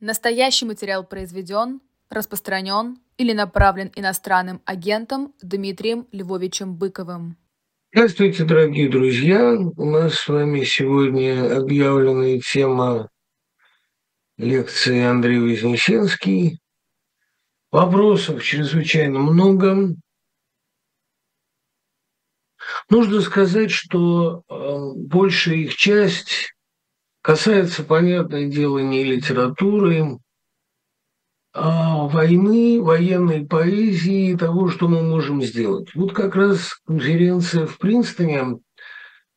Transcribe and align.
Настоящий 0.00 0.64
материал 0.64 1.04
произведен, 1.04 1.82
распространен 2.08 2.98
или 3.18 3.34
направлен 3.34 3.92
иностранным 3.94 4.62
агентом 4.64 5.34
Дмитрием 5.42 6.08
Львовичем 6.10 6.74
Быковым. 6.74 7.36
Здравствуйте, 7.92 8.44
дорогие 8.44 8.88
друзья! 8.88 9.52
У 9.52 9.84
нас 9.84 10.14
с 10.14 10.26
вами 10.26 10.64
сегодня 10.64 11.54
объявленная 11.54 12.40
тема 12.40 13.10
лекции 14.38 15.02
Андрей 15.02 15.38
Вознесенский. 15.38 16.60
Вопросов 17.70 18.42
чрезвычайно 18.42 19.18
много. 19.18 19.96
Нужно 22.88 23.20
сказать, 23.20 23.70
что 23.70 24.44
э, 24.48 24.92
большая 24.96 25.56
их 25.56 25.76
часть 25.76 26.54
касается, 27.22 27.84
понятное 27.84 28.46
дело, 28.46 28.78
не 28.78 29.04
литературы, 29.04 30.18
а 31.52 32.06
войны, 32.06 32.80
военной 32.80 33.44
поэзии 33.44 34.30
и 34.30 34.36
того, 34.36 34.68
что 34.68 34.88
мы 34.88 35.02
можем 35.02 35.42
сделать. 35.42 35.94
Вот 35.94 36.12
как 36.12 36.36
раз 36.36 36.74
конференция 36.86 37.66
в 37.66 37.78
Принстоне 37.78 38.60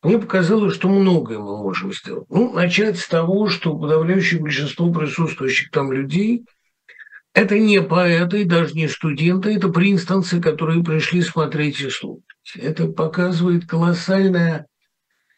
мне 0.04 0.20
показалось, 0.20 0.76
что 0.76 0.90
многое 0.90 1.40
мы 1.40 1.58
можем 1.58 1.94
сделать. 1.94 2.28
Ну, 2.30 2.54
начать 2.54 3.00
с 3.00 3.08
того, 3.08 3.48
что 3.48 3.78
подавляющее 3.78 4.40
большинство 4.40 4.92
присутствующих 4.92 5.72
там 5.72 5.92
людей– 5.92 6.46
это 7.34 7.58
не 7.58 7.82
поэты, 7.82 8.46
даже 8.46 8.76
не 8.76 8.88
студенты, 8.88 9.56
это 9.56 9.70
принстонцы, 9.70 10.40
которые 10.40 10.84
пришли 10.84 11.22
смотреть 11.22 11.82
и 11.82 11.90
слушать. 11.90 12.24
Это 12.56 12.88
показывает 12.88 13.66
колоссальное 13.66 14.68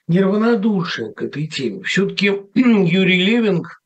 неравнодушие 0.07 1.13
к 1.13 1.21
этой 1.21 1.47
теме. 1.47 1.83
Все-таки 1.83 2.27
Юрий 2.55 3.23
Левинг, 3.23 3.81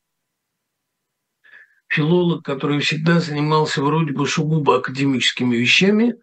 филолог, 1.88 2.44
который 2.44 2.80
всегда 2.80 3.20
занимался 3.20 3.82
вроде 3.82 4.12
бы 4.12 4.26
сугубо 4.26 4.76
академическими 4.76 5.56
вещами, 5.56 6.14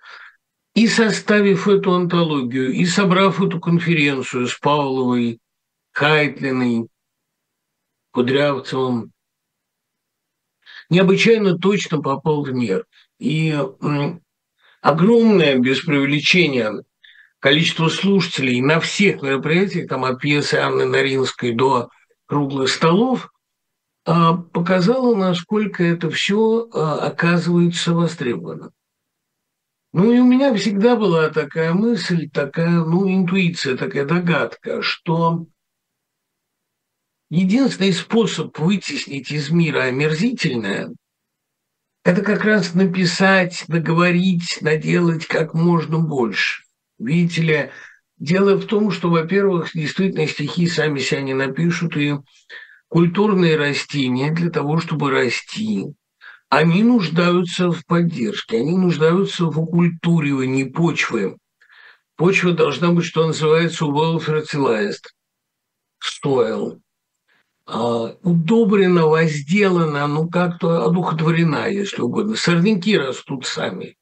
и 0.75 0.87
составив 0.87 1.67
эту 1.67 1.93
антологию, 1.93 2.71
и 2.71 2.85
собрав 2.85 3.41
эту 3.41 3.59
конференцию 3.59 4.47
с 4.47 4.57
Павловой, 4.59 5.39
Хайтлиной, 5.91 6.87
Кудрявцевым, 8.11 9.11
необычайно 10.89 11.57
точно 11.57 12.01
попал 12.01 12.43
в 12.43 12.51
мир. 12.53 12.85
И 13.17 13.57
огромное, 14.81 15.57
без 15.57 15.81
преувеличения, 15.81 16.83
количество 17.39 17.89
слушателей 17.89 18.61
на 18.61 18.79
всех 18.79 19.21
мероприятиях, 19.21 19.89
там 19.89 20.05
от 20.05 20.19
пьесы 20.19 20.55
Анны 20.55 20.85
Наринской 20.85 21.53
до 21.53 21.89
круглых 22.25 22.69
столов, 22.69 23.29
а, 24.05 24.37
показало, 24.37 25.15
насколько 25.15 25.83
это 25.83 26.09
все 26.09 26.67
а, 26.73 27.07
оказывается 27.07 27.93
востребовано. 27.93 28.71
Ну 29.93 30.11
и 30.11 30.19
у 30.19 30.25
меня 30.25 30.53
всегда 30.55 30.95
была 30.95 31.29
такая 31.29 31.73
мысль, 31.73 32.29
такая, 32.29 32.83
ну, 32.83 33.09
интуиция, 33.09 33.77
такая 33.77 34.05
догадка, 34.05 34.81
что 34.81 35.47
единственный 37.29 37.93
способ 37.93 38.57
вытеснить 38.59 39.31
из 39.31 39.49
мира 39.49 39.83
омерзительное– 39.83 40.93
это 42.03 42.21
как 42.21 42.45
раз 42.45 42.73
написать, 42.73 43.65
наговорить, 43.67 44.59
наделать 44.61 45.25
как 45.25 45.53
можно 45.53 45.99
больше. 45.99 46.66
Видите 46.99 47.41
ли, 47.41 47.71
дело 48.17 48.55
в 48.55 48.65
том, 48.65 48.91
что, 48.91 49.09
во-первых, 49.09 49.71
действительно 49.73 50.27
стихи 50.27 50.67
сами 50.67 50.99
себя 50.99 51.21
не 51.21 51.33
напишут, 51.33 51.95
и 51.97 52.15
культурные 52.87 53.55
растения 53.55 54.31
для 54.31 54.49
того, 54.49 54.79
чтобы 54.79 55.11
расти, 55.11 55.85
они 56.49 56.83
нуждаются 56.83 57.71
в 57.71 57.85
поддержке, 57.85 58.57
они 58.57 58.77
нуждаются 58.77 59.45
в 59.45 59.59
окультуривании 59.59 60.63
почвы. 60.63 61.37
Почва 62.15 62.53
должна 62.53 62.91
быть, 62.91 63.05
что 63.05 63.27
называется, 63.27 63.85
well 63.85 64.17
fertilized 64.19 65.03
soil, 66.01 66.79
а, 67.67 68.15
удобрена, 68.23 69.05
возделана, 69.05 70.07
ну 70.07 70.29
как-то 70.29 70.85
одухотворена, 70.85 71.67
если 71.69 72.01
угодно. 72.01 72.35
Сорняки 72.35 72.97
растут 72.97 73.45
сами. 73.45 73.97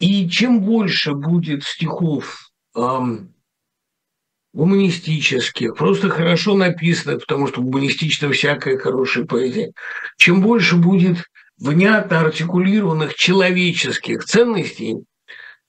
И 0.00 0.28
чем 0.28 0.60
больше 0.60 1.14
будет 1.14 1.64
стихов 1.64 2.50
эм, 2.76 3.34
гуманистических, 4.52 5.76
просто 5.76 6.10
хорошо 6.10 6.54
написанных, 6.54 7.20
потому 7.20 7.46
что 7.46 7.60
гуманистично 7.60 8.30
всякая 8.30 8.78
хорошая 8.78 9.24
поэзия, 9.24 9.72
чем 10.16 10.42
больше 10.42 10.76
будет 10.76 11.24
внятно 11.58 12.20
артикулированных 12.20 13.14
человеческих 13.14 14.24
ценностей, 14.24 14.98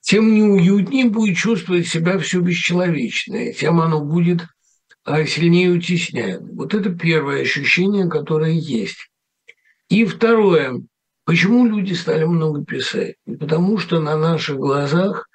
тем 0.00 0.32
неуютнее 0.34 1.06
будет 1.06 1.36
чувствовать 1.36 1.88
себя 1.88 2.18
все 2.18 2.40
бесчеловечное, 2.40 3.52
тем 3.52 3.80
оно 3.80 4.00
будет 4.00 4.42
а, 5.04 5.24
сильнее 5.24 5.70
утесняет. 5.70 6.42
Вот 6.42 6.74
это 6.74 6.90
первое 6.90 7.42
ощущение, 7.42 8.08
которое 8.08 8.52
есть. 8.52 9.10
И 9.88 10.04
второе, 10.04 10.82
Почему 11.26 11.66
люди 11.66 11.92
стали 11.92 12.22
много 12.22 12.64
писать? 12.64 13.16
Потому 13.26 13.78
что 13.78 13.98
на 13.98 14.16
наших 14.16 14.58
глазах 14.58 15.28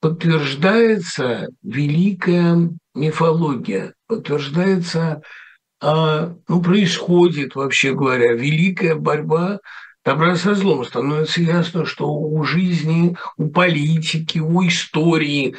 подтверждается 0.00 1.48
великая 1.64 2.70
мифология, 2.94 3.94
подтверждается, 4.06 5.22
а, 5.82 6.36
ну, 6.46 6.62
происходит, 6.62 7.56
вообще 7.56 7.94
говоря, 7.94 8.34
великая 8.34 8.94
борьба 8.94 9.58
добра 10.04 10.36
со 10.36 10.54
злом. 10.54 10.84
Становится 10.84 11.42
ясно, 11.42 11.84
что 11.84 12.08
у 12.12 12.44
жизни, 12.44 13.16
у 13.36 13.48
политики, 13.48 14.38
у 14.38 14.64
истории 14.64 15.56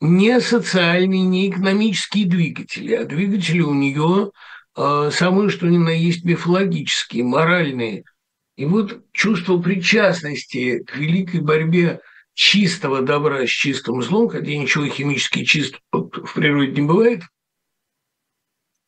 не 0.00 0.40
социальные, 0.40 1.22
не 1.22 1.50
экономические 1.50 2.26
двигатели, 2.26 2.94
а 2.94 3.04
двигатели 3.04 3.60
у 3.60 3.74
нее 3.74 4.30
а, 4.76 5.10
самые 5.10 5.48
что 5.48 5.66
ни 5.66 5.78
на 5.78 5.90
есть 5.90 6.24
мифологические, 6.24 7.24
моральные– 7.24 8.04
и 8.56 8.64
вот 8.64 9.04
чувство 9.12 9.58
причастности 9.58 10.82
к 10.82 10.96
великой 10.96 11.40
борьбе 11.40 12.00
чистого 12.32 13.02
добра 13.02 13.46
с 13.46 13.50
чистым 13.50 14.02
злом, 14.02 14.28
хотя 14.28 14.56
ничего 14.56 14.86
химически 14.86 15.44
чистого 15.44 15.80
в 15.92 16.34
природе 16.34 16.72
не 16.72 16.86
бывает, 16.86 17.22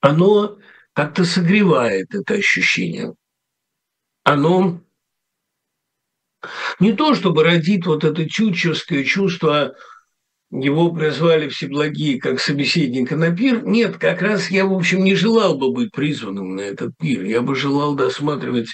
оно 0.01 0.59
как-то 0.93 1.25
согревает 1.25 2.15
это 2.15 2.35
ощущение. 2.35 3.15
Оно 4.25 4.81
не 6.79 6.93
то, 6.93 7.15
чтобы 7.15 7.45
родит 7.45 7.87
вот 7.87 8.05
это 8.05 8.29
чучевское 8.29 9.05
чувство, 9.05 9.75
его 10.51 10.91
призвали 10.93 11.49
всеблагие 11.49 12.19
как 12.19 12.41
собеседника 12.41 13.17
на 13.17 13.35
пир. 13.35 13.67
Нет, 13.67 13.99
как 13.99 14.23
раз 14.23 14.51
я, 14.51 14.65
в 14.65 14.73
общем, 14.73 15.05
не 15.05 15.15
желал 15.15 15.59
бы 15.59 15.73
быть 15.73 15.93
призванным 15.93 16.57
на 16.57 16.63
этот 16.63 16.97
пир. 16.97 17.25
Я 17.25 17.43
бы 17.43 17.55
желал 17.55 17.95
досматривать 17.95 18.69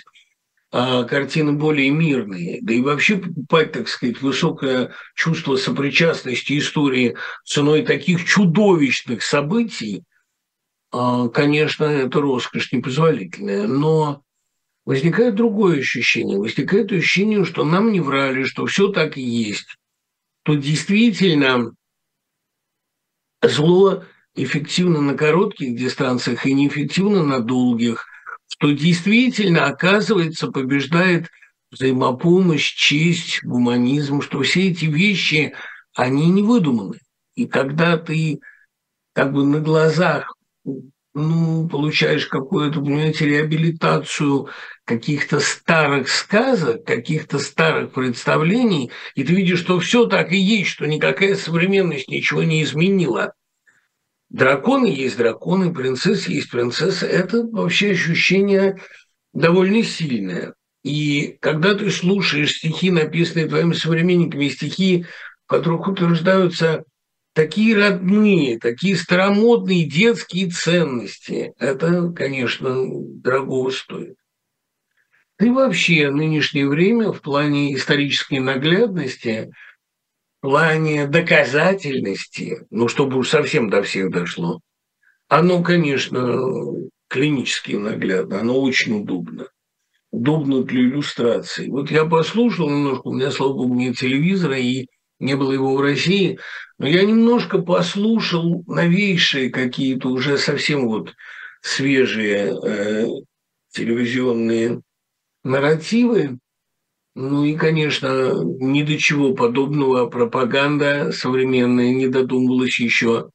картины 0.75 1.53
более 1.53 1.91
мирные. 1.91 2.59
Да 2.61 2.75
и 2.75 2.81
вообще 2.81 3.17
покупать, 3.17 3.71
так 3.71 3.87
сказать, 3.87 4.21
высокое 4.21 4.93
чувство 5.15 5.55
сопричастности 5.55 6.59
истории 6.59 7.17
ценой 7.45 7.83
таких 7.83 8.25
чудовищных 8.25 9.23
событий, 9.23 10.03
а, 10.91 11.29
конечно, 11.29 11.85
это 11.85 12.21
роскошь 12.21 12.73
непозволительная. 12.73 13.69
Но 13.69 14.25
возникает 14.85 15.37
другое 15.37 15.79
ощущение. 15.79 16.39
Возникает 16.39 16.91
ощущение, 16.91 17.45
что 17.45 17.65
нам 17.65 17.93
не 17.93 18.01
врали, 18.01 18.43
что 18.43 18.67
все 18.67 18.89
так 18.89 19.17
и 19.17 19.23
есть. 19.23 19.77
То 20.43 20.57
действительно 20.57 21.71
зло 23.43 24.03
эффективно 24.35 25.01
на 25.01 25.17
коротких 25.17 25.77
дистанциях 25.77 26.47
и 26.47 26.53
неэффективно 26.53 27.23
на 27.23 27.39
долгих– 27.39 28.09
что 28.57 28.71
действительно, 28.71 29.67
оказывается, 29.67 30.49
побеждает 30.49 31.29
взаимопомощь, 31.73 32.75
честь, 32.75 33.43
гуманизм, 33.43 34.23
что 34.23 34.43
все 34.43 34.71
эти 34.71 34.85
вещи, 34.85 35.55
они 35.95 36.29
не 36.29 36.43
выдуманы. 36.43 36.99
И 37.35 37.47
когда 37.47 37.97
ты 37.97 38.39
как 39.13 39.33
бы 39.33 39.45
на 39.45 39.59
глазах 39.59 40.37
ну, 41.15 41.69
получаешь 41.69 42.27
какую-то, 42.27 42.81
понимаете, 42.81 43.27
реабилитацию 43.27 44.49
каких-то 44.85 45.41
старых 45.41 46.09
сказок, 46.09 46.85
каких-то 46.85 47.41
старых 47.41 47.93
представлений, 47.93 48.93
и 49.17 49.25
ты 49.25 49.35
видишь, 49.35 49.61
что 49.61 49.81
все 49.81 50.07
так 50.07 50.31
и 50.31 50.37
есть, 50.37 50.71
что 50.71 50.87
никакая 50.87 51.35
современность 51.35 52.09
ничего 52.09 52.45
не 52.45 52.63
изменила– 52.63 53.33
Драконы 54.35 54.87
есть 54.87 55.17
драконы, 55.17 55.73
принцессы 55.73 56.33
есть 56.33 56.51
принцессы. 56.51 57.07
Это 57.07 57.45
вообще 57.45 57.93
ощущение 57.93 58.81
довольно 59.33 59.85
сильное. 59.85 60.55
И 60.83 61.39
когда 61.41 61.77
ты 61.77 61.89
слушаешь 61.89 62.57
стихи, 62.57 62.91
написанные 62.91 63.47
твоими 63.47 63.75
современниками, 63.75 64.49
стихи, 64.49 65.07
в 65.47 65.51
которых 65.51 65.87
утверждаются 65.87 66.83
такие 67.33 67.77
родные, 67.77 68.59
такие 68.59 68.97
старомодные 68.97 69.89
детские 69.89 70.51
ценности. 70.51 71.53
Это, 71.61 72.11
конечно, 72.11 72.75
дорого 72.89 73.71
стоит. 73.71 74.17
Да 75.39 75.47
и 75.47 75.51
вообще 75.51 76.11
нынешнее 76.11 76.67
время 76.67 77.13
в 77.13 77.21
плане 77.23 77.73
исторической 77.77 78.41
наглядности, 78.41 79.53
плане 80.45 81.07
доказательности, 81.07 82.67
ну, 82.69 82.87
чтобы 82.87 83.25
совсем 83.25 83.71
до 83.71 83.83
всех 83.83 84.11
дошло, 84.11 84.61
оно, 85.27 85.63
конечно, 85.63 86.39
клинически 87.09 87.73
наглядно, 87.73 88.41
оно 88.41 88.61
очень 88.61 89.01
удобно. 89.01 89.47
Удобно 90.11 90.63
для 90.63 90.83
иллюстрации. 90.83 91.71
Вот 91.71 91.91
я 91.91 92.05
послушал 92.05 92.69
немножко, 92.69 93.09
у 93.09 93.15
меня, 93.15 93.31
слава 93.31 93.55
богу, 93.55 93.75
нет 93.75 93.97
телевизора, 93.97 94.59
и 94.59 94.87
не 95.19 95.35
было 95.35 95.51
его 95.51 95.75
в 95.75 95.81
России, 95.81 96.39
но 96.77 96.89
я 96.89 97.07
немножко 97.07 97.63
послушал 97.63 98.65
новейшие 98.67 99.49
какие-то 99.49 100.11
уже 100.11 100.37
совсем 100.37 100.89
вот 100.89 101.15
свежие 101.63 102.55
э, 102.55 103.07
телевизионные 103.71 104.83
нарративы. 105.43 106.39
Ну 107.15 107.45
и, 107.45 107.55
конечно, 107.55 108.33
ни 108.43 108.83
до 108.83 108.99
чего 108.99 109.35
подобного 109.35 110.07
пропаганда 110.07 111.13
современная 111.13 111.93
не 111.93 112.09
додумалась 112.09 112.81
еще 112.81 113.31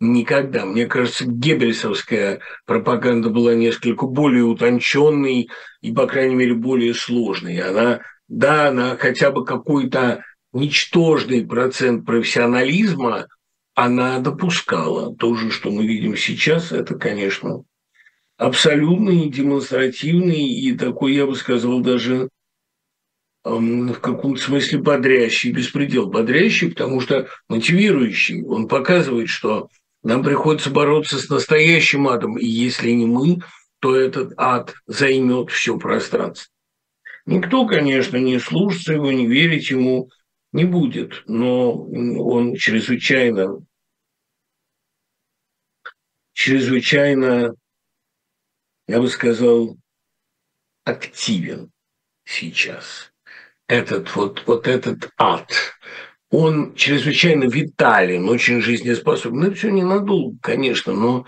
никогда. 0.00 0.64
Мне 0.64 0.86
кажется, 0.86 1.26
геббельсовская 1.26 2.40
пропаганда 2.64 3.28
была 3.28 3.54
несколько 3.54 4.06
более 4.06 4.44
утонченной 4.44 5.50
и, 5.82 5.92
по 5.92 6.06
крайней 6.06 6.36
мере, 6.36 6.54
более 6.54 6.94
сложной. 6.94 7.58
Она, 7.58 8.00
да, 8.28 8.68
она 8.68 8.96
хотя 8.96 9.30
бы 9.30 9.44
какой-то 9.44 10.24
ничтожный 10.52 11.46
процент 11.46 12.06
профессионализма 12.06 13.26
она 13.74 14.20
допускала. 14.20 15.14
То 15.14 15.34
же, 15.34 15.50
что 15.50 15.70
мы 15.70 15.86
видим 15.86 16.16
сейчас, 16.16 16.72
это, 16.72 16.94
конечно, 16.94 17.62
абсолютный, 18.38 19.28
демонстративный 19.28 20.48
и 20.48 20.72
такой, 20.76 21.14
я 21.14 21.26
бы 21.26 21.36
сказал, 21.36 21.80
даже 21.80 22.28
в 23.48 24.00
каком-то 24.00 24.40
смысле 24.40 24.78
бодрящий 24.78 25.52
беспредел. 25.52 26.06
Бодрящий, 26.06 26.70
потому 26.70 27.00
что 27.00 27.28
мотивирующий. 27.48 28.44
Он 28.44 28.68
показывает, 28.68 29.28
что 29.28 29.68
нам 30.02 30.22
приходится 30.22 30.70
бороться 30.70 31.18
с 31.18 31.28
настоящим 31.28 32.08
адом, 32.08 32.38
и 32.38 32.46
если 32.46 32.90
не 32.90 33.06
мы, 33.06 33.40
то 33.80 33.96
этот 33.96 34.32
ад 34.36 34.74
займет 34.86 35.50
все 35.50 35.78
пространство. 35.78 36.52
Никто, 37.26 37.66
конечно, 37.66 38.16
не 38.16 38.38
слушается 38.38 38.94
его, 38.94 39.12
не 39.12 39.26
верить 39.26 39.70
ему 39.70 40.10
не 40.52 40.64
будет, 40.64 41.22
но 41.26 41.72
он 41.74 42.54
чрезвычайно, 42.54 43.58
чрезвычайно 46.32 47.54
я 48.88 49.00
бы 49.00 49.08
сказал, 49.08 49.76
активен 50.84 51.70
сейчас. 52.24 53.12
Этот 53.68 54.16
вот, 54.16 54.42
вот 54.46 54.66
этот 54.66 55.10
ад, 55.18 55.52
он 56.30 56.74
чрезвычайно 56.74 57.44
витален, 57.44 58.28
очень 58.28 58.62
жизнеспособен. 58.62 59.40
Ну, 59.40 59.54
все 59.54 59.70
ненадолго, 59.70 60.36
конечно, 60.40 60.94
но 60.94 61.26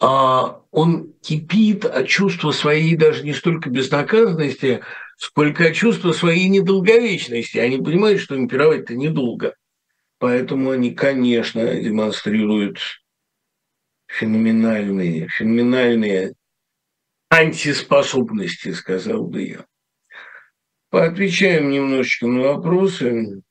а, 0.00 0.60
он 0.70 1.12
кипит 1.22 1.84
от 1.84 2.06
чувства 2.06 2.52
своей 2.52 2.96
даже 2.96 3.24
не 3.24 3.32
столько 3.32 3.68
безнаказанности, 3.68 4.82
сколько 5.16 5.66
от 5.66 5.74
чувства 5.74 6.12
своей 6.12 6.48
недолговечности. 6.48 7.58
Они 7.58 7.78
понимают, 7.78 8.20
что 8.20 8.36
импировать-то 8.36 8.94
недолго. 8.94 9.54
Поэтому 10.18 10.70
они, 10.70 10.94
конечно, 10.94 11.74
демонстрируют 11.74 12.78
феноменальные, 14.06 15.28
феноменальные 15.28 16.34
антиспособности, 17.30 18.72
сказал 18.72 19.24
бы 19.26 19.42
я. 19.42 19.66
Поотвечаем 20.96 21.68
немножечко 21.68 22.26
на 22.26 22.54
вопросы. 22.54 23.42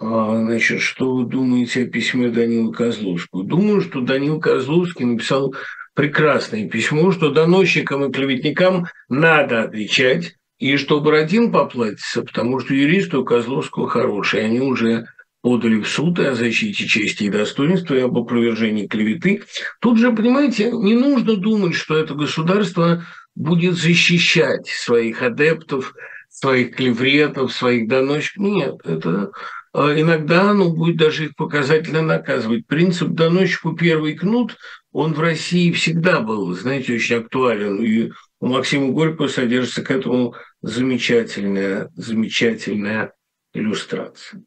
А, 0.00 0.36
значит, 0.36 0.80
что 0.80 1.14
вы 1.14 1.26
думаете 1.26 1.84
о 1.84 1.86
письме 1.86 2.28
Данила 2.28 2.72
Козловского? 2.72 3.44
Думаю, 3.44 3.82
что 3.82 4.00
Данил 4.00 4.40
Козловский 4.40 5.04
написал 5.04 5.54
прекрасное 5.94 6.68
письмо, 6.68 7.12
что 7.12 7.30
доносчикам 7.30 8.04
и 8.04 8.12
клеветникам 8.12 8.86
надо 9.08 9.62
отвечать, 9.62 10.34
и 10.58 10.76
что 10.76 11.00
Бородин 11.00 11.52
поплатится, 11.52 12.22
потому 12.22 12.58
что 12.58 12.74
юристы 12.74 13.18
у 13.18 13.24
Козловского 13.24 13.88
хорошие, 13.88 14.46
они 14.46 14.58
уже 14.58 15.06
подали 15.40 15.80
в 15.80 15.86
суд 15.86 16.18
о 16.18 16.34
защите 16.34 16.84
чести 16.86 17.24
и 17.24 17.30
достоинства 17.30 17.94
и 17.94 18.00
об 18.00 18.18
опровержении 18.18 18.88
клеветы. 18.88 19.44
Тут 19.80 19.98
же, 19.98 20.10
понимаете, 20.10 20.72
не 20.72 20.94
нужно 20.94 21.36
думать, 21.36 21.74
что 21.74 21.96
это 21.96 22.14
государство 22.14 23.04
будет 23.34 23.76
защищать 23.76 24.66
своих 24.66 25.22
адептов, 25.22 25.94
своих 26.28 26.76
клевретов, 26.76 27.52
своих 27.52 27.88
доносчиков. 27.88 28.42
Нет, 28.42 28.74
это 28.84 29.32
а, 29.72 29.98
иногда 29.98 30.50
оно 30.50 30.70
будет 30.70 30.96
даже 30.96 31.26
их 31.26 31.36
показательно 31.36 32.02
наказывать. 32.02 32.66
Принцип 32.66 33.08
доносчику 33.10 33.74
первый 33.74 34.14
кнут, 34.14 34.56
он 34.92 35.14
в 35.14 35.20
России 35.20 35.72
всегда 35.72 36.20
был, 36.20 36.52
знаете, 36.54 36.94
очень 36.94 37.16
актуален. 37.16 37.82
И 37.82 38.10
у 38.40 38.46
Максима 38.46 38.92
Горького 38.92 39.28
содержится 39.28 39.82
к 39.82 39.90
этому 39.90 40.34
замечательная, 40.60 41.90
замечательная 41.94 43.14
иллюстрация. 43.54 44.42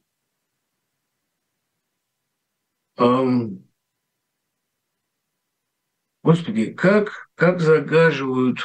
Господи, 6.23 6.73
как, 6.73 7.24
как 7.35 7.61
загаживают 7.61 8.59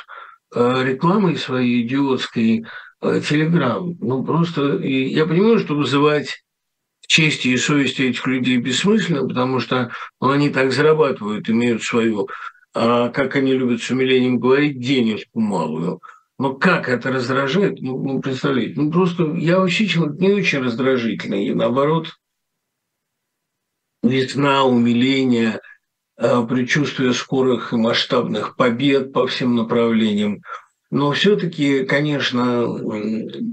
э, 0.54 0.84
рекламой 0.84 1.36
своей 1.36 1.86
идиотской 1.86 2.66
э, 3.02 3.20
Телеграм. 3.20 3.96
Ну, 4.00 4.24
просто 4.24 4.76
и 4.76 5.08
я 5.08 5.26
понимаю, 5.26 5.58
что 5.58 5.74
вызывать 5.74 6.42
чести 7.10 7.48
и 7.48 7.56
совести 7.56 8.02
этих 8.02 8.24
людей 8.26 8.58
бессмысленно, 8.58 9.26
потому 9.26 9.58
что 9.58 9.90
ну, 10.20 10.30
они 10.30 10.48
так 10.48 10.72
зарабатывают, 10.72 11.50
имеют 11.50 11.82
свою, 11.82 12.28
а, 12.72 13.08
как 13.08 13.34
они 13.34 13.52
любят 13.52 13.82
с 13.82 13.90
умилением 13.90 14.38
говорить, 14.38 14.80
денежку 14.80 15.40
малую. 15.40 16.00
Но 16.38 16.54
как 16.54 16.88
это 16.88 17.10
раздражает, 17.10 17.80
ну, 17.80 18.00
ну 18.00 18.20
представляете, 18.20 18.80
ну 18.80 18.92
просто 18.92 19.34
я 19.34 19.58
вообще 19.58 19.88
человек 19.88 20.20
не 20.20 20.32
очень 20.32 20.60
раздражительный, 20.60 21.46
и 21.46 21.52
наоборот, 21.52 22.16
весна, 24.04 24.64
умиление, 24.64 25.60
предчувствие 26.20 27.14
скорых 27.14 27.72
и 27.72 27.76
масштабных 27.76 28.56
побед 28.56 29.12
по 29.12 29.26
всем 29.26 29.56
направлениям. 29.56 30.42
Но 30.90 31.12
все-таки, 31.12 31.84
конечно, 31.84 32.66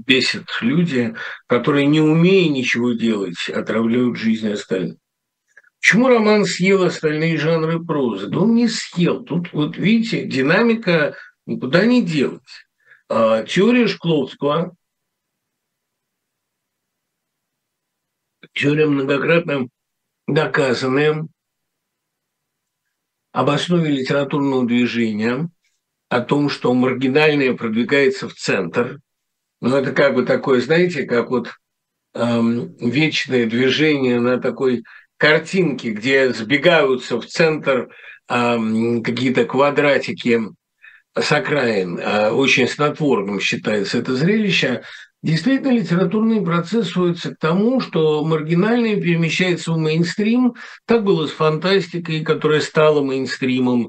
бесит 0.06 0.46
люди, 0.60 1.14
которые, 1.46 1.86
не 1.86 2.00
умея 2.00 2.50
ничего 2.50 2.92
делать, 2.92 3.48
отравляют 3.48 4.16
жизнь 4.16 4.50
остальных. 4.50 4.96
Почему 5.80 6.08
роман 6.08 6.44
съел 6.44 6.82
остальные 6.82 7.38
жанры 7.38 7.82
прозы? 7.82 8.26
Да 8.26 8.40
он 8.40 8.54
не 8.54 8.68
съел. 8.68 9.22
Тут, 9.22 9.52
вот 9.52 9.76
видите, 9.76 10.26
динамика 10.26 11.16
никуда 11.46 11.86
не 11.86 12.02
делась. 12.02 12.66
А, 13.08 13.44
теория 13.44 13.86
Шкловского, 13.86 14.74
теория 18.52 18.86
многократно 18.86 19.68
доказанная 20.26 21.28
об 23.38 23.50
основе 23.50 23.88
литературного 23.88 24.66
движения, 24.66 25.48
о 26.08 26.20
том, 26.22 26.48
что 26.50 26.74
маргинальное 26.74 27.54
продвигается 27.54 28.28
в 28.28 28.34
центр. 28.34 28.98
Ну, 29.60 29.76
это 29.76 29.92
как 29.92 30.16
бы 30.16 30.24
такое, 30.24 30.60
знаете, 30.60 31.04
как 31.04 31.30
вот 31.30 31.52
эм, 32.14 32.74
вечное 32.78 33.46
движение 33.46 34.18
на 34.18 34.38
такой 34.40 34.82
картинке, 35.18 35.90
где 35.90 36.32
сбегаются 36.32 37.20
в 37.20 37.26
центр 37.26 37.90
эм, 38.28 39.04
какие-то 39.04 39.44
квадратики 39.44 40.40
с 41.16 41.30
окраин. 41.30 41.96
Э, 41.96 42.30
очень 42.30 42.66
снотворным 42.66 43.38
считается 43.38 43.98
это 43.98 44.16
зрелище. 44.16 44.82
Действительно, 45.20 45.72
литературный 45.72 46.40
процесс 46.42 46.90
сводится 46.90 47.34
к 47.34 47.38
тому, 47.38 47.80
что 47.80 48.24
маргинальное 48.24 49.00
перемещается 49.00 49.72
в 49.72 49.78
мейнстрим. 49.78 50.54
Так 50.86 51.02
было 51.02 51.26
с 51.26 51.32
фантастикой, 51.32 52.22
которая 52.22 52.60
стала 52.60 53.02
мейнстримом. 53.02 53.88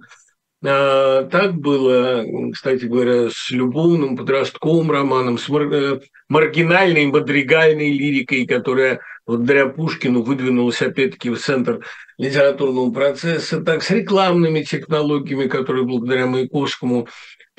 А, 0.66 1.24
так 1.26 1.56
было, 1.56 2.26
кстати 2.52 2.86
говоря, 2.86 3.30
с 3.30 3.52
любовным 3.52 4.18
подростковым 4.18 4.92
романом, 4.92 5.38
с 5.38 5.48
э, 5.50 6.00
маргинальной 6.28 7.06
мадригальной 7.06 7.94
лирикой, 7.94 8.48
которая 8.48 9.00
благодаря 9.28 9.68
Пушкину 9.68 10.24
выдвинулась 10.24 10.82
опять-таки 10.82 11.30
в 11.30 11.38
центр 11.38 11.86
литературного 12.18 12.92
процесса, 12.92 13.62
так 13.62 13.84
с 13.84 13.92
рекламными 13.92 14.64
технологиями, 14.64 15.48
которые 15.48 15.86
благодаря 15.86 16.26
Маяковскому 16.26 17.08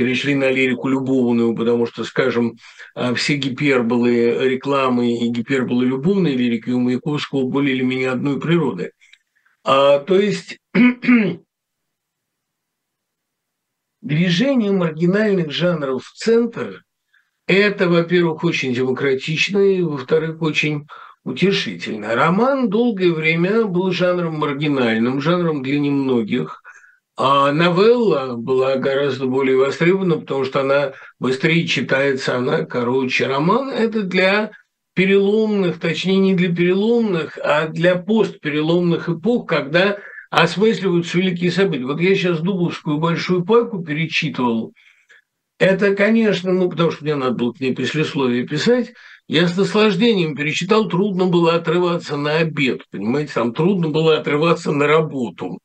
перешли 0.01 0.35
на 0.35 0.51
лирику 0.51 0.89
любовную, 0.89 1.55
потому 1.55 1.85
что, 1.85 2.05
скажем, 2.05 2.57
а, 2.95 3.13
все 3.13 3.37
гиперболы 3.37 4.49
рекламы 4.49 5.15
и 5.15 5.29
гиперболы 5.29 5.85
любовной 5.85 6.35
лирики 6.35 6.71
у 6.71 6.81
Маяковского 6.81 7.47
были 7.47 7.73
или 7.73 7.83
менее 7.83 8.09
одной 8.09 8.41
природы. 8.41 8.93
А, 9.63 9.99
то 9.99 10.19
есть 10.19 10.57
движение 14.01 14.73
маргинальных 14.73 15.51
жанров 15.51 16.03
в 16.03 16.15
центр– 16.15 16.83
это, 17.47 17.87
во-первых, 17.87 18.43
очень 18.43 18.73
демократично, 18.73 19.59
и, 19.59 19.83
во-вторых, 19.83 20.41
очень 20.41 20.87
утешительно. 21.25 22.15
Роман 22.15 22.71
долгое 22.71 23.13
время 23.13 23.67
был 23.67 23.93
жанром 23.93 24.39
маргинальным, 24.39 25.21
жанром 25.21 25.63
для 25.63 25.79
немногих. 25.79 26.60
А 27.23 27.53
новелла 27.53 28.35
была 28.35 28.77
гораздо 28.77 29.27
более 29.27 29.59
востребована, 29.59 30.17
потому 30.17 30.47
что 30.47 30.63
она 30.63 30.95
быстрее 31.19 31.67
читается, 31.67 32.39
она 32.39 32.65
короче. 32.65 33.27
Роман– 33.27 33.69
это 33.71 34.05
для 34.05 34.53
переломных, 34.95 35.79
точнее 35.79 36.17
не 36.17 36.35
для 36.35 36.49
переломных, 36.49 37.39
а 37.45 37.69
для 37.69 37.97
постпереломных 37.97 39.11
эпох, 39.11 39.47
когда 39.47 39.99
осмысливаются 40.31 41.19
великие 41.19 41.51
события. 41.51 41.85
Вот 41.85 42.01
я 42.01 42.15
сейчас 42.15 42.41
Дубовскую 42.41 42.97
большую 42.97 43.45
пайку 43.45 43.85
перечитывал. 43.85 44.73
Это, 45.59 45.95
конечно, 45.95 46.55
ну, 46.55 46.71
потому 46.71 46.91
что 46.91 47.05
мне 47.05 47.17
надо 47.17 47.35
было 47.35 47.53
к 47.53 47.61
ней 47.61 47.75
послесловие 47.75 48.47
писать, 48.47 48.95
я 49.29 49.47
с 49.47 49.55
наслаждением 49.59 50.35
перечитал, 50.35 50.89
трудно 50.89 51.27
было 51.27 51.57
отрываться 51.57 52.17
на 52.17 52.39
обед, 52.39 52.81
понимаете, 52.91 53.35
там 53.35 53.53
трудно 53.53 53.91
было 53.91 54.17
отрываться 54.17 54.73
на 54.73 54.87
работу. 54.87 55.59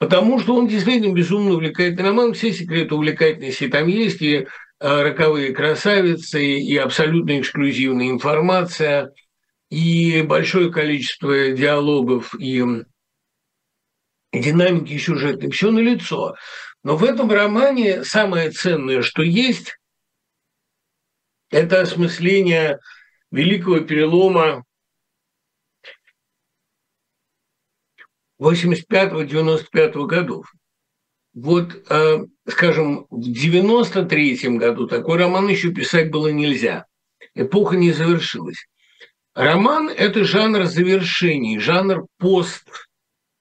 Потому 0.00 0.40
что 0.40 0.56
он 0.56 0.66
действительно 0.66 1.12
безумно 1.12 1.52
увлекательный 1.52 2.08
роман, 2.08 2.32
все 2.32 2.54
секреты 2.54 2.94
увлекательности 2.94 3.68
там 3.68 3.86
есть, 3.86 4.22
и 4.22 4.34
э, 4.34 4.46
роковые 4.80 5.52
красавицы, 5.52 6.42
и 6.42 6.74
абсолютно 6.78 7.38
эксклюзивная 7.38 8.08
информация, 8.08 9.12
и 9.68 10.22
большое 10.22 10.72
количество 10.72 11.50
диалогов, 11.50 12.34
и 12.40 12.64
динамики 14.32 14.96
сюжетной, 14.96 15.50
все 15.50 15.70
налицо. 15.70 16.34
Но 16.82 16.96
в 16.96 17.04
этом 17.04 17.30
романе 17.30 18.02
самое 18.02 18.50
ценное, 18.52 19.02
что 19.02 19.22
есть, 19.22 19.76
это 21.50 21.82
осмысление 21.82 22.78
великого 23.30 23.80
перелома 23.80 24.64
85-95 28.40 30.06
годов. 30.06 30.52
Вот, 31.34 31.84
э, 31.88 32.24
скажем, 32.48 33.06
в 33.10 33.20
93 33.20 34.56
году 34.58 34.86
такой 34.88 35.18
роман 35.18 35.48
еще 35.48 35.72
писать 35.72 36.10
было 36.10 36.28
нельзя. 36.28 36.86
Эпоха 37.34 37.76
не 37.76 37.92
завершилась. 37.92 38.66
Роман– 39.34 39.88
это 39.96 40.24
жанр 40.24 40.64
завершений, 40.64 41.60
жанр 41.60 42.06
пост, 42.18 42.66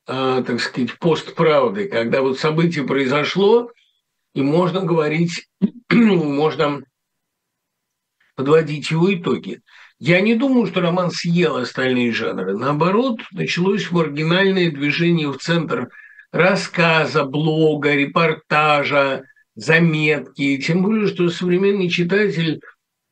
э, 0.07 0.43
так 0.45 0.59
сказать, 0.59 0.99
постправды, 0.99 1.87
когда 1.87 2.21
вот 2.21 2.39
событие 2.39 2.85
произошло, 2.85 3.71
и 4.35 4.41
можно 4.43 4.81
говорить, 4.81 5.47
можно 5.91 6.83
подводить 8.35 8.91
его 8.91 9.13
итоги. 9.13 9.61
Я 9.99 10.21
не 10.21 10.35
думаю, 10.35 10.65
что 10.65 10.79
роман 10.79 11.11
съел 11.11 11.57
остальные 11.57 12.13
жанры. 12.13 12.57
Наоборот, 12.57 13.19
началось 13.33 13.91
маргинальное 13.91 14.71
движение 14.71 15.29
в 15.29 15.37
центр 15.37 15.89
рассказа, 16.31 17.25
блога, 17.25 17.93
репортажа, 17.93 19.23
заметки. 19.55 20.57
Тем 20.57 20.83
более, 20.83 21.07
что 21.07 21.27
современный 21.29 21.89
читатель, 21.89 22.61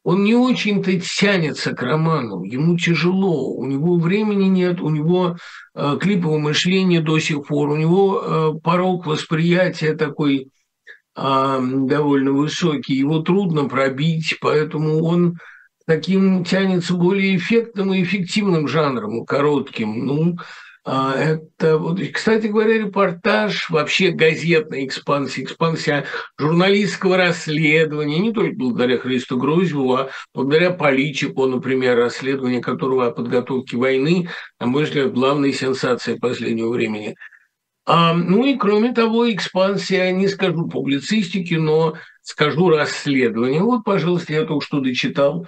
он 0.05 0.23
не 0.23 0.35
очень-то 0.35 0.97
тянется 1.01 1.73
к 1.73 1.81
роману, 1.81 2.43
ему 2.43 2.77
тяжело, 2.77 3.53
у 3.53 3.65
него 3.65 3.97
времени 3.97 4.45
нет, 4.45 4.79
у 4.79 4.89
него 4.89 5.35
э, 5.75 5.97
клиповое 5.99 6.39
мышление 6.39 7.01
до 7.01 7.19
сих 7.19 7.45
пор, 7.47 7.71
у 7.71 7.75
него 7.75 8.21
э, 8.21 8.59
порог 8.63 9.05
восприятия 9.05 9.93
такой 9.95 10.51
э, 11.17 11.59
довольно 11.61 12.31
высокий, 12.31 12.95
его 12.95 13.19
трудно 13.19 13.65
пробить, 13.65 14.37
поэтому 14.39 15.03
он 15.03 15.35
таким 15.87 16.43
тянется 16.43 16.93
более 16.93 17.37
эффектным 17.37 17.93
и 17.93 18.03
эффективным 18.03 18.67
жанром, 18.67 19.25
коротким. 19.25 20.05
Ну, 20.05 20.37
а, 20.83 21.15
это, 21.15 21.77
вот, 21.77 21.99
кстати 22.13 22.47
говоря, 22.47 22.77
репортаж, 22.77 23.69
вообще 23.69 24.11
газетная 24.11 24.85
экспансия, 24.85 25.43
экспансия 25.43 26.05
журналистского 26.37 27.17
расследования, 27.17 28.19
не 28.19 28.31
только 28.31 28.55
благодаря 28.55 28.97
Христу 28.97 29.37
Грузьеву, 29.37 29.95
а 29.95 30.09
благодаря 30.33 30.71
Поличику, 30.71 31.45
например, 31.45 31.97
расследование 31.97 32.61
которого 32.61 33.07
о 33.07 33.11
подготовке 33.11 33.77
войны, 33.77 34.29
на 34.59 34.67
мой 34.67 34.83
взгляд, 34.83 35.13
главной 35.13 35.53
сенсацией 35.53 36.19
последнего 36.19 36.69
времени. 36.69 37.15
А, 37.85 38.13
ну 38.13 38.45
и 38.45 38.55
кроме 38.55 38.93
того, 38.93 39.31
экспансия, 39.31 40.11
не 40.11 40.27
скажу 40.27 40.67
публицистики, 40.67 41.53
но 41.53 41.95
скажу 42.21 42.69
расследование. 42.69 43.61
Вот, 43.61 43.85
пожалуйста, 43.85 44.33
я 44.33 44.43
только 44.43 44.65
что 44.65 44.81
дочитал 44.81 45.47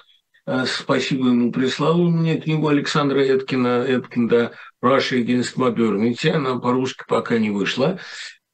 спасибо 0.66 1.28
ему, 1.28 1.52
прислал 1.52 1.98
мне 1.98 2.40
книгу 2.40 2.68
Александра 2.68 3.20
Эткина, 3.20 3.86
Эткинда 3.88 4.54
«Russia 4.84 5.24
Against 5.24 5.56
Modernity», 5.58 6.30
она 6.30 6.58
по-русски 6.60 7.04
пока 7.08 7.38
не 7.38 7.52
вышла. 7.52 8.00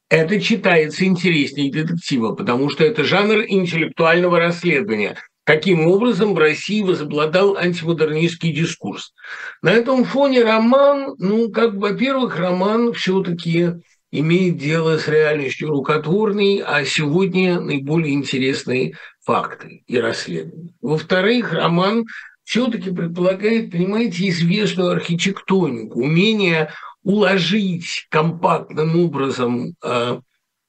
Это 0.10 0.40
читается 0.40 1.06
интереснее 1.06 1.72
детектива, 1.72 2.34
потому 2.34 2.70
что 2.70 2.84
это 2.84 3.04
жанр 3.04 3.46
интеллектуального 3.48 4.40
расследования. 4.40 5.18
Каким 5.46 5.88
образом 5.88 6.34
в 6.34 6.40
России 6.40 6.82
возобладал 6.82 7.56
антимодернистский 7.56 8.52
дискурс. 8.52 9.14
На 9.62 9.72
этом 9.72 10.04
фоне 10.04 10.44
роман, 10.44 11.16
ну, 11.20 11.52
как, 11.52 11.76
во-первых, 11.76 12.38
роман 12.38 12.94
все-таки 12.94 13.74
имеет 14.20 14.58
дело 14.58 14.98
с 14.98 15.08
реальностью 15.08 15.70
рукотворной, 15.70 16.64
а 16.66 16.86
сегодня 16.86 17.60
наиболее 17.60 18.14
интересные 18.14 18.96
факты 19.24 19.84
и 19.88 19.98
расследования. 20.00 20.74
Во-вторых, 20.82 21.54
роман 21.54 22.06
все-таки 22.44 22.92
предполагает, 22.92 23.72
понимаете, 23.72 24.30
известную 24.30 24.92
архитектонику, 24.92 26.02
умение 26.02 26.72
уложить 27.04 28.08
компактным 28.10 29.00
образом 29.00 29.76
э, 29.84 30.20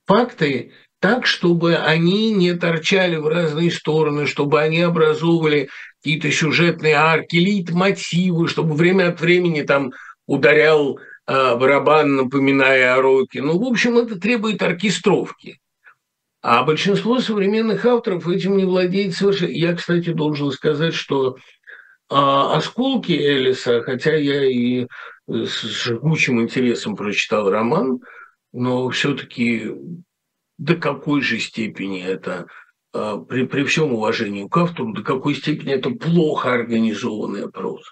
факты 0.07 0.73
так, 1.01 1.27
чтобы 1.27 1.77
они 1.77 2.33
не 2.33 2.55
торчали 2.55 3.17
в 3.17 3.29
разные 3.29 3.71
стороны, 3.71 4.27
чтобы 4.27 4.61
они 4.61 4.81
образовывали 4.81 5.69
какие-то 6.03 6.31
сюжетные 6.31 6.95
арки, 6.95 7.37
лейтмотивы, 7.37 8.49
чтобы 8.49 8.75
время 8.75 9.09
от 9.09 9.21
времени 9.21 9.63
там 9.63 9.93
ударял 10.27 10.99
барабан, 11.27 12.17
напоминая 12.17 12.95
о 12.95 13.03
роке. 13.03 13.43
Ну, 13.43 13.59
в 13.59 13.65
общем, 13.65 13.99
это 13.99 14.19
требует 14.19 14.63
оркестровки. 14.63 15.61
А 16.43 16.63
большинство 16.63 17.19
современных 17.19 17.85
авторов 17.85 18.29
этим 18.29 18.57
не 18.57 18.65
владеет 18.65 19.15
совершенно. 19.15 19.51
Я, 19.51 19.75
кстати, 19.75 20.13
должен 20.13 20.53
сказать, 20.53 20.95
что 20.95 21.39
а, 22.09 22.57
осколки 22.57 23.13
Элиса, 23.13 23.83
хотя 23.83 24.15
я 24.15 24.45
и 24.45 24.87
с 25.27 25.63
жгучим 25.63 26.41
интересом 26.41 26.95
прочитал 26.95 27.51
роман, 27.51 28.01
но 28.53 28.89
все-таки 28.91 29.73
до 30.57 30.77
какой 30.77 31.21
же 31.21 31.41
степени 31.41 32.01
это, 32.01 32.47
а, 32.93 33.17
при, 33.19 33.45
при 33.47 33.65
всем 33.65 33.93
уважении 33.93 34.47
к 34.47 34.57
автору, 34.57 34.93
до 34.93 35.03
какой 35.03 35.35
степени 35.35 35.73
это 35.73 35.91
плохо 35.91 36.53
организованная 36.53 37.49
проза. 37.49 37.91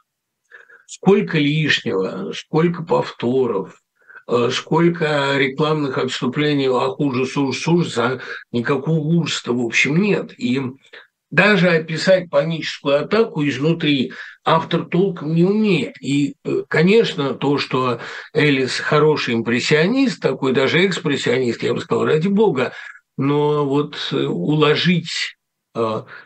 Сколько 0.86 1.38
лишнего, 1.38 2.32
сколько 2.32 2.82
повторов, 2.82 3.80
Э, 4.26 4.48
сколько 4.50 5.36
рекламных 5.36 5.98
отступлений 5.98 6.68
а 6.68 6.88
хуже 6.88 7.22
ужас, 7.22 7.68
ужас, 7.68 7.98
а 7.98 8.20
никакого 8.52 8.98
ужаса 8.98 9.52
в 9.52 9.60
общем 9.60 10.00
нет. 10.00 10.32
И 10.38 10.62
даже 11.30 11.68
описать 11.68 12.30
паническую 12.30 13.04
атаку 13.04 13.46
изнутри 13.46 14.12
автор 14.42 14.86
толком 14.86 15.34
не 15.34 15.44
умеет. 15.44 16.00
И, 16.00 16.36
э, 16.44 16.62
конечно, 16.68 17.34
то, 17.34 17.58
что 17.58 18.00
Элис 18.32 18.78
хороший 18.78 19.34
импрессионист, 19.34 20.22
такой 20.22 20.54
даже 20.54 20.86
экспрессионист, 20.86 21.62
я 21.62 21.74
бы 21.74 21.80
сказал, 21.80 22.06
ради 22.06 22.28
бога, 22.28 22.72
но 23.18 23.66
вот 23.66 23.96
э, 24.12 24.16
уложить 24.16 25.36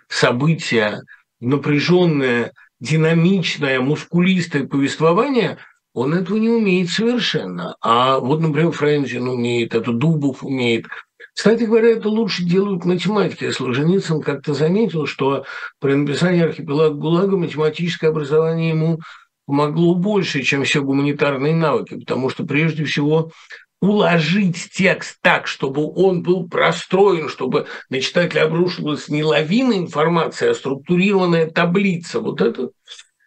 события 0.08 1.00
напряженное, 1.40 2.52
динамичное, 2.80 3.80
мускулистое 3.80 4.66
повествование– 4.66 5.58
он 5.98 6.14
этого 6.14 6.36
не 6.36 6.48
умеет 6.48 6.90
совершенно. 6.90 7.76
А 7.80 8.20
вот, 8.20 8.40
например, 8.40 8.70
Френзин 8.70 9.26
умеет, 9.26 9.74
это 9.74 9.92
Дубов 9.92 10.44
умеет. 10.44 10.86
Кстати 11.34 11.64
говоря, 11.64 11.90
это 11.90 12.08
лучше 12.08 12.44
делают 12.44 12.84
математики. 12.84 13.50
Солженицын 13.50 14.20
как-то 14.22 14.54
заметил, 14.54 15.06
что 15.06 15.44
при 15.80 15.94
написании 15.94 16.42
архипелага 16.42 16.94
ГУЛАГа 16.94 17.36
математическое 17.36 18.08
образование 18.08 18.70
ему 18.70 19.00
помогло 19.46 19.94
больше, 19.94 20.42
чем 20.42 20.62
все 20.62 20.82
гуманитарные 20.82 21.54
навыки, 21.54 21.94
потому 21.98 22.28
что 22.28 22.44
прежде 22.44 22.84
всего 22.84 23.32
уложить 23.80 24.70
текст 24.72 25.18
так, 25.20 25.46
чтобы 25.46 25.86
он 25.94 26.22
был 26.22 26.48
простроен, 26.48 27.28
чтобы 27.28 27.66
на 27.90 28.00
читателя 28.00 28.44
обрушилась 28.44 29.08
не 29.08 29.22
лавина 29.22 29.74
информации, 29.74 30.48
а 30.48 30.54
структурированная 30.54 31.48
таблица. 31.48 32.20
Вот 32.20 32.40
это 32.40 32.70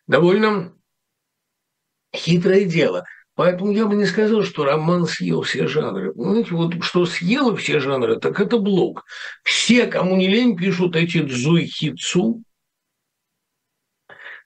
довольно 0.08 0.74
хитрое 2.14 2.66
дело. 2.66 3.06
Поэтому 3.36 3.72
я 3.72 3.86
бы 3.86 3.96
не 3.96 4.06
сказал, 4.06 4.44
что 4.44 4.66
роман 4.66 5.08
съел 5.08 5.42
все 5.42 5.66
жанры. 5.68 6.12
Знаете, 6.14 6.54
вот 6.54 6.84
что 6.84 7.06
съело 7.06 7.56
все 7.56 7.80
жанры, 7.80 8.20
так 8.20 8.40
это 8.42 8.58
блог. 8.58 9.06
Все, 9.44 9.88
кому 9.88 10.18
не 10.18 10.28
лень, 10.28 10.58
пишут 10.58 10.98
эти 10.98 11.20
дзуйхицу, 11.20 12.44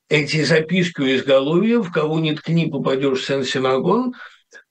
эти 0.07 0.43
записки 0.43 1.01
у 1.01 1.15
изголовья, 1.15 1.79
в 1.79 1.91
кого 1.91 2.19
не 2.19 2.35
ткни, 2.35 2.69
попадешь 2.69 3.21
в 3.21 3.25
сен-синагон– 3.25 4.13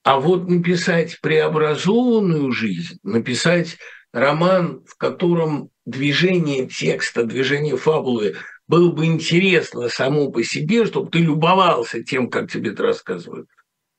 а 0.05 0.19
вот 0.19 0.47
написать 0.47 1.19
преобразованную 1.19 2.51
жизнь, 2.51 2.99
написать 3.01 3.77
роман, 4.13 4.85
в 4.85 4.95
котором 4.97 5.71
движение 5.83 6.67
текста, 6.67 7.23
движение 7.23 7.75
фабулы 7.75 8.35
было 8.67 8.91
бы 8.91 9.05
интересно 9.05 9.89
само 9.89 10.29
по 10.29 10.43
себе, 10.43 10.85
чтобы 10.85 11.09
ты 11.09 11.19
любовался 11.19 12.03
тем, 12.03 12.29
как 12.29 12.51
тебе 12.51 12.69
это 12.69 12.83
рассказывают. 12.83 13.49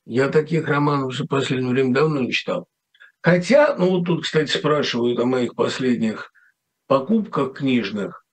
Я 0.05 0.29
таких 0.29 0.69
романов 0.69 1.13
за 1.13 1.27
последнее 1.27 1.73
время 1.73 1.93
давно 1.93 2.21
не 2.21 2.31
читал. 2.31 2.69
Хотя, 3.21 3.75
ну 3.77 3.91
вот 3.91 4.05
тут, 4.05 4.23
кстати, 4.23 4.53
спрашивают 4.53 5.19
о 5.19 5.25
моих 5.25 5.57
последних 5.57 6.31
покупках 6.87 7.55
книжных. 7.55 8.25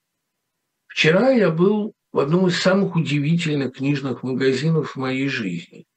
Вчера 0.85 1.31
я 1.31 1.49
был 1.49 1.95
в 2.11 2.19
одном 2.19 2.49
из 2.49 2.61
самых 2.61 2.95
удивительных 2.95 3.77
книжных 3.77 4.21
магазинов 4.21 4.91
в 4.91 4.97
моей 4.97 5.27
жизни. 5.27 5.87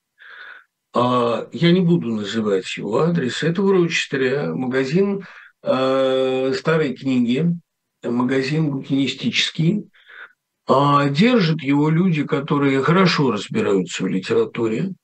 А, 0.99 1.47
я 1.53 1.73
не 1.73 1.83
буду 1.83 2.09
называть 2.09 2.75
его 2.79 3.01
адрес. 3.01 3.43
Это 3.43 3.61
в 3.61 3.71
Рочестере 3.71 4.47
магазин 4.47 5.27
э, 5.63 6.55
старой 6.57 6.95
книги, 6.95 7.55
магазин 8.03 8.71
букинистический. 8.71 9.91
А 10.67 11.11
держат 11.11 11.61
его 11.61 11.91
люди, 11.91 12.25
которые 12.25 12.83
хорошо 12.83 13.31
разбираются 13.31 14.05
в 14.05 14.07
литературе. 14.07 14.95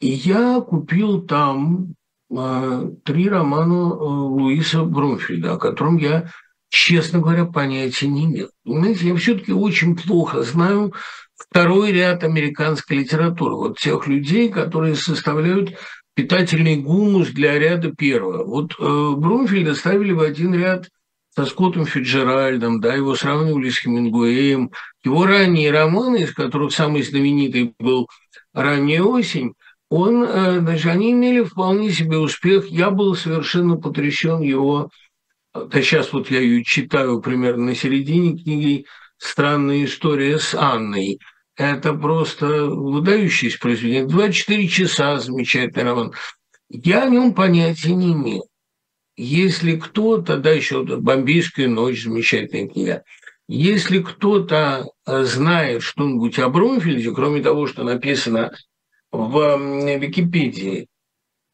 И 0.00 0.08
я 0.08 0.60
купил 0.60 1.22
там 1.22 1.94
э, 2.28 2.90
три 3.04 3.28
романа 3.28 3.92
э, 3.92 3.94
Луиса 3.94 4.82
Бромфельда, 4.82 5.52
о 5.52 5.58
котором 5.58 5.98
я, 5.98 6.30
честно 6.68 7.20
говоря, 7.20 7.44
понятия 7.44 8.08
не 8.08 8.24
имел. 8.24 8.48
Понимаете, 8.64 9.06
я 9.06 9.14
все-таки 9.14 9.52
очень 9.52 9.94
плохо 9.96 10.42
знаю 10.42 10.92
второй 11.48 11.92
ряд 11.92 12.24
американской 12.24 12.98
литературы, 12.98 13.56
вот 13.56 13.78
тех 13.78 14.06
людей, 14.06 14.48
которые 14.48 14.94
составляют 14.94 15.74
питательный 16.14 16.76
гумус 16.76 17.28
для 17.28 17.58
ряда 17.58 17.92
первого. 17.92 18.44
Вот 18.44 18.72
э, 18.78 19.14
Брунфельда 19.16 19.74
ставили 19.74 20.12
в 20.12 20.20
один 20.20 20.54
ряд 20.54 20.88
со 21.34 21.46
Скоттом 21.46 21.86
Фиджеральдом, 21.86 22.80
да, 22.80 22.94
его 22.94 23.14
сравнивали 23.14 23.70
с 23.70 23.78
Хемингуэем. 23.80 24.70
Его 25.02 25.24
ранние 25.24 25.70
романы, 25.70 26.22
из 26.22 26.32
которых 26.32 26.72
самый 26.72 27.02
знаменитый 27.02 27.74
был 27.78 28.08
«Ранняя 28.52 29.02
осень», 29.02 29.54
он, 29.88 30.22
э, 30.24 30.60
значит, 30.60 30.86
они 30.86 31.12
имели 31.12 31.42
вполне 31.42 31.90
себе 31.90 32.18
успех. 32.18 32.66
Я 32.68 32.90
был 32.90 33.14
совершенно 33.14 33.76
потрясен 33.76 34.40
его, 34.40 34.90
да 35.54 35.82
сейчас 35.82 36.12
вот 36.12 36.30
я 36.30 36.40
ее 36.40 36.64
читаю 36.64 37.20
примерно 37.20 37.66
на 37.66 37.74
середине 37.74 38.38
книги 38.38 38.86
«Странная 39.18 39.84
история 39.84 40.38
с 40.38 40.54
Анной». 40.54 41.18
Это 41.56 41.92
просто 41.92 42.66
выдающееся 42.66 43.58
произведение. 43.58 44.06
24 44.06 44.68
часа 44.68 45.18
замечательный 45.18 45.84
роман. 45.84 46.12
Я 46.68 47.04
о 47.04 47.10
нем 47.10 47.34
понятия 47.34 47.94
не 47.94 48.12
имел. 48.12 48.48
Если 49.16 49.76
кто-то, 49.76 50.38
да, 50.38 50.50
еще 50.52 50.82
«Бомбейская 50.82 51.68
ночь» 51.68 52.02
замечательная 52.02 52.68
книга, 52.68 53.04
если 53.46 54.00
кто-то 54.00 54.88
э, 55.06 55.24
знает 55.24 55.82
что-нибудь 55.82 56.38
о 56.38 56.48
Бромфельде, 56.48 57.12
кроме 57.12 57.42
того, 57.42 57.66
что 57.66 57.82
написано 57.82 58.52
в 59.10 59.98
Википедии, 59.98 60.88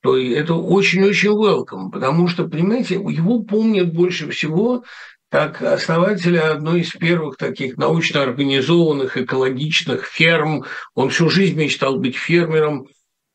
то 0.00 0.16
это 0.16 0.54
очень-очень 0.54 1.30
welcome, 1.30 1.90
потому 1.90 2.28
что, 2.28 2.46
понимаете, 2.46 2.94
его 2.94 3.42
помнят 3.42 3.92
больше 3.92 4.30
всего 4.30 4.84
как 5.30 5.60
основателя 5.60 6.52
одной 6.52 6.80
из 6.80 6.90
первых 6.90 7.36
таких 7.36 7.76
научно 7.76 8.22
организованных 8.22 9.16
экологичных 9.16 10.04
ферм. 10.06 10.64
Он 10.94 11.10
всю 11.10 11.28
жизнь 11.28 11.58
мечтал 11.58 11.98
быть 11.98 12.16
фермером, 12.16 12.88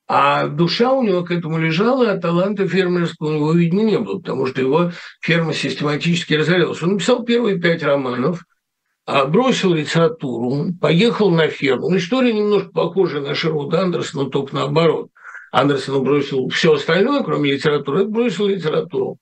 а 0.08 0.48
душа 0.48 0.92
у 0.92 1.04
него 1.04 1.24
к 1.24 1.32
этому 1.32 1.60
лежала, 1.60 2.12
а 2.12 2.18
таланта 2.18 2.68
фермерского 2.68 3.30
у 3.30 3.34
него, 3.34 3.54
видно, 3.54 3.82
не 3.82 4.00
было, 4.00 4.20
потому 4.20 4.48
что 4.48 4.62
его 4.62 4.92
ферма 5.22 5.54
систематически 5.54 6.34
разорялась. 6.34 6.82
Он 6.82 6.94
написал 6.94 7.24
первые 7.24 7.60
пять 7.60 7.84
романов, 7.84 8.44
а 9.06 9.26
бросил 9.26 9.74
литературу, 9.74 10.74
поехал 10.82 11.30
на 11.30 11.48
ферму. 11.48 11.90
Ну, 11.90 11.98
история 11.98 12.34
немножко 12.34 12.72
похожа 12.72 13.22
на 13.22 13.36
Шервуда 13.36 13.82
Андерсона, 13.82 14.30
только 14.30 14.56
наоборот. 14.56 15.10
Андерсон 15.52 16.04
бросил 16.04 16.50
все 16.50 16.74
остальное, 16.74 17.24
кроме 17.24 17.52
литературы, 17.52 18.06
бросил 18.06 18.48
литературу. 18.48 19.20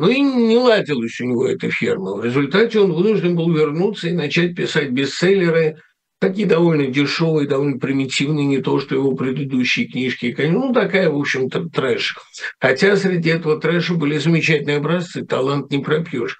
Ну 0.00 0.08
и 0.08 0.18
не 0.18 0.56
ладилась 0.56 1.20
у 1.20 1.26
него 1.26 1.46
эта 1.46 1.70
ферма. 1.70 2.14
В 2.14 2.24
результате 2.24 2.80
он 2.80 2.94
вынужден 2.94 3.36
был 3.36 3.52
вернуться 3.52 4.08
и 4.08 4.12
начать 4.12 4.56
писать 4.56 4.92
бестселлеры, 4.92 5.76
такие 6.18 6.48
довольно 6.48 6.86
дешевые, 6.86 7.46
довольно 7.46 7.78
примитивные, 7.78 8.46
не 8.46 8.62
то, 8.62 8.80
что 8.80 8.94
его 8.94 9.12
предыдущие 9.14 9.88
книжки. 9.88 10.34
Ну, 10.38 10.72
такая, 10.72 11.10
в 11.10 11.18
общем-то, 11.18 11.68
трэш. 11.68 12.16
Хотя 12.58 12.96
среди 12.96 13.28
этого 13.28 13.60
трэша 13.60 13.92
были 13.92 14.16
замечательные 14.16 14.78
образцы, 14.78 15.22
талант 15.26 15.70
не 15.70 15.80
пропьешь. 15.80 16.38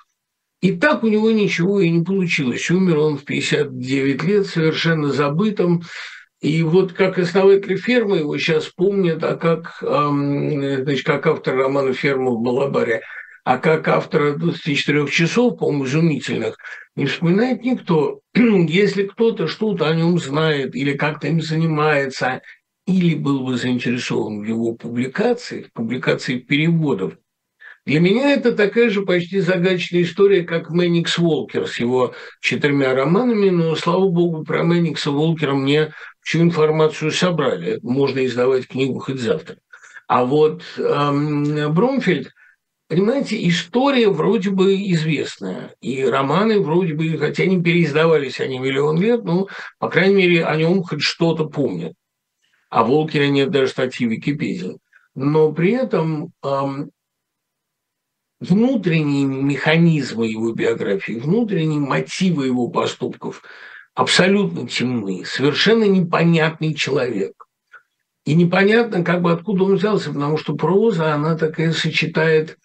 И 0.63 0.73
так 0.73 1.05
у 1.05 1.09
него 1.09 1.31
ничего 1.31 1.81
и 1.81 1.91
не 1.91 2.03
получилось. 2.03 2.71
Умер 2.71 2.97
он 2.97 3.19
в 3.19 3.27
59 3.27 4.25
лет, 4.25 4.47
совершенно 4.47 5.13
забытым. 5.13 5.83
И 6.41 6.63
вот 6.63 6.95
как 6.95 7.19
основатель 7.19 7.77
фермы 7.77 8.21
его 8.21 8.39
сейчас 8.39 8.69
помнят, 8.69 9.23
а 9.23 9.37
как, 9.37 9.77
значит, 9.83 11.05
как 11.05 11.27
автор 11.27 11.55
романа 11.55 11.93
«Ферма 11.93 12.31
в 12.31 12.41
Балабаре» 12.41 13.03
а 13.51 13.59
как 13.59 13.89
автора 13.89 14.35
24 14.35 15.09
часов, 15.09 15.59
по-моему, 15.59 15.85
изумительных, 15.85 16.57
не 16.95 17.07
вспоминает 17.07 17.65
никто. 17.65 18.21
Если 18.35 19.03
кто-то 19.03 19.49
что-то 19.49 19.89
о 19.89 19.95
нем 19.97 20.21
знает 20.21 20.77
или 20.77 20.97
как-то 20.97 21.27
им 21.27 21.43
занимается, 21.43 22.43
или 22.87 23.17
был 23.17 23.45
бы 23.45 23.57
заинтересован 23.57 24.43
в 24.43 24.45
его 24.45 24.75
публикации, 24.75 25.65
в 25.65 25.73
публикации 25.73 26.39
переводов, 26.39 27.15
для 27.87 27.99
меня 27.99 28.35
это 28.35 28.53
такая 28.53 28.89
же 28.89 29.03
почти 29.03 29.41
загадочная 29.41 30.03
история, 30.03 30.45
как 30.45 30.71
Мэникс 30.71 31.19
Волкер 31.19 31.67
с 31.67 31.81
его 31.81 32.15
четырьмя 32.41 32.95
романами, 32.95 33.51
но, 33.51 33.75
слава 33.75 34.09
богу, 34.09 34.45
про 34.45 34.63
Мэникса 34.63 35.11
Волкера 35.11 35.55
мне 35.55 35.93
всю 36.21 36.41
информацию 36.41 37.11
собрали. 37.11 37.81
Можно 37.83 38.25
издавать 38.25 38.69
книгу 38.69 39.01
хоть 39.01 39.19
завтра. 39.19 39.57
А 40.07 40.25
вот 40.25 40.63
эм, 40.79 41.75
Бромфельд– 41.75 42.31
Понимаете, 42.91 43.49
история 43.49 44.09
вроде 44.09 44.51
бы 44.51 44.75
известная, 44.75 45.77
и 45.81 46.05
романы 46.05 46.59
вроде 46.59 46.93
бы, 46.95 47.17
хотя 47.19 47.47
не 47.47 47.63
переиздавались 47.63 48.41
они 48.41 48.59
миллион 48.59 49.01
лет, 49.01 49.23
но, 49.23 49.47
по 49.79 49.89
крайней 49.89 50.17
мере, 50.17 50.45
о 50.45 50.57
нем 50.57 50.83
хоть 50.83 51.01
что-то 51.01 51.45
помнят. 51.45 51.93
А 52.69 52.83
Волкера 52.83 53.29
нет 53.29 53.53
даже 53.53 53.71
статьи 53.71 54.09
в 54.09 54.11
Википедии. 54.11 54.79
Но 55.15 55.53
при 55.53 55.71
этом 55.71 56.33
эм, 56.43 56.91
внутренние 58.41 59.25
механизмы 59.25 60.27
его 60.27 60.53
биографии, 60.53 61.13
внутренние 61.13 61.79
мотивы 61.79 62.47
его 62.47 62.71
поступков 62.71 63.45
абсолютно 63.95 64.67
темны, 64.67 65.25
совершенно 65.25 65.85
непонятный 65.85 66.75
человек. 66.75 67.47
И 68.25 68.35
непонятно, 68.35 69.05
как 69.05 69.23
бы 69.23 69.31
откуда 69.31 69.63
он 69.63 69.77
взялся, 69.77 70.13
потому 70.13 70.37
что 70.39 70.57
проза, 70.57 71.15
она 71.15 71.37
такая 71.37 71.71
сочетает 71.71 72.59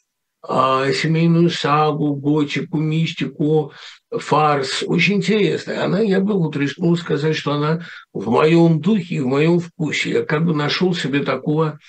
семейную 0.93 1.49
сагу, 1.49 2.15
готику, 2.15 2.77
мистику, 2.77 3.73
фарс. 4.11 4.83
Очень 4.85 5.15
интересная. 5.15 5.83
Она, 5.83 5.99
я 5.99 6.19
бы 6.19 6.33
вот 6.33 6.55
рискнул 6.55 6.95
сказать, 6.97 7.35
что 7.35 7.53
она 7.53 7.85
в 8.13 8.29
моем 8.29 8.79
духе 8.79 9.15
и 9.15 9.19
в 9.19 9.27
моем 9.27 9.59
вкусе. 9.59 10.11
Я 10.11 10.23
как 10.23 10.45
бы 10.45 10.53
нашел 10.53 10.93
себе 10.93 11.23
такого 11.23 11.79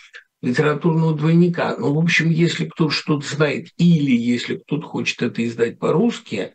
литературного 0.42 1.14
двойника. 1.14 1.76
Ну, 1.76 1.94
в 1.94 1.98
общем, 1.98 2.30
если 2.30 2.66
кто-то 2.66 2.90
что-то 2.90 3.26
знает, 3.26 3.68
или 3.76 4.16
если 4.16 4.56
кто-то 4.56 4.86
хочет 4.86 5.22
это 5.22 5.44
издать 5.44 5.78
по-русски, 5.78 6.54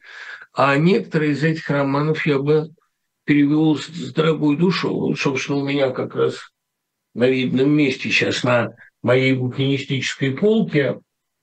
а 0.54 0.76
некоторые 0.78 1.32
из 1.34 1.44
этих 1.44 1.70
романов 1.70 2.26
я 2.26 2.40
бы 2.40 2.70
перевел 3.26 3.78
с 3.78 4.14
дорогой 4.14 4.58
душой. 4.58 4.92
Вот, 4.92 5.20
собственно, 5.20 5.60
у 5.60 5.68
меня 5.68 5.92
как 5.92 6.16
раз 6.16 6.52
на 7.14 7.28
видном 7.28 7.70
месте 7.72 8.10
сейчас 8.10 8.44
на 8.44 8.74
моей 9.02 9.34
букинистической 9.34 10.32
полке 10.32 11.00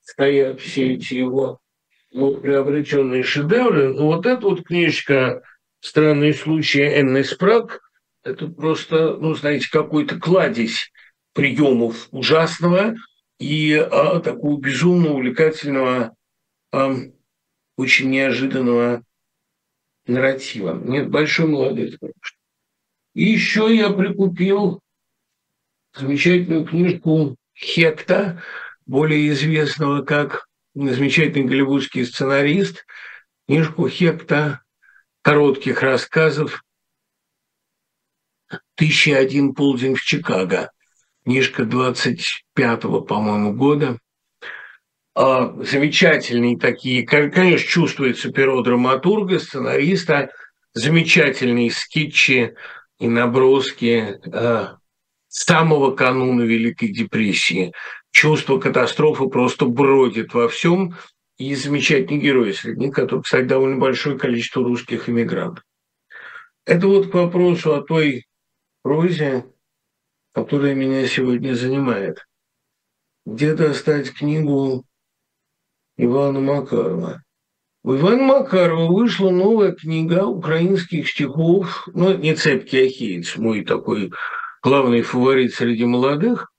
стоят 0.09 0.61
все 0.61 0.95
эти 0.95 1.15
его 1.15 1.61
ну, 2.11 2.37
приобретенные 2.37 3.23
шедевры. 3.23 3.93
Но 3.93 4.07
вот 4.07 4.25
эта 4.25 4.47
вот 4.47 4.65
книжка 4.65 5.43
«Странные 5.81 6.33
случаи 6.33 7.01
Энны 7.01 7.23
Спраг», 7.25 7.81
Это 8.25 8.49
просто, 8.49 9.17
ну, 9.17 9.35
знаете, 9.35 9.69
какой-то 9.71 10.19
кладезь 10.19 10.91
приемов 11.35 12.09
ужасного 12.11 12.97
и 13.39 13.75
а, 13.75 14.21
такого 14.21 14.59
безумно 14.59 15.11
увлекательного, 15.11 16.15
а, 16.73 16.95
очень 17.77 18.11
неожиданного 18.11 19.05
нарратива. 20.07 20.75
Нет, 20.83 21.11
большой 21.11 21.47
молодец, 21.47 21.97
конечно. 22.01 22.39
И 23.15 23.25
еще 23.25 23.75
я 23.75 23.91
прикупил 23.91 24.81
замечательную 25.95 26.65
книжку 26.65 27.37
Хекта, 27.55 28.43
более 28.89 29.29
известного 29.29 30.03
как 30.03 30.49
замечательный 30.75 31.47
голливудский 31.47 32.05
сценарист, 32.05 32.87
книжку 33.47 33.89
Хекта 33.89 34.63
коротких 35.23 35.83
рассказов 35.83 36.65
«Тысяча 38.75 39.19
один 39.19 39.55
полдень 39.55 39.95
в 39.95 40.01
Чикаго». 40.01 40.73
Книжка 41.25 41.65
25-го, 41.65 43.03
по-моему, 43.03 43.53
года. 43.53 43.99
А, 45.15 45.53
замечательные 45.63 46.59
такие, 46.59 47.05
конечно, 47.05 47.69
чувствуется 47.69 48.33
перо 48.33 48.63
драматурга, 48.63 49.39
сценариста, 49.39 50.31
замечательные 50.73 51.71
скетчи 51.71 52.55
и 52.99 53.09
наброски 53.09 54.19
а, 54.33 54.79
самого 55.29 55.95
кануна 55.95 56.43
Великой 56.43 56.89
депрессии. 56.89 57.73
Чувство 58.19 58.59
катастрофы 58.59 59.29
просто 59.29 59.67
бродит 59.67 60.35
во 60.35 60.49
всем, 60.49 60.97
и 61.37 61.55
замечательный 61.55 62.19
герой 62.19 62.53
среди 62.53 62.87
них, 62.87 62.93
который, 62.93 63.23
кстати, 63.23 63.45
довольно 63.45 63.79
большое 63.79 64.19
количество 64.19 64.65
русских 64.65 65.09
иммигрантов. 65.09 65.63
Это 66.67 66.89
вот 66.89 67.13
к 67.13 67.15
вопросу 67.15 67.77
о 67.77 67.81
той 67.81 68.27
прозе, 68.83 69.47
которая 70.35 70.75
меня 70.75 71.07
сегодня 71.07 71.55
занимает. 71.55 72.27
Где 73.25 73.55
достать 73.55 74.13
книгу 74.13 74.85
Ивана 75.97 76.41
Макарова? 76.41 77.23
У 77.85 77.95
Ивана 77.95 78.25
Макарова 78.25 78.93
вышла 78.93 79.31
новая 79.31 79.71
книга 79.71 80.27
украинских 80.27 81.09
стихов, 81.09 81.87
ну, 81.95 82.17
не 82.17 82.35
«Цепкий 82.35 82.87
ахеец», 82.87 83.37
мой 83.37 83.65
такой 83.65 84.11
главный 84.61 85.03
фаворит 85.03 85.55
среди 85.55 85.85
молодых, 85.85 86.51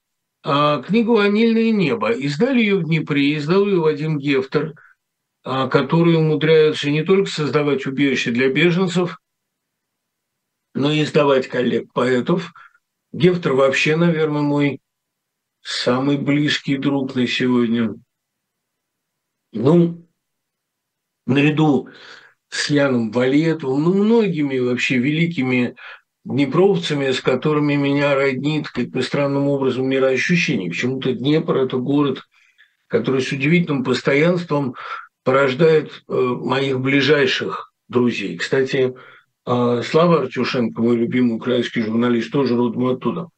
книгу 0.44 1.16
«Ванильное 1.16 1.72
небо». 1.72 2.12
Издали 2.12 2.60
ее 2.60 2.78
в 2.78 2.84
Днепре, 2.84 3.38
издал 3.38 3.66
ее 3.66 3.80
Вадим 3.80 4.18
Гефтер, 4.18 4.74
а, 5.44 5.68
которые 5.68 6.18
умудряются 6.18 6.90
не 6.90 7.04
только 7.04 7.30
создавать 7.30 7.86
убежище 7.86 8.32
для 8.32 8.50
беженцев, 8.50 9.18
но 10.74 10.92
и 10.92 11.04
издавать 11.04 11.48
коллег-поэтов. 11.48 12.54
Гефтер 13.12 13.54
вообще, 13.54 13.96
наверное, 13.96 14.42
мой 14.42 14.80
самый 15.62 16.18
близкий 16.18 16.78
друг 16.78 17.16
на 17.16 17.26
сегодня. 17.28 17.96
Ну, 19.52 20.08
наряду 21.26 21.90
с 22.50 22.70
Яном 22.70 23.12
Валетовым, 23.12 23.84
ну, 23.84 23.94
многими 23.94 24.60
вообще 24.60 24.98
великими 24.98 25.76
днепровцами, 26.26 27.12
с 27.12 27.22
которыми 27.22 27.76
меня 27.76 28.16
роднит 28.16 28.70
каким-то 28.70 29.02
странным 29.02 29.48
образом 29.48 29.88
мироощущение. 29.88 30.70
Почему-то 30.70 31.14
Днепр– 31.14 31.58
это 31.58 31.78
город, 31.78 32.24
который 32.88 33.22
с 33.22 33.32
удивительным 33.32 33.84
постоянством 33.84 34.76
порождает 35.24 36.04
э, 36.08 36.14
моих 36.14 36.80
ближайших 36.80 37.74
друзей. 37.88 38.38
Кстати, 38.38 38.96
э, 39.46 39.82
Слава 39.84 40.22
Артюшенко, 40.22 40.82
мой 40.82 40.98
любимый 40.98 41.36
украинский 41.36 41.82
журналист, 41.82 42.32
тоже 42.32 42.56
родом 42.56 42.88
оттуда. 42.88 43.30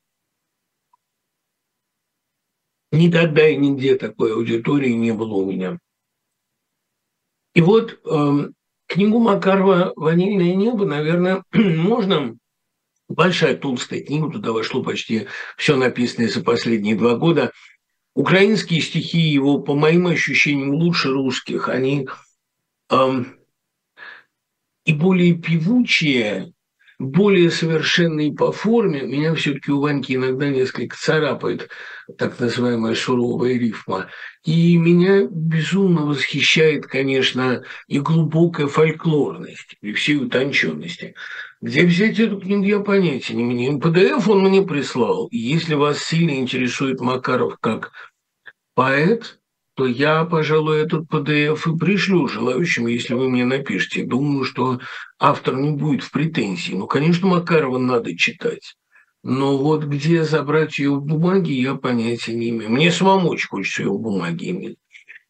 Никогда 2.91 3.48
и 3.48 3.56
нигде 3.56 3.96
такой 3.96 4.34
аудитории 4.34 4.91
не 4.91 5.13
было 5.13 5.34
у 5.36 5.50
меня. 5.50 5.80
И 7.54 7.62
вот 7.62 8.00
э, 8.06 8.50
книгу 8.88 9.20
Макарова 9.20 9.94
«Ванильное 9.96 10.56
небо», 10.56 10.86
наверное, 10.86 11.44
можно 11.54 12.38
Большая 13.12 13.58
толстая 13.58 14.02
книга, 14.02 14.32
туда 14.32 14.54
вошло 14.54 14.82
почти 14.82 15.28
все 15.58 15.76
написанное 15.76 16.30
за 16.30 16.41
последние 16.41 16.95
два 16.95 17.15
года. 17.15 17.52
Украинские 18.15 18.82
стихи 18.82 19.19
его, 19.19 19.60
по 19.60 19.76
моим 19.76 20.08
ощущениям, 20.08 20.71
лучше 20.71 21.10
русских. 21.10 21.69
Они 21.69 22.08
эм, 22.89 23.38
и 24.86 24.93
более 24.93 25.36
певучие, 25.36 26.54
более 27.00 27.52
совершенные 27.52 28.34
по 28.34 28.52
форме. 28.52 29.02
Меня 29.02 29.34
все-таки 29.36 29.71
у 29.71 29.82
Ваньки 29.82 30.13
иногда 30.13 30.50
несколько 30.50 30.95
царапает 30.95 31.69
так 32.17 32.39
называемая 32.39 32.95
суровая 32.95 33.54
рифма. 33.54 34.08
И 34.43 34.78
меня 34.78 35.28
безумно 35.30 36.06
восхищает, 36.06 36.88
конечно, 36.88 37.63
и 37.88 38.00
глубокая 38.00 38.67
фольклорность 38.67 39.78
при 39.82 39.93
всей 39.93 40.17
утонченности. 40.17 41.15
Где 41.62 41.86
взять 41.86 42.19
эту 42.19 42.39
книгу, 42.39 42.63
я 42.63 42.80
понятия 42.80 43.36
не 43.36 43.43
имею. 43.43 43.78
PDF 43.78 44.28
он 44.28 44.41
мне 44.41 44.63
прислал. 44.63 45.28
Если 45.32 45.76
вас 45.76 46.00
сильно 46.00 46.32
интересует 46.32 47.00
Макаров 47.00 47.58
как 47.62 47.91
поэт, 48.74 49.39
то 49.76 49.86
я, 49.86 50.26
пожалуй, 50.26 50.80
этот 50.80 51.04
PDF 51.08 51.71
и 51.71 51.78
пришлю 51.78 52.28
желающим, 52.28 52.88
если 52.88 53.13
вы 53.13 53.30
мне 53.30 53.45
напишите. 53.45 54.04
Думаю, 54.04 54.43
что 54.43 54.80
автор 55.19 55.56
не 55.56 55.69
будет 55.69 56.02
в 56.04 56.12
претензии. 56.12 56.74
Ну, 56.74 56.88
конечно, 56.88 57.28
Макарова 57.28 57.78
надо 57.78 58.17
читать. 58.17 58.76
Но 59.24 59.56
вот 59.56 59.84
где 59.84 60.24
забрать 60.24 60.80
ее 60.80 60.95
в 60.95 61.06
бумаге, 61.06 61.54
я 61.54 61.76
понятия 61.76 62.34
не 62.34 62.50
имею. 62.50 62.71
Мне 62.71 62.91
самому 62.91 63.30
очень 63.30 63.50
хочется 63.50 63.84
ее 63.84 63.89
в 63.89 64.00
бумаге 64.00 64.50
иметь. 64.50 64.78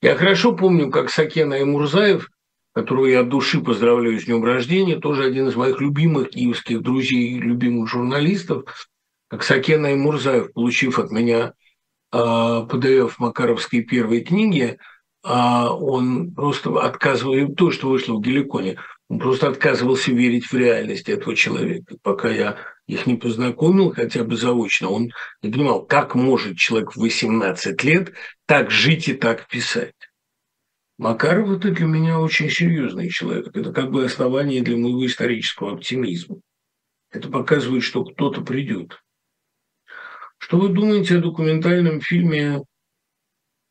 Я 0.02 0.16
хорошо 0.16 0.54
помню, 0.54 0.90
как 0.92 1.10
Сакена 1.10 1.56
и 1.56 1.66
Мурзаев– 1.66 2.30
которую 2.74 3.12
я 3.12 3.22
от 3.22 3.30
души 3.30 3.60
поздравляю 3.60 4.20
с 4.20 4.26
днем 4.26 4.44
рождения, 4.44 4.98
тоже 4.98 5.26
один 5.26 5.48
из 5.48 5.56
моих 5.56 5.82
любимых 5.82 6.30
киевских 6.30 6.82
друзей 6.82 7.34
и 7.34 7.40
любимых 7.40 7.90
журналистов, 7.90 8.90
как 9.30 9.44
Сакена 9.44 9.94
и 9.94 9.96
Мурзаев, 9.96 10.54
получив 10.54 11.00
от 11.00 11.12
меня 11.12 11.54
PDF 12.14 13.12
а, 13.18 13.24
Макаровской 13.24 13.82
первой 13.82 14.22
книги, 14.22 14.78
а, 15.24 15.74
он 15.74 16.34
просто 16.34 16.72
отказывал, 16.82 17.54
то, 17.56 17.72
что 17.72 17.90
вышло 17.90 18.16
в 18.16 18.22
Геликоне, 18.22 18.78
он 19.10 19.20
просто 19.20 19.50
отказывался 19.50 20.12
верить 20.12 20.46
в 20.46 20.54
реальность 20.54 21.10
этого 21.10 21.36
человека. 21.36 21.96
Пока 22.02 22.30
я 22.30 22.58
их 22.88 23.06
не 23.06 23.16
познакомил 23.16 23.94
хотя 23.94 24.24
бы 24.24 24.36
заочно, 24.36 24.90
он 24.90 25.12
не 25.42 25.52
понимал, 25.52 25.86
как 25.86 26.16
может 26.16 26.58
человек 26.58 26.96
в 26.96 27.00
18 27.00 27.84
лет 27.84 28.14
так 28.46 28.72
жить 28.72 29.10
и 29.10 29.14
так 29.14 29.48
писать. 29.48 29.94
Макаров– 31.02 31.50
это 31.58 31.72
для 31.72 31.88
меня 31.88 32.20
очень 32.20 32.52
серьезный 32.52 33.10
человек. 33.10 33.48
Это 33.56 33.74
как 33.74 33.90
бы 33.90 34.06
основание 34.06 34.62
для 34.62 34.78
моего 34.78 35.04
исторического 35.08 35.74
оптимизма. 35.74 36.42
Это 37.10 37.28
показывает, 37.28 37.82
что 37.82 38.06
кто-то 38.06 38.42
придет. 38.42 39.02
Что 40.38 40.60
вы 40.60 40.70
думаете 40.70 41.18
о 41.18 41.22
документальном 41.22 42.02
фильме 42.02 42.62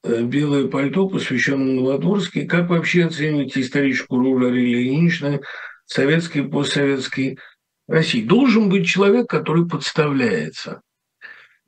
э, 0.02 0.22
«Белое 0.24 0.66
пальто», 0.66 1.08
посвященном 1.08 1.76
Новодворске? 1.76 2.46
Как 2.46 2.68
вообще 2.68 3.04
оцениваете 3.04 3.60
историческую 3.60 4.20
роль 4.20 4.48
Арилии 4.48 4.88
Ильиничны 4.88 5.40
советской 5.86 6.38
и 6.38 6.48
постсоветской 6.48 7.38
России? 7.86 8.26
Должен 8.26 8.68
быть 8.68 8.88
человек, 8.88 9.28
который 9.28 9.68
подставляется 9.68 10.80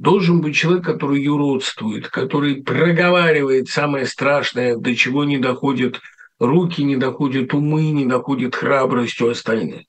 должен 0.03 0.41
быть 0.41 0.57
человек, 0.57 0.85
который 0.85 1.23
юродствует, 1.23 2.09
который 2.09 2.63
проговаривает 2.63 3.69
самое 3.69 4.05
страшное, 4.05 4.77
до 4.77 4.97
чего 4.97 5.23
не 5.25 5.39
доходят 5.39 6.01
руки, 6.41 6.83
не 6.83 6.97
доходят 6.97 7.55
умы, 7.55 7.91
не 7.93 8.05
доходит 8.05 8.57
храбрость 8.57 9.21
у 9.21 9.29
остальных. 9.29 9.83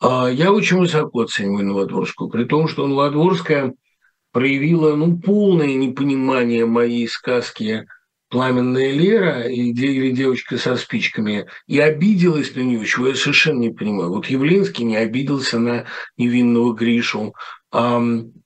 А 0.00 0.28
я 0.28 0.52
очень 0.52 0.78
высоко 0.78 1.22
оцениваю 1.22 1.64
Новодворскую, 1.64 2.28
при 2.28 2.44
том, 2.44 2.68
что 2.68 2.86
Новодворская 2.86 3.72
проявила 4.32 4.94
ну, 4.96 5.18
полное 5.18 5.74
непонимание 5.74 6.66
моей 6.66 7.08
сказки 7.08 7.86
«Пламенная 8.28 8.92
Лера» 8.92 9.42
или 9.48 10.10
«Девочка 10.10 10.58
со 10.58 10.76
спичками» 10.76 11.46
и 11.66 11.78
обиделась 11.78 12.54
на 12.54 12.60
нее, 12.60 12.84
чего 12.84 13.08
я 13.08 13.14
совершенно 13.14 13.60
не 13.60 13.70
понимаю. 13.70 14.10
Вот 14.10 14.26
Явлинский 14.26 14.84
не 14.84 14.96
обиделся 14.96 15.58
на 15.58 15.86
невинного 16.18 16.74
Гришу, 16.74 17.32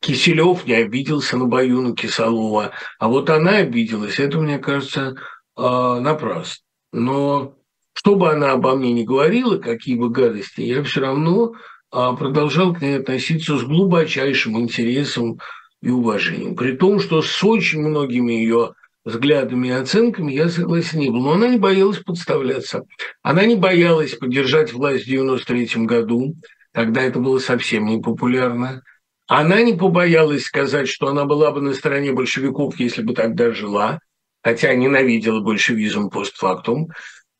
Киселев 0.00 0.66
не 0.66 0.72
обиделся 0.72 1.36
на 1.36 1.44
Баюну 1.44 1.94
Кисалова, 1.94 2.72
а 2.98 3.08
вот 3.08 3.28
она 3.28 3.58
обиделась. 3.58 4.18
Это, 4.18 4.38
мне 4.38 4.58
кажется, 4.58 5.16
а, 5.54 6.00
напрасно. 6.00 6.62
Но 6.92 7.54
что 7.92 8.16
бы 8.16 8.30
она 8.30 8.52
обо 8.52 8.74
мне 8.74 8.92
ни 8.92 9.02
говорила, 9.02 9.58
какие 9.58 9.96
бы 9.96 10.08
гадости, 10.08 10.62
я 10.62 10.82
все 10.82 11.00
равно 11.00 11.52
а, 11.90 12.14
продолжал 12.14 12.72
к 12.72 12.80
ней 12.80 12.98
относиться 12.98 13.58
с 13.58 13.64
глубочайшим 13.64 14.58
интересом 14.58 15.38
и 15.82 15.90
уважением. 15.90 16.56
При 16.56 16.72
том, 16.72 16.98
что 16.98 17.20
с 17.20 17.44
очень 17.44 17.80
многими 17.80 18.32
ее 18.32 18.72
взглядами 19.04 19.68
и 19.68 19.72
оценками 19.72 20.32
я 20.32 20.48
согласен 20.48 21.00
не 21.00 21.10
был. 21.10 21.20
Но 21.20 21.32
она 21.32 21.48
не 21.48 21.58
боялась 21.58 21.98
подставляться. 21.98 22.84
Она 23.22 23.44
не 23.44 23.56
боялась 23.56 24.14
поддержать 24.14 24.72
власть 24.72 25.04
в 25.04 25.08
93 25.08 25.84
году. 25.84 26.34
когда 26.72 27.02
это 27.02 27.18
было 27.18 27.38
совсем 27.38 27.86
не 27.86 28.00
популярно. 28.00 28.82
Она 29.28 29.60
не 29.62 29.74
побоялась 29.74 30.44
сказать, 30.44 30.88
что 30.88 31.08
она 31.08 31.26
была 31.26 31.52
бы 31.52 31.60
на 31.60 31.74
стороне 31.74 32.12
большевиков, 32.12 32.80
если 32.80 33.02
бы 33.02 33.12
тогда 33.12 33.52
жила, 33.52 34.00
хотя 34.42 34.74
ненавидела 34.74 35.40
большевизм 35.40 36.08
постфактум. 36.08 36.88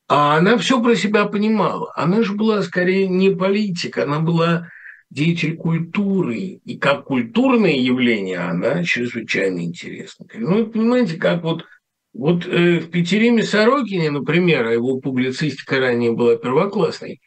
А 0.07 0.37
она 0.37 0.57
все 0.59 0.81
про 0.81 0.95
себя 0.95 1.25
понимала. 1.25 1.91
Она 1.95 2.21
же 2.21 2.33
была 2.33 2.61
скорее 2.61 3.07
не 3.07 3.31
политик, 3.31 3.97
она 3.97 4.19
была 4.19 4.69
деятель 5.09 5.55
культуры. 5.57 6.59
И 6.63 6.77
как 6.77 7.05
культурное 7.05 7.75
явление 7.75 8.37
она 8.37 8.83
чрезвычайно 8.83 9.63
интересна. 9.63 10.27
Ну, 10.35 10.67
понимаете, 10.67 11.17
как 11.17 11.41
вот, 11.41 11.65
вот 12.13 12.45
э, 12.45 12.81
в 12.81 12.91
Петериме 12.91 13.41
Сорокине, 13.41 14.11
например, 14.11 14.67
а 14.67 14.73
его 14.73 14.99
публицистика 14.99 15.79
ранее 15.79 16.11
была 16.11 16.35
первоклассной, 16.35 17.19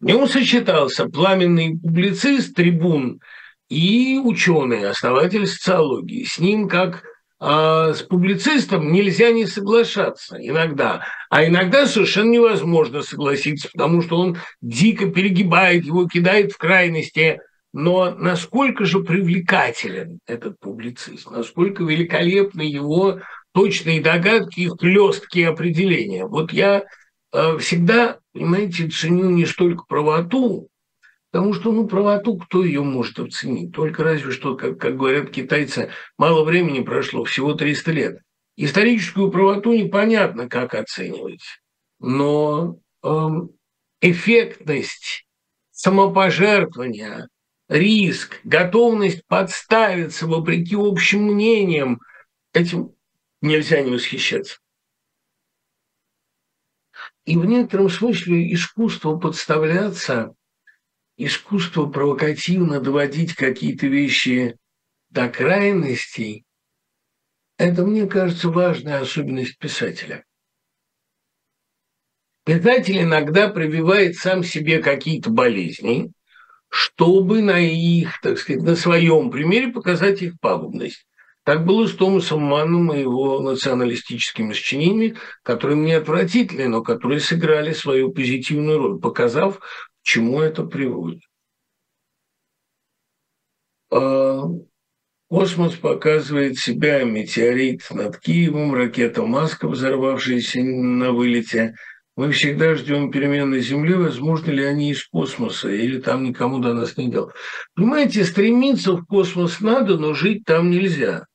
в 0.00 0.06
нем 0.06 0.26
сочетался 0.26 1.06
пламенный 1.06 1.78
публицист, 1.78 2.54
трибун 2.54 3.20
и 3.68 4.20
ученый, 4.22 4.88
основатель 4.88 5.46
социологии. 5.46 6.24
С 6.24 6.38
ним 6.38 6.68
как 6.68 7.02
а 7.38 7.92
с 7.92 8.02
публицистом 8.02 8.92
нельзя 8.92 9.30
не 9.30 9.46
соглашаться 9.46 10.38
иногда. 10.40 11.04
А 11.28 11.44
иногда 11.44 11.86
совершенно 11.86 12.30
невозможно 12.30 13.02
согласиться, 13.02 13.68
потому 13.72 14.00
что 14.00 14.18
он 14.18 14.38
дико 14.62 15.10
перегибает 15.10 15.84
его, 15.84 16.08
кидает 16.08 16.52
в 16.52 16.56
крайности. 16.56 17.40
Но 17.74 18.10
насколько 18.10 18.86
же 18.86 19.00
привлекателен 19.00 20.18
этот 20.26 20.58
публицист, 20.58 21.30
насколько 21.30 21.84
великолепны 21.84 22.62
его 22.62 23.20
точные 23.52 24.00
догадки 24.00 24.60
и 24.60 24.68
хлесткие 24.68 25.48
определения. 25.48 26.26
Вот 26.26 26.54
я 26.54 26.84
э, 27.32 27.58
всегда, 27.58 28.18
понимаете, 28.32 28.88
ценю 28.88 29.28
не 29.28 29.44
столько 29.44 29.84
правоту, 29.86 30.68
Потому 31.36 31.52
что, 31.52 31.70
ну, 31.70 31.86
правоту 31.86 32.38
кто 32.38 32.64
ее 32.64 32.82
может 32.82 33.18
оценить? 33.18 33.70
Только 33.74 34.02
разве 34.02 34.32
что, 34.32 34.56
как, 34.56 34.78
как 34.78 34.96
говорят 34.96 35.28
китайцы, 35.28 35.90
мало 36.16 36.44
времени 36.44 36.80
прошло, 36.80 37.24
всего 37.24 37.52
300 37.52 37.92
лет. 37.92 38.22
Историческую 38.56 39.30
правоту 39.30 39.74
непонятно, 39.74 40.48
как 40.48 40.72
оценивать. 40.72 41.42
Но 41.98 42.78
эм, 43.04 43.50
эффектность, 44.00 45.26
самопожертвования, 45.72 47.28
риск, 47.68 48.40
готовность 48.44 49.20
подставиться 49.26 50.26
вопреки 50.26 50.74
общим 50.74 51.24
мнениям, 51.24 52.00
этим 52.54 52.92
нельзя 53.42 53.82
не 53.82 53.90
восхищаться. 53.90 54.56
И 57.26 57.36
в 57.36 57.44
некотором 57.44 57.90
смысле 57.90 58.54
искусство 58.54 59.18
подставляться 59.18 60.34
искусство 61.16 61.86
провокативно 61.86 62.80
доводить 62.80 63.34
какие-то 63.34 63.86
вещи 63.86 64.56
до 65.10 65.28
крайностей, 65.28 66.44
это, 67.58 67.84
мне 67.84 68.06
кажется, 68.06 68.50
важная 68.50 69.00
особенность 69.00 69.58
писателя. 69.58 70.24
Писатель 72.44 73.00
иногда 73.00 73.48
прививает 73.48 74.16
сам 74.16 74.44
себе 74.44 74.78
какие-то 74.80 75.30
болезни, 75.30 76.12
чтобы 76.68 77.42
на 77.42 77.58
их, 77.58 78.20
так 78.20 78.38
сказать, 78.38 78.62
на 78.62 78.76
своем 78.76 79.30
примере 79.30 79.68
показать 79.72 80.22
их 80.22 80.38
пагубность. 80.38 81.06
Так 81.44 81.64
было 81.64 81.86
с 81.86 81.94
Томасом 81.94 82.42
Манном 82.42 82.92
и 82.92 83.00
его 83.00 83.40
националистическими 83.40 84.52
сочинениями, 84.52 85.16
которые 85.42 85.76
мне 85.76 85.96
отвратительны, 85.96 86.68
но 86.68 86.82
которые 86.82 87.20
сыграли 87.20 87.72
свою 87.72 88.10
позитивную 88.10 88.78
роль, 88.78 89.00
показав, 89.00 89.60
чему 90.06 90.40
это 90.40 90.62
приводит? 90.62 91.20
А, 93.90 94.44
космос 95.28 95.74
показывает 95.74 96.58
себя, 96.58 97.02
метеорит 97.04 97.82
над 97.90 98.18
Киевом, 98.18 98.72
ракета 98.72 99.24
«Маска», 99.26 99.68
взорвавшаяся 99.68 100.62
на 100.62 101.10
вылете. 101.10 101.74
Мы 102.16 102.30
всегда 102.30 102.76
ждем 102.76 103.10
перемен 103.10 103.50
на 103.50 103.58
Земле, 103.58 103.96
возможно 103.96 104.50
ли 104.52 104.64
они 104.64 104.92
из 104.92 105.04
космоса, 105.06 105.68
или 105.70 106.00
там 106.00 106.22
никому 106.22 106.60
до 106.60 106.72
нас 106.72 106.96
не 106.96 107.10
дел. 107.10 107.32
Понимаете, 107.74 108.24
стремиться 108.24 108.92
в 108.92 109.04
космос 109.04 109.60
надо, 109.60 109.98
но 109.98 110.14
жить 110.14 110.44
там 110.44 110.70
нельзя. 110.70 111.26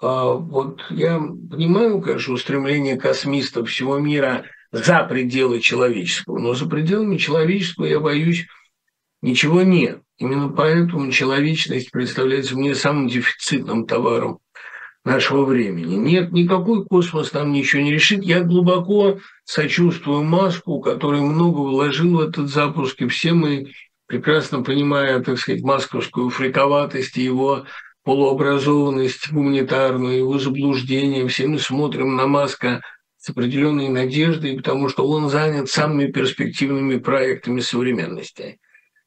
А 0.00 0.32
вот 0.32 0.80
я 0.90 1.18
понимаю, 1.18 2.00
конечно, 2.00 2.34
устремление 2.34 2.96
космистов 2.96 3.68
всего 3.68 3.98
мира 3.98 4.44
за 4.74 5.04
пределы 5.04 5.60
человеческого. 5.60 6.40
Но 6.40 6.54
за 6.54 6.66
пределами 6.66 7.16
человеческого, 7.16 7.86
я 7.86 8.00
боюсь, 8.00 8.46
ничего 9.22 9.62
нет. 9.62 10.00
Именно 10.18 10.48
поэтому 10.48 11.12
человечность 11.12 11.92
представляется 11.92 12.56
мне 12.56 12.74
самым 12.74 13.06
дефицитным 13.06 13.86
товаром 13.86 14.40
нашего 15.04 15.44
времени. 15.44 15.94
Нет, 15.94 16.32
никакой 16.32 16.84
космос 16.84 17.32
нам 17.32 17.52
ничего 17.52 17.82
не 17.82 17.92
решит. 17.92 18.24
Я 18.24 18.42
глубоко 18.42 19.18
сочувствую 19.44 20.24
Маску, 20.24 20.80
который 20.80 21.20
много 21.20 21.58
вложил 21.58 22.16
в 22.16 22.20
этот 22.20 22.48
запуск, 22.48 23.00
и 23.00 23.06
все 23.06 23.32
мы, 23.32 23.72
прекрасно 24.06 24.64
понимая, 24.64 25.20
так 25.20 25.38
сказать, 25.38 25.62
масковскую 25.62 26.30
фриковатость 26.30 27.16
и 27.16 27.22
его 27.22 27.64
полуобразованность 28.02 29.30
гуманитарную, 29.30 30.18
его 30.18 30.38
заблуждение, 30.38 31.28
все 31.28 31.46
мы 31.46 31.60
смотрим 31.60 32.16
на 32.16 32.26
Маска– 32.26 32.80
с 33.24 33.30
определенной 33.30 33.88
надеждой, 33.88 34.54
потому 34.54 34.90
что 34.90 35.08
он 35.08 35.30
занят 35.30 35.70
самыми 35.70 36.12
перспективными 36.12 36.98
проектами 36.98 37.60
современности. 37.60 38.58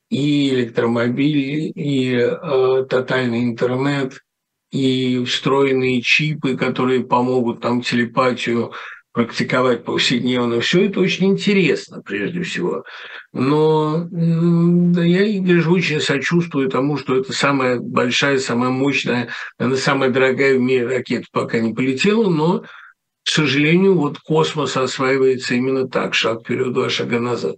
И 0.10 0.50
электромобили, 0.50 1.70
и 1.70 2.16
э, 2.16 2.86
тотальный 2.90 3.44
интернет, 3.44 4.24
и 4.72 5.24
встроенные 5.24 6.02
чипы, 6.02 6.58
которые 6.58 7.04
помогут 7.04 7.62
там 7.62 7.84
телепатию 7.84 8.72
практиковать 9.12 9.84
повседневно. 9.84 10.62
Все 10.62 10.86
это 10.88 11.00
очень 11.00 11.28
интересно, 11.28 12.02
прежде 12.02 12.42
всего. 12.42 12.86
Но 13.34 14.08
да, 14.10 15.04
я, 15.04 15.26
Игорь, 15.26 15.64
очень 15.68 16.00
сочувствую 16.00 16.70
тому, 16.70 16.98
что 16.98 17.18
это 17.18 17.34
самая 17.34 17.80
большая, 17.80 18.40
самая 18.40 18.72
мощная, 18.72 19.30
наверное, 19.60 19.80
самая 19.80 20.10
дорогая 20.10 20.58
в 20.58 20.62
мире 20.62 20.88
ракета 20.88 21.28
пока 21.32 21.60
не 21.60 21.76
полетела, 21.76 22.32
но 22.32 22.64
к 23.28 23.30
сожалению, 23.30 23.96
вот 23.96 24.20
космос 24.20 24.78
осваивается 24.78 25.54
именно 25.54 25.86
так, 25.86 26.14
шаг 26.14 26.44
вперед, 26.44 26.72
два 26.72 26.90
шага 26.90 27.20
назад. 27.20 27.58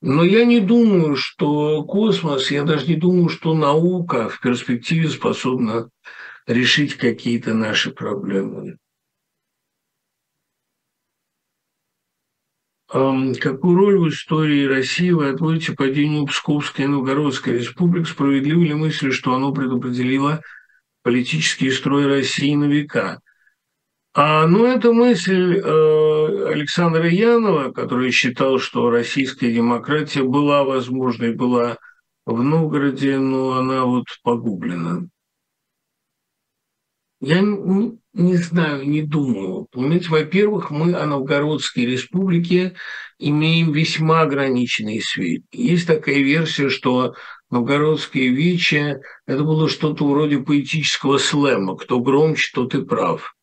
Но 0.00 0.24
я 0.24 0.44
не 0.44 0.58
думаю, 0.58 1.14
что 1.14 1.84
космос, 1.84 2.50
я 2.50 2.64
даже 2.64 2.88
не 2.88 2.96
думаю, 2.96 3.28
что 3.28 3.54
наука 3.54 4.28
в 4.28 4.40
перспективе 4.40 5.08
способна 5.08 5.90
решить 6.48 6.96
какие-то 6.96 7.54
наши 7.54 7.92
проблемы. 7.92 8.78
Какую 12.88 13.76
роль 13.76 13.98
в 14.00 14.08
истории 14.08 14.64
России 14.64 15.12
вы 15.12 15.28
отводите 15.28 15.72
падению 15.72 16.26
Псковской 16.26 16.86
и 16.86 16.88
Новгородской 16.88 17.58
республик? 17.58 18.08
Справедливо 18.08 18.64
ли 18.64 18.74
мысль, 18.74 19.12
что 19.12 19.34
оно 19.34 19.52
предопределило 19.52 20.42
политический 21.04 21.70
строй 21.70 22.08
России 22.08 22.56
на 22.56 22.64
века? 22.64 23.20
А, 24.12 24.46
ну, 24.48 24.66
это 24.66 24.92
мысль 24.92 25.58
э, 25.58 26.52
Александра 26.52 27.08
Янова, 27.08 27.70
который 27.70 28.10
считал, 28.10 28.58
что 28.58 28.90
российская 28.90 29.52
демократия 29.52 30.24
была 30.24 30.64
возможной, 30.64 31.32
была 31.32 31.78
в 32.26 32.42
Новгороде, 32.42 33.18
но 33.18 33.52
она 33.52 33.84
вот 33.84 34.06
погублена. 34.24 35.06
Я 37.20 37.40
не, 37.40 37.98
не 38.12 38.36
знаю, 38.36 38.88
не 38.88 39.02
думаю. 39.02 39.68
Понимаете, 39.70 40.08
во-первых, 40.08 40.72
мы 40.72 40.94
о 40.94 41.06
Новгородской 41.06 41.84
республике 41.84 42.74
имеем 43.18 43.70
весьма 43.70 44.22
ограниченные 44.22 45.02
сведения. 45.02 45.44
Есть 45.52 45.86
такая 45.86 46.16
версия, 46.16 46.68
что 46.68 47.14
Новгородское 47.50 48.28
вече– 48.28 49.02
это 49.26 49.44
было 49.44 49.68
что-то 49.68 50.08
вроде 50.08 50.38
поэтического 50.38 51.18
слэма. 51.18 51.76
Кто 51.76 52.00
громче, 52.00 52.50
тот 52.52 52.74
и 52.74 52.82
прав 52.84 53.36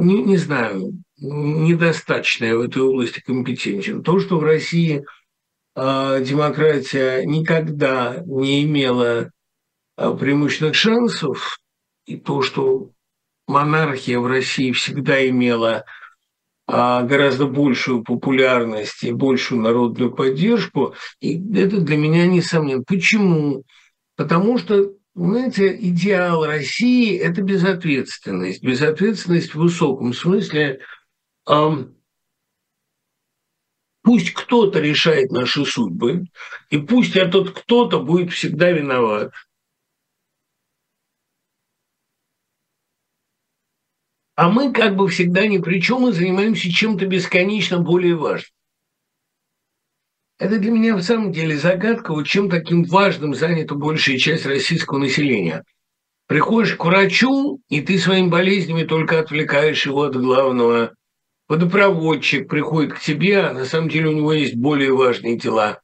не, 0.00 0.22
не 0.22 0.36
знаю, 0.36 0.92
недостаточно 1.16 2.56
в 2.56 2.60
этой 2.62 2.82
области 2.82 3.20
компетентен. 3.20 4.02
То, 4.02 4.20
что 4.20 4.38
в 4.38 4.44
России 4.44 5.04
э, 5.74 6.24
демократия 6.24 7.24
никогда 7.24 8.22
не 8.26 8.64
имела 8.64 9.30
э, 9.96 10.16
преимущественных 10.18 10.74
шансов, 10.74 11.58
и 12.06 12.16
то, 12.16 12.42
что 12.42 12.90
монархия 13.46 14.18
в 14.18 14.26
России 14.26 14.72
всегда 14.72 15.26
имела 15.28 15.84
э, 16.66 16.72
гораздо 16.72 17.46
большую 17.46 18.02
популярность 18.02 19.02
и 19.02 19.12
большую 19.12 19.62
народную 19.62 20.12
поддержку, 20.12 20.94
и 21.20 21.36
это 21.56 21.80
для 21.80 21.96
меня 21.96 22.26
несомненно. 22.26 22.84
Почему? 22.86 23.64
Потому 24.16 24.58
что 24.58 24.92
знаете, 25.26 25.76
идеал 25.76 26.46
России– 26.46 27.16
это 27.18 27.42
безответственность. 27.42 28.62
Безответственность 28.62 29.54
в 29.54 29.58
высоком 29.58 30.12
смысле. 30.12 30.80
Пусть 34.02 34.32
кто-то 34.32 34.80
решает 34.80 35.30
наши 35.30 35.64
судьбы, 35.64 36.24
и 36.70 36.78
пусть 36.78 37.16
этот 37.16 37.50
кто-то 37.50 38.00
будет 38.00 38.32
всегда 38.32 38.70
виноват. 38.70 39.32
А 44.36 44.48
мы 44.48 44.72
как 44.72 44.96
бы 44.96 45.08
всегда 45.08 45.46
ни 45.46 45.58
при 45.58 45.80
чем 45.82 46.08
и 46.08 46.12
занимаемся 46.12 46.70
чем-то 46.70 47.06
бесконечно 47.06 47.80
более 47.80 48.14
важным. 48.14 48.50
Это 50.38 50.58
для 50.58 50.70
меня 50.70 50.94
в 50.94 51.02
самом 51.02 51.32
деле 51.32 51.56
загадка, 51.56 52.12
вот 52.12 52.26
чем 52.26 52.48
таким 52.48 52.84
важным 52.84 53.34
занята 53.34 53.74
большая 53.74 54.18
часть 54.18 54.46
российского 54.46 54.98
населения. 54.98 55.64
Приходишь 56.28 56.76
к 56.76 56.84
врачу, 56.84 57.60
и 57.68 57.80
ты 57.80 57.98
своими 57.98 58.28
болезнями 58.28 58.84
только 58.84 59.18
отвлекаешь 59.18 59.86
его 59.86 60.02
от 60.02 60.14
главного 60.14 60.92
водопроводчик 61.48 62.48
приходит 62.48 62.92
к 62.92 63.00
тебе, 63.00 63.40
а 63.40 63.52
на 63.52 63.64
самом 63.64 63.88
деле 63.88 64.08
у 64.08 64.12
него 64.12 64.32
есть 64.32 64.54
более 64.54 64.92
важные 64.92 65.36
дела. 65.36 65.80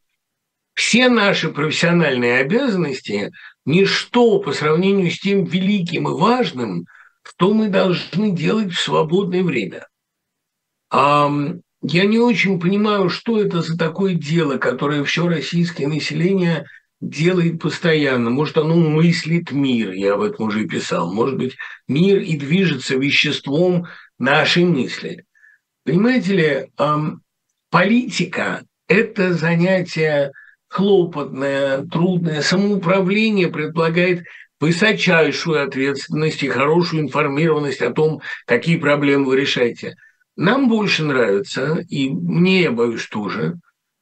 Все 0.74 1.08
наши 1.08 1.48
профессиональные 1.48 2.38
обязанности– 2.38 3.32
ничто 3.64 4.38
по 4.40 4.52
сравнению 4.52 5.10
с 5.10 5.18
тем 5.18 5.44
великим 5.44 6.06
и 6.08 6.12
важным, 6.12 6.84
что 7.22 7.54
мы 7.54 7.68
должны 7.68 8.30
делать 8.30 8.72
в 8.72 8.80
свободное 8.80 9.42
время. 9.42 9.86
Я 11.86 12.06
не 12.06 12.18
очень 12.18 12.58
понимаю, 12.58 13.10
что 13.10 13.38
это 13.38 13.60
за 13.60 13.76
такое 13.76 14.14
дело, 14.14 14.56
которое 14.56 15.04
все 15.04 15.28
российское 15.28 15.86
население 15.86 16.64
делает 17.02 17.60
постоянно. 17.60 18.30
Может, 18.30 18.56
оно 18.56 18.74
мыслит 18.74 19.52
мир, 19.52 19.92
я 19.92 20.14
об 20.14 20.22
этом 20.22 20.46
уже 20.46 20.64
писал. 20.64 21.12
Может 21.12 21.36
быть, 21.36 21.56
мир 21.86 22.20
и 22.20 22.38
движется 22.38 22.96
веществом 22.96 23.86
нашей 24.18 24.64
мысли. 24.64 25.26
Понимаете 25.84 26.32
ли, 26.32 26.70
политика– 27.70 28.64
это 28.88 29.34
занятие 29.34 30.32
хлопотное, 30.68 31.82
трудное. 31.82 32.40
Самоуправление 32.40 33.48
предполагает 33.48 34.24
высочайшую 34.58 35.62
ответственность 35.62 36.42
и 36.42 36.48
хорошую 36.48 37.02
информированность 37.02 37.82
о 37.82 37.90
том, 37.92 38.22
какие 38.46 38.78
проблемы 38.78 39.26
вы 39.26 39.36
решаете. 39.42 39.96
Нам 40.36 40.68
больше 40.68 41.04
нравится, 41.04 41.84
и 41.88 42.10
мне, 42.10 42.62
я 42.62 42.72
боюсь, 42.72 43.06
тоже, 43.06 43.54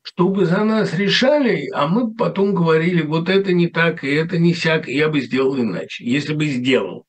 чтобы 0.03 0.47
за 0.47 0.65
нас 0.65 0.95
решали, 0.95 1.69
а 1.75 1.87
мы 1.87 2.15
потом 2.15 2.55
говорили, 2.55 3.03
вот 3.03 3.29
это 3.29 3.53
не 3.53 3.69
так, 3.69 4.03
и 4.03 4.09
это 4.09 4.39
не 4.39 4.55
сяк, 4.55 4.89
и 4.89 4.97
я 4.97 5.09
бы 5.09 5.21
сделал 5.21 5.59
иначе, 5.61 6.05
если 6.05 6.35
бы 6.35 6.47
сделал. 6.47 7.05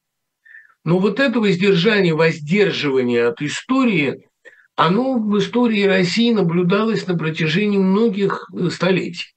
Но 0.83 0.99
вот 0.99 1.19
это 1.19 1.39
воздержание, 1.39 2.13
воздерживание 2.13 3.27
от 3.27 3.41
истории– 3.41 4.27
оно 4.75 5.19
в 5.19 5.37
истории 5.37 5.83
России 5.83 6.33
наблюдалось 6.33 7.05
на 7.05 7.15
протяжении 7.15 7.77
многих 7.77 8.49
э, 8.53 8.69
столетий. 8.69 9.35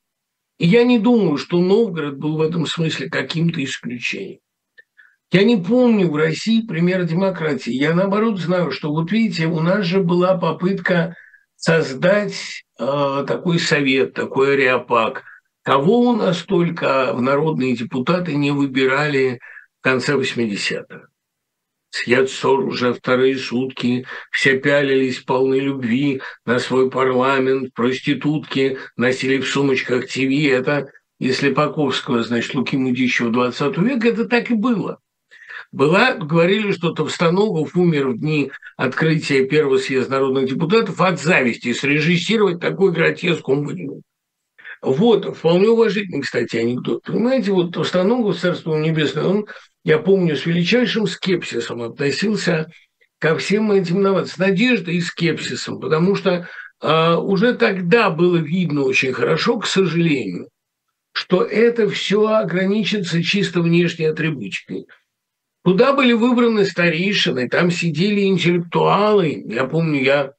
И 0.58 0.66
я 0.66 0.84
не 0.84 0.98
думаю, 0.98 1.36
что 1.36 1.60
Новгород 1.60 2.16
был 2.16 2.38
в 2.38 2.40
этом 2.40 2.66
смысле 2.66 3.10
каким-то 3.10 3.62
исключением. 3.62 4.40
Я 5.32 5.42
не 5.42 5.56
помню 5.56 6.08
в 6.10 6.16
России 6.16 6.66
пример 6.66 7.04
демократии. 7.04 7.72
Я 7.72 7.94
наоборот 7.94 8.38
знаю, 8.38 8.70
что 8.70 8.90
вот 8.92 9.10
видите, 9.10 9.46
у 9.46 9.60
нас 9.60 9.84
же 9.84 10.00
была 10.00 10.36
попытка 10.38 11.16
создать 11.56 12.64
э, 12.78 13.24
такой 13.26 13.58
совет, 13.58 14.14
такой 14.14 14.54
ареопаг. 14.54 15.24
Кого 15.62 16.10
у 16.10 16.12
нас 16.16 16.42
только 16.42 17.12
в 17.12 17.20
народные 17.20 17.74
депутаты 17.74 18.36
не 18.36 18.52
выбирали 18.52 19.40
в 19.80 19.82
конце 19.82 20.14
80-х. 20.14 21.08
Съед 21.90 22.30
ссор 22.30 22.60
уже 22.60 22.92
вторые 22.92 23.36
сутки, 23.36 24.06
все 24.30 24.58
пялились 24.60 25.20
полны 25.20 25.58
любви 25.58 26.20
на 26.44 26.60
свой 26.60 26.88
парламент, 26.88 27.72
проститутки 27.74 28.78
носили 28.96 29.38
в 29.38 29.48
сумочках 29.48 30.06
ТВ. 30.06 30.30
Это, 30.50 30.92
если 31.18 31.52
Паковского, 31.52 32.22
значит, 32.22 32.54
Луки 32.54 32.76
Мудищева 32.76 33.30
20 33.30 33.78
века, 33.78 34.08
это 34.08 34.26
так 34.26 34.50
и 34.50 34.54
было. 34.54 35.00
Была, 35.72 36.14
говорили, 36.14 36.72
что 36.72 36.92
Товстоногов 36.92 37.76
умер 37.76 38.08
в 38.08 38.18
дни 38.18 38.52
открытия 38.76 39.44
первого 39.44 39.78
съезда 39.78 40.12
народных 40.12 40.48
депутатов 40.48 41.00
от 41.00 41.20
зависти 41.20 41.72
срежиссировать 41.72 42.60
такой 42.60 42.92
гротеск 42.92 43.48
он. 43.48 44.02
Вот, 44.82 45.36
вполне 45.36 45.68
уважительный, 45.68 46.22
кстати, 46.22 46.56
анекдот. 46.56 47.02
Понимаете, 47.02 47.52
вот 47.52 47.72
Товстоногов, 47.72 48.38
Царство 48.38 48.76
Небесное, 48.76 49.24
он 49.24 49.46
я 49.86 49.98
помню, 49.98 50.36
с 50.36 50.44
величайшим 50.46 51.06
скепсисом 51.06 51.80
относился 51.80 52.68
ко 53.20 53.36
всем 53.38 53.70
этим 53.70 54.02
новациям, 54.02 54.34
с 54.34 54.38
надеждой 54.38 54.96
и 54.96 55.00
скепсисом, 55.00 55.78
потому 55.78 56.16
что 56.16 56.48
э, 56.82 57.14
уже 57.14 57.54
тогда 57.54 58.10
было 58.10 58.36
видно 58.36 58.82
очень 58.82 59.12
хорошо, 59.12 59.60
к 59.60 59.66
сожалению, 59.66 60.48
что 61.12 61.44
это 61.44 61.88
все 61.88 62.26
ограничится 62.26 63.22
чисто 63.22 63.60
внешней 63.60 64.06
атрибутикой. 64.06 64.86
Туда 65.66 65.92
были 65.92 66.12
выбраны 66.12 66.64
старейшины, 66.64 67.48
там 67.48 67.72
сидели 67.72 68.20
интеллектуалы. 68.20 69.42
Я 69.48 69.64
помню, 69.64 70.00
я 70.00 70.32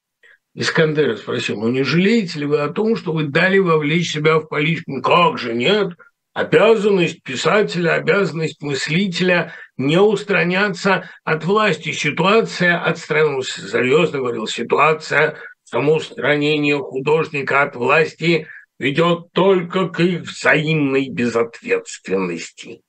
Искандера 0.55 1.17
спросил, 1.17 1.59
ну 1.59 1.67
не 1.67 1.83
жалеете 1.83 2.39
ли 2.39 2.45
вы 2.45 2.61
о 2.61 2.69
том, 2.69 2.95
что 2.95 3.11
вы 3.11 3.25
дали 3.25 3.59
вовлечь 3.59 4.13
себя 4.13 4.39
в 4.39 4.47
политику? 4.47 4.83
«Ну, 4.93 5.01
как 5.01 5.37
же, 5.37 5.53
нет 5.53 5.89
обязанность 6.33 7.23
писателя, 7.23 7.95
обязанность 7.95 8.61
мыслителя 8.61 9.53
не 9.75 9.99
устраняться 9.99 11.09
от 11.25 11.43
власти. 11.43 11.91
Ситуация 11.91 12.81
отстранилась, 12.81 13.49
серьезно 13.49 14.19
говорил, 14.19 14.47
ситуация 14.47 15.35
самоустранения 15.65 16.77
художника 16.77 17.63
от 17.63 17.75
власти 17.75 18.47
ведет 18.79 19.33
только 19.33 19.89
к 19.89 19.99
их 19.99 20.21
взаимной 20.21 21.09
безответственности. 21.09 22.81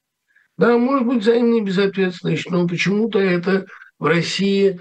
Да, 0.59 0.77
может 0.77 1.07
быть, 1.07 1.23
взаимная 1.23 1.63
безответственность, 1.63 2.51
но 2.51 2.67
почему-то 2.69 3.19
это 3.19 3.67
в 3.99 4.05
России 4.05 4.81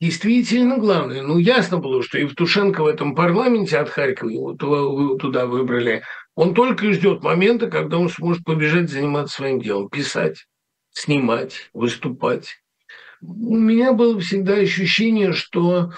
действительно 0.00 0.78
главное. 0.78 1.22
Ну, 1.22 1.36
ясно 1.36 1.78
было, 1.78 2.02
что 2.02 2.18
Евтушенко 2.18 2.82
в 2.82 2.86
этом 2.86 3.14
парламенте 3.14 3.78
от 3.78 3.90
Харькова 3.90 4.30
его 4.30 4.54
туда 4.54 5.46
выбрали– 5.46 6.02
он 6.36 6.52
только 6.54 6.92
ждет 6.92 7.22
момента, 7.22 7.68
когда 7.68 7.98
он 7.98 8.10
сможет 8.10 8.44
побежать 8.44 8.90
заниматься 8.90 9.36
своим 9.36 9.58
делом, 9.58 9.88
писать, 9.88 10.46
снимать, 10.90 11.70
выступать. 11.72 12.62
У 13.22 13.56
меня 13.56 13.94
было 13.94 14.20
всегда 14.20 14.52
ощущение, 14.52 15.32
что 15.32 15.92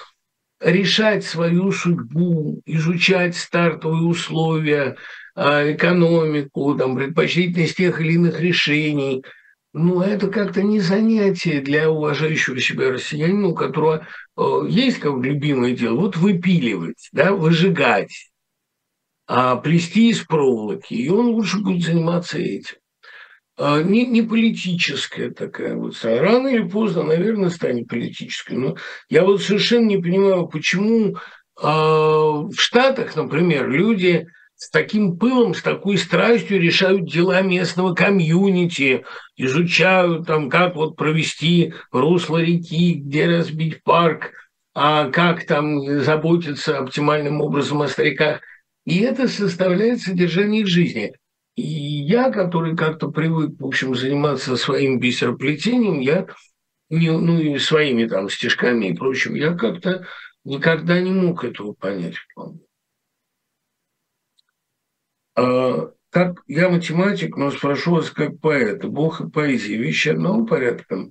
решать 0.61 1.25
свою 1.25 1.73
судьбу, 1.73 2.63
изучать 2.67 3.37
стартовые 3.37 4.05
условия, 4.05 4.97
экономику, 5.39 6.75
там, 6.75 6.97
предпочтительность 6.97 7.77
тех 7.77 8.01
или 8.01 8.15
иных 8.15 8.41
решений, 8.41 9.25
ну, 9.73 10.01
это 10.01 10.29
как-то 10.29 10.63
не 10.63 10.81
занятие 10.81 11.61
для 11.61 11.91
уважающего 11.91 12.59
себя 12.61 12.91
россиянина, 12.91 13.49
у 13.49 13.55
которого 13.55 14.07
э, 14.37 14.61
есть 14.69 14.99
как 14.99 15.23
любимое 15.23 15.77
дело, 15.77 15.97
вот 16.01 16.17
выпиливать, 16.17 17.09
да, 17.13 17.33
выжигать, 17.33 18.31
а 19.27 19.57
плести 19.57 20.11
из 20.11 20.23
проволоки, 20.23 20.95
и 20.95 21.09
он 21.11 21.27
лучше 21.27 21.59
будет 21.59 21.85
заниматься 21.85 22.39
этим. 22.39 22.77
А 23.59 23.83
не, 23.83 24.07
не 24.07 24.23
политическая 24.23 25.31
такая 25.31 25.75
вот. 25.75 25.95
Рано 26.03 26.49
или 26.49 26.67
поздно, 26.67 27.03
наверное, 27.03 27.51
станет 27.51 27.89
политической. 27.89 28.55
Но 28.55 28.77
я 29.11 29.25
вот 29.25 29.43
совершенно 29.43 29.87
не 29.87 29.99
понимаю, 29.99 30.47
почему 30.47 31.17
а, 31.61 32.43
в 32.43 32.55
Штатах, 32.57 33.17
например, 33.17 33.69
люди 33.69 34.29
с 34.59 34.71
таким 34.71 35.17
пылом, 35.17 35.55
с 35.55 35.63
такой 35.63 35.97
страстью 35.97 36.61
решают 36.61 37.09
дела 37.09 37.43
местного 37.43 37.95
комьюнити, 37.95 39.05
изучают 39.37 40.27
там, 40.27 40.51
как 40.51 40.75
вот 40.75 40.97
провести 40.97 41.75
русло 41.93 42.39
реки, 42.39 42.95
где 42.95 43.27
разбить 43.27 43.85
парк, 43.85 44.33
а 44.75 45.11
как 45.11 45.47
там 45.47 46.01
заботиться 46.01 46.77
оптимальным 46.77 47.41
образом 47.41 47.83
о 47.83 47.89
стариках. 47.89 48.41
И 48.85 48.99
это 48.99 49.29
составляет 49.29 50.01
содержание 50.01 50.63
их 50.63 50.67
жизни. 50.67 51.13
И 51.55 51.63
я, 51.63 52.31
который 52.33 52.77
как-то 52.77 53.11
привык, 53.11 53.53
в 53.61 53.65
общем, 53.65 53.95
заниматься 53.95 54.57
своим 54.57 54.99
бисероплетением, 54.99 56.01
я 56.01 56.27
ну 56.91 57.39
и 57.39 57.59
своими 57.59 58.07
там 58.07 58.29
стишками 58.29 58.87
и 58.87 58.95
прочим, 58.95 59.35
я 59.35 59.53
как-то 59.53 60.07
никогда 60.45 61.01
не 61.01 61.11
мог 61.11 61.45
этого 61.45 61.75
понять. 61.75 62.17
А, 62.37 62.51
как 66.11 66.43
я 66.47 66.69
математик, 66.69 67.37
но 67.37 67.51
спрошу 67.51 67.97
вас 67.97 68.11
как 68.11 68.41
поэт, 68.41 68.85
Бог 68.85 69.21
и 69.21 69.29
поэзия, 69.29 69.77
вещи 69.77 70.09
одного 70.09 70.45
порядка. 70.47 71.11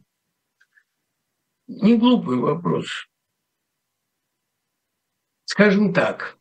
Не 1.68 1.98
глупый 1.98 2.38
вопрос. 2.38 3.08
Скажем 5.46 5.94
так, 5.94 6.38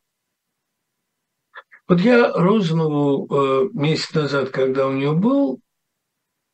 вот 1.89 2.01
я 2.01 2.33
Розанову 2.33 3.29
э, 3.29 3.69
месяц 3.73 4.13
назад, 4.15 4.51
когда 4.51 4.89
у 4.89 4.93
нее 4.93 5.13
был, 5.13 5.61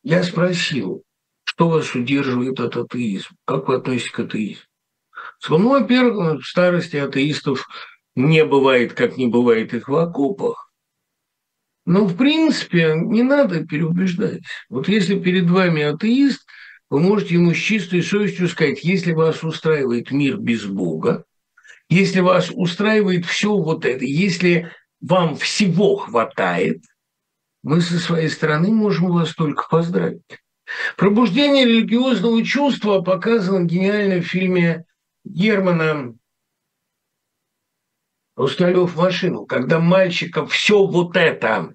я 0.03 0.23
спросил, 0.23 1.05
что 1.45 1.71
вас 1.71 1.95
удерживает 1.95 2.61
от 2.61 2.77
атеизма, 2.77 3.37
как 3.47 3.69
вы 3.69 3.77
относитесь 3.77 4.11
к 4.11 4.21
атеизму. 4.21 4.65
Ну, 5.49 5.69
во-первых, 5.71 6.43
в 6.43 6.47
старости 6.47 6.97
атеистов 6.97 7.67
не 8.15 8.45
бывает, 8.45 8.93
как 8.93 9.17
не 9.17 9.27
бывает 9.27 9.73
их 9.73 9.89
в 9.89 9.97
окопах. 9.97 10.72
Но, 11.85 12.05
в 12.05 12.17
принципе, 12.17 12.95
не 12.97 13.23
надо 13.23 13.67
переубеждать. 13.67 14.43
Вот 14.69 14.89
если 14.89 15.19
перед 15.19 15.51
вами 15.51 15.83
атеист, 15.83 16.47
вы 16.91 17.01
можете 17.01 17.35
ему 17.35 17.55
с 17.55 17.59
чистой 17.59 18.03
совестью 18.03 18.49
сказать, 18.49 18.85
если 18.85 19.13
вас 19.13 19.43
устраивает 19.43 20.11
мир 20.11 20.37
без 20.37 20.65
Бога, 20.65 21.25
если 21.89 22.21
вас 22.21 22.51
устраивает 22.53 23.27
все 23.27 23.57
вот 23.57 23.85
это, 23.85 24.05
если 24.05 24.71
вам 25.01 25.37
всего 25.37 25.97
хватает, 25.97 26.85
мы 27.63 27.81
со 27.81 27.99
своей 27.99 28.29
стороны 28.29 28.71
можем 28.71 29.11
вас 29.11 29.35
только 29.35 29.67
поздравить. 29.69 30.23
Пробуждение 30.97 31.65
религиозного 31.65 32.45
чувства 32.45 33.01
показано 33.01 33.65
гениально 33.65 34.23
в 34.23 34.27
фильме 34.27 34.85
Германа 35.25 36.15
Усталев 38.37 38.97
машину, 38.97 39.45
когда 39.45 39.79
мальчиков 39.79 40.53
все 40.53 40.87
вот 40.87 41.17
это, 41.17 41.75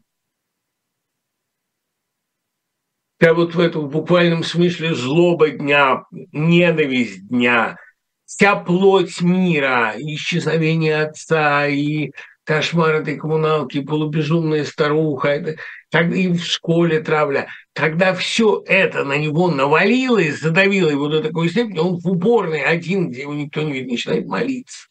как 3.19 3.35
вот 3.35 3.53
в 3.53 3.59
этом 3.59 3.89
буквальном 3.89 4.43
смысле 4.43 4.95
злоба 4.95 5.51
дня, 5.51 6.03
ненависть 6.31 7.27
дня, 7.27 7.77
вся 8.25 8.55
плоть 8.55 9.21
мира, 9.21 9.93
исчезновение 9.97 11.03
отца 11.03 11.67
и 11.67 12.11
кошмар 12.43 12.95
этой 12.95 13.17
коммуналки, 13.17 13.81
полубезумная 13.81 14.65
старуха, 14.65 15.27
это, 15.27 15.57
так 15.91 16.11
и 16.11 16.27
в 16.27 16.43
школе 16.43 17.01
травля. 17.01 17.49
Когда 17.73 18.15
все 18.15 18.63
это 18.65 19.03
на 19.03 19.17
него 19.17 19.51
навалилось, 19.51 20.39
задавило 20.39 20.89
его 20.89 21.07
до 21.07 21.21
такой 21.21 21.49
степени, 21.49 21.77
он 21.77 21.99
в 21.99 22.07
уборной 22.07 22.63
один, 22.63 23.09
где 23.09 23.21
его 23.21 23.35
никто 23.35 23.61
не 23.61 23.73
видит, 23.73 23.91
начинает 23.91 24.25
молиться 24.25 24.87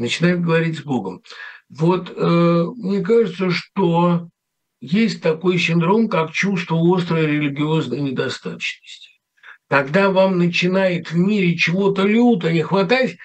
начинает 0.00 0.42
говорить 0.42 0.78
с 0.78 0.82
Богом. 0.82 1.22
Вот 1.68 2.12
э, 2.14 2.64
мне 2.76 3.00
кажется, 3.02 3.50
что 3.50 4.28
есть 4.80 5.22
такой 5.22 5.58
синдром, 5.58 6.08
как 6.08 6.32
чувство 6.32 6.78
острой 6.96 7.26
религиозной 7.26 8.00
недостаточности. 8.00 9.10
Когда 9.68 10.10
вам 10.10 10.38
начинает 10.38 11.12
в 11.12 11.16
мире 11.16 11.56
чего-то 11.56 12.02
люто 12.04 12.50
не 12.50 12.62
хватать, 12.62 13.16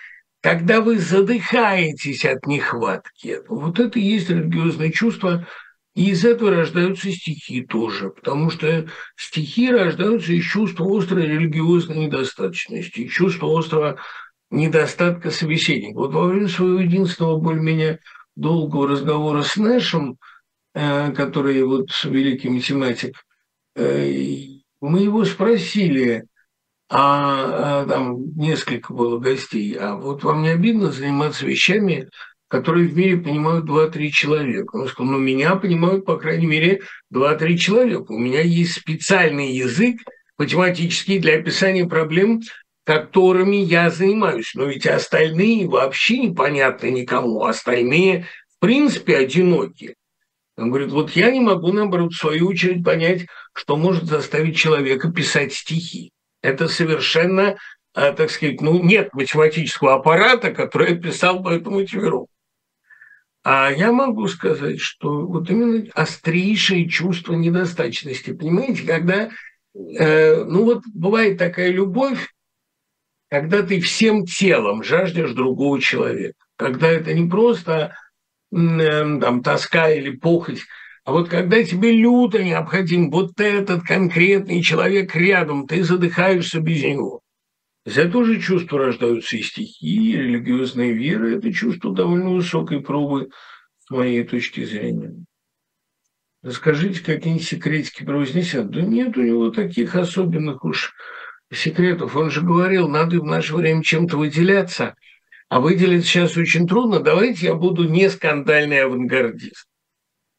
когда 0.42 0.82
вы 0.82 1.00
задыхаетесь 1.00 2.24
от 2.24 2.46
нехватки. 2.46 3.40
Вот 3.48 3.80
это 3.80 3.98
и 3.98 4.04
есть 4.04 4.30
религиозное 4.30 4.92
чувство, 4.92 5.48
и 5.96 6.12
из 6.12 6.24
этого 6.24 6.52
рождаются 6.52 7.10
стихи 7.12 7.64
тоже, 7.64 8.10
потому 8.10 8.52
что 8.52 8.88
стихи 9.16 9.72
рождаются 9.72 10.34
из 10.34 10.44
чувства 10.44 10.86
острой 10.96 11.26
религиозной 11.26 11.98
недостаточности, 12.06 13.08
чувства 13.08 13.58
острого 13.58 13.98
недостатка 14.52 15.32
собеседника. 15.32 15.98
Вот 15.98 16.14
во 16.14 16.28
время 16.28 16.48
своего 16.48 16.80
единственного 16.80 17.38
более-менее 17.38 18.00
долгого 18.36 18.90
разговора 18.90 19.44
с 19.44 19.56
Нэшем, 19.58 20.18
э, 20.74 21.12
который 21.12 21.64
вот 21.64 21.90
великий 22.04 22.50
математик, 22.50 23.26
э, 23.76 24.44
мы 24.82 25.00
его 25.02 25.26
спросили, 25.26 26.26
а, 26.90 27.82
а 27.82 27.86
там 27.88 28.36
несколько 28.36 28.94
было 28.94 29.18
гостей, 29.18 29.76
а 29.76 29.96
вот 29.96 30.24
вам 30.24 30.44
не 30.44 30.50
обидно 30.50 30.92
заниматься 30.92 31.46
вещами, 31.46 32.10
которые 32.48 32.88
в 32.88 32.96
мире 32.96 33.18
понимают 33.18 33.66
2-3 33.66 34.12
человека. 34.12 34.76
Он 34.76 34.88
сказал, 34.88 35.14
ну, 35.14 35.20
меня 35.20 35.56
понимают, 35.56 36.06
по 36.06 36.18
крайней 36.18 36.46
мере, 36.46 36.82
2-3 37.12 37.58
человека. 37.58 38.12
У 38.12 38.20
меня 38.20 38.42
есть 38.42 38.74
специальный 38.74 39.52
язык 39.52 39.98
математический 40.38 41.20
для 41.20 41.40
описания 41.40 41.86
проблем, 41.86 42.42
которыми 42.86 43.58
я 43.58 43.90
занимаюсь. 43.90 44.54
Но 44.54 44.66
ведь 44.66 44.86
остальные 44.86 45.68
вообще 45.68 46.20
непонятны 46.20 46.92
никому. 46.92 47.44
Остальные, 47.44 48.28
в 48.56 48.60
принципе, 48.60 49.18
одиноки. 49.18 49.96
Он 50.56 50.70
говорит, 50.70 50.92
вот 50.92 51.12
я 51.12 51.32
не 51.32 51.42
могу, 51.42 51.74
наоборот, 51.74 52.14
в 52.14 52.18
свою 52.18 52.48
очередь 52.48 52.86
понять, 52.86 53.26
что 53.54 53.76
может 53.76 54.06
заставить 54.06 54.56
человека 54.56 55.12
писать 55.12 55.54
стихи. 55.54 56.12
Это 56.42 56.68
совершенно, 56.68 57.58
а, 57.94 58.14
так 58.14 58.30
сказать, 58.30 58.62
ну, 58.62 58.82
нет 58.82 59.14
математического 59.14 59.96
аппарата, 59.96 60.52
который 60.52 60.98
писал 60.98 61.40
бы 61.40 61.54
эту 61.54 61.72
мотивировку. 61.72 62.30
А 63.44 63.70
я 63.70 63.92
могу 63.92 64.28
сказать, 64.28 64.80
что 64.80 65.26
вот 65.26 65.50
именно 65.50 65.86
острейшее 65.94 66.88
чувство 66.88 67.34
недостаточности, 67.34 68.32
понимаете, 68.32 68.84
когда, 68.84 69.30
э, 69.76 70.44
ну 70.46 70.66
вот 70.66 70.84
бывает 70.94 71.38
такая 71.38 71.70
любовь, 71.70 72.35
когда 73.36 73.64
ты 73.64 73.82
всем 73.82 74.26
телом 74.26 74.82
жаждешь 74.82 75.34
другого 75.34 75.82
человека, 75.82 76.36
когда 76.56 76.90
это 76.90 77.14
не 77.14 77.30
просто 77.30 77.94
э, 78.54 79.20
там, 79.20 79.44
тоска 79.44 79.90
или 79.90 80.12
похоть, 80.12 80.62
а 81.04 81.12
вот 81.12 81.28
когда 81.28 81.62
тебе 81.62 81.92
люто 81.92 82.42
необходим 82.42 83.12
вот 83.12 83.38
этот 83.42 83.84
конкретный 83.84 84.62
человек 84.62 85.14
рядом, 85.18 85.68
ты 85.68 85.84
задыхаешься 85.84 86.62
без 86.62 86.82
него. 86.82 87.20
Из 87.86 87.98
этого 87.98 88.24
же 88.24 88.40
чувства 88.40 88.80
рождаются 88.80 89.36
и 89.36 89.42
стихи, 89.42 90.14
и 90.14 90.16
религиозная 90.16 90.94
вера. 90.94 91.36
Это 91.36 91.52
чувство 91.52 91.94
довольно 91.94 92.30
высокой 92.30 92.80
пробы 92.80 93.32
с 93.80 93.90
моей 93.90 94.24
точки 94.24 94.64
зрения. 94.64 95.14
Расскажите 96.42 97.04
какие-нибудь 97.04 97.46
секретики 97.46 98.06
про 98.06 98.18
Вознесенского. 98.18 98.72
Да 98.72 98.82
нет 98.82 99.18
у 99.18 99.22
него 99.22 99.50
таких 99.50 99.96
особенных 99.96 100.64
уж 100.64 100.94
секретов. 101.52 102.16
Он 102.16 102.30
же 102.30 102.42
говорил, 102.42 102.88
надо 102.88 103.20
в 103.20 103.26
наше 103.26 103.56
время 103.56 103.84
чем-то 103.84 104.18
выделяться, 104.18 104.96
а 105.50 105.60
выделить 105.60 106.06
сейчас 106.06 106.38
очень 106.38 106.68
трудно. 106.68 107.00
Давайте 107.00 107.48
я 107.48 107.56
буду 107.56 107.88
не 107.88 108.10
скандальный 108.10 108.84
авангардист. 108.84 109.66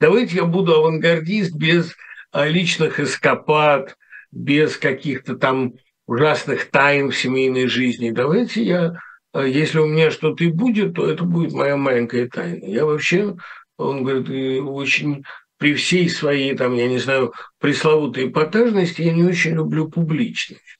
Давайте 0.00 0.36
я 0.36 0.44
буду 0.44 0.74
авангардист 0.74 1.54
без 1.54 1.94
а, 2.32 2.46
личных 2.46 3.00
эскапад, 3.00 3.96
без 4.30 4.76
каких-то 4.76 5.36
там 5.36 5.74
ужасных 6.06 6.70
тайн 6.70 7.10
в 7.10 7.16
семейной 7.16 7.66
жизни. 7.68 8.10
Давайте 8.10 8.62
я, 8.62 9.00
а, 9.32 9.44
если 9.44 9.78
у 9.78 9.86
меня 9.86 10.10
что-то 10.10 10.44
и 10.44 10.48
будет, 10.48 10.94
то 10.94 11.08
это 11.08 11.24
будет 11.24 11.52
моя 11.52 11.76
маленькая 11.76 12.28
тайна. 12.28 12.64
Я 12.64 12.84
вообще, 12.84 13.36
он 13.78 14.04
говорит, 14.04 14.28
очень 14.68 15.24
при 15.58 15.74
всей 15.74 16.10
своей, 16.10 16.54
там, 16.54 16.74
я 16.74 16.88
не 16.88 16.98
знаю, 16.98 17.32
пресловутой 17.58 18.28
эпатажности, 18.28 19.02
я 19.02 19.12
не 19.12 19.24
очень 19.24 19.54
люблю 19.54 19.88
публичность. 19.88 20.75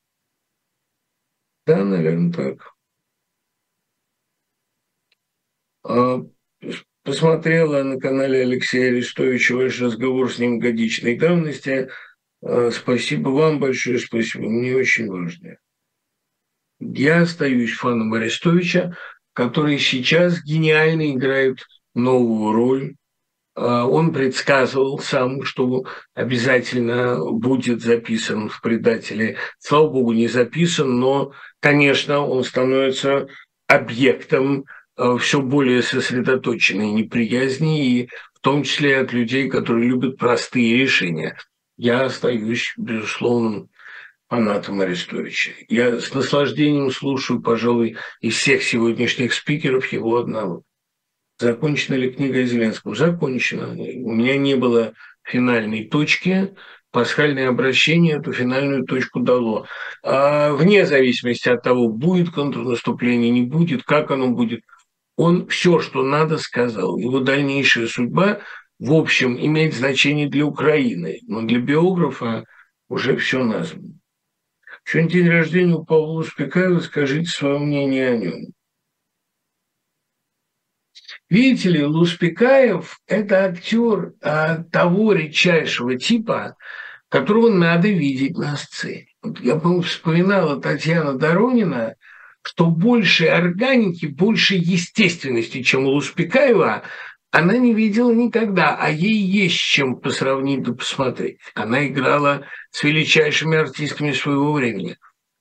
Да, 1.67 1.85
наверное, 1.85 2.33
так. 2.33 2.75
А, 5.83 6.23
посмотрела 7.03 7.83
на 7.83 7.99
канале 7.99 8.43
Алексея 8.43 8.91
Арестовича 8.91 9.55
ваш 9.55 9.81
разговор 9.81 10.33
с 10.33 10.39
ним 10.39 10.61
годичной 10.61 11.17
давности. 11.17 11.89
А, 12.43 12.71
спасибо 12.71 13.31
вам 13.31 13.59
большое, 13.59 13.99
спасибо. 13.99 14.49
Мне 14.49 14.77
очень 14.77 15.09
важно. 15.09 15.59
Я 16.79 17.23
остаюсь 17.23 17.73
фаном 17.73 18.15
Арестовича, 18.15 18.97
который 19.33 19.79
сейчас 19.79 20.43
гениально 20.45 21.11
играет 21.13 21.59
новую 21.95 22.53
роль 22.53 22.97
он 23.57 24.13
предсказывал 24.13 24.99
сам, 24.99 25.43
что 25.43 25.85
обязательно 26.15 27.19
будет 27.33 27.83
записан 27.83 28.49
в 28.51 28.61
«Предателе». 28.61 29.39
Слава 29.59 29.89
богу, 29.89 30.13
не 30.13 30.29
записан, 30.29 31.01
но, 31.01 31.33
конечно, 31.61 32.21
он 32.21 32.45
становится 32.45 33.29
объектом 33.67 34.67
а, 34.97 35.17
все 35.19 35.41
более 35.41 35.83
сосредоточенной 35.83 36.91
неприязни, 36.93 37.87
и 37.87 38.09
в 38.35 38.41
том 38.41 38.63
числе 38.63 38.99
от 38.99 39.13
людей, 39.13 39.49
которые 39.49 39.89
любят 39.89 40.19
простые 40.19 40.77
решения. 40.77 41.37
Я 41.77 42.05
остаюсь, 42.05 42.73
безусловно, 42.77 43.69
фанатом 44.29 44.81
Арестовича. 44.81 45.53
Я 45.69 46.01
с 46.01 46.15
наслаждением 46.15 46.91
слушаю, 46.91 47.41
пожалуй, 47.41 47.97
из 48.21 48.37
всех 48.37 48.63
сегодняшних 48.63 49.35
спикеров 49.35 49.93
его 49.93 50.17
одного. 50.17 50.63
Закончена 51.39 51.97
ли 51.97 52.11
книга 52.11 52.45
Зеленского? 52.45 52.95
Закончена. 52.95 53.73
У 53.73 54.13
меня 54.13 54.39
не 54.39 54.55
было 54.55 54.95
финальной 55.23 55.89
точки. 55.89 56.55
Пасхальное 56.93 57.49
обращение 57.49 58.17
эту 58.17 58.33
финальную 58.33 58.85
точку 58.85 59.21
дало. 59.21 59.67
А 60.03 60.53
вне 60.55 60.87
зависимости 60.87 61.49
от 61.49 61.63
того, 61.63 61.89
будет 61.89 62.31
контрнаступление, 62.31 63.31
не 63.31 63.43
будет, 63.43 63.83
как 63.83 64.11
оно 64.11 64.29
будет, 64.29 64.63
он 65.17 65.47
все, 65.49 65.81
что 65.81 66.03
надо, 66.03 66.39
сказал. 66.39 66.97
Его 66.97 67.21
дальнейшая 67.21 67.87
судьба, 67.87 68.41
в 68.79 68.95
общем, 68.95 69.39
имеет 69.39 69.75
значение 69.75 70.29
для 70.29 70.47
Украины, 70.47 71.21
но 71.27 71.43
для 71.43 71.59
биографа 71.59 72.45
уже 72.89 73.17
все 73.17 73.45
названо. 73.45 73.99
Сегодня 74.85 75.11
день 75.11 75.29
рождения 75.29 75.75
у 75.75 75.85
Павла 75.85 76.21
Успекаева, 76.21 76.79
скажите 76.81 77.29
свое 77.29 77.59
мнение 77.59 78.09
о 78.09 78.17
нем. 78.17 78.56
Видите 81.29 81.71
ли, 81.71 81.85
Луспекаев– 81.85 83.01
это 83.07 83.47
актер 83.47 84.13
а, 84.23 84.63
того 84.71 85.13
редчайшего 85.13 85.99
типа, 85.99 86.57
которого 87.09 87.51
надо 87.51 87.89
видеть 87.89 88.37
на 88.37 88.57
сцене. 88.57 89.09
Вот 89.23 89.41
я, 89.41 89.57
по-моему, 89.57 89.83
вспоминала 89.83 90.61
Татьяна 90.61 91.15
Доронина, 91.15 91.97
что 92.43 92.67
больше 92.67 93.27
органики, 93.27 94.07
больше 94.07 94.55
естественности, 94.55 95.63
чем 95.63 95.87
у 95.87 95.91
Луспекаева, 95.91 96.83
она 97.33 97.57
не 97.59 97.75
видела 97.75 98.13
никогда, 98.13 98.77
а 98.77 98.89
ей 98.89 99.19
есть 99.19 99.59
чем 99.59 99.97
посравнить 99.97 100.63
да 100.63 100.73
посмотреть. 100.73 101.39
Она 101.55 101.89
играла 101.89 102.47
с 102.71 102.85
величайшими 102.85 103.59
артистами 103.59 104.13
своего 104.13 104.53
времени. 104.53 104.97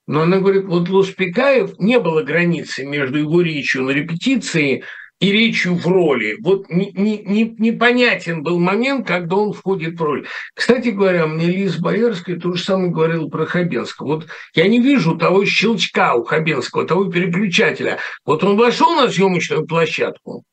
Но 0.07 0.21
она 0.21 0.39
говорит, 0.39 0.65
вот 0.65 0.89
Луспекаев 0.89 1.79
не 1.79 1.99
было 1.99 2.23
границы 2.23 2.85
между 2.85 3.19
его 3.19 3.41
речью 3.41 3.83
на 3.83 3.91
репетиции 3.91 4.83
и 5.19 5.31
речью 5.31 5.75
в 5.75 5.87
роли. 5.87 6.37
Вот 6.41 6.69
не, 6.69 6.91
не, 6.91 7.19
не, 7.19 7.55
непонятен 7.57 8.43
был 8.43 8.59
момент, 8.59 9.07
когда 9.07 9.37
он 9.37 9.53
входит 9.53 9.97
в 9.97 10.03
роль. 10.03 10.27
Кстати 10.53 10.89
говоря, 10.89 11.25
мне 11.25 11.47
Лиза 11.47 11.81
Боярская 11.81 12.37
то 12.37 12.53
же 12.53 12.63
самое 12.63 12.91
говорила 12.91 13.27
про 13.27 13.45
Хабенского. 13.45 14.07
Вот 14.07 14.27
я 14.53 14.67
не 14.67 14.81
вижу 14.81 15.17
того 15.17 15.45
щелчка 15.45 16.15
у 16.15 16.23
Хабенского, 16.23 16.85
того 16.85 17.05
переключателя. 17.05 17.99
Вот 18.25 18.43
он 18.43 18.57
вошел 18.57 18.95
на 18.95 19.09
съемочную 19.09 19.65
площадку, 19.65 20.43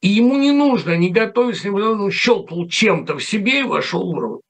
и 0.00 0.08
ему 0.08 0.38
не 0.38 0.52
нужно, 0.52 0.96
не 0.96 1.10
готовясь, 1.10 1.64
не 1.64 1.70
он 1.70 2.10
щелкнул 2.12 2.68
чем-то 2.68 3.18
в 3.18 3.24
себе 3.24 3.60
и 3.60 3.64
вошел 3.64 4.14
в 4.14 4.18
роль. 4.18 4.40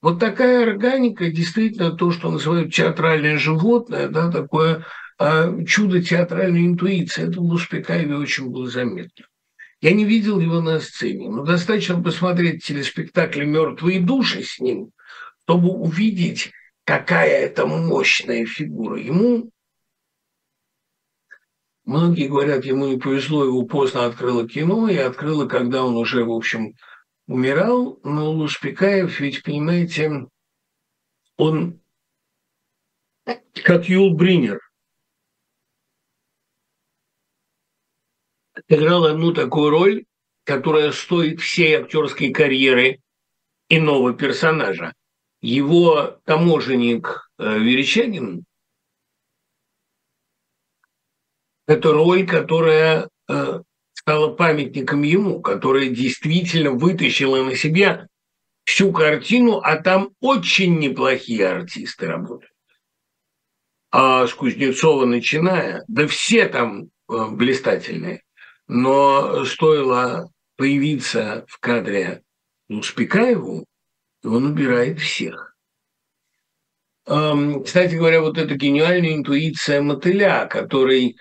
Вот 0.00 0.20
такая 0.20 0.62
органика, 0.62 1.30
действительно, 1.30 1.90
то, 1.90 2.10
что 2.10 2.30
называют 2.30 2.72
театральное 2.72 3.38
животное, 3.38 4.08
да, 4.08 4.30
такое 4.30 4.84
чудо 5.18 6.02
театральной 6.02 6.66
интуиции, 6.66 7.28
это 7.28 7.40
в 7.40 7.44
Луспекаеве 7.44 8.16
очень 8.16 8.50
было 8.50 8.68
заметно. 8.68 9.26
Я 9.80 9.92
не 9.92 10.04
видел 10.04 10.40
его 10.40 10.60
на 10.60 10.80
сцене, 10.80 11.28
но 11.28 11.44
достаточно 11.44 12.02
посмотреть 12.02 12.64
телеспектакль 12.64 13.44
«Мертвые 13.44 14.00
души» 14.00 14.42
с 14.42 14.58
ним, 14.58 14.90
чтобы 15.44 15.70
увидеть, 15.70 16.52
какая 16.84 17.46
это 17.46 17.66
мощная 17.66 18.46
фигура. 18.46 18.98
Ему 18.98 19.50
Многие 21.86 22.26
говорят, 22.26 22.64
ему 22.64 22.88
не 22.88 22.98
повезло, 22.98 23.44
его 23.44 23.62
поздно 23.62 24.06
открыло 24.06 24.48
кино, 24.48 24.88
и 24.88 24.96
открыло, 24.96 25.46
когда 25.46 25.84
он 25.84 25.96
уже, 25.96 26.24
в 26.24 26.32
общем, 26.32 26.74
умирал. 27.28 28.00
Но 28.02 28.32
Луспекаев, 28.32 29.20
ведь, 29.20 29.44
понимаете, 29.44 30.26
он 31.36 31.80
как 33.62 33.88
Юл 33.88 34.14
Бринер. 34.14 34.60
Играл 38.68 39.04
одну 39.04 39.32
такую 39.32 39.70
роль, 39.70 40.04
которая 40.44 40.92
стоит 40.92 41.40
всей 41.40 41.74
актерской 41.74 42.30
карьеры 42.30 43.00
иного 43.68 44.12
персонажа. 44.12 44.92
Его 45.40 46.18
таможенник 46.24 47.30
э, 47.38 47.58
Верещагин 47.58 48.44
это 51.66 51.92
роль, 51.92 52.26
которая 52.26 53.08
э, 53.28 53.60
стала 53.92 54.32
памятником 54.32 55.02
ему, 55.02 55.40
которая 55.40 55.88
действительно 55.88 56.70
вытащила 56.70 57.42
на 57.42 57.56
себя 57.56 58.06
всю 58.64 58.92
картину, 58.92 59.58
а 59.58 59.76
там 59.76 60.10
очень 60.20 60.78
неплохие 60.78 61.48
артисты 61.48 62.06
работают. 62.06 62.52
А 63.90 64.26
с 64.26 64.34
Кузнецова 64.34 65.06
начиная, 65.06 65.84
да 65.88 66.06
все 66.06 66.46
там 66.46 66.84
э, 66.84 67.26
блистательные. 67.30 68.22
Но 68.68 69.44
стоило 69.44 70.30
появиться 70.56 71.44
в 71.48 71.58
кадре 71.60 72.22
Луспекаеву, 72.68 73.64
он 74.24 74.46
убирает 74.46 74.98
всех. 74.98 75.54
Кстати 77.04 77.94
говоря, 77.94 78.20
вот 78.20 78.36
эта 78.38 78.56
гениальная 78.56 79.14
интуиция 79.14 79.80
мотыля, 79.80 80.46
который 80.50 81.16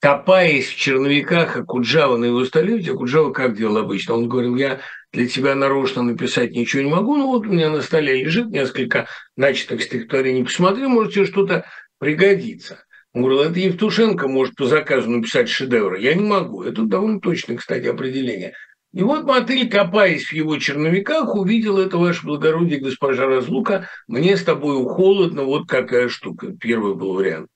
копаясь 0.00 0.68
в 0.68 0.76
черновиках 0.76 1.56
Акуджава 1.56 2.18
на 2.18 2.26
его 2.26 2.44
столе, 2.44 2.78
Акуджава 2.92 3.32
как 3.32 3.56
делал 3.56 3.78
обычно? 3.78 4.16
Он 4.16 4.28
говорил, 4.28 4.54
я 4.56 4.80
для 5.14 5.26
тебя 5.26 5.54
нарочно 5.54 6.02
написать 6.02 6.52
ничего 6.52 6.82
не 6.82 6.90
могу, 6.90 7.16
но 7.16 7.28
вот 7.28 7.46
у 7.46 7.50
меня 7.50 7.70
на 7.70 7.80
столе 7.80 8.22
лежит 8.22 8.50
несколько 8.50 9.08
начатых 9.34 9.82
стихотворений, 9.82 10.44
посмотри, 10.44 10.86
может, 10.86 11.14
тебе 11.14 11.24
что-то 11.24 11.64
пригодится. 11.98 12.83
Он 13.14 13.22
говорил, 13.22 13.42
это 13.42 13.60
Евтушенко 13.60 14.26
может 14.26 14.56
по 14.56 14.66
заказу 14.66 15.08
написать 15.08 15.48
шедевр. 15.48 15.94
Я 15.94 16.14
не 16.14 16.24
могу. 16.24 16.64
Это 16.64 16.82
довольно 16.82 17.20
точное, 17.20 17.56
кстати, 17.56 17.86
определение. 17.86 18.54
И 18.92 19.02
вот 19.02 19.24
мотыль, 19.24 19.68
копаясь 19.68 20.26
в 20.26 20.32
его 20.32 20.56
черновиках, 20.58 21.34
увидел 21.34 21.78
это, 21.78 21.96
ваше 21.96 22.26
благородие, 22.26 22.80
госпожа 22.80 23.26
Разлука, 23.26 23.88
мне 24.08 24.36
с 24.36 24.42
тобой 24.42 24.84
холодно, 24.84 25.44
вот 25.44 25.68
какая 25.68 26.08
штука. 26.08 26.52
Первый 26.60 26.94
был 26.94 27.14
вариант. 27.14 27.48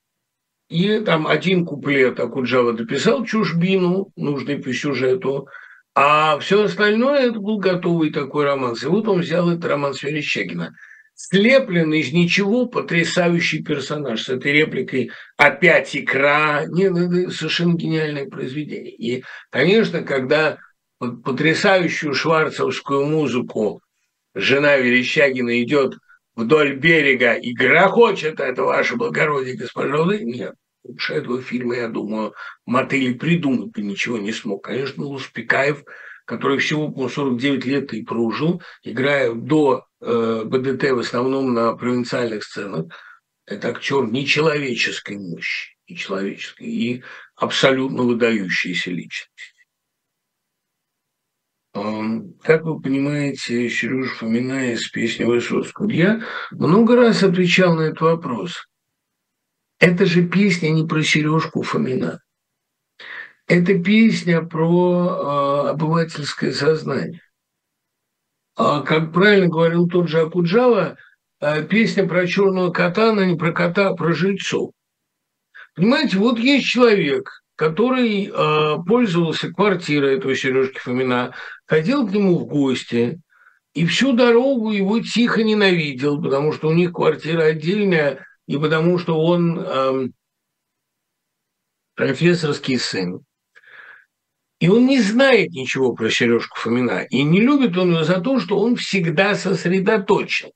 И 0.69 0.99
там 0.99 1.27
один 1.27 1.65
куплет 1.65 2.19
Акуджава 2.19 2.73
дописал 2.73 3.25
чужбину, 3.25 4.11
нужный 4.15 4.59
по 4.59 4.71
сюжету, 4.73 5.47
а 5.95 6.37
все 6.39 6.63
остальное 6.63 7.29
это 7.29 7.39
был 7.39 7.57
готовый 7.57 8.11
такой 8.11 8.45
роман. 8.45 8.75
И 8.81 8.85
вот 8.85 9.07
он 9.07 9.21
взял 9.21 9.49
этот 9.49 9.65
роман 9.65 9.93
Сверещагина. 9.93 10.73
Слепленный 11.21 11.99
из 11.99 12.13
ничего 12.13 12.65
потрясающий 12.65 13.61
персонаж 13.61 14.23
с 14.23 14.29
этой 14.29 14.53
репликой 14.53 15.11
«опять 15.35 15.93
икра». 15.95 16.63
Нет, 16.65 16.95
это 16.95 17.29
совершенно 17.31 17.73
гениальное 17.73 18.25
произведение. 18.25 18.93
И, 18.93 19.23
конечно, 19.49 20.01
когда 20.01 20.59
потрясающую 20.99 22.13
шварцевскую 22.13 23.05
музыку 23.05 23.81
жена 24.33 24.77
Верещагина 24.77 25.61
идет– 25.61 25.97
вдоль 26.39 26.75
берега 26.75 27.33
и 27.33 27.53
грохочет 27.53 28.39
это 28.39 28.63
ваше 28.63 28.95
благородие, 28.95 29.57
госпожа 29.57 30.05
Нет, 30.05 30.55
лучше 30.83 31.13
этого 31.13 31.41
фильма, 31.41 31.75
я 31.75 31.87
думаю, 31.87 32.33
Мотыли 32.65 33.13
придумать 33.13 33.71
бы 33.71 33.81
ничего 33.81 34.17
не 34.17 34.31
смог. 34.31 34.63
Конечно, 34.63 35.03
Луспекаев, 35.03 35.83
который 36.29 36.59
всего, 36.59 36.91
по 36.91 37.09
49 37.09 37.65
лет 37.65 37.91
и 37.91 38.03
прожил, 38.03 38.61
играя 38.83 39.33
до 39.33 39.87
э, 39.99 40.43
БДТ 40.45 40.91
в 40.91 40.99
основном 40.99 41.55
на 41.55 41.73
провинциальных 41.73 42.43
сценах, 42.43 42.85
это 43.47 43.69
актер 43.69 44.05
нечеловеческой 44.05 45.17
мощи, 45.17 45.75
нечеловеческой 45.87 46.67
и 46.67 47.03
абсолютно 47.35 48.03
выдающейся 48.03 48.91
личности. 48.91 49.55
Как 51.73 52.63
вы 52.63 52.79
понимаете, 52.79 53.67
Сережа 53.67 54.13
Фомина 54.13 54.73
из 54.73 54.87
песни 54.87 55.23
Высоцкого, 55.23 55.89
я 55.89 56.21
много 56.51 56.95
раз 56.95 57.23
отвечал 57.23 57.73
на 57.73 57.81
этот 57.87 58.01
вопрос. 58.01 58.67
Это 59.79 60.05
же 60.05 60.27
песня 60.27 60.69
не 60.69 60.85
про 60.85 61.01
Сережку 61.01 61.63
Фомина. 61.63 62.21
Это 63.49 63.79
песня 63.79 64.43
про 64.43 65.65
э, 65.65 65.69
обывательское 65.69 66.51
сознание. 66.51 67.19
А, 68.55 68.81
как 68.81 69.11
правильно 69.11 69.47
говорил 69.47 69.87
тот 69.87 70.07
же 70.07 70.21
Акуджава, 70.21 70.97
э, 71.41 71.63
песня 71.63 72.07
про 72.07 72.27
черного 72.27 72.69
кота, 72.69 73.09
она 73.09 73.25
не 73.25 73.35
про 73.35 73.51
кота, 73.51 73.89
а 73.89 73.95
про 73.95 74.13
жильцов. 74.13 74.69
Понимаете, 75.73 76.19
вот 76.19 76.37
есть 76.37 76.67
человек, 76.67 77.41
который 77.55 78.27
э, 78.27 78.75
пользовался 78.85 79.51
квартирой 79.51 80.17
этого 80.17 80.35
Сережки 80.35 80.77
Фомина, 80.77 81.33
ходил 81.65 82.07
к 82.07 82.11
нему 82.11 82.37
в 82.37 82.45
гости, 82.45 83.19
и 83.73 83.83
всю 83.87 84.13
дорогу 84.13 84.71
его 84.71 84.99
тихо 84.99 85.41
ненавидел, 85.41 86.21
потому 86.21 86.53
что 86.53 86.67
у 86.67 86.73
них 86.73 86.93
квартира 86.93 87.45
отдельная, 87.45 88.27
и 88.45 88.57
потому 88.57 88.99
что 88.99 89.19
он 89.19 89.59
э, 89.59 90.07
профессорский 91.95 92.77
сын. 92.77 93.23
И 94.59 94.67
он 94.67 94.87
не 94.87 94.99
знает 94.99 95.51
ничего 95.51 95.93
про 95.93 96.09
Сережку 96.09 96.57
Фомина, 96.57 97.05
и 97.09 97.23
не 97.23 97.39
любит 97.39 97.77
он 97.77 97.91
его 97.93 98.03
за 98.03 98.19
то, 98.19 98.39
что 98.39 98.59
он 98.59 98.75
всегда 98.75 99.35
сосредоточен. 99.35 100.49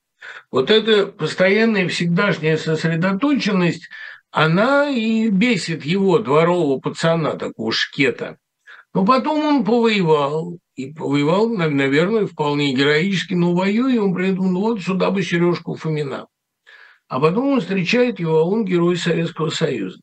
Вот 0.52 0.72
эта 0.72 1.08
постоянная 1.08 1.88
всегдашняя 1.88 2.58
сосредоточенность– 2.58 3.90
она 4.34 4.90
и 4.90 5.30
бесит 5.30 5.86
его, 5.86 6.18
дворового 6.18 6.80
пацана, 6.80 7.36
такого 7.36 7.72
шкета. 7.72 8.38
Но 8.92 9.06
потом 9.06 9.46
он 9.46 9.64
повоевал, 9.64 10.58
и 10.76 10.92
повоевал, 10.92 11.50
наверное, 11.50 12.26
вполне 12.26 12.74
героически, 12.74 13.36
но 13.36 13.54
воюя 13.54 14.02
он 14.02 14.16
придумал, 14.16 14.52
ну 14.52 14.60
вот 14.62 14.82
сюда 14.82 15.12
бы 15.12 15.22
Сережку 15.22 15.76
Фомина. 15.76 16.26
А 17.08 17.20
потом 17.20 17.50
он 17.50 17.62
встречает 17.62 18.20
его, 18.20 18.40
а 18.40 18.44
он 18.44 18.66
герой 18.66 18.98
Советского 18.98 19.50
Союза. 19.50 20.00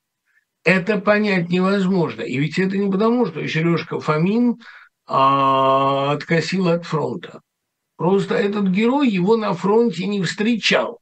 Это 0.70 0.98
понять 0.98 1.48
невозможно. 1.48 2.20
И 2.20 2.38
ведь 2.38 2.56
это 2.60 2.78
не 2.78 2.88
потому, 2.88 3.26
что 3.26 3.44
Сережка 3.44 3.98
Фомин 3.98 4.60
а, 5.04 6.12
откосил 6.12 6.68
от 6.68 6.86
фронта. 6.86 7.40
Просто 7.96 8.36
этот 8.36 8.68
герой 8.68 9.08
его 9.08 9.36
на 9.36 9.52
фронте 9.52 10.06
не 10.06 10.22
встречал. 10.22 11.00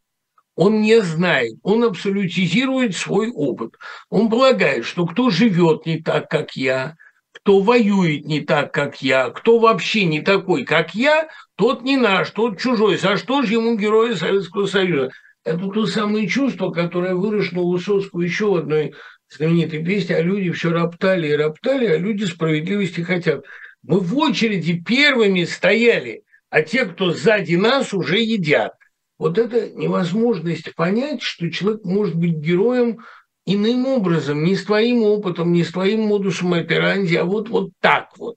Он 0.56 0.80
не 0.80 1.02
знает, 1.02 1.52
он 1.62 1.84
абсолютизирует 1.84 2.96
свой 2.96 3.30
опыт. 3.30 3.74
Он 4.08 4.30
полагает, 4.30 4.86
что 4.86 5.04
кто 5.04 5.28
живет 5.28 5.84
не 5.84 6.00
так, 6.00 6.30
как 6.30 6.56
я, 6.56 6.96
кто 7.32 7.60
воюет 7.60 8.24
не 8.24 8.40
так, 8.40 8.72
как 8.72 9.02
я, 9.02 9.28
кто 9.28 9.58
вообще 9.58 10.06
не 10.06 10.22
такой, 10.22 10.64
как 10.64 10.94
я, 10.94 11.28
тот 11.56 11.82
не 11.82 11.98
наш, 11.98 12.30
тот 12.30 12.58
чужой. 12.58 12.96
За 12.96 13.18
что 13.18 13.42
же 13.42 13.52
ему 13.52 13.76
герои 13.76 14.14
Советского 14.14 14.64
Союза? 14.64 15.10
Это 15.44 15.68
то 15.68 15.84
самое 15.84 16.26
чувство, 16.26 16.70
которое 16.70 17.14
выросло 17.14 17.60
у 17.60 17.72
Высоцкого 17.72 18.22
еще 18.22 18.46
в 18.46 18.56
одной 18.56 18.94
знаменитой 19.30 19.84
песне, 19.84 20.16
а 20.16 20.22
люди 20.22 20.50
все 20.50 20.70
роптали 20.70 21.28
и 21.28 21.36
роптали, 21.36 21.86
а 21.86 21.98
люди 21.98 22.24
справедливости 22.24 23.00
хотят. 23.00 23.44
Мы 23.82 24.00
в 24.00 24.16
очереди 24.16 24.80
первыми 24.80 25.44
стояли, 25.44 26.22
а 26.50 26.62
те, 26.62 26.84
кто 26.86 27.12
сзади 27.12 27.54
нас, 27.54 27.92
уже 27.92 28.18
едят. 28.18 28.72
Вот 29.18 29.36
это 29.36 29.70
невозможность 29.70 30.74
понять, 30.74 31.22
что 31.22 31.50
человек 31.50 31.84
может 31.84 32.14
быть 32.14 32.34
героем 32.34 33.00
иным 33.46 33.86
образом, 33.86 34.44
не 34.44 34.54
с 34.54 34.64
твоим 34.64 35.02
опытом, 35.02 35.52
не 35.52 35.64
с 35.64 35.72
твоим 35.72 36.02
модусом 36.02 36.52
операнди, 36.54 37.16
а 37.16 37.24
вот, 37.24 37.48
вот 37.48 37.70
так 37.80 38.10
вот. 38.16 38.36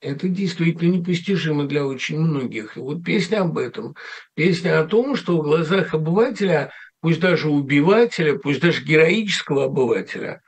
Это 0.00 0.28
действительно 0.28 0.96
непостижимо 0.96 1.64
для 1.64 1.86
очень 1.86 2.20
многих. 2.20 2.76
И 2.76 2.80
вот 2.80 3.02
песня 3.02 3.40
об 3.40 3.58
этом. 3.58 3.94
Песня 4.34 4.80
о 4.80 4.86
том, 4.86 5.16
что 5.16 5.38
в 5.38 5.42
глазах 5.42 5.94
обывателя, 5.94 6.70
пусть 7.06 7.20
даже 7.20 7.48
убивателя, 7.48 8.36
пусть 8.36 8.60
даже 8.60 8.82
героического 8.82 9.66
обывателя, 9.66 10.42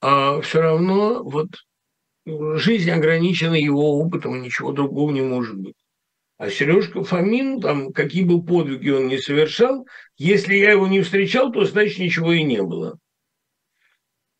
а 0.00 0.40
все 0.40 0.60
равно 0.60 1.24
вот 1.24 1.48
жизнь 2.24 2.92
ограничена 2.92 3.54
его 3.54 3.98
опытом, 3.98 4.36
и 4.36 4.40
ничего 4.42 4.70
другого 4.70 5.10
не 5.10 5.22
может 5.22 5.56
быть. 5.56 5.74
А 6.38 6.48
Сережка 6.48 7.02
Фомин, 7.02 7.60
там, 7.60 7.92
какие 7.92 8.22
бы 8.22 8.40
подвиги 8.44 8.90
он 8.90 9.08
не 9.08 9.18
совершал, 9.18 9.84
если 10.16 10.54
я 10.54 10.70
его 10.70 10.86
не 10.86 11.00
встречал, 11.00 11.50
то 11.50 11.64
значит 11.64 11.98
ничего 11.98 12.32
и 12.32 12.44
не 12.44 12.62
было. 12.62 13.00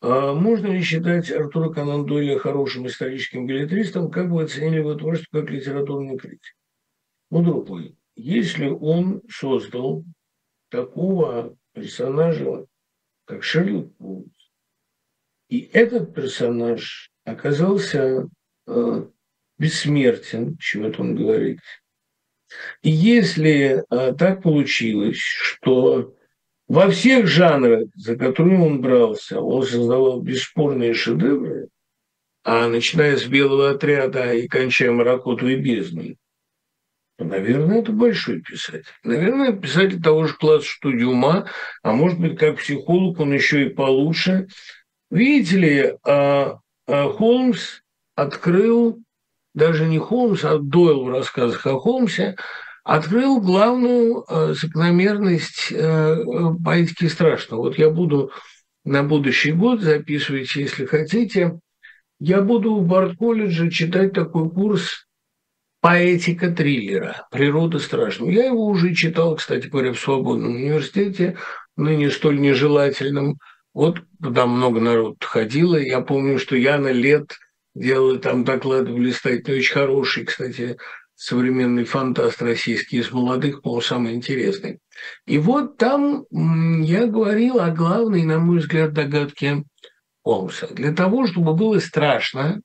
А 0.00 0.34
можно 0.34 0.68
ли 0.68 0.82
считать 0.82 1.32
Артура 1.32 1.70
Конан 1.70 2.06
Дойля 2.06 2.38
хорошим 2.38 2.86
историческим 2.86 3.44
билетристом? 3.48 4.08
Как 4.12 4.28
вы 4.28 4.44
оценили 4.44 4.76
его 4.76 4.94
творчество 4.94 5.40
как 5.40 5.50
литературный 5.50 6.16
критик? 6.16 6.54
Ну, 7.32 7.42
друг 7.42 7.68
мой, 7.68 7.96
если 8.14 8.68
он 8.68 9.20
создал 9.28 10.04
такого 10.68 11.56
персонажа, 11.72 12.66
как 13.24 13.42
Шерлок 13.42 13.92
Холмс, 13.98 14.32
и 15.48 15.68
этот 15.72 16.14
персонаж 16.14 17.10
оказался 17.24 18.28
э, 18.66 19.06
бессмертен, 19.58 20.56
чего-то 20.58 21.02
он 21.02 21.14
говорит. 21.14 21.60
И 22.82 22.90
если 22.90 23.84
э, 23.88 24.14
так 24.14 24.42
получилось, 24.42 25.18
что 25.18 26.14
во 26.68 26.90
всех 26.90 27.26
жанрах, 27.26 27.88
за 27.94 28.16
которые 28.16 28.60
он 28.60 28.80
брался, 28.80 29.40
он 29.40 29.64
создавал 29.64 30.20
бесспорные 30.20 30.94
шедевры, 30.94 31.68
а 32.42 32.68
начиная 32.68 33.16
с 33.16 33.24
«Белого 33.24 33.70
отряда» 33.70 34.32
и 34.32 34.46
кончая 34.48 34.92
«Маракотовой 34.92 35.56
бездной», 35.56 36.16
то, 36.16 36.25
наверное, 37.18 37.80
это 37.80 37.92
большой 37.92 38.40
писатель. 38.40 38.84
Наверное, 39.04 39.52
писатель 39.52 40.02
того 40.02 40.26
же 40.26 40.34
класса, 40.34 40.66
что 40.66 40.90
Дюма, 40.90 41.48
а 41.82 41.92
может 41.92 42.20
быть, 42.20 42.38
как 42.38 42.58
психолог 42.58 43.20
он 43.20 43.32
еще 43.32 43.66
и 43.66 43.70
получше. 43.70 44.48
Видите 45.10 45.56
ли, 45.56 45.94
а, 46.04 46.58
а 46.86 47.08
Холмс 47.10 47.80
открыл, 48.14 48.98
даже 49.54 49.86
не 49.86 49.98
Холмс, 49.98 50.44
а 50.44 50.58
Дойл 50.58 51.04
в 51.04 51.08
рассказах 51.10 51.66
о 51.66 51.78
Холмсе– 51.78 52.36
открыл 52.86 53.40
главную 53.40 54.24
э, 54.28 54.54
закономерность 54.54 55.72
э, 55.72 56.16
поэтики 56.64 57.06
страшного. 57.06 57.62
Вот 57.62 57.78
я 57.78 57.90
буду 57.90 58.30
на 58.84 59.02
будущий 59.02 59.50
год 59.50 59.80
записывать, 59.80 60.54
если 60.54 60.86
хотите, 60.86 61.58
я 62.20 62.40
буду 62.42 62.76
в 62.76 62.86
Барт-колледже 62.86 63.70
читать 63.70 64.12
такой 64.12 64.48
курс 64.48 65.05
поэтика 65.86 66.50
триллера, 66.50 67.28
природа 67.30 67.78
страшного. 67.78 68.28
Я 68.30 68.46
его 68.46 68.66
уже 68.66 68.92
читал, 68.92 69.36
кстати 69.36 69.68
говоря, 69.68 69.92
в 69.92 70.00
свободном 70.00 70.56
университете, 70.56 71.36
ныне 71.76 72.10
столь 72.10 72.40
нежелательном. 72.40 73.38
Вот 73.72 74.00
туда 74.20 74.46
много 74.46 74.80
народу 74.80 75.16
ходило. 75.20 75.76
Я 75.76 76.00
помню, 76.00 76.40
что 76.40 76.56
Яна 76.56 76.90
Лет 76.90 77.36
делала 77.76 78.18
там 78.18 78.42
доклады 78.42 78.92
блистательные, 78.92 79.60
очень 79.60 79.74
хорошие, 79.74 80.26
кстати, 80.26 80.76
современный 81.14 81.84
фантаст 81.84 82.42
российский 82.42 82.96
из 82.96 83.12
молодых, 83.12 83.62
по-моему, 83.62 83.80
самый 83.80 84.14
интересный. 84.14 84.80
И 85.24 85.38
вот 85.38 85.76
там 85.76 86.24
я 86.82 87.06
говорил 87.06 87.60
о 87.60 87.70
главной, 87.70 88.24
на 88.24 88.40
мой 88.40 88.58
взгляд, 88.58 88.92
догадке 88.92 89.62
Холмса. 90.24 90.66
Для 90.66 90.92
того, 90.92 91.28
чтобы 91.28 91.54
было 91.54 91.78
страшно, 91.78 92.60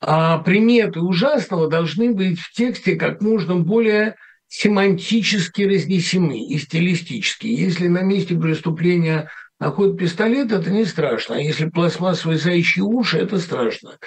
а 0.00 0.38
приметы 0.38 1.00
ужасного 1.00 1.68
должны 1.68 2.12
быть 2.12 2.38
в 2.38 2.52
тексте 2.52 2.96
как 2.96 3.20
можно 3.20 3.56
более 3.56 4.16
семантически 4.48 5.62
разнесены 5.62 6.46
и 6.48 6.58
стилистически. 6.58 7.46
Если 7.46 7.88
на 7.88 8.02
месте 8.02 8.36
преступления 8.36 9.30
находят 9.58 9.98
пистолет, 9.98 10.52
это 10.52 10.70
не 10.70 10.84
страшно. 10.84 11.36
А 11.36 11.40
если 11.40 11.68
пластмассовые 11.68 12.38
заячьи 12.38 12.82
уши, 12.82 13.18
это 13.18 13.38
страшно. 13.38 13.98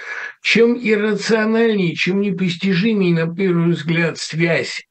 Чем 0.42 0.78
иррациональнее, 0.78 1.94
чем 1.94 2.20
непостижимее, 2.20 3.14
на 3.14 3.34
первый 3.34 3.72
взгляд, 3.72 4.18
связь 4.18 4.84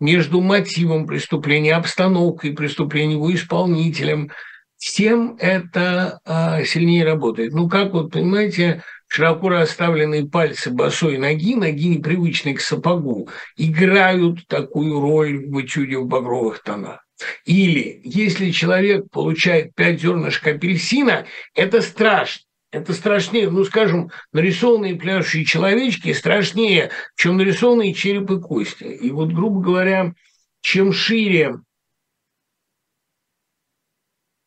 между 0.00 0.40
мотивом 0.40 1.06
преступления, 1.06 1.74
обстановкой 1.74 2.52
преступления, 2.52 3.14
его 3.14 3.34
исполнителем, 3.34 4.30
тем 4.78 5.36
это 5.40 6.20
а, 6.24 6.62
сильнее 6.64 7.04
работает. 7.04 7.52
Ну, 7.52 7.68
как 7.68 7.92
вот, 7.92 8.12
понимаете, 8.12 8.84
широко 9.08 9.48
расставленные 9.48 10.28
пальцы 10.28 10.70
босой 10.70 11.18
ноги, 11.18 11.56
ноги 11.56 11.88
непривычные 11.88 12.54
к 12.54 12.60
сапогу, 12.60 13.28
играют 13.56 14.46
такую 14.46 15.00
роль 15.00 15.46
в 15.48 15.60
этюде 15.60 15.98
в 15.98 16.06
багровых 16.06 16.62
тонах. 16.62 17.04
Или 17.44 18.00
если 18.04 18.50
человек 18.50 19.10
получает 19.10 19.74
5 19.74 20.00
зернышек 20.00 20.46
апельсина, 20.46 21.26
это 21.54 21.82
страшно. 21.82 22.44
Это 22.70 22.92
страшнее, 22.92 23.50
ну, 23.50 23.64
скажем, 23.64 24.10
нарисованные 24.30 24.94
пляшущие 24.94 25.46
человечки 25.46 26.12
страшнее, 26.12 26.90
чем 27.16 27.38
нарисованные 27.38 27.94
череп 27.94 28.30
и 28.30 28.38
кости. 28.38 28.84
И 28.84 29.10
вот, 29.10 29.32
грубо 29.32 29.62
говоря, 29.62 30.12
чем 30.60 30.92
шире, 30.92 31.54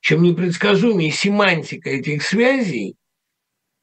чем 0.02 0.22
непредсказуемее 0.22 1.10
семантика 1.10 1.90
этих 1.90 2.22
связей, 2.22 2.96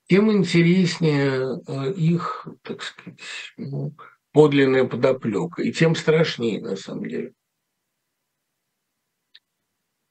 тем 0.09 0.33
интереснее 0.33 1.61
э, 1.67 1.93
их, 1.93 2.47
так 2.63 2.83
сказать, 2.83 3.21
ну, 3.57 3.95
подлинная 4.33 4.85
подоплека, 4.85 5.63
и 5.63 5.73
тем 5.73 5.95
страшнее, 5.95 6.61
на 6.61 6.77
самом 6.77 7.09
деле. 7.09 7.35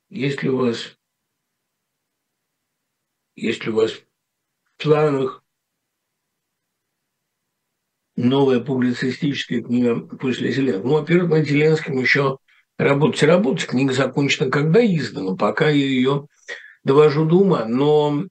Если 0.10 0.48
у 0.48 0.58
вас, 0.58 0.98
если 3.36 3.72
у 3.72 3.76
вас 3.76 3.92
в 3.92 4.84
планах 4.84 5.44
новая 8.16 8.60
публицистическая 8.60 9.62
книга 9.62 10.00
после 10.00 10.52
Зеленского. 10.52 10.88
Ну, 10.88 10.94
во-первых, 10.96 11.30
над 11.32 11.48
Зеленским 11.48 11.98
еще 12.00 12.40
работать 12.78 13.24
работать. 13.24 13.68
Книга 13.68 13.94
закончена, 13.94 14.50
когда 14.50 14.84
издана. 14.86 15.36
Пока 15.36 15.70
я 15.70 15.86
ее 15.86 16.28
довожу 16.84 17.26
до 17.26 17.38
ума. 17.38 17.66
Но 17.66 18.26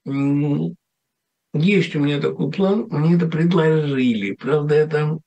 есть 1.59 1.95
у 1.95 1.99
меня 1.99 2.19
такой 2.19 2.51
план, 2.51 2.87
мне 2.89 3.15
это 3.15 3.27
предложили. 3.27 4.33
Правда, 4.33 4.75
это 4.75 5.19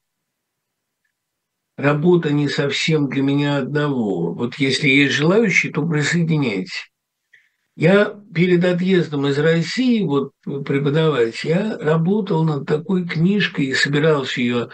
работа 1.76 2.33
не 2.33 2.49
совсем 2.49 3.09
для 3.09 3.22
меня 3.22 3.59
одного. 3.59 4.33
Вот 4.35 4.57
если 4.57 4.89
есть 4.89 5.14
желающие, 5.14 5.72
то 5.72 5.87
присоединяйтесь. 5.87 6.91
Я 7.76 8.14
перед 8.35 8.64
отъездом 8.64 9.26
из 9.26 9.39
России, 9.39 10.05
вот 10.05 10.33
преподавать, 10.45 11.43
я 11.45 11.78
работал 11.78 12.45
над 12.45 12.66
такой 12.66 13.07
книжкой 13.07 13.66
и 13.66 13.74
собирался 13.74 14.41
ее 14.41 14.68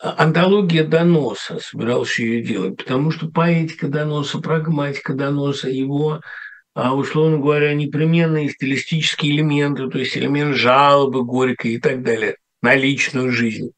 антология 0.00 0.84
доноса, 0.84 1.58
собирался 1.60 2.22
ее 2.22 2.42
делать, 2.42 2.76
потому 2.76 3.10
что 3.10 3.28
поэтика 3.28 3.88
доноса, 3.88 4.38
прагматика 4.38 5.14
доноса, 5.14 5.68
его, 5.68 6.14
а, 6.14 6.20
условно 6.78 7.38
говоря, 7.38 7.74
непременные 7.74 8.50
стилистические 8.50 9.32
элементы, 9.32 9.88
то 9.88 9.98
есть 9.98 10.16
элемент 10.16 10.54
жалобы 10.54 11.24
горькой 11.24 11.72
и 11.72 11.80
так 11.80 12.02
далее 12.02 12.36
на 12.62 12.74
личную 12.74 13.32
жизнь. 13.32 13.72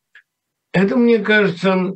Это, 0.72 0.96
мне 0.96 1.18
кажется, 1.18 1.94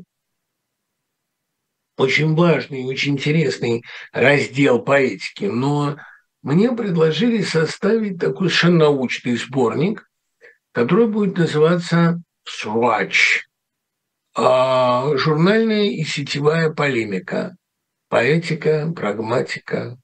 очень 1.99 2.35
важный 2.35 2.83
и 2.83 2.87
очень 2.87 3.13
интересный 3.13 3.85
раздел 4.13 4.81
поэтики, 4.83 5.45
но 5.45 5.99
мне 6.43 6.73
предложили 6.73 7.43
составить 7.43 8.19
такой 8.19 8.49
совершенно 8.49 8.87
научный 8.87 9.37
сборник, 9.37 10.09
который 10.73 11.07
будет 11.07 11.37
называться 11.37 12.21
«Свач», 12.45 13.45
а 14.35 15.17
журнальная 15.17 15.85
и 15.85 16.03
сетевая 16.03 16.71
полемика, 16.71 17.57
поэтика, 18.09 18.91
прагматика, 18.95 19.99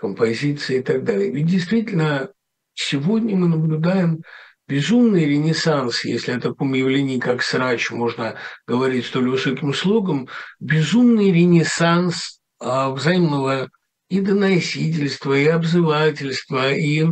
композиция 0.00 0.78
и 0.78 0.82
так 0.82 1.04
далее. 1.04 1.30
Ведь 1.30 1.46
действительно 1.46 2.30
сегодня 2.74 3.36
мы 3.36 3.48
наблюдаем 3.48 4.22
безумный 4.66 5.26
ренессанс, 5.26 6.04
если 6.04 6.32
о 6.32 6.40
таком 6.40 6.72
явлении, 6.74 7.18
как 7.18 7.42
срач, 7.42 7.90
можно 7.90 8.36
говорить 8.66 9.06
столь 9.06 9.30
высоким 9.30 9.74
слогом, 9.74 10.28
безумный 10.60 11.32
ренессанс 11.32 12.40
а, 12.60 12.90
взаимного 12.90 13.68
и 14.08 14.20
доносительства, 14.20 15.34
и 15.34 15.46
обзывательства, 15.46 16.72
и 16.72 17.04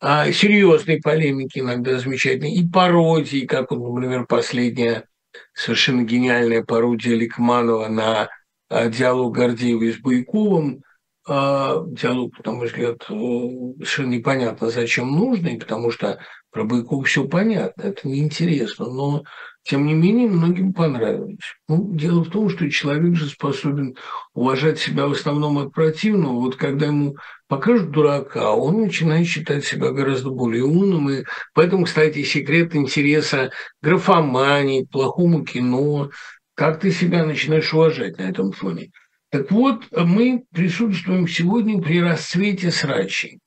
а, 0.00 0.32
серьезной 0.32 1.00
полемики 1.00 1.58
иногда 1.58 1.98
замечательной, 1.98 2.54
и 2.54 2.66
пародии, 2.66 3.46
как, 3.46 3.70
например, 3.70 4.26
последняя 4.26 5.04
совершенно 5.52 6.02
гениальная 6.02 6.62
пародия 6.62 7.16
Ликманова 7.16 7.88
на 7.88 8.28
а, 8.70 8.88
диалог 8.88 9.34
Гордеева 9.34 9.92
с 9.92 9.98
Байковым, 9.98 10.82
а, 10.82 10.87
диалог, 11.28 12.32
на 12.44 12.52
мой 12.52 12.66
взгляд, 12.66 13.02
э, 13.08 13.12
совершенно 13.12 14.10
непонятно, 14.10 14.70
зачем 14.70 15.10
нужный, 15.12 15.58
потому 15.58 15.90
что 15.90 16.18
про 16.50 16.64
Байкова 16.64 17.04
все 17.04 17.28
понятно, 17.28 17.82
это 17.82 18.08
неинтересно, 18.08 18.86
но 18.86 19.24
тем 19.68 19.84
не 19.84 19.92
менее, 19.92 20.28
многим 20.28 20.72
понравилось. 20.72 21.36
Ну, 21.68 21.94
дело 21.94 22.24
в 22.24 22.30
том, 22.30 22.48
что 22.48 22.70
человек 22.70 23.14
же 23.14 23.28
способен 23.28 23.96
уважать 24.32 24.78
себя 24.78 25.06
в 25.06 25.12
основном 25.12 25.58
от 25.58 25.74
противного. 25.74 26.40
Вот 26.40 26.56
когда 26.56 26.86
ему 26.86 27.16
покажут 27.48 27.90
дурака, 27.90 28.52
он 28.54 28.80
начинает 28.80 29.26
считать 29.26 29.66
себя 29.66 29.90
гораздо 29.90 30.30
более 30.30 30.64
умным. 30.64 31.10
И 31.10 31.24
поэтому, 31.52 31.84
кстати, 31.84 32.22
секрет 32.22 32.74
интереса 32.74 33.50
графомании, 33.82 34.88
плохому 34.90 35.44
кино, 35.44 36.08
как 36.54 36.80
ты 36.80 36.90
себя 36.90 37.26
начинаешь 37.26 37.74
уважать 37.74 38.16
на 38.16 38.22
этом 38.22 38.52
фоне. 38.52 38.90
Так 39.30 39.50
вот, 39.50 39.84
мы 39.92 40.44
присутствуем 40.54 41.28
сегодня 41.28 41.82
при 41.82 42.00
расцвете 42.00 42.70
срачей. 42.70 43.40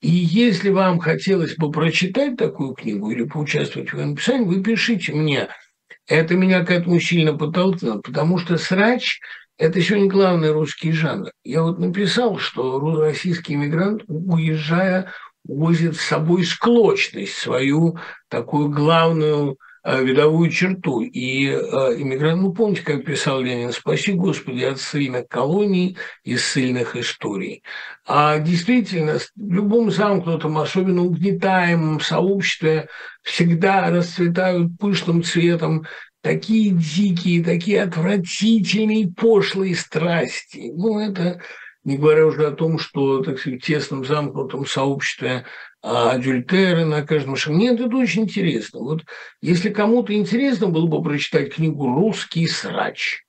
И 0.00 0.08
если 0.08 0.70
вам 0.70 0.98
хотелось 0.98 1.56
бы 1.56 1.70
прочитать 1.70 2.36
такую 2.36 2.74
книгу 2.74 3.10
или 3.10 3.24
поучаствовать 3.24 3.90
в 3.90 3.98
ее 3.98 4.06
написании, 4.06 4.46
вы 4.46 4.62
пишите 4.62 5.12
мне. 5.14 5.48
Это 6.06 6.34
меня 6.34 6.64
к 6.64 6.70
этому 6.70 6.98
сильно 7.00 7.32
подтолкнуло, 7.32 8.00
потому 8.00 8.38
что 8.38 8.58
срач– 8.58 9.20
это 9.58 9.80
сегодня 9.80 10.08
главный 10.10 10.50
русский 10.50 10.90
жанр. 10.90 11.30
Я 11.44 11.62
вот 11.62 11.78
написал, 11.78 12.38
что 12.38 13.00
российский 13.00 13.54
иммигрант, 13.54 14.02
уезжая, 14.08 15.12
возит 15.44 15.96
с 15.96 16.00
собой 16.00 16.44
склочность, 16.44 17.34
свою 17.34 17.98
такую 18.28 18.68
главную 18.68 19.58
видовую 19.84 20.50
черту. 20.50 21.00
И 21.02 21.46
э, 21.46 21.56
иммигрант, 21.98 22.40
ну, 22.42 22.52
помните, 22.52 22.82
как 22.82 23.04
писал 23.04 23.40
Ленин, 23.40 23.72
спаси, 23.72 24.12
Господи, 24.12 24.64
от 24.64 24.80
ссыльных 24.80 25.28
колоний 25.28 25.98
и 26.22 26.36
ссыльных 26.36 26.96
историй. 26.96 27.62
А 28.06 28.38
действительно, 28.38 29.18
в 29.18 29.52
любом 29.52 29.90
замкнутом, 29.90 30.58
особенно 30.58 31.02
угнетаемом 31.02 32.00
сообществе 32.00 32.88
всегда 33.22 33.90
расцветают 33.90 34.78
пышным 34.78 35.22
цветом 35.22 35.86
такие 36.22 36.70
дикие, 36.70 37.44
такие 37.44 37.82
отвратительные, 37.82 39.08
пошлые 39.08 39.76
страсти. 39.76 40.72
Ну, 40.74 40.98
это 40.98 41.42
не 41.84 41.98
говоря 41.98 42.26
уже 42.26 42.46
о 42.46 42.52
том, 42.52 42.78
что, 42.78 43.22
так 43.22 43.38
сказать, 43.38 43.62
в 43.62 43.66
тесном 43.66 44.04
замкнутом 44.06 44.64
сообществе 44.64 45.44
адюльтеры 45.84 46.84
на 46.84 47.02
каждом 47.02 47.36
шагу. 47.36 47.56
Нет, 47.56 47.78
это 47.78 47.96
очень 47.96 48.22
интересно. 48.22 48.80
Вот 48.80 49.02
если 49.42 49.68
кому-то 49.68 50.14
интересно 50.14 50.68
было 50.68 50.86
бы 50.86 51.02
прочитать 51.02 51.54
книгу 51.54 51.86
«Русский 51.86 52.46
срач», 52.46 53.24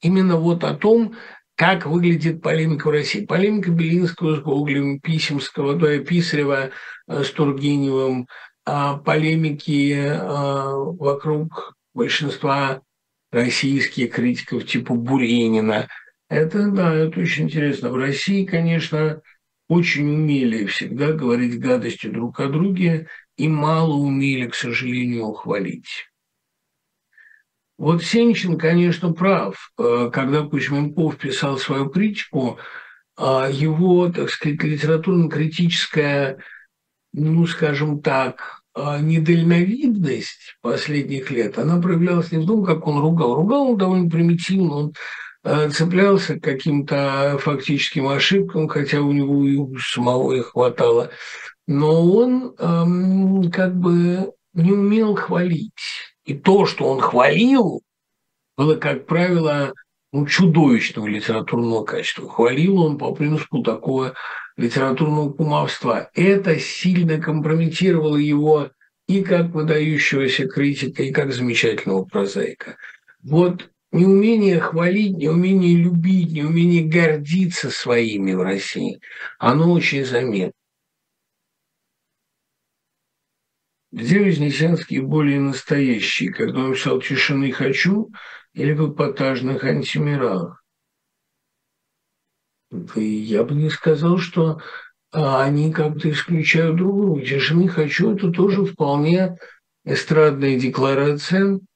именно 0.00 0.36
вот 0.36 0.64
о 0.64 0.74
том, 0.74 1.14
как 1.56 1.84
выглядит 1.84 2.40
полемика 2.40 2.88
в 2.88 2.90
России. 2.90 3.26
Полемика 3.26 3.70
Белинского 3.70 4.36
с 4.36 4.40
Гоголем, 4.40 4.98
Писемского, 4.98 5.74
да, 5.74 5.98
Писарева 5.98 6.70
э, 7.06 7.22
с 7.22 7.30
Тургеневым, 7.32 8.26
а 8.64 8.96
полемики 8.96 9.94
а, 9.94 10.72
вокруг 10.74 11.74
большинства 11.92 12.80
российских 13.30 14.12
критиков 14.12 14.66
типа 14.66 14.94
Буренина. 14.94 15.88
Это, 16.30 16.70
да, 16.70 16.94
это 16.94 17.20
очень 17.20 17.44
интересно. 17.44 17.90
В 17.90 17.96
России, 17.96 18.46
конечно, 18.46 19.20
очень 19.70 20.12
умели 20.12 20.66
всегда 20.66 21.12
говорить 21.12 21.60
гадости 21.60 22.08
друг 22.08 22.40
о 22.40 22.48
друге 22.48 23.06
и 23.36 23.46
мало 23.46 23.94
умели, 23.94 24.48
к 24.48 24.56
сожалению, 24.56 25.26
ухвалить. 25.26 26.08
Вот 27.78 28.02
Сенчин, 28.02 28.58
конечно, 28.58 29.12
прав. 29.12 29.70
Э, 29.78 30.10
когда 30.12 30.42
Кузьменков 30.42 31.18
писал 31.18 31.56
свою 31.56 31.88
критику, 31.88 32.58
а 33.16 33.48
его, 33.48 34.10
так 34.10 34.30
сказать, 34.30 34.60
литературно-критическая, 34.64 36.38
ну, 37.12 37.46
скажем 37.46 38.02
так, 38.02 38.62
а, 38.74 38.98
недальновидность 38.98 40.56
последних 40.62 41.30
лет, 41.30 41.58
она 41.58 41.80
проявлялась 41.80 42.32
не 42.32 42.38
в 42.38 42.46
том, 42.46 42.64
как 42.64 42.88
он 42.88 42.98
ругал. 42.98 43.36
Ругал 43.36 43.70
он 43.70 43.78
довольно 43.78 44.10
примитивно, 44.10 44.74
он 44.74 44.92
Э, 44.92 44.94
цеплялся 45.44 46.38
к 46.38 46.42
каким-то 46.42 47.38
фактическим 47.40 48.08
ошибкам, 48.08 48.68
хотя 48.68 49.00
у 49.00 49.12
него 49.12 49.44
и 49.46 49.78
самого 49.78 50.32
их 50.32 50.52
хватало. 50.52 51.10
Но 51.66 52.04
он 52.16 52.54
эм, 52.58 53.50
как 53.50 53.74
бы 53.76 54.32
не 54.52 54.72
умел 54.72 55.14
хвалить. 55.14 55.72
И 56.24 56.34
то, 56.34 56.66
что 56.66 56.84
он 56.86 57.00
хвалил, 57.00 57.82
было, 58.56 58.76
как 58.76 59.06
правило, 59.06 59.72
ну, 60.12 60.26
чудовищного 60.26 61.06
литературного 61.06 61.84
качества. 61.84 62.28
Хвалил 62.28 62.82
он 62.82 62.98
по 62.98 63.14
принципу 63.14 63.62
такого 63.62 64.14
литературного 64.56 65.32
кумовства. 65.32 66.10
Это 66.14 66.58
сильно 66.58 67.18
компрометировало 67.18 68.16
его 68.16 68.70
и 69.06 69.22
как 69.22 69.48
выдающегося 69.48 70.46
критика, 70.46 71.02
и 71.02 71.12
как 71.12 71.32
замечательного 71.32 72.04
прозаика. 72.04 72.76
Вот 73.22 73.70
неумение 73.92 74.60
хвалить, 74.60 75.16
неумение 75.16 75.76
любить, 75.76 76.32
неумение 76.32 76.84
гордиться 76.84 77.70
своими 77.70 78.32
в 78.32 78.42
России, 78.42 79.00
оно 79.38 79.72
очень 79.72 80.04
заметно. 80.04 80.52
Где 83.92 84.20
Вознесенский 84.20 85.00
более 85.00 85.40
настоящий, 85.40 86.28
когда 86.28 86.60
он 86.60 86.74
писал 86.74 87.00
«Тишины 87.00 87.50
хочу» 87.50 88.12
или 88.52 88.72
в 88.72 88.92
эпатажных 88.92 89.64
антимирах? 89.64 90.62
Я 92.94 93.42
бы 93.42 93.54
не 93.56 93.68
сказал, 93.68 94.18
что 94.18 94.60
а, 95.10 95.42
они 95.42 95.72
как-то 95.72 96.08
исключают 96.08 96.76
друг 96.76 96.96
друга. 96.96 97.26
«Тишины 97.26 97.66
хочу»– 97.66 98.14
это 98.14 98.30
тоже 98.30 98.64
вполне 98.64 99.36
эстрадная 99.84 100.56
декларация– 100.58 101.58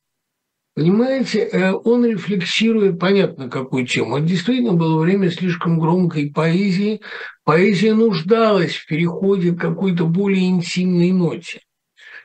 Понимаете, 0.74 1.38
э, 1.38 1.72
он 1.72 2.04
рефлексирует, 2.04 2.98
понятно, 2.98 3.48
какую 3.48 3.86
тему. 3.86 4.16
Это 4.16 4.26
действительно 4.26 4.72
было 4.72 5.00
время 5.00 5.30
слишком 5.30 5.78
громкой 5.78 6.32
поэзии. 6.32 7.00
Поэзия 7.44 7.94
нуждалась 7.94 8.74
в 8.74 8.86
переходе 8.86 9.52
к 9.52 9.60
какой-то 9.60 10.04
более 10.04 10.48
интимной 10.48 11.12
ноте. 11.12 11.60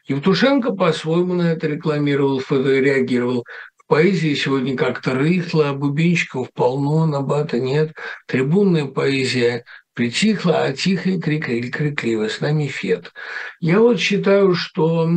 Евтушенко 0.08 0.72
по-своему 0.72 1.36
на 1.36 1.52
это 1.52 1.68
рекламировал, 1.68 2.42
реагировал. 2.50 3.46
В 3.78 3.86
поэзии 3.86 4.34
сегодня 4.34 4.76
как-то 4.76 5.14
рыхло, 5.14 5.70
а 5.70 5.74
бубенчиков 5.74 6.52
полно, 6.52 7.06
набата 7.06 7.60
нет. 7.60 7.94
Трибунная 8.26 8.86
поэзия 8.86 9.64
притихла, 9.94 10.64
а 10.64 10.74
тихо 10.74 11.22
крик 11.22 11.46
крикливо. 11.46 12.28
С 12.28 12.42
нами 12.42 12.66
Фет. 12.66 13.14
Я 13.60 13.80
вот 13.80 14.00
считаю, 14.00 14.56
что, 14.56 15.08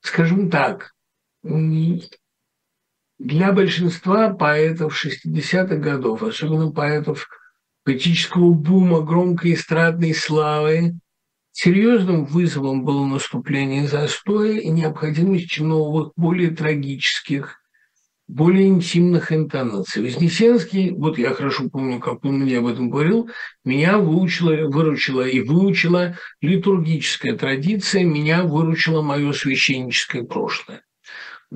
скажем 0.00 0.50
так, 0.50 0.93
для 3.18 3.52
большинства 3.52 4.30
поэтов 4.30 5.04
60-х 5.04 5.76
годов, 5.76 6.22
особенно 6.22 6.72
поэтов 6.72 7.28
поэтического 7.84 8.52
бума, 8.52 9.02
громкой 9.02 9.52
эстрадной 9.52 10.14
славы, 10.14 10.94
серьезным 11.52 12.24
вызовом 12.24 12.84
было 12.84 13.04
наступление 13.04 13.86
застоя 13.86 14.58
и 14.58 14.70
необходимость 14.70 15.60
новых, 15.60 16.12
более 16.16 16.50
трагических, 16.50 17.60
более 18.26 18.68
интимных 18.68 19.30
интонаций. 19.30 20.02
Вознесенский, 20.02 20.92
вот 20.92 21.18
я 21.18 21.34
хорошо 21.34 21.68
помню, 21.68 22.00
как 22.00 22.24
он 22.24 22.40
мне 22.40 22.58
об 22.58 22.66
этом 22.66 22.88
говорил, 22.88 23.28
меня 23.64 23.98
выучила, 23.98 24.66
выручила 24.68 25.28
и 25.28 25.40
выучила 25.40 26.16
литургическая 26.40 27.36
традиция, 27.36 28.02
меня 28.02 28.44
выручила 28.44 29.02
мое 29.02 29.32
священническое 29.32 30.24
прошлое. 30.24 30.82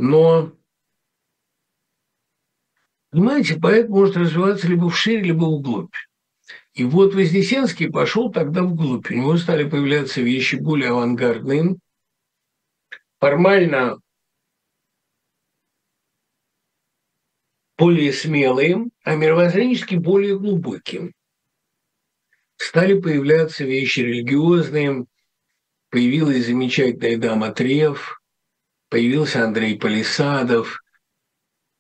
Но, 0.00 0.52
понимаете, 3.10 3.58
поэт 3.58 3.88
может 3.88 4.16
развиваться 4.16 4.68
либо 4.68 4.88
вширь, 4.88 5.24
либо 5.24 5.46
вглубь. 5.46 5.92
И 6.74 6.84
вот 6.84 7.14
Вознесенский 7.14 7.90
пошел 7.90 8.30
тогда 8.30 8.62
вглубь. 8.62 9.10
У 9.10 9.14
него 9.14 9.36
стали 9.38 9.68
появляться 9.68 10.20
вещи 10.20 10.54
более 10.54 10.90
авангардные, 10.90 11.78
формально 13.18 13.98
более 17.76 18.12
смелые, 18.12 18.86
а 19.02 19.16
мировоззренчески 19.16 19.96
более 19.96 20.38
глубокие. 20.38 21.12
Стали 22.54 23.00
появляться 23.00 23.64
вещи 23.64 23.98
религиозные, 23.98 25.06
появилась 25.90 26.46
замечательная 26.46 27.16
дама 27.16 27.50
Трев, 27.50 28.17
появился 28.88 29.44
Андрей 29.44 29.78
Полисадов, 29.78 30.82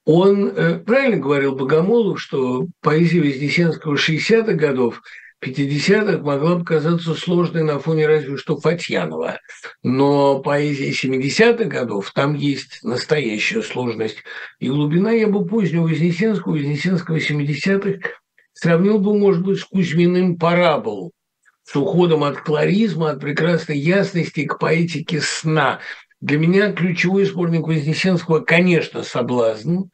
Он 0.04 0.48
э, 0.48 0.78
правильно 0.78 1.18
говорил 1.18 1.54
Богомолов, 1.54 2.20
что 2.20 2.66
поэзия 2.80 3.20
Вознесенского 3.20 3.96
60-х 3.96 4.54
годов 4.54 5.02
50-х 5.44 6.18
могла 6.18 6.58
показаться 6.58 7.14
сложной 7.14 7.62
на 7.62 7.78
фоне 7.78 8.06
разве 8.06 8.36
что 8.36 8.58
Фатьянова. 8.58 9.38
Но 9.82 10.40
поэзия 10.40 10.90
70-х 10.90 11.64
годов, 11.64 12.10
там 12.12 12.34
есть 12.34 12.80
настоящая 12.82 13.62
сложность 13.62 14.18
и 14.58 14.68
глубина. 14.68 15.12
Я 15.12 15.28
бы 15.28 15.46
позднего 15.46 15.82
Вознесенского, 15.82 16.52
Вознесенского 16.52 17.18
70-х 17.18 18.10
сравнил 18.52 18.98
бы, 18.98 19.16
может 19.16 19.44
быть, 19.44 19.60
с 19.60 19.64
Кузьминым 19.64 20.36
«Парабол», 20.36 21.12
с 21.62 21.76
уходом 21.76 22.24
от 22.24 22.40
кларизма, 22.40 23.10
от 23.10 23.20
прекрасной 23.20 23.78
ясности 23.78 24.46
к 24.46 24.58
поэтике 24.58 25.20
сна. 25.20 25.80
Для 26.20 26.38
меня 26.38 26.72
ключевой 26.72 27.24
сборник 27.24 27.66
Вознесенского, 27.66 28.40
конечно, 28.40 29.02
«Соблазн», 29.02 29.84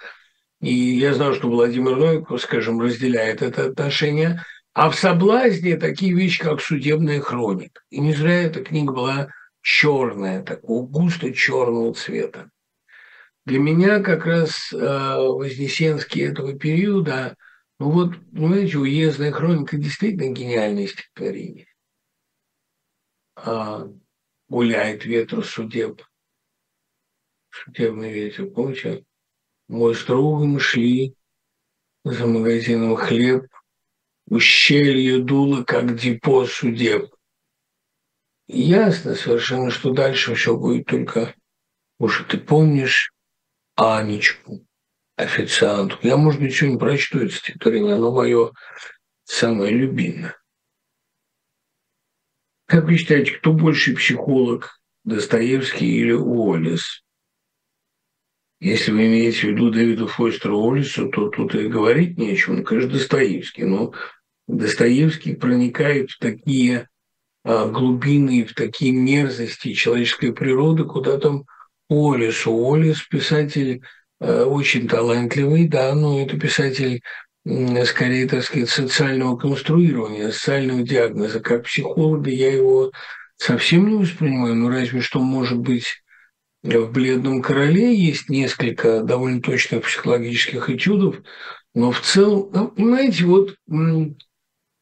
и 0.61 0.73
я 0.73 1.13
знаю, 1.13 1.35
что 1.35 1.49
Владимир 1.49 1.97
Новиков, 1.97 2.41
скажем, 2.41 2.81
разделяет 2.81 3.43
это 3.43 3.67
отношение– 3.67 4.43
а 4.75 4.91
в 4.91 4.97
«Соблазне» 4.97 5.77
такие 5.77 6.13
вещи, 6.13 6.43
как 6.43 6.61
судебная 6.61 7.21
хроника. 7.21 7.81
И 7.91 8.01
не 8.01 8.13
зря 8.13 8.43
эта 8.43 8.63
книга 8.63 8.93
была 8.93 9.29
черная, 9.63 10.43
такого 10.43 10.85
густо 10.85 11.33
черного 11.33 11.95
цвета. 11.95 12.51
Для 13.47 13.61
меня 13.61 14.01
как 14.01 14.27
раз 14.27 14.73
э, 14.73 14.77
Вознесенский 14.77 16.27
этого 16.27 16.59
периода, 16.59 17.37
ну 17.79 17.91
вот, 17.91 18.17
понимаете, 18.33 18.79
уездная 18.79 19.31
хроника 19.31 19.77
действительно 19.77 20.33
гениальное 20.33 20.89
стихотворение. 20.89 21.67
А, 23.37 23.87
гуляет 24.49 25.05
ветер 25.05 25.45
судеб, 25.45 26.03
судебный 27.55 28.13
ветер, 28.13 28.47
помните? 28.51 29.05
Мы 29.69 29.95
с 29.95 30.05
другом 30.05 30.59
шли 30.59 31.15
за 32.05 32.27
магазином 32.27 32.97
хлеб, 32.97 33.47
ущелье 34.27 35.21
дуло, 35.21 35.65
как 35.65 35.97
депо 35.97 36.47
судеб. 36.47 37.15
ясно 38.47 39.15
совершенно, 39.15 39.71
что 39.71 39.93
дальше 39.93 40.35
все 40.35 40.57
будет 40.57 40.87
только, 40.87 41.35
уж 41.99 42.25
ты 42.29 42.39
помнишь, 42.39 43.13
Анечку, 43.77 44.67
официантку. 45.17 46.07
Я, 46.07 46.17
может 46.17 46.41
быть, 46.41 46.55
сегодня 46.55 46.79
прочту 46.79 47.21
это 47.21 47.35
стихотворение, 47.35 47.95
оно 47.95 48.13
мое 48.13 48.53
самое 49.25 49.73
любимое. 49.73 50.37
Как 52.67 52.85
вы 52.85 52.97
считаете, 52.97 53.33
кто 53.33 53.53
больше 53.53 53.95
психолог, 53.95 54.81
Достоевский 55.05 55.99
или 56.01 56.13
Уоллес? 56.13 57.04
Если 58.61 58.93
вы 58.93 59.07
имеете 59.07 59.41
в 59.41 59.45
виду 59.51 59.71
Дэвида 59.71 60.07
Фостера 60.07 60.55
Уоллеса, 60.55 61.07
то 61.07 61.29
тут 61.29 61.55
и 61.55 61.69
говорить 61.69 62.19
нечего. 62.19 62.55
Ну, 62.55 62.63
конечно, 62.63 62.93
Достоевский. 62.93 63.65
Но 63.65 63.93
Достоевский 64.47 65.35
проникает 65.35 66.11
в 66.11 66.19
такие 66.19 66.89
а, 67.45 67.67
глубины, 67.69 68.45
в 68.45 68.55
такие 68.55 68.93
мерзости 68.93 69.75
человеческой 69.75 70.33
природы, 70.33 70.85
куда 70.85 71.19
там 71.19 71.45
Уоллес. 71.89 72.47
Уоллес 72.47 73.03
писатель 73.03 73.83
а, 74.21 74.45
очень 74.45 74.89
талантливый, 74.89 75.69
да, 75.69 75.95
но 75.95 76.21
это 76.21 76.39
писатель 76.39 77.03
скорее, 77.85 78.27
так 78.27 78.43
сказать, 78.43 78.71
социального 78.71 79.37
конструирования, 79.37 80.31
социального 80.31 80.83
диагноза. 80.83 81.41
Как 81.41 81.65
психолога 81.65 82.31
я 82.31 82.51
его 82.51 82.91
совсем 83.37 83.89
не 83.89 83.97
воспринимаю, 83.97 84.55
ну 84.55 84.71
разве 84.71 85.03
что, 85.03 85.21
может 85.21 85.59
быть, 85.59 86.04
в 86.65 86.93
«Бледном 86.93 87.43
короле» 87.43 87.95
есть 87.95 88.31
несколько 88.31 89.03
довольно 89.03 89.43
точных 89.43 89.85
психологических 89.85 90.71
этюдов, 90.71 91.17
но 91.75 91.91
в 91.91 92.01
целом, 92.01 92.49
ну, 92.53 92.69
понимаете, 92.69 93.25
вот 93.27 93.55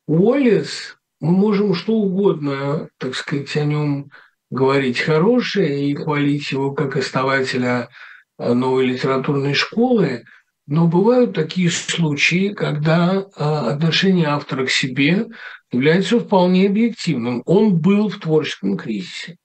Уоллес, 0.07 0.97
мы 1.21 1.33
можем 1.33 1.75
что 1.75 1.95
угодно, 1.95 2.89
так 2.99 3.17
сказать, 3.17 3.57
о 3.57 3.65
нем 3.65 4.11
говорить 4.51 5.01
хорошее 5.01 5.91
и 5.91 5.95
хвалить 5.95 6.53
его 6.53 6.73
как 6.73 6.97
основателя 6.97 7.89
э, 8.39 8.53
новой 8.53 8.87
литературной 8.87 9.55
школы, 9.55 10.25
но 10.67 10.87
бывают 10.87 11.35
такие 11.35 11.71
случаи, 11.71 12.53
когда 12.53 13.15
э, 13.15 13.43
отношение 13.43 14.29
автора 14.29 14.67
к 14.67 14.71
себе 14.71 15.27
является 15.73 16.21
вполне 16.21 16.67
объективным. 16.69 17.43
Он 17.47 17.77
был 17.77 18.09
в 18.09 18.19
творческом 18.19 18.77
кризисе. 18.77 19.39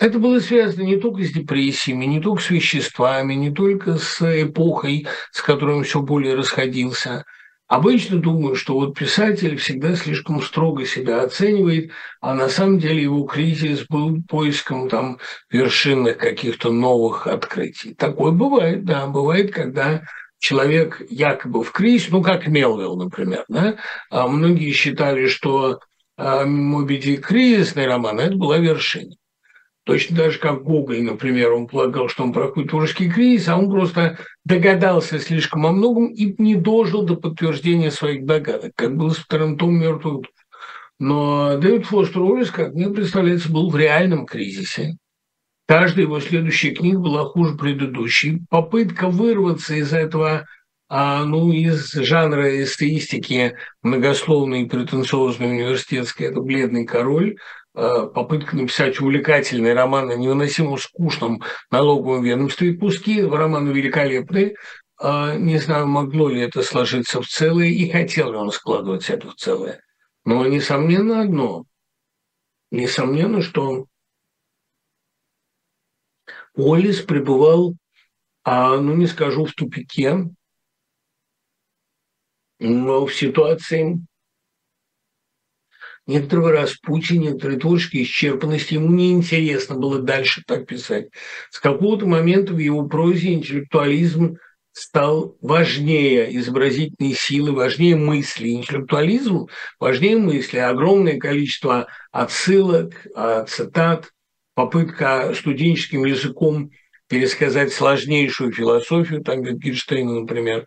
Это 0.00 0.18
было 0.18 0.40
связано 0.40 0.82
не 0.82 0.96
только 0.96 1.22
с 1.22 1.30
депрессиями, 1.30 2.06
не 2.06 2.20
только 2.20 2.42
с 2.42 2.50
веществами, 2.50 3.34
не 3.34 3.52
только 3.52 3.98
с 3.98 4.20
эпохой, 4.42 5.06
с 5.30 5.40
которой 5.42 5.76
он 5.76 5.84
все 5.84 6.00
более 6.00 6.34
расходился– 6.34 7.24
Обычно 7.70 8.20
думаю, 8.20 8.56
что 8.56 8.74
вот 8.74 8.98
писатель 8.98 9.56
всегда 9.56 9.94
слишком 9.94 10.42
строго 10.42 10.84
себя 10.84 11.22
оценивает, 11.22 11.92
а 12.20 12.34
на 12.34 12.48
самом 12.48 12.80
деле 12.80 13.04
его 13.04 13.22
кризис 13.22 13.86
был 13.88 14.20
поиском 14.28 14.88
там 14.88 15.20
вершинных 15.52 16.18
каких-то 16.18 16.72
новых 16.72 17.28
открытий. 17.28 17.94
Такое 17.94 18.32
бывает, 18.32 18.84
да, 18.84 19.06
бывает, 19.06 19.54
когда 19.54 20.02
человек 20.40 21.00
якобы 21.10 21.62
в 21.62 21.70
кризис, 21.70 22.08
ну, 22.10 22.24
как 22.24 22.48
Мелвилл, 22.48 22.96
например, 22.96 23.44
да, 23.48 23.76
а 24.10 24.26
многие 24.26 24.72
считали, 24.72 25.28
что 25.28 25.78
а, 26.16 26.44
«Моби 26.44 26.96
Дик» 26.96 27.24
кризисный 27.24 27.86
роман, 27.86 28.18
это 28.18 28.34
была 28.34 28.58
вершина. 28.58 29.14
Точно 29.84 30.16
так 30.16 30.32
же, 30.32 30.38
как 30.38 30.62
Гоголь, 30.62 31.02
например, 31.02 31.52
он 31.52 31.66
полагал, 31.66 32.08
что 32.08 32.22
он 32.22 32.32
проходит 32.32 32.70
творческий 32.70 33.10
кризис, 33.10 33.48
а 33.48 33.56
он 33.56 33.70
просто 33.70 34.18
догадался 34.44 35.18
слишком 35.18 35.66
о 35.66 35.72
многом 35.72 36.06
и 36.08 36.34
не 36.40 36.54
дожил 36.54 37.02
до 37.02 37.16
подтверждения 37.16 37.90
своих 37.90 38.26
догадок, 38.26 38.72
как 38.76 38.96
было 38.96 39.10
с 39.10 39.16
вторым 39.16 39.56
томом 39.56 39.80
«Мертвых 39.80 40.14
душ». 40.22 40.30
Но 40.98 41.56
Дэвид 41.56 41.86
Фостер 41.86 42.20
Уоллес, 42.20 42.50
как 42.50 42.74
мне 42.74 42.90
представляется, 42.90 43.50
был 43.50 43.70
в 43.70 43.76
реальном 43.76 44.26
кризисе. 44.26 44.96
Каждая 45.66 46.04
его 46.04 46.20
следующая 46.20 46.72
книга 46.72 46.98
была 46.98 47.24
хуже 47.24 47.56
предыдущей. 47.56 48.42
Попытка 48.50 49.08
вырваться 49.08 49.74
из 49.76 49.94
этого, 49.94 50.46
а, 50.90 51.24
ну, 51.24 51.52
из 51.52 51.92
жанра 51.92 52.62
эссеистики 52.62 53.54
многословной 53.82 54.62
и 54.62 54.68
претенциозной 54.68 55.52
университетской, 55.52 56.26
это 56.26 56.40
«Бледный 56.40 56.84
король», 56.84 57.36
попытка 57.74 58.56
написать 58.56 59.00
увлекательный 59.00 59.74
роман 59.74 60.10
о 60.10 60.16
невыносимо 60.16 60.76
скучном 60.76 61.42
налоговом 61.70 62.24
ведомстве. 62.24 62.74
Куски 62.74 63.22
романа 63.22 63.70
великолепные. 63.70 64.54
Э, 65.00 65.36
не 65.38 65.58
знаю, 65.58 65.86
могло 65.86 66.28
ли 66.28 66.40
это 66.40 66.62
сложиться 66.62 67.22
в 67.22 67.26
целое 67.26 67.68
и 67.68 67.90
хотел 67.90 68.32
ли 68.32 68.38
он 68.38 68.50
складывать 68.50 69.08
это 69.08 69.30
в 69.30 69.34
целое. 69.34 69.80
Но 70.24 70.46
несомненно 70.46 71.22
одно. 71.22 71.64
Несомненно, 72.70 73.40
что 73.40 73.86
Уоллес 76.54 77.00
пребывал, 77.00 77.76
а, 78.44 78.76
ну 78.76 78.94
не 78.94 79.06
скажу 79.06 79.44
в 79.44 79.52
тупике, 79.52 80.28
но 82.58 83.06
в 83.06 83.14
ситуации 83.14 84.04
некоторого 86.10 86.52
распутия, 86.52 87.18
некоторой 87.18 87.58
творческой 87.58 88.02
исчерпанности. 88.02 88.74
Ему 88.74 88.92
неинтересно 88.92 89.76
было 89.76 90.00
дальше 90.00 90.42
так 90.46 90.66
писать. 90.66 91.08
С 91.50 91.58
какого-то 91.60 92.06
момента 92.06 92.52
в 92.52 92.58
его 92.58 92.86
прозе 92.86 93.32
интеллектуализм 93.32 94.36
стал 94.72 95.36
важнее 95.40 96.36
изобразительной 96.36 97.14
силы, 97.14 97.52
важнее 97.52 97.96
мысли. 97.96 98.50
Интеллектуализм 98.50 99.46
важнее 99.78 100.16
мысли. 100.16 100.58
Огромное 100.58 101.18
количество 101.18 101.86
отсылок, 102.12 103.06
цитат, 103.48 104.10
попытка 104.54 105.32
студенческим 105.34 106.04
языком 106.04 106.70
пересказать 107.08 107.72
сложнейшую 107.72 108.52
философию, 108.52 109.22
там 109.22 109.42
Wittgensteina, 109.42 110.20
например. 110.20 110.66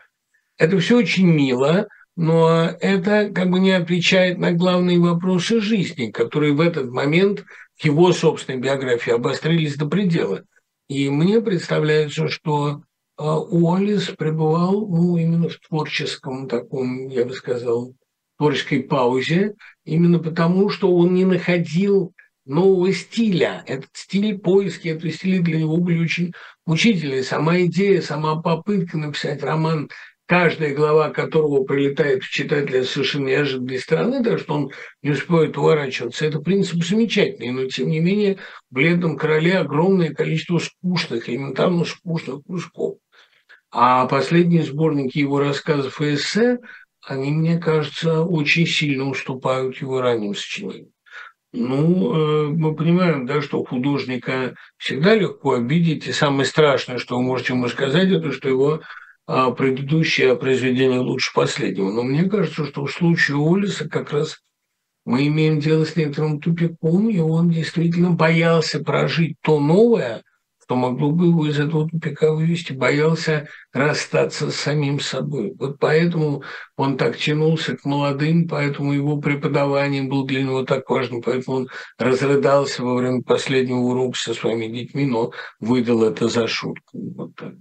Это 0.58 0.78
все 0.80 0.98
очень 0.98 1.28
мило, 1.28 1.88
но 2.16 2.70
это 2.80 3.32
как 3.34 3.50
бы 3.50 3.60
не 3.60 3.72
отвечает 3.72 4.38
на 4.38 4.52
главные 4.52 5.00
вопросы 5.00 5.60
жизни, 5.60 6.12
которые 6.12 6.54
в 6.54 6.62
этот 6.62 6.92
момент 6.92 7.44
в 7.76 7.86
его 7.86 8.12
собственной 8.12 8.60
биографии 8.60 9.14
обострились 9.14 9.76
до 9.76 9.88
предела. 9.88 10.44
И 10.88 11.10
мне 11.10 11.42
представляется, 11.42 12.28
что 12.28 12.84
а, 13.18 13.40
Уоллес 13.40 14.10
пребывал 14.10 14.88
ну, 14.88 15.18
именно 15.18 15.50
в 15.50 15.58
творческом 15.60 16.48
таком, 16.48 17.08
я 17.08 17.26
бы 17.26 17.34
сказал, 17.34 17.96
творческой 18.38 18.84
паузе, 18.84 19.56
именно 19.86 20.20
потому, 20.20 20.70
что 20.70 20.94
он 20.96 21.14
не 21.14 21.26
находил 21.26 22.14
нового 22.46 22.92
стиля. 22.94 23.64
Этот 23.68 23.90
стиль, 23.94 24.38
поиски 24.38 24.90
этого 24.90 25.12
стиля 25.12 25.42
для 25.42 25.60
него 25.60 25.78
были 25.78 26.00
очень 26.00 26.34
мучительные. 26.66 27.24
Сама 27.24 27.62
идея, 27.62 28.02
сама 28.02 28.42
попытка 28.42 28.98
написать 28.98 29.44
роман 29.44 29.90
каждая 30.26 30.74
глава 30.74 31.10
которого 31.10 31.64
прилетает 31.64 32.24
в 32.24 32.30
читателя 32.30 32.84
совершенно 32.84 33.28
неожиданной 33.28 33.80
стороны, 33.80 34.24
так 34.24 34.40
что 34.40 34.54
он 34.56 34.72
не 35.02 35.12
успеет 35.12 35.58
уворачиваться. 35.58 36.26
Это 36.26 36.40
принцип 36.40 36.84
замечательный, 36.84 37.52
но 37.52 37.68
тем 37.68 37.90
не 37.90 38.00
менее 38.00 38.38
в 38.70 38.76
«Бледном 38.76 39.18
короле» 39.18 39.58
огромное 39.58 40.14
количество 40.14 40.60
скучных, 40.60 41.30
элементарно 41.30 41.84
скучных 41.86 42.44
кружков. 42.46 42.98
А 43.72 44.06
последние 44.06 44.64
сборники 44.64 45.18
его 45.18 45.40
рассказов 45.40 46.00
и 46.00 46.14
эссе, 46.14 46.60
они, 47.06 47.32
мне 47.32 47.58
кажется, 47.58 48.22
очень 48.22 48.68
сильно 48.68 49.10
уступают 49.10 49.82
его 49.82 50.00
ранним 50.00 50.36
сочинениям. 50.36 50.90
Ну, 51.52 52.16
э, 52.16 52.48
мы 52.48 52.76
понимаем, 52.76 53.28
да, 53.28 53.42
что 53.42 53.64
художника 53.64 54.56
всегда 54.78 55.14
легко 55.14 55.54
обидеть, 55.54 56.08
и 56.08 56.12
самое 56.12 56.46
страшное, 56.46 56.98
что 56.98 57.18
вы 57.18 57.24
можете 57.24 57.54
ему 57.54 57.68
сказать, 57.68 58.10
это 58.10 58.32
что 58.32 58.50
его 58.50 58.82
предыдущее 59.26 60.36
произведение 60.36 61.00
лучше 61.00 61.32
последнего. 61.34 61.92
Но 61.92 62.04
мне 62.04 62.24
кажется, 62.30 62.66
что 62.66 62.86
в 62.86 62.92
случае 62.92 63.38
Олиса 63.38 63.88
как 63.88 64.12
раз 64.12 64.40
мы 65.06 65.28
имеем 65.28 65.60
дело 65.60 65.86
с 65.86 65.96
некоторым 65.96 66.40
тупиком, 66.40 67.10
и 67.10 67.20
он 67.20 67.50
действительно 67.50 68.12
боялся 68.12 68.80
прожить 68.84 69.36
то 69.42 69.60
новое, 69.60 70.24
что 70.64 70.76
могло 70.76 71.12
бы 71.12 71.26
его 71.26 71.46
из 71.46 71.60
этого 71.60 71.90
тупика 71.90 72.32
вывести, 72.32 72.72
боялся 72.72 73.50
расстаться 73.74 74.50
с 74.50 74.56
самим 74.56 75.02
собой. 75.02 75.54
Вот 75.60 75.78
поэтому 75.78 76.44
он 76.78 76.98
так 76.98 77.18
тянулся 77.18 77.76
к 77.76 77.84
молодым, 77.84 78.48
поэтому 78.48 78.94
его 78.94 79.18
преподавание 79.18 80.04
было 80.04 80.26
для 80.26 80.44
него 80.44 80.64
так 80.64 80.90
важно, 80.90 81.20
поэтому 81.20 81.58
он 81.58 81.70
разрыдался 81.98 82.82
во 82.84 82.96
время 82.96 83.22
последнего 83.24 83.80
урока 83.80 84.18
со 84.18 84.34
своими 84.34 84.68
детьми, 84.68 85.06
но 85.06 85.32
выдал 85.60 86.04
это 86.04 86.30
за 86.30 86.48
шутку. 86.48 86.98
Вот 87.16 87.36
так. 87.36 87.54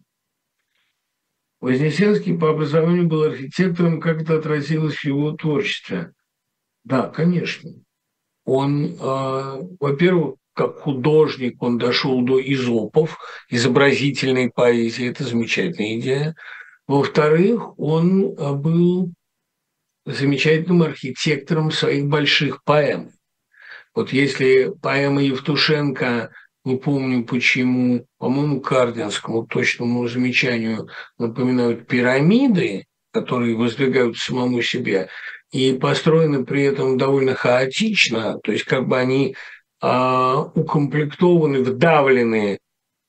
Вознесенский 1.62 2.36
по 2.36 2.50
образованию 2.50 3.06
был 3.06 3.22
архитектором, 3.22 4.00
как 4.00 4.22
это 4.22 4.36
отразилось 4.36 4.96
в 4.96 5.04
его 5.04 5.30
творчестве. 5.30 6.12
Да, 6.82 7.08
конечно. 7.08 7.70
Он, 8.44 8.86
э, 8.86 9.60
во-первых, 9.78 10.34
как 10.54 10.80
художник, 10.80 11.62
он 11.62 11.78
дошел 11.78 12.20
до 12.22 12.40
изопов, 12.40 13.16
изобразительной 13.48 14.50
поэзии, 14.50 15.08
это 15.08 15.22
замечательная 15.22 16.00
идея. 16.00 16.34
Во-вторых, 16.88 17.78
он 17.78 18.34
а, 18.36 18.54
был 18.54 19.12
замечательным 20.04 20.82
архитектором 20.82 21.70
своих 21.70 22.06
больших 22.06 22.64
поэм. 22.64 23.12
Вот 23.94 24.12
если 24.12 24.72
поэма 24.82 25.22
Евтушенко, 25.22 26.32
не 26.64 26.76
помню 26.76 27.24
почему, 27.24 28.06
по-моему, 28.18 28.60
Кардинскому 28.60 29.46
точному 29.46 30.06
замечанию 30.06 30.88
напоминают 31.18 31.86
пирамиды, 31.86 32.86
которые 33.12 33.56
воздвигают 33.56 34.16
самому 34.16 34.62
себе, 34.62 35.08
и 35.50 35.74
построены 35.74 36.44
при 36.44 36.62
этом 36.62 36.96
довольно 36.96 37.34
хаотично, 37.34 38.38
то 38.42 38.52
есть 38.52 38.64
как 38.64 38.88
бы 38.88 38.98
они 38.98 39.36
а, 39.80 40.50
укомплектованы, 40.54 41.62
вдавлены 41.62 42.58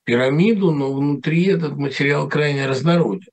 в 0.01 0.05
пирамиду, 0.05 0.71
но 0.71 0.91
внутри 0.91 1.45
этот 1.45 1.77
материал 1.77 2.27
крайне 2.27 2.65
разнороден, 2.65 3.31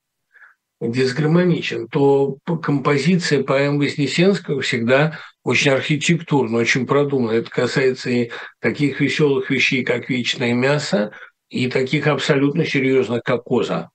дисгармоничен, 0.80 1.88
то 1.88 2.38
композиция 2.62 3.44
поэм 3.44 3.78
Вознесенского 3.78 4.62
всегда 4.62 5.18
очень 5.42 5.72
архитектурно, 5.72 6.58
очень 6.58 6.86
продумана. 6.86 7.32
Это 7.32 7.50
касается 7.50 8.10
и 8.10 8.30
таких 8.60 9.00
веселых 9.00 9.50
вещей, 9.50 9.84
как 9.84 10.08
«Вечное 10.08 10.54
мясо», 10.54 11.12
и 11.48 11.68
таких 11.68 12.06
абсолютно 12.06 12.64
серьезных, 12.64 13.22
как 13.22 13.44
«Коза». 13.44 13.90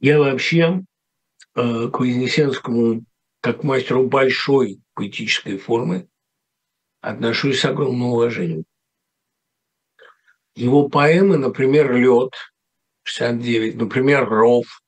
Я 0.00 0.18
вообще 0.18 0.82
э, 1.54 1.88
к 1.88 2.00
Вознесенскому 2.00 3.04
как 3.40 3.62
мастеру 3.62 4.06
большой 4.08 4.80
поэтической 4.94 5.56
формы 5.56 6.08
отношусь 7.00 7.60
с 7.60 7.64
огромным 7.64 8.08
уважением. 8.08 8.64
Его 10.54 10.88
поэмы, 10.88 11.38
например, 11.38 11.94
«Лед», 11.94 12.32
69, 13.06 13.76
например, 13.76 14.28
«Ров», 14.28 14.82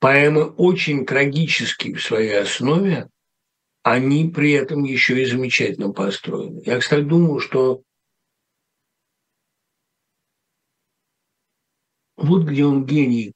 поэмы 0.00 0.50
очень 0.50 1.06
трагические 1.06 1.94
в 1.94 2.02
своей 2.02 2.40
основе, 2.40 3.08
они 3.82 4.28
при 4.28 4.52
этом 4.52 4.82
еще 4.82 5.22
и 5.22 5.24
замечательно 5.24 5.92
построены. 5.92 6.60
Я, 6.66 6.80
кстати, 6.80 7.02
думаю, 7.02 7.38
что 7.38 7.82
вот 12.16 12.42
где 12.44 12.64
он 12.64 12.84
гений 12.84 13.32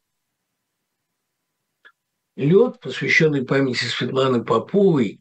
лед, 2.34 2.80
посвященный 2.80 3.44
памяти 3.44 3.84
Светланы 3.84 4.44
Поповой, 4.44 5.20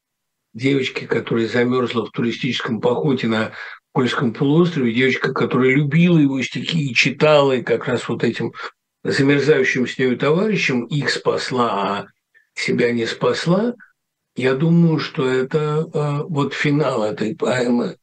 девочки, 0.53 1.05
которая 1.05 1.47
замерзла 1.47 2.05
в 2.07 2.11
туристическом 2.11 2.81
походе 2.81 3.27
на 3.27 3.53
Польском 3.91 4.33
полуострове, 4.33 4.93
девочка, 4.93 5.33
которая 5.33 5.71
любила 5.71 6.17
его 6.17 6.41
стихи 6.41 6.89
и 6.89 6.93
читала, 6.93 7.53
и 7.53 7.63
как 7.63 7.85
раз 7.85 8.07
вот 8.07 8.23
этим 8.23 8.53
замерзающим 9.03 9.87
с 9.87 9.97
нею 9.97 10.17
товарищем 10.17 10.85
их 10.85 11.09
спасла, 11.09 11.71
а 11.71 12.07
себя 12.53 12.91
не 12.91 13.05
спасла, 13.05 13.75
я 14.35 14.55
думаю, 14.55 14.99
что 14.99 15.27
это 15.27 15.89
э, 15.93 16.23
вот 16.27 16.53
финал 16.53 17.03
этой 17.03 17.35
поэмы 17.35 17.97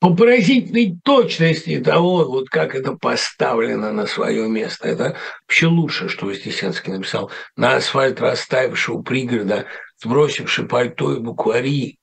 по 0.00 0.14
поразительной 0.14 0.96
точности 1.02 1.80
того, 1.80 2.24
вот 2.24 2.48
как 2.48 2.74
это 2.74 2.92
поставлено 2.92 3.92
на 3.92 4.06
свое 4.06 4.48
место. 4.48 4.86
Это 4.86 5.16
вообще 5.42 5.66
лучше, 5.66 6.08
что 6.08 6.26
Вознесенский 6.26 6.92
написал. 6.92 7.32
На 7.56 7.76
асфальт 7.76 8.20
растаявшего 8.20 9.02
пригорода, 9.02 9.66
сбросивший 10.00 10.68
пальто 10.68 11.16
и 11.16 11.20
буквари, 11.20 11.98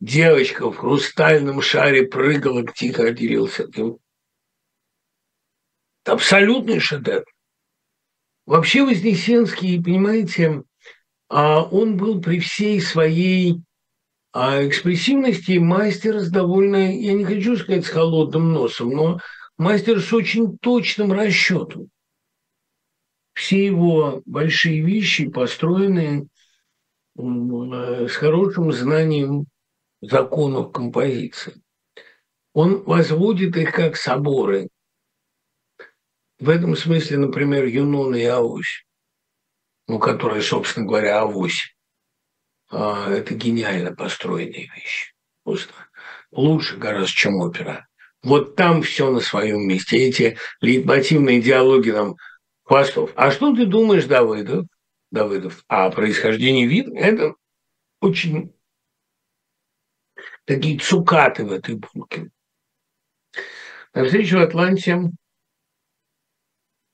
девочка 0.00 0.70
в 0.70 0.76
хрустальном 0.76 1.62
шаре 1.62 2.04
прыгала, 2.04 2.64
тихо 2.64 3.04
отделился. 3.04 3.66
Это 6.06 6.12
абсолютный 6.12 6.78
шедевр. 6.78 7.24
Вообще 8.46 8.84
Вознесенский, 8.84 9.82
понимаете, 9.82 10.62
а 11.28 11.64
он 11.64 11.96
был 11.96 12.20
при 12.20 12.38
всей 12.38 12.80
своей 12.80 13.60
а 14.32 14.64
экспрессивности 14.64 15.58
мастер 15.58 16.20
с 16.20 16.30
довольно, 16.30 16.94
я 16.94 17.12
не 17.12 17.24
хочу 17.24 17.56
сказать 17.56 17.86
с 17.86 17.88
холодным 17.88 18.52
носом, 18.52 18.90
но 18.90 19.18
мастер 19.58 20.00
с 20.00 20.12
очень 20.12 20.56
точным 20.58 21.12
расчетом. 21.12 21.88
Все 23.32 23.66
его 23.66 24.22
большие 24.26 24.82
вещи 24.82 25.28
построены 25.28 26.28
с 27.16 28.12
хорошим 28.14 28.70
знанием 28.70 29.46
законов 30.00 30.70
композиции. 30.70 31.60
Он 32.52 32.84
возводит 32.84 33.56
их 33.56 33.72
как 33.72 33.96
соборы. 33.96 34.68
В 36.38 36.50
этом 36.50 36.76
смысле, 36.76 37.18
например, 37.18 37.64
Юнон 37.64 38.14
и 38.14 38.24
Авось, 38.24 38.84
ну, 39.88 39.98
которые, 39.98 40.42
собственно 40.42 40.86
говоря, 40.86 41.20
Авось, 41.20 41.74
а, 42.70 43.10
это 43.10 43.34
гениально 43.34 43.94
построенные 43.94 44.68
вещи. 44.74 45.14
Просто 45.44 45.72
лучше 46.30 46.76
гораздо, 46.76 47.12
чем 47.12 47.36
опера. 47.36 47.86
Вот 48.22 48.56
там 48.56 48.82
все 48.82 49.10
на 49.10 49.20
своем 49.20 49.66
месте. 49.66 49.96
Эти 49.96 50.36
лейтмотивные 50.60 51.40
диалоги 51.40 51.90
нам 51.90 52.16
Хвостов. 52.64 53.12
А 53.14 53.30
что 53.30 53.54
ты 53.54 53.64
думаешь, 53.64 54.06
Давыдов? 54.06 54.66
Давыдов. 55.12 55.64
А 55.68 55.88
происхождение 55.90 56.66
вид– 56.66 56.88
это 56.94 57.34
очень 58.00 58.52
такие 60.44 60.78
цукаты 60.80 61.44
в 61.44 61.52
этой 61.52 61.76
булке. 61.76 62.30
На 63.94 64.04
встречу 64.04 64.38
в 64.38 64.42
Атланте 64.42 65.12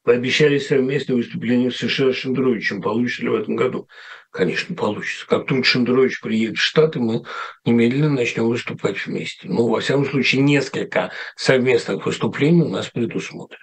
пообещали 0.03 0.59
совместное 0.59 1.17
выступление 1.17 1.71
в 1.71 1.77
США 1.77 2.13
с 2.13 2.17
Шендеровичем. 2.17 2.83
Получится 2.83 3.23
ли 3.23 3.29
в 3.29 3.35
этом 3.35 3.57
году? 3.57 3.89
Конечно, 4.31 4.75
получится. 4.75 5.27
Как 5.27 5.47
только 5.47 5.65
Шендерович 5.65 6.21
приедет 6.21 6.57
в 6.57 6.63
Штаты, 6.63 6.99
мы 6.99 7.25
немедленно 7.65 8.11
начнем 8.11 8.49
выступать 8.49 9.07
вместе. 9.07 9.49
Ну, 9.49 9.69
во 9.69 9.81
всяком 9.81 10.07
случае, 10.07 10.43
несколько 10.43 11.13
совместных 11.37 12.07
выступлений 12.07 12.63
у 12.63 12.69
нас 12.69 12.89
предусмотрено. 12.89 13.63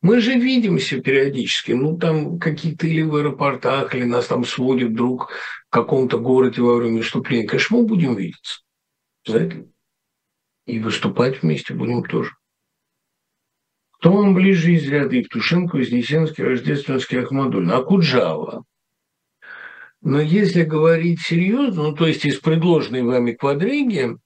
Мы 0.00 0.20
же 0.20 0.34
видимся 0.34 1.00
периодически, 1.00 1.72
ну, 1.72 1.98
там 1.98 2.38
какие-то 2.38 2.86
или 2.86 3.02
в 3.02 3.16
аэропортах, 3.16 3.94
или 3.94 4.04
нас 4.04 4.26
там 4.26 4.44
сводит 4.44 4.94
друг 4.94 5.30
в 5.68 5.70
каком-то 5.70 6.18
городе 6.18 6.62
во 6.62 6.76
время 6.76 6.98
выступления. 6.98 7.48
Конечно, 7.48 7.78
мы 7.78 7.86
будем 7.86 8.14
видеться. 8.14 8.60
Знаете? 9.26 9.66
И 10.66 10.78
выступать 10.78 11.42
вместе 11.42 11.74
будем 11.74 12.04
тоже. 12.04 12.32
Кто 13.98 14.12
вам 14.12 14.34
ближе 14.34 14.72
из 14.74 14.88
ряда 14.88 15.16
Евтушенко, 15.16 15.76
Вознесенский, 15.76 16.44
Рождественский, 16.44 17.20
Ахмадулин? 17.20 17.72
А 17.72 17.82
Куджава? 17.82 18.64
Но 20.00 20.20
если 20.20 20.62
говорить 20.62 21.20
серьезно, 21.20 21.88
ну, 21.88 21.94
то 21.94 22.06
есть 22.06 22.24
из 22.24 22.38
предложенной 22.38 23.02
вами 23.02 23.32
квадриги, 23.32 24.16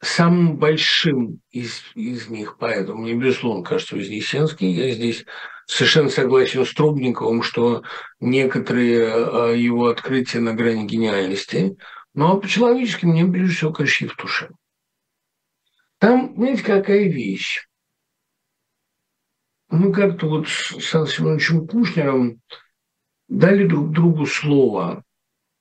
самым 0.00 0.56
большим 0.56 1.40
из, 1.50 1.82
из 1.96 2.28
них, 2.28 2.58
поэтому 2.58 3.02
мне, 3.02 3.14
безусловно, 3.14 3.64
кажется, 3.64 3.96
Вознесенский. 3.96 4.70
Я 4.70 4.92
здесь 4.92 5.24
совершенно 5.66 6.08
согласен 6.08 6.64
с 6.64 6.72
Трубниковым, 6.74 7.42
что 7.42 7.82
некоторые 8.20 9.08
а, 9.08 9.52
его 9.52 9.86
открытия 9.86 10.38
на 10.38 10.54
грани 10.54 10.86
гениальности. 10.86 11.76
Но 12.14 12.36
по-человечески 12.36 13.04
мне, 13.04 13.26
прежде 13.26 13.56
всего, 13.56 13.72
конечно, 13.72 14.04
Евтушенко. 14.04 14.54
Там, 15.98 16.34
знаете, 16.36 16.62
какая 16.62 17.08
вещь? 17.08 17.66
Мы 19.72 19.90
как-то 19.90 20.28
вот 20.28 20.48
с 20.48 20.94
Алексеем 20.94 21.06
Семеновичем 21.06 21.66
Кушнером 21.66 22.40
дали 23.28 23.66
друг 23.66 23.90
другу 23.90 24.26
слово 24.26 25.02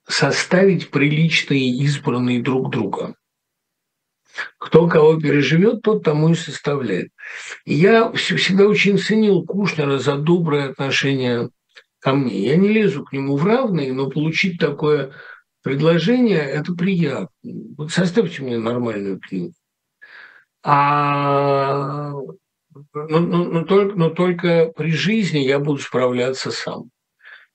составить 0.06 0.92
приличные 0.92 1.70
избранные 1.78 2.44
друг 2.44 2.70
друга. 2.72 3.16
Кто 4.58 4.88
кого 4.88 5.20
переживет, 5.20 5.82
тот 5.82 6.04
тому 6.04 6.30
и 6.30 6.36
составляет. 6.36 7.12
Я 7.66 8.12
всегда 8.12 8.68
очень 8.68 8.98
ценил 8.98 9.46
Кушнера 9.46 9.98
за 9.98 10.18
доброе 10.18 10.72
отношение 10.72 11.50
ко 12.00 12.14
мне. 12.14 12.48
Я 12.48 12.58
не 12.58 12.68
лезу 12.68 13.06
к 13.06 13.14
нему 13.14 13.38
в 13.38 13.46
равные, 13.46 13.94
но 13.94 14.10
получить 14.10 14.60
такое 14.60 15.14
предложение– 15.64 16.40
это 16.40 16.74
приятно. 16.74 17.30
Вот 17.78 17.92
составьте 17.92 18.44
мне 18.44 18.58
нормальную 18.58 19.20
книгу. 19.20 19.54
А 20.64 22.12
но, 22.94 23.20
но, 23.20 23.46
но, 23.46 23.64
только, 23.64 23.96
но 23.96 24.10
только 24.10 24.72
при 24.76 24.92
жизни 24.92 25.40
я 25.40 25.60
буду 25.60 25.80
справляться 25.80 26.52
сам. 26.52 26.90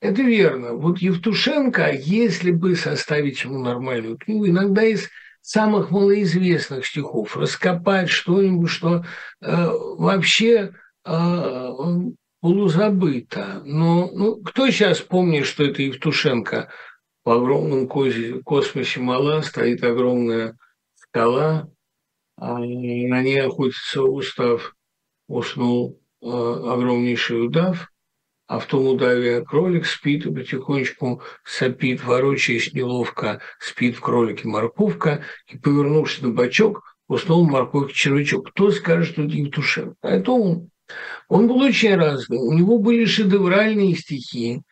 Это 0.00 0.22
верно. 0.22 0.74
Вот 0.74 0.98
Евтушенко, 0.98 1.92
если 1.92 2.50
бы 2.50 2.76
составить 2.76 3.42
ему 3.44 3.58
нормальную 3.58 4.18
книгу, 4.18 4.46
иногда 4.46 4.84
из 4.84 5.08
самых 5.40 5.90
малоизвестных 5.90 6.86
стихов 6.86 7.36
раскопать 7.36 8.10
что-нибудь, 8.10 8.68
что 8.68 9.04
э, 9.40 9.68
вообще 9.96 10.74
э, 11.04 11.70
полузабыто. 12.40 13.62
Но 13.64 14.10
ну, 14.12 14.36
кто 14.42 14.68
сейчас 14.70 15.00
помнит, 15.00 15.46
что 15.46 15.64
это 15.64 15.82
Евтушенко? 15.82 16.70
В 17.24 17.30
огромном 17.30 17.88
космосе 17.88 19.00
мала 19.00 19.40
стоит 19.42 19.82
огромная 19.82 20.56
скала, 20.94 21.68
а 22.36 22.58
на 22.58 23.22
ней 23.22 23.40
охотится 23.40 24.02
устав, 24.02 24.76
уснул 25.28 26.00
э, 26.22 26.26
огромнейший 26.26 27.46
удав, 27.46 27.90
а 28.46 28.60
в 28.60 28.66
том 28.66 28.86
удаве 28.86 29.44
кролик 29.44 29.86
спит 29.86 30.24
и 30.26 30.32
потихонечку 30.32 31.20
сопит, 31.44 32.04
ворочаясь 32.04 32.72
неловко, 32.72 33.40
спит 33.58 33.96
в 33.96 34.00
кролике 34.00 34.46
морковка, 34.46 35.22
и, 35.48 35.58
повернувшись 35.58 36.22
на 36.22 36.30
бочок, 36.30 36.96
уснул 37.08 37.44
в 37.44 37.50
морковке 37.50 37.94
червячок. 37.94 38.50
Кто 38.50 38.70
скажет, 38.70 39.12
что 39.12 39.22
это 39.22 39.32
Евтушенко? 39.32 39.96
А 40.02 40.10
это 40.10 40.32
он. 40.32 40.70
Он 41.28 41.48
был 41.48 41.58
очень 41.58 41.96
разный. 41.96 42.38
У 42.38 42.52
него 42.52 42.78
были 42.78 43.04
шедевральные 43.04 43.96
стихи, 43.96 44.62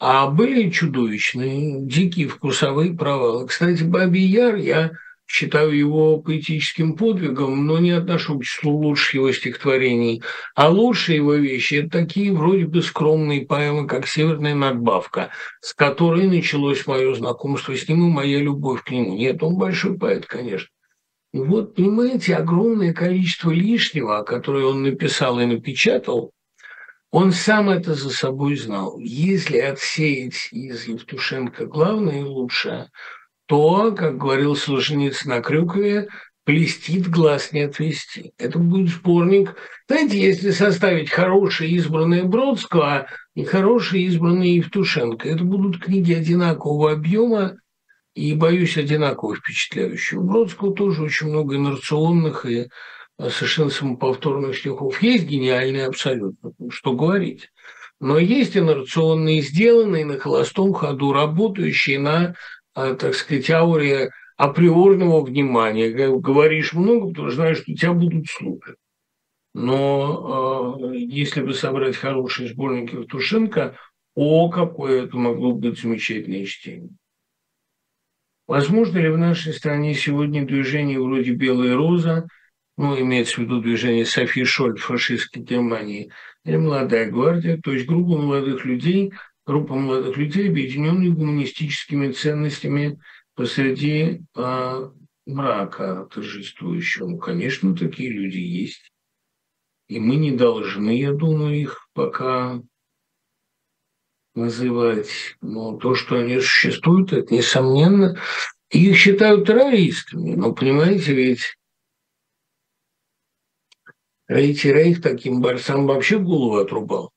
а 0.00 0.28
были 0.28 0.70
чудовищные, 0.70 1.82
дикие 1.82 2.26
вкусовые 2.26 2.94
провалы. 2.94 3.46
Кстати, 3.46 3.82
«Бабий 3.84 4.26
Яр» 4.26 4.56
я 4.56 4.90
считаю 5.30 5.70
его 5.78 6.18
поэтическим 6.18 6.96
подвигом, 6.96 7.64
но 7.64 7.78
не 7.78 7.92
отношу 7.92 8.40
к 8.40 8.44
числу 8.44 8.76
лучших 8.76 9.14
его 9.14 9.30
стихотворений. 9.30 10.24
А 10.56 10.68
лучшие 10.68 11.16
его 11.16 11.34
вещи– 11.34 11.74
это 11.76 12.00
такие 12.00 12.32
вроде 12.32 12.66
бы 12.66 12.82
скромные 12.82 13.46
поэмы, 13.46 13.86
как 13.86 14.08
«Северная 14.08 14.56
надбавка», 14.56 15.30
с 15.60 15.72
которой 15.72 16.26
началось 16.26 16.84
мое 16.88 17.14
знакомство 17.14 17.76
с 17.76 17.88
ним 17.88 18.08
и 18.08 18.12
моя 18.12 18.40
любовь 18.40 18.82
к 18.82 18.90
нему. 18.90 19.16
Нет, 19.16 19.40
он 19.44 19.56
большой 19.56 19.96
поэт, 19.96 20.26
конечно. 20.26 20.68
И 21.32 21.38
вот, 21.38 21.76
понимаете, 21.76 22.34
огромное 22.34 22.92
количество 22.92 23.52
лишнего, 23.52 24.24
которое 24.24 24.64
он 24.64 24.82
написал 24.82 25.38
и 25.38 25.46
напечатал, 25.46 26.32
он 27.12 27.30
сам 27.30 27.70
это 27.70 27.94
за 27.94 28.10
собой 28.10 28.56
знал. 28.56 28.98
Если 28.98 29.58
отсеять 29.58 30.48
из 30.50 30.88
Евтушенко 30.88 31.66
главное 31.66 32.22
и 32.22 32.24
лучшее– 32.24 32.90
то, 33.50 33.92
как 33.96 34.16
говорил 34.16 34.54
Солженицын 34.54 35.28
на 35.28 35.42
Крюкове, 35.42 36.06
плестит 36.44 37.10
глаз 37.10 37.50
не 37.50 37.62
отвести. 37.62 38.32
Это 38.38 38.60
будет 38.60 38.90
сборник. 38.90 39.56
Знаете, 39.88 40.20
если 40.20 40.52
составить 40.52 41.10
хорошие 41.10 41.72
избранные 41.72 42.22
Бродского 42.22 43.08
и 43.34 43.42
хорошие 43.42 44.04
избранные 44.04 44.58
Евтушенко, 44.58 45.28
это 45.28 45.42
будут 45.42 45.82
книги 45.82 46.12
одинакового 46.12 46.92
объема 46.92 47.56
и, 48.14 48.34
боюсь, 48.34 48.78
одинаково 48.78 49.34
впечатляющие. 49.34 50.20
У 50.20 50.22
Бродского 50.22 50.72
тоже 50.72 51.02
очень 51.02 51.26
много 51.26 51.56
инерционных 51.56 52.46
и 52.46 52.68
совершенно 53.18 53.70
самоповторных 53.70 54.56
стихов. 54.56 55.02
Есть 55.02 55.24
гениальные 55.24 55.86
абсолютно, 55.86 56.52
что 56.70 56.92
говорить. 56.92 57.48
Но 57.98 58.16
есть 58.16 58.56
инерционные, 58.56 59.42
сделанные 59.42 60.04
на 60.04 60.20
холостом 60.20 60.72
ходу, 60.72 61.12
работающие 61.12 61.98
на 61.98 62.28
а, 62.28 62.34
так 62.98 63.14
сказать, 63.14 63.50
ауре 63.50 64.10
априорного 64.36 65.24
внимания. 65.24 65.90
Говоришь 65.90 66.72
много, 66.72 67.08
потому 67.08 67.28
что 67.28 67.36
знаешь, 67.36 67.58
что 67.58 67.74
тебя 67.74 67.92
будут 67.92 68.26
слушать. 68.28 68.76
Но 69.52 70.78
э, 70.92 70.96
если 70.96 71.42
бы 71.42 71.54
собрать 71.54 71.96
хорошие 71.96 72.48
сборники 72.48 72.94
Евтушенко, 72.94 73.76
о, 74.14 74.48
какое 74.48 75.04
это 75.04 75.16
могло 75.16 75.52
быть 75.52 75.80
замечательное 75.80 76.44
чтение. 76.44 76.90
Возможно 78.46 78.98
ли 78.98 79.08
в 79.08 79.18
нашей 79.18 79.52
стране 79.52 79.94
сегодня 79.94 80.44
движение 80.44 81.00
вроде 81.00 81.32
«Белая 81.32 81.76
роза», 81.76 82.26
ну, 82.76 82.98
имеется 82.98 83.36
в 83.36 83.38
виду 83.44 83.60
движение 83.60 84.04
Софи 84.04 84.44
Шоль 84.44 84.76
в 84.76 84.82
фашистской 84.82 85.42
Германии, 85.42 86.10
или 86.44 86.56
«Молодая 86.56 87.10
гвардия», 87.10 87.60
то 87.62 87.72
есть 87.72 87.86
группа 87.86 88.16
молодых 88.16 88.64
людей, 88.64 89.12
группа 89.46 89.74
молодых 89.74 90.16
людей, 90.16 90.48
объединенных 90.48 91.14
гуманистическими 91.14 92.12
ценностями 92.12 93.00
посреди 93.34 94.22
а, 94.36 94.92
мрака 95.26 96.08
торжествующего. 96.12 97.06
Ну, 97.06 97.18
конечно, 97.18 97.74
такие 97.74 98.10
люди 98.10 98.38
есть. 98.38 98.92
И 99.88 99.98
мы 99.98 100.16
не 100.16 100.30
должны, 100.32 100.98
я 100.98 101.12
думаю, 101.12 101.60
их 101.60 101.88
пока 101.94 102.62
называть. 104.34 105.36
Но 105.40 105.76
то, 105.76 105.94
что 105.94 106.16
они 106.16 106.40
существуют, 106.40 107.12
это 107.12 107.34
несомненно. 107.34 108.18
Их 108.70 108.96
считают 108.96 109.46
террористами. 109.46 110.34
Но, 110.34 110.52
понимаете, 110.52 111.12
ведь 111.12 111.56
Рейти 114.28 114.68
Рейх 114.68 115.02
таким 115.02 115.40
борцам 115.40 115.86
вообще 115.86 116.20
голову 116.20 116.58
отрубал 116.58 117.12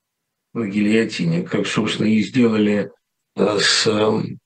в 0.54 0.66
гильотине, 0.68 1.44
как, 1.44 1.68
собственно, 1.68 2.08
и 2.08 2.22
сделали 2.22 2.92
э, 3.36 3.58
с 3.60 3.88
эм, 3.88 4.40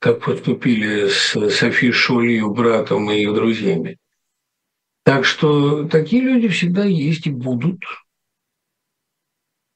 как 0.00 0.24
поступили 0.24 1.08
с 1.08 1.32
Софи 1.50 1.90
Шоли, 1.92 2.32
ее 2.32 2.50
братом 2.50 3.10
и 3.10 3.16
ее 3.16 3.32
друзьями. 3.32 3.98
Так 5.04 5.24
что 5.24 5.88
такие 5.88 6.22
люди 6.22 6.48
всегда 6.48 6.84
есть 6.84 7.26
и 7.26 7.30
будут. 7.30 7.82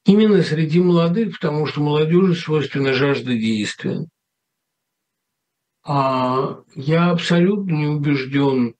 Именно 0.05 0.43
среди 0.43 0.81
молодых, 0.81 1.39
потому 1.39 1.65
что 1.65 1.81
молодежи 1.81 2.35
свойственна 2.35 2.93
жажда 2.93 3.33
действия. 3.33 4.05
А 5.85 6.61
я 6.75 7.09
абсолютно 7.09 7.73
не 7.73 7.87
убежден, 7.87 8.75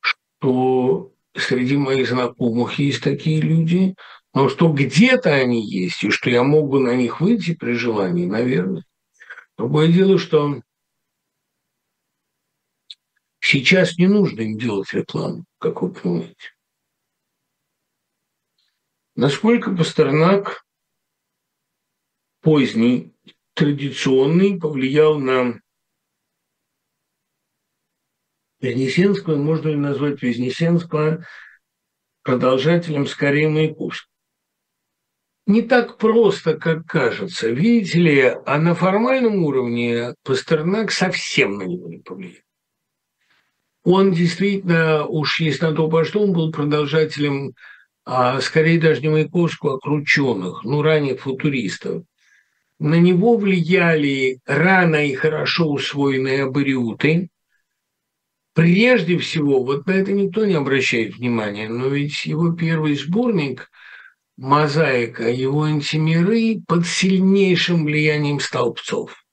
что 0.00 1.11
среди 1.36 1.76
моих 1.76 2.08
знакомых 2.08 2.78
есть 2.78 3.02
такие 3.02 3.40
люди, 3.40 3.94
но 4.34 4.48
что 4.48 4.72
где-то 4.72 5.32
они 5.32 5.66
есть, 5.66 6.04
и 6.04 6.10
что 6.10 6.30
я 6.30 6.42
мог 6.42 6.70
бы 6.70 6.80
на 6.80 6.94
них 6.94 7.20
выйти 7.20 7.54
при 7.54 7.72
желании, 7.72 8.26
наверное. 8.26 8.84
Другое 9.56 9.92
дело, 9.92 10.18
что 10.18 10.62
сейчас 13.40 13.98
не 13.98 14.06
нужно 14.06 14.40
им 14.42 14.58
делать 14.58 14.92
рекламу, 14.92 15.44
как 15.58 15.82
вы 15.82 15.92
понимаете. 15.92 16.54
Насколько 19.14 19.70
Пастернак 19.76 20.64
поздний, 22.40 23.14
традиционный, 23.54 24.58
повлиял 24.58 25.18
на 25.18 25.60
Вознесенского, 28.62 29.36
можно 29.36 29.68
ли 29.68 29.76
назвать 29.76 30.22
Вознесенского 30.22 31.26
продолжателем 32.22 33.06
скорее 33.06 33.48
Маяковского. 33.48 34.08
Не 35.46 35.62
так 35.62 35.98
просто, 35.98 36.54
как 36.54 36.86
кажется. 36.86 37.50
Видите 37.50 37.98
ли, 37.98 38.20
а 38.46 38.58
на 38.58 38.76
формальном 38.76 39.44
уровне 39.44 40.14
Пастернак 40.22 40.92
совсем 40.92 41.58
на 41.58 41.64
него 41.64 41.88
не 41.88 41.98
повлиял. 41.98 42.36
Он 43.84 44.12
действительно, 44.12 45.04
уж 45.06 45.40
если 45.40 45.66
на 45.66 45.74
то 45.74 45.88
пошло, 45.88 46.22
он 46.22 46.32
был 46.32 46.52
продолжателем, 46.52 47.54
а 48.04 48.40
скорее 48.40 48.80
даже 48.80 49.00
не 49.00 49.08
Маяковского, 49.08 49.80
а 49.82 50.60
ну, 50.62 50.82
ранее 50.82 51.16
футуристов. 51.16 52.04
На 52.78 53.00
него 53.00 53.36
влияли 53.36 54.38
рано 54.46 55.06
и 55.06 55.14
хорошо 55.14 55.68
усвоенные 55.68 56.44
абориуты, 56.44 57.28
Прежде 58.54 59.16
всего, 59.18 59.64
вот 59.64 59.86
на 59.86 59.92
это 59.92 60.12
никто 60.12 60.44
не 60.44 60.54
обращает 60.54 61.16
внимания, 61.16 61.68
но 61.68 61.88
ведь 61.88 62.26
его 62.26 62.52
первый 62.52 62.94
сборник 62.96 63.70
«Мозаика», 64.36 65.28
его 65.30 65.62
антимиры 65.62 66.60
под 66.66 66.86
сильнейшим 66.86 67.86
влиянием 67.86 68.40
столбцов. 68.40 69.24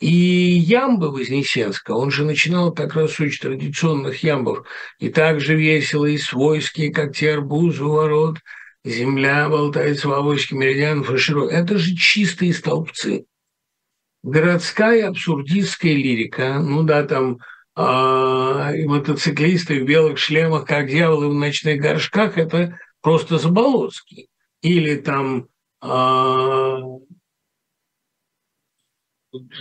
И 0.00 0.08
ямбы 0.08 1.12
Вознесенского, 1.12 1.98
он 1.98 2.10
же 2.10 2.24
начинал 2.24 2.72
как 2.72 2.94
раз 2.94 3.12
с 3.12 3.20
очень 3.20 3.40
традиционных 3.40 4.24
ямбов, 4.24 4.66
и 4.98 5.08
также 5.08 5.54
весело, 5.54 6.06
и 6.06 6.18
свойские, 6.18 6.92
как 6.92 7.14
те 7.14 7.34
арбузы 7.34 7.84
у 7.84 7.92
ворот, 7.92 8.38
земля 8.84 9.48
болтается 9.48 10.08
в 10.08 10.12
авоське 10.12 10.56
меридианов 10.56 11.12
и 11.12 11.16
широ. 11.16 11.48
Это 11.48 11.78
же 11.78 11.94
чистые 11.94 12.52
столбцы. 12.52 13.26
Городская 14.24 15.08
абсурдистская 15.08 15.92
лирика, 15.92 16.58
ну 16.58 16.82
да, 16.82 17.04
там 17.04 17.38
и 17.74 18.84
мотоциклисты 18.86 19.82
в 19.82 19.86
белых 19.86 20.18
шлемах, 20.18 20.66
как 20.66 20.88
дьяволы 20.88 21.30
в 21.30 21.34
ночных 21.34 21.80
горшках, 21.80 22.36
это 22.36 22.78
просто 23.00 23.38
Заболоцкий. 23.38 24.28
Или 24.60 24.96
там 24.96 25.48
а, 25.80 26.78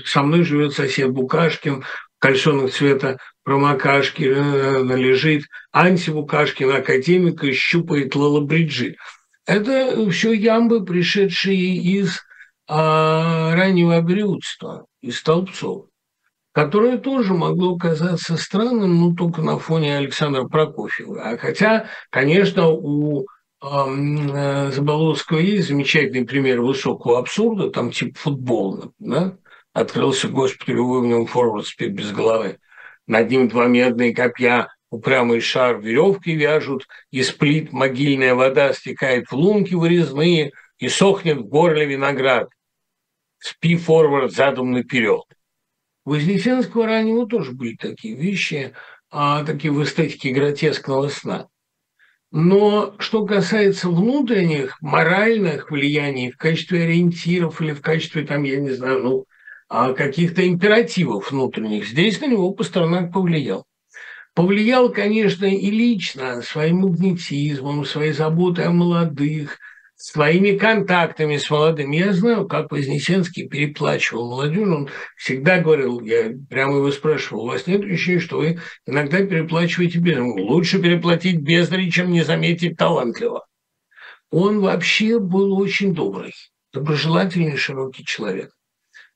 со 0.05 0.23
мной 0.23 0.43
живет 0.43 0.73
сосед 0.73 1.11
Букашкин, 1.11 1.83
кальсонных 2.19 2.73
цвета 2.73 3.17
промокашки 3.43 4.23
э, 4.23 4.83
лежит, 4.95 5.45
Анси 5.71 6.11
Букашкин, 6.11 6.71
академика, 6.71 7.51
щупает 7.51 8.15
Лала 8.15 8.41
Бриджит. 8.41 8.97
Это 9.45 10.09
все 10.11 10.33
ямбы, 10.33 10.85
пришедшие 10.85 11.77
из 11.77 12.19
а, 12.67 13.55
раннего 13.55 13.97
обрюдства, 13.97 14.85
из 15.01 15.17
столбцов, 15.17 15.87
которое 16.51 16.97
тоже 16.97 17.33
могло 17.33 17.77
казаться 17.77 18.35
странным, 18.37 18.99
но 18.99 19.15
только 19.15 19.41
на 19.41 19.57
фоне 19.57 19.97
Александра 19.97 20.43
Прокофьева. 20.43 21.21
А 21.21 21.37
хотя, 21.37 21.87
конечно, 22.09 22.67
у 22.69 23.25
э, 23.61 24.71
Заболоцкого 24.71 25.39
есть 25.39 25.69
замечательный 25.69 26.25
пример 26.25 26.61
высокого 26.61 27.19
абсурда, 27.19 27.69
там 27.69 27.91
типа 27.91 28.17
футбола, 28.17 28.91
да? 28.99 29.37
Открылся 29.73 30.27
Господи, 30.27 30.71
любой 30.71 31.23
в 31.23 31.27
форвард 31.27 31.65
спит 31.65 31.93
без 31.93 32.11
головы. 32.11 32.59
Над 33.07 33.29
ним 33.31 33.47
два 33.47 33.67
медные 33.67 34.13
копья, 34.13 34.67
упрямый 34.89 35.39
шар 35.39 35.79
веревки 35.79 36.35
вяжут, 36.35 36.87
и 37.09 37.23
сплит 37.23 37.71
могильная 37.71 38.35
вода 38.35 38.73
стекает 38.73 39.31
в 39.31 39.33
лунки 39.33 39.73
вырезные, 39.73 40.51
и 40.77 40.89
сохнет 40.89 41.37
в 41.37 41.45
горле 41.45 41.85
виноград. 41.85 42.49
Спи 43.39 43.77
форвард 43.77 44.33
задом 44.33 44.71
наперед. 44.71 45.23
Вознесенского 46.11 46.87
раннего 46.87 47.25
тоже 47.25 47.53
были 47.53 47.77
такие 47.77 48.17
вещи, 48.17 48.73
а, 49.11 49.45
такие 49.45 49.71
в 49.71 49.81
эстетике 49.81 50.31
гротескного 50.31 51.07
сна. 51.07 51.47
Но 52.31 52.95
что 52.99 53.25
касается 53.25 53.87
внутренних, 53.87 54.81
моральных 54.81 55.71
влияний 55.71 56.29
в 56.29 56.35
качестве 56.35 56.83
ориентиров 56.83 57.61
или 57.61 57.71
в 57.71 57.79
качестве, 57.79 58.25
там, 58.25 58.43
я 58.43 58.59
не 58.59 58.71
знаю, 58.71 59.01
ну, 59.01 59.25
а 59.69 59.93
каких-то 59.93 60.45
императивов 60.45 61.31
внутренних. 61.31 61.87
Здесь 61.87 62.19
на 62.19 62.27
него 62.27 62.51
Пастернак 62.51 63.13
повлиял. 63.13 63.65
Повлиял, 64.33 64.89
конечно, 64.91 65.45
и 65.45 65.71
лично 65.71 66.41
своим 66.41 66.79
магнетизмом, 66.79 67.85
своей 67.85 68.11
заботой 68.11 68.65
о 68.65 68.71
молодых, 68.71 69.59
своими 70.03 70.57
контактами 70.57 71.37
с 71.37 71.49
молодыми. 71.49 71.97
Я 71.97 72.13
знаю, 72.13 72.47
как 72.47 72.71
Вознесенский 72.71 73.47
переплачивал 73.47 74.29
молодежь. 74.29 74.67
Он 74.67 74.89
всегда 75.17 75.59
говорил, 75.59 76.01
я 76.01 76.31
прямо 76.49 76.77
его 76.77 76.91
спрашивал, 76.91 77.43
у 77.43 77.47
вас 77.47 77.67
нет 77.67 77.83
ощущения, 77.83 78.19
что 78.19 78.37
вы 78.37 78.59
иногда 78.85 79.25
переплачиваете 79.25 79.99
без? 79.99 80.17
Лучше 80.17 80.81
переплатить 80.81 81.41
бездари, 81.41 81.89
чем 81.89 82.11
не 82.11 82.23
заметить 82.23 82.77
талантливо. 82.77 83.45
Он 84.29 84.61
вообще 84.61 85.19
был 85.19 85.57
очень 85.57 85.93
добрый, 85.93 86.33
доброжелательный, 86.73 87.57
широкий 87.57 88.05
человек 88.05 88.51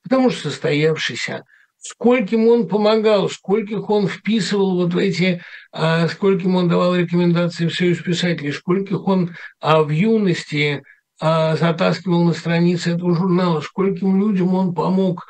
потому 0.06 0.30
что 0.30 0.50
состоявшийся. 0.50 1.44
Скольким 1.88 2.48
он 2.48 2.68
помогал, 2.68 3.30
скольких 3.30 3.92
он 3.92 4.08
вписывал 4.08 4.76
вот 4.76 4.96
в 4.96 4.98
эти, 4.98 5.44
а, 5.72 6.08
скольким 6.08 6.56
он 6.56 6.68
давал 6.68 6.96
рекомендации 6.96 7.68
в 7.68 7.76
Союз 7.76 8.00
писателей, 8.02 8.54
скольких 8.54 9.08
он 9.08 9.36
а, 9.60 9.84
в 9.84 9.92
юности 9.92 10.82
а, 11.22 11.56
затаскивал 11.56 12.24
на 12.24 12.34
страницы 12.34 12.96
этого 12.96 13.16
журнала, 13.16 13.62
скольким 13.62 14.20
людям 14.20 14.56
он 14.56 14.74
помог 14.74 15.28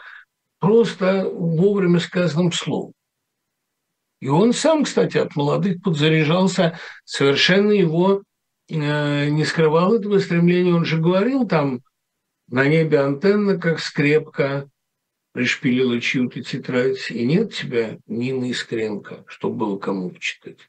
просто 0.60 1.30
вовремя 1.30 2.00
сказанным 2.00 2.54
словом. 2.54 2.94
И 4.22 4.30
он 4.30 4.54
сам, 4.54 4.86
кстати, 4.86 5.18
от 5.18 5.36
молодых 5.36 5.82
подзаряжался, 5.84 6.80
совершенно 7.04 7.72
его 7.72 8.24
э, 8.70 9.28
не 9.28 9.44
скрывал 9.44 9.96
этого 9.96 10.20
стремления. 10.20 10.74
Он 10.74 10.86
же 10.86 11.02
говорил 11.02 11.46
там 11.46 11.82
на 12.48 12.66
небе 12.66 13.02
антенна, 13.02 13.60
как 13.60 13.82
скрепка, 13.82 14.70
пришпилила 15.36 16.00
чью-то 16.00 16.42
тетрадь, 16.42 17.12
и 17.12 17.26
нет 17.26 17.54
тебя 17.54 17.98
Нины 18.08 18.52
Искренко, 18.52 19.26
чтобы 19.28 19.58
было 19.58 19.78
кому 19.78 20.10
почитать. 20.10 20.60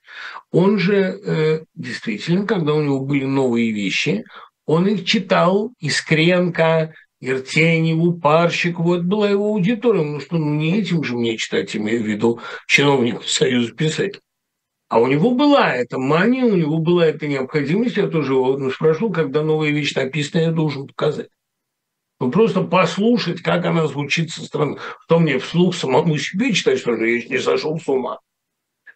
Он 0.50 0.76
же 0.80 0.96
э, 0.96 1.64
действительно, 1.76 2.44
когда 2.48 2.74
у 2.74 2.82
него 2.82 2.98
были 2.98 3.24
новые 3.24 3.70
вещи, 3.70 4.24
он 4.66 4.88
их 4.88 5.04
читал, 5.04 5.72
Искренко, 5.78 6.92
Иртеневу, 7.20 8.14
Парщикову, 8.18 8.96
это 8.96 9.04
была 9.04 9.30
его 9.30 9.46
аудитория, 9.46 10.02
ну 10.02 10.18
что, 10.18 10.36
ну 10.36 10.52
не 10.54 10.80
этим 10.80 11.04
же 11.04 11.14
мне 11.14 11.36
читать, 11.36 11.76
имею 11.76 12.02
в 12.02 12.06
виду 12.06 12.40
чиновников 12.66 13.30
Союза 13.30 13.72
писателей. 13.72 14.20
А 14.88 14.98
у 14.98 15.06
него 15.06 15.30
была 15.30 15.72
эта 15.76 15.96
мания, 15.96 16.44
у 16.44 16.56
него 16.56 16.78
была 16.78 17.06
эта 17.06 17.28
необходимость, 17.28 17.98
я 17.98 18.08
тоже 18.08 18.32
его 18.32 18.68
спрашивал, 18.70 19.12
когда 19.12 19.44
новая 19.44 19.70
вещь 19.70 19.94
написана, 19.94 20.42
я 20.42 20.50
должен 20.50 20.88
показать. 20.88 21.28
Ну, 22.18 22.30
просто 22.30 22.62
послушать, 22.62 23.42
как 23.42 23.66
она 23.66 23.86
звучит 23.86 24.30
со 24.30 24.42
стороны. 24.42 24.78
Что 25.04 25.18
мне 25.18 25.38
вслух 25.38 25.74
самому 25.74 26.16
себе 26.16 26.52
читать, 26.52 26.78
что 26.78 26.94
ли, 26.94 27.20
я 27.20 27.28
не 27.28 27.38
сошел 27.38 27.78
с 27.78 27.86
ума. 27.88 28.20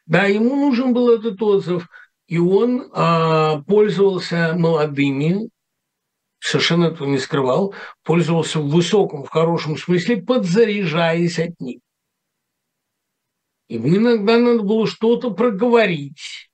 Да, 0.06 0.24
ему 0.24 0.56
нужен 0.56 0.94
был 0.94 1.10
этот 1.10 1.40
отзыв, 1.42 1.88
и 2.26 2.38
он 2.38 2.90
а, 2.92 3.60
пользовался 3.62 4.54
молодыми, 4.56 5.50
совершенно 6.38 6.86
этого 6.86 7.06
не 7.06 7.18
скрывал, 7.18 7.74
пользовался 8.02 8.58
в 8.58 8.70
высоком, 8.70 9.24
в 9.24 9.28
хорошем 9.28 9.76
смысле, 9.76 10.22
подзаряжаясь 10.22 11.38
от 11.38 11.60
них. 11.60 11.80
Ему 13.68 13.88
иногда 13.88 14.38
надо 14.38 14.62
было 14.62 14.86
что-то 14.86 15.30
проговорить. 15.30 16.50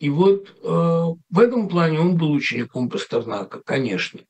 И 0.00 0.10
вот 0.10 0.50
э, 0.50 0.54
в 0.62 1.38
этом 1.38 1.68
плане 1.68 1.98
он 1.98 2.16
был 2.16 2.32
учеником 2.32 2.90
Пастернака, 2.90 3.60
конечно 3.62 4.20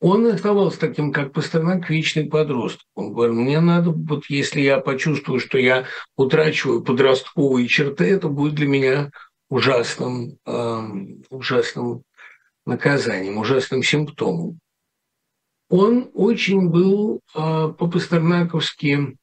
он 0.00 0.26
оставался 0.26 0.80
таким, 0.80 1.12
как 1.12 1.32
Пастернак, 1.32 1.88
вечный 1.88 2.26
подросток. 2.26 2.86
Он 2.94 3.12
говорил, 3.12 3.36
мне 3.36 3.60
надо, 3.60 3.90
вот 3.90 4.26
если 4.28 4.60
я 4.60 4.78
почувствую, 4.78 5.40
что 5.40 5.58
я 5.58 5.86
утрачиваю 6.16 6.82
подростковые 6.82 7.68
черты, 7.68 8.04
это 8.04 8.28
будет 8.28 8.54
для 8.54 8.66
меня 8.66 9.10
ужасным, 9.48 10.38
э, 10.44 10.80
ужасным 11.30 12.02
наказанием, 12.66 13.38
ужасным 13.38 13.82
симптомом. 13.82 14.58
Он 15.68 16.10
очень 16.12 16.68
был 16.68 17.20
э, 17.34 17.38
по-пастернаковски 17.78 19.16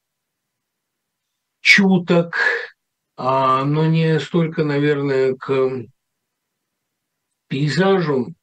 чуток, 1.62 2.36
э, 3.18 3.22
но 3.66 3.86
не 3.86 4.20
столько, 4.20 4.64
наверное, 4.64 5.36
к 5.36 5.86
пейзажу, 7.48 8.34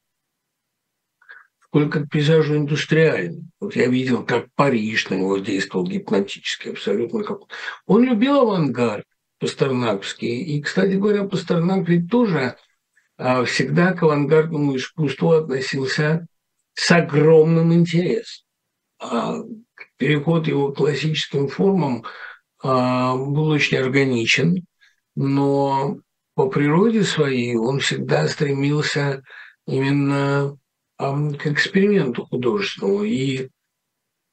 сколько 1.69 2.01
к 2.01 2.09
пейзажу 2.09 2.57
индустриальному. 2.57 3.49
Вот 3.59 3.75
я 3.75 3.87
видел, 3.87 4.25
как 4.25 4.51
Париж 4.55 5.09
на 5.09 5.15
него 5.15 5.37
действовал 5.37 5.85
гипнотически 5.85 6.69
абсолютно. 6.69 7.23
Как... 7.23 7.39
Он 7.85 8.03
любил 8.03 8.39
авангард 8.39 9.05
пастернаковский. 9.39 10.41
И, 10.41 10.61
кстати 10.61 10.93
говоря, 10.93 11.23
Пастернак 11.23 11.87
ведь 11.87 12.09
тоже 12.09 12.57
а, 13.17 13.45
всегда 13.45 13.93
к 13.93 14.03
авангардному 14.03 14.75
искусству 14.75 15.31
относился 15.31 16.27
с 16.73 16.91
огромным 16.91 17.73
интересом. 17.73 18.45
А 18.99 19.37
переход 19.97 20.47
его 20.47 20.71
к 20.71 20.77
классическим 20.77 21.47
формам 21.47 22.03
а, 22.63 23.15
был 23.15 23.47
очень 23.47 23.77
органичен, 23.77 24.65
но 25.15 25.97
по 26.33 26.49
природе 26.49 27.03
своей 27.03 27.55
он 27.55 27.79
всегда 27.79 28.27
стремился 28.27 29.21
именно 29.67 30.57
к 30.99 31.47
эксперименту 31.47 32.25
художественному. 32.25 33.03
И 33.03 33.49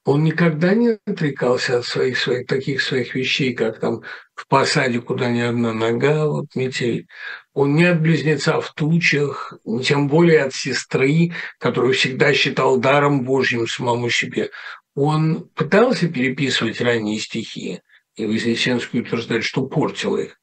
он 0.05 0.23
никогда 0.23 0.73
не 0.73 0.99
отрекался 1.05 1.79
от 1.79 1.85
своих, 1.85 2.17
своих 2.17 2.47
таких 2.47 2.81
своих 2.81 3.15
вещей, 3.15 3.53
как 3.53 3.79
там 3.79 4.03
в 4.35 4.47
посаде, 4.47 4.99
куда 4.99 5.31
ни 5.31 5.39
одна 5.39 5.73
нога, 5.73 6.27
вот 6.27 6.55
метель. 6.55 7.07
Он 7.53 7.75
не 7.75 7.85
от 7.85 8.01
близнеца 8.01 8.59
в 8.61 8.73
тучах, 8.73 9.53
тем 9.83 10.07
более 10.07 10.43
от 10.43 10.53
сестры, 10.53 11.31
которую 11.57 11.93
всегда 11.93 12.33
считал 12.33 12.77
даром 12.77 13.23
Божьим 13.23 13.65
самому 13.67 14.09
себе. 14.09 14.51
Он 14.95 15.49
пытался 15.55 16.07
переписывать 16.09 16.81
ранние 16.81 17.19
стихи, 17.19 17.81
и 18.15 18.25
Вознесенский 18.25 19.01
утверждает, 19.01 19.43
что 19.43 19.65
портил 19.67 20.17
их. 20.17 20.39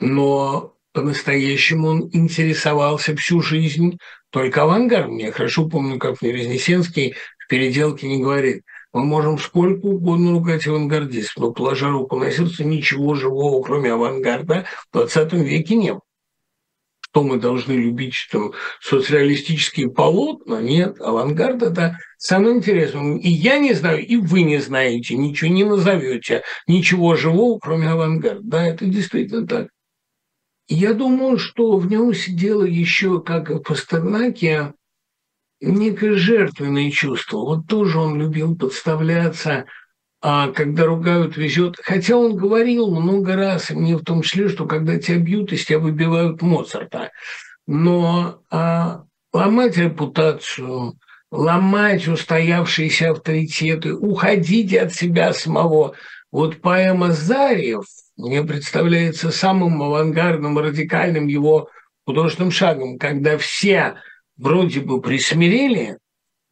Но 0.00 0.76
по-настоящему 0.92 1.88
он 1.88 2.10
интересовался 2.12 3.16
всю 3.16 3.40
жизнь 3.42 3.98
только 4.34 4.62
авангардом. 4.62 5.16
Я 5.18 5.30
хорошо 5.30 5.68
помню, 5.68 6.00
как 6.00 6.20
мне 6.20 6.32
Вознесенский 6.32 7.14
в 7.38 7.46
переделке 7.46 8.08
не 8.08 8.20
говорит. 8.20 8.64
Мы 8.92 9.04
можем 9.04 9.38
сколько 9.38 9.86
угодно 9.86 10.32
ругать 10.32 10.66
авангардистов, 10.66 11.36
но, 11.36 11.52
положа 11.52 11.88
руку 11.88 12.16
на 12.16 12.32
сердце, 12.32 12.64
ничего 12.64 13.14
живого, 13.14 13.62
кроме 13.62 13.92
авангарда, 13.92 14.64
в 14.90 14.92
20 14.92 15.32
веке 15.34 15.76
не 15.76 15.92
было. 15.92 16.00
Что 17.00 17.22
мы 17.22 17.38
должны 17.38 17.74
любить, 17.74 18.14
что 18.14 18.54
соцреалистические 18.80 19.88
полотна? 19.88 20.60
Нет, 20.60 21.00
авангард– 21.00 21.62
это 21.62 21.96
самое 22.18 22.56
интересное. 22.56 23.16
И 23.18 23.28
я 23.28 23.58
не 23.58 23.72
знаю, 23.72 24.04
и 24.04 24.16
вы 24.16 24.42
не 24.42 24.58
знаете, 24.58 25.14
ничего 25.14 25.48
не 25.52 25.62
назовете, 25.62 26.42
ничего 26.66 27.14
живого, 27.14 27.60
кроме 27.60 27.88
авангарда. 27.88 28.40
Да, 28.42 28.66
это 28.66 28.84
действительно 28.86 29.46
так. 29.46 29.68
Я 30.68 30.94
думаю, 30.94 31.38
что 31.38 31.76
в 31.76 31.90
нем 31.90 32.14
сидело 32.14 32.64
еще, 32.64 33.20
как 33.20 33.50
и 33.50 33.54
в 33.54 33.60
Пастернаке, 33.60 34.72
некое 35.60 36.14
жертвенное 36.14 36.90
чувство. 36.90 37.38
Вот 37.38 37.66
тоже 37.66 37.98
он 37.98 38.18
любил 38.18 38.56
подставляться, 38.56 39.66
а 40.22 40.48
когда 40.48 40.86
ругают, 40.86 41.36
везет. 41.36 41.76
Хотя 41.82 42.16
он 42.16 42.36
говорил 42.36 42.90
много 42.90 43.36
раз, 43.36 43.70
и 43.70 43.74
мне 43.74 43.96
в 43.96 44.04
том 44.04 44.22
числе, 44.22 44.48
что 44.48 44.66
когда 44.66 44.98
тебя 44.98 45.18
бьют, 45.18 45.52
из 45.52 45.66
тебя 45.66 45.80
выбивают 45.80 46.40
Моцарта. 46.40 47.10
Но 47.66 48.42
а, 48.50 49.04
ломать 49.34 49.76
репутацию, 49.76 50.98
ломать 51.30 52.08
устоявшиеся 52.08 53.10
авторитеты, 53.10 53.94
уходить 53.94 54.74
от 54.74 54.94
себя 54.94 55.34
самого. 55.34 55.94
Вот 56.32 56.62
поэма 56.62 57.12
«Зарев» 57.12 57.84
мне 58.16 58.42
представляется 58.42 59.30
самым 59.30 59.82
авангардным, 59.82 60.58
радикальным 60.58 61.26
его 61.26 61.68
художественным 62.06 62.50
шагом, 62.50 62.98
когда 62.98 63.38
все 63.38 63.96
вроде 64.36 64.80
бы 64.80 65.00
присмирели, 65.00 65.98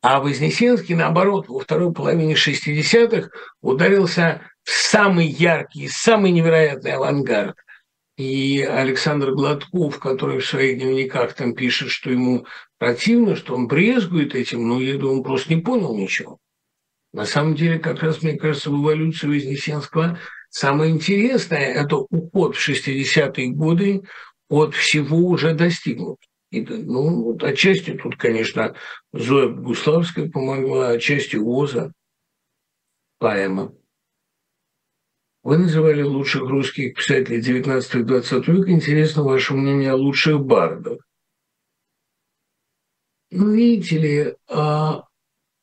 а 0.01 0.20
Вознесенский, 0.20 0.97
наоборот, 0.97 1.48
во 1.48 1.60
второй 1.60 1.93
половине 1.93 2.34
60-х 2.34 3.28
ударился 3.60 4.43
в 4.64 4.70
самый 4.70 5.26
яркий, 5.26 5.89
самый 5.89 6.32
невероятный 6.32 6.93
авангард. 6.93 7.56
И 8.16 8.60
Александр 8.62 9.32
Гладков, 9.32 9.98
который 9.98 10.40
в 10.40 10.47
своих 10.47 10.78
дневниках 10.78 11.34
там 11.34 11.55
пишет, 11.55 11.90
что 11.90 12.10
ему 12.10 12.47
противно, 12.78 13.36
что 13.36 13.55
он 13.55 13.68
брезгует 13.68 14.34
этим, 14.34 14.66
ну, 14.66 14.80
я 14.80 14.98
думаю, 14.98 15.18
он 15.18 15.22
просто 15.22 15.55
не 15.55 15.60
понял 15.60 15.97
ничего. 15.97 16.39
На 17.12 17.24
самом 17.24 17.55
деле, 17.55 17.78
как 17.78 18.02
раз, 18.02 18.22
мне 18.22 18.36
кажется, 18.36 18.70
в 18.70 18.82
эволюции 18.82 19.28
Вознесенского 19.28 20.18
Самое 20.54 20.90
интересное– 20.90 21.72
это 21.82 21.96
уход 21.96 22.56
в 22.56 22.68
60-е 22.68 23.52
годы 23.52 24.02
от 24.50 24.74
всего 24.74 25.16
уже 25.16 25.54
достигнут. 25.54 26.18
И, 26.50 26.60
ну, 26.60 27.34
отчасти 27.40 27.92
тут, 27.94 28.16
конечно, 28.16 28.76
Зоя 29.14 29.48
Гуславская 29.48 30.28
помогла, 30.30 30.90
отчасти 30.90 31.36
Оза, 31.36 31.94
поэма. 33.18 33.72
Вы 35.42 35.56
называли 35.56 36.02
лучших 36.02 36.42
русских 36.42 36.96
писателей 36.96 37.40
19 37.40 37.94
и 37.94 38.02
20 38.02 38.48
века. 38.48 38.70
Интересно 38.70 39.22
ваше 39.22 39.54
мнение 39.54 39.92
о 39.92 39.96
лучших 39.96 40.38
бардах. 40.38 40.98
Ну, 43.30 43.54
видите 43.54 43.98
ли, 43.98 44.34
а, 44.50 45.04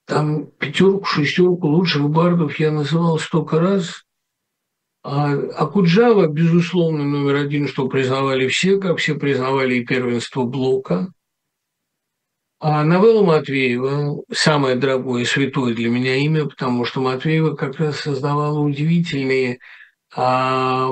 там 0.05 0.47
пятерку, 0.47 1.05
шестерку 1.05 1.67
лучших 1.67 2.09
бардов 2.09 2.59
я 2.59 2.71
называл 2.71 3.19
столько 3.19 3.59
раз, 3.59 4.03
а, 5.01 5.33
а 5.33 5.65
Куджава, 5.67 6.27
безусловно, 6.27 7.03
номер 7.03 7.35
один, 7.35 7.67
что 7.67 7.87
признавали 7.87 8.47
все, 8.47 8.77
как 8.79 8.97
все 8.97 9.15
признавали 9.15 9.75
и 9.75 9.85
первенство 9.85 10.43
Блока. 10.43 11.07
А 12.61 12.83
новелла 12.83 13.23
Матвеева– 13.23 14.21
самое 14.33 14.75
дорогое 14.75 15.21
и 15.21 15.25
святое 15.25 15.73
для 15.73 15.89
меня 15.89 16.17
имя, 16.17 16.45
потому 16.45 16.83
что 16.83 16.99
Матвеева 16.99 17.55
как 17.55 17.79
раз 17.79 18.01
создавала 18.01 18.59
удивительные 18.59 19.59
а, 20.13 20.89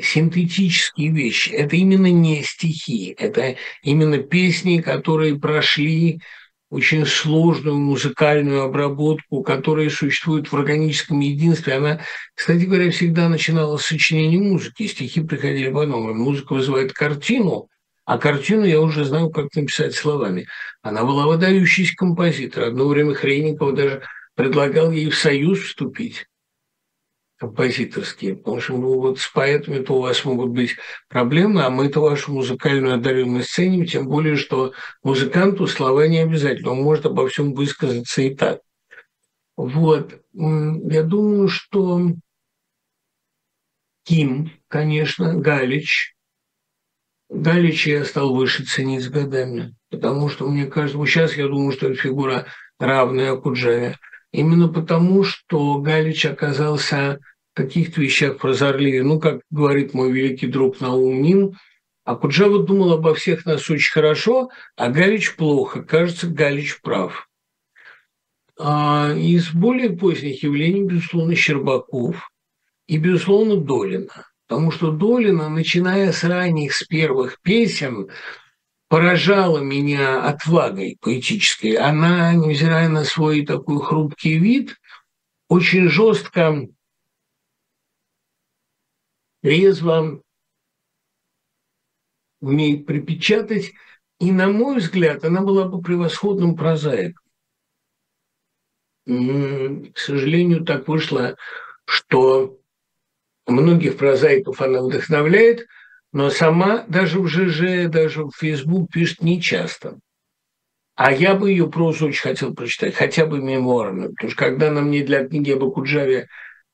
синтетические 0.00 1.12
вещи. 1.12 1.50
Это 1.50 1.76
именно 1.76 2.10
не 2.10 2.42
стихи, 2.42 3.14
это 3.16 3.56
именно 3.82 4.18
песни, 4.18 4.80
которые 4.80 5.38
прошли 5.38 6.20
очень 6.72 7.04
сложную 7.04 7.76
музыкальную 7.76 8.62
обработку, 8.62 9.42
которая 9.42 9.90
существует 9.90 10.50
в 10.50 10.56
органическом 10.56 11.20
единстве. 11.20 11.74
Она, 11.74 12.00
кстати 12.34 12.64
говоря, 12.64 12.90
всегда 12.90 13.28
начинала 13.28 13.76
с 13.76 13.84
сочинения 13.84 14.38
музыки. 14.38 14.86
Стихи 14.86 15.20
приходили 15.20 15.70
по-новому. 15.70 16.14
Музыка 16.14 16.54
вызывает 16.54 16.94
картину, 16.94 17.68
а 18.06 18.16
картину 18.16 18.64
я 18.64 18.80
уже 18.80 19.04
знаю, 19.04 19.28
как 19.28 19.54
написать 19.54 19.94
словами. 19.94 20.46
Она 20.80 21.04
была 21.04 21.26
выдающийся 21.26 21.94
композитор. 21.94 22.64
Одно 22.64 22.88
время 22.88 23.12
Хрейникова 23.12 23.72
даже 23.72 24.02
предлагал 24.34 24.90
ей 24.92 25.10
в 25.10 25.14
союз 25.14 25.58
вступить 25.60 26.24
композиторские, 27.42 28.36
потому 28.36 28.60
что 28.60 28.76
ну, 28.76 29.00
вот 29.00 29.18
с 29.18 29.26
поэтами-то 29.26 29.94
у 29.94 30.00
вас 30.02 30.24
могут 30.24 30.50
быть 30.50 30.76
проблемы, 31.08 31.64
а 31.64 31.70
мы-то 31.70 32.00
вашу 32.00 32.32
музыкальную 32.32 32.94
одаренность 32.94 33.50
ценим, 33.50 33.84
тем 33.84 34.06
более, 34.06 34.36
что 34.36 34.74
музыканту 35.02 35.66
слова 35.66 36.06
не 36.06 36.18
обязательно, 36.18 36.70
он 36.70 36.82
может 36.82 37.04
обо 37.04 37.26
всем 37.26 37.52
высказаться 37.52 38.22
и 38.22 38.32
так. 38.32 38.60
Вот, 39.56 40.22
я 40.32 41.02
думаю, 41.02 41.48
что 41.48 42.12
Ким, 44.04 44.52
конечно, 44.68 45.34
Галич. 45.34 46.14
Галич 47.28 47.88
я 47.88 48.04
стал 48.04 48.36
выше 48.36 48.64
ценить 48.64 49.02
с 49.02 49.08
годами, 49.08 49.74
потому 49.90 50.28
что 50.28 50.46
мне 50.46 50.66
кажется, 50.66 51.04
сейчас 51.06 51.36
я 51.36 51.48
думаю, 51.48 51.72
что 51.72 51.88
это 51.88 51.96
фигура 51.96 52.46
равная 52.78 53.32
Акуджаве. 53.32 53.98
Именно 54.30 54.68
потому, 54.68 55.24
что 55.24 55.78
Галич 55.80 56.24
оказался 56.24 57.18
каких-то 57.54 58.00
вещах 58.00 58.38
прозорливее. 58.38 59.02
Ну, 59.02 59.20
как 59.20 59.40
говорит 59.50 59.94
мой 59.94 60.10
великий 60.10 60.46
друг 60.46 60.80
Наум 60.80 61.22
Нин, 61.22 61.58
а 62.04 62.16
Куджава 62.16 62.62
думал 62.62 62.92
обо 62.92 63.14
всех 63.14 63.46
нас 63.46 63.70
очень 63.70 63.92
хорошо, 63.92 64.50
а 64.76 64.88
Галич 64.88 65.36
плохо. 65.36 65.82
Кажется, 65.82 66.26
Галич 66.26 66.80
прав. 66.80 67.28
А 68.58 69.12
из 69.16 69.52
более 69.52 69.90
поздних 69.90 70.42
явлений, 70.42 70.82
безусловно, 70.82 71.34
Щербаков 71.34 72.30
и, 72.86 72.98
безусловно, 72.98 73.56
Долина. 73.56 74.26
Потому 74.48 74.70
что 74.70 74.90
Долина, 74.90 75.48
начиная 75.48 76.12
с 76.12 76.24
ранних, 76.24 76.74
с 76.74 76.84
первых 76.84 77.40
песен, 77.40 78.08
поражала 78.88 79.60
меня 79.60 80.22
отвагой 80.22 80.98
поэтической. 81.00 81.76
Она, 81.76 82.34
невзирая 82.34 82.88
на 82.88 83.04
свой 83.04 83.46
такой 83.46 83.80
хрупкий 83.80 84.38
вид, 84.38 84.76
очень 85.48 85.88
жестко 85.88 86.66
резво 89.42 90.22
умеет 92.40 92.86
припечатать, 92.86 93.72
и, 94.18 94.30
на 94.30 94.48
мой 94.48 94.78
взгляд, 94.78 95.24
она 95.24 95.40
была 95.40 95.66
бы 95.66 95.80
превосходным 95.80 96.56
прозаиком. 96.56 97.24
К 99.04 99.98
сожалению, 99.98 100.64
так 100.64 100.86
вышло, 100.86 101.36
что 101.86 102.58
многих 103.46 103.96
прозаиков 103.96 104.60
она 104.60 104.80
вдохновляет, 104.82 105.66
но 106.12 106.30
сама 106.30 106.84
даже 106.88 107.20
в 107.20 107.26
ЖЖ, 107.26 107.88
даже 107.88 108.24
в 108.24 108.32
Facebook 108.36 108.92
пишет 108.92 109.22
нечасто. 109.22 109.98
А 110.94 111.10
я 111.10 111.34
бы 111.34 111.50
ее 111.50 111.70
прозу 111.70 112.08
очень 112.08 112.20
хотел 112.20 112.54
прочитать, 112.54 112.94
хотя 112.94 113.26
бы 113.26 113.40
мемуарную. 113.40 114.10
Потому 114.10 114.30
что 114.30 114.38
когда 114.38 114.68
она 114.68 114.82
мне 114.82 115.02
для 115.02 115.26
книги 115.26 115.50
об 115.50 115.64
Акуджаве 115.64 116.28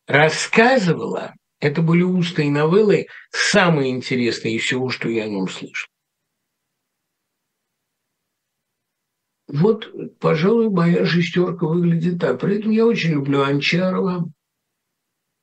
рассказывала, 0.07 1.35
это 1.61 1.83
были 1.83 2.03
устные 2.03 2.51
новеллы, 2.51 3.07
самые 3.31 3.91
интересные 3.91 4.57
из 4.57 4.63
всего, 4.63 4.91
что 4.91 5.09
я 5.09 5.25
о 5.25 5.29
нем 5.29 5.49
слышал. 5.49 5.89
Вот, 9.49 9.91
пожалуй, 10.21 10.69
моя 10.69 11.07
шестерка 11.07 11.67
выглядит 11.67 12.21
так. 12.21 12.41
При 12.41 12.59
этом 12.59 12.71
я 12.71 12.85
очень 12.85 13.13
люблю 13.13 13.43
Анчарова, 13.43 14.31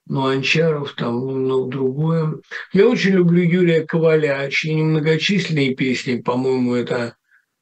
но 0.06 0.28
Анчаров 0.28 0.94
там 0.94 1.28
немного 1.28 1.72
другое. 1.72 2.36
Я 2.72 2.88
очень 2.88 3.12
люблю 3.12 3.42
Юрия 3.42 3.84
Коваля, 3.84 4.48
чьи 4.52 4.76
немногочисленные 4.76 5.76
песни, 5.76 6.22
по-моему, 6.22 6.76
это 6.76 7.18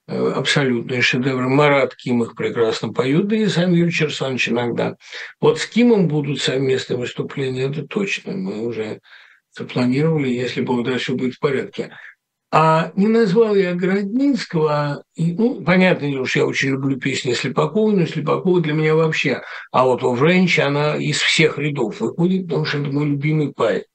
абсолютные 0.07 1.01
шедевры. 1.01 1.47
Марат 1.47 1.95
Ким 1.95 2.23
их 2.23 2.35
прекрасно 2.35 2.91
поют, 2.91 3.27
да 3.27 3.35
и 3.35 3.47
сам 3.47 3.73
Юрий 3.73 3.91
Черсанович 3.91 4.49
иногда. 4.49 4.95
Вот 5.39 5.59
с 5.59 5.65
Кимом 5.65 6.07
будут 6.07 6.41
совместные 6.41 6.97
выступления, 6.97 7.69
это 7.69 7.87
точно. 7.87 8.33
Мы 8.33 8.65
уже 8.65 8.99
запланировали, 9.57 10.29
если 10.29 10.61
Бог 10.61 10.85
даст, 10.85 11.09
будет 11.09 11.35
в 11.35 11.39
порядке. 11.39 11.95
А 12.51 12.91
не 12.95 13.07
назвал 13.07 13.55
я 13.55 13.73
Городницкого, 13.73 15.03
и, 15.15 15.33
ну, 15.33 15.63
понятно, 15.63 16.07
уж 16.21 16.35
я 16.35 16.45
очень 16.45 16.69
люблю 16.69 16.99
песни 16.99 17.33
Слепакова, 17.33 17.91
но 17.91 18.05
Слепакова 18.05 18.61
для 18.61 18.73
меня 18.73 18.93
вообще. 18.93 19.41
А 19.71 19.85
вот 19.85 20.03
у 20.03 20.15
Френч 20.15 20.59
она 20.59 20.95
из 20.95 21.17
всех 21.17 21.57
рядов 21.57 21.99
выходит, 21.99 22.43
потому 22.47 22.65
что 22.65 22.77
это 22.77 22.91
мой 22.91 23.07
любимый 23.07 23.51
поэт 23.53 23.85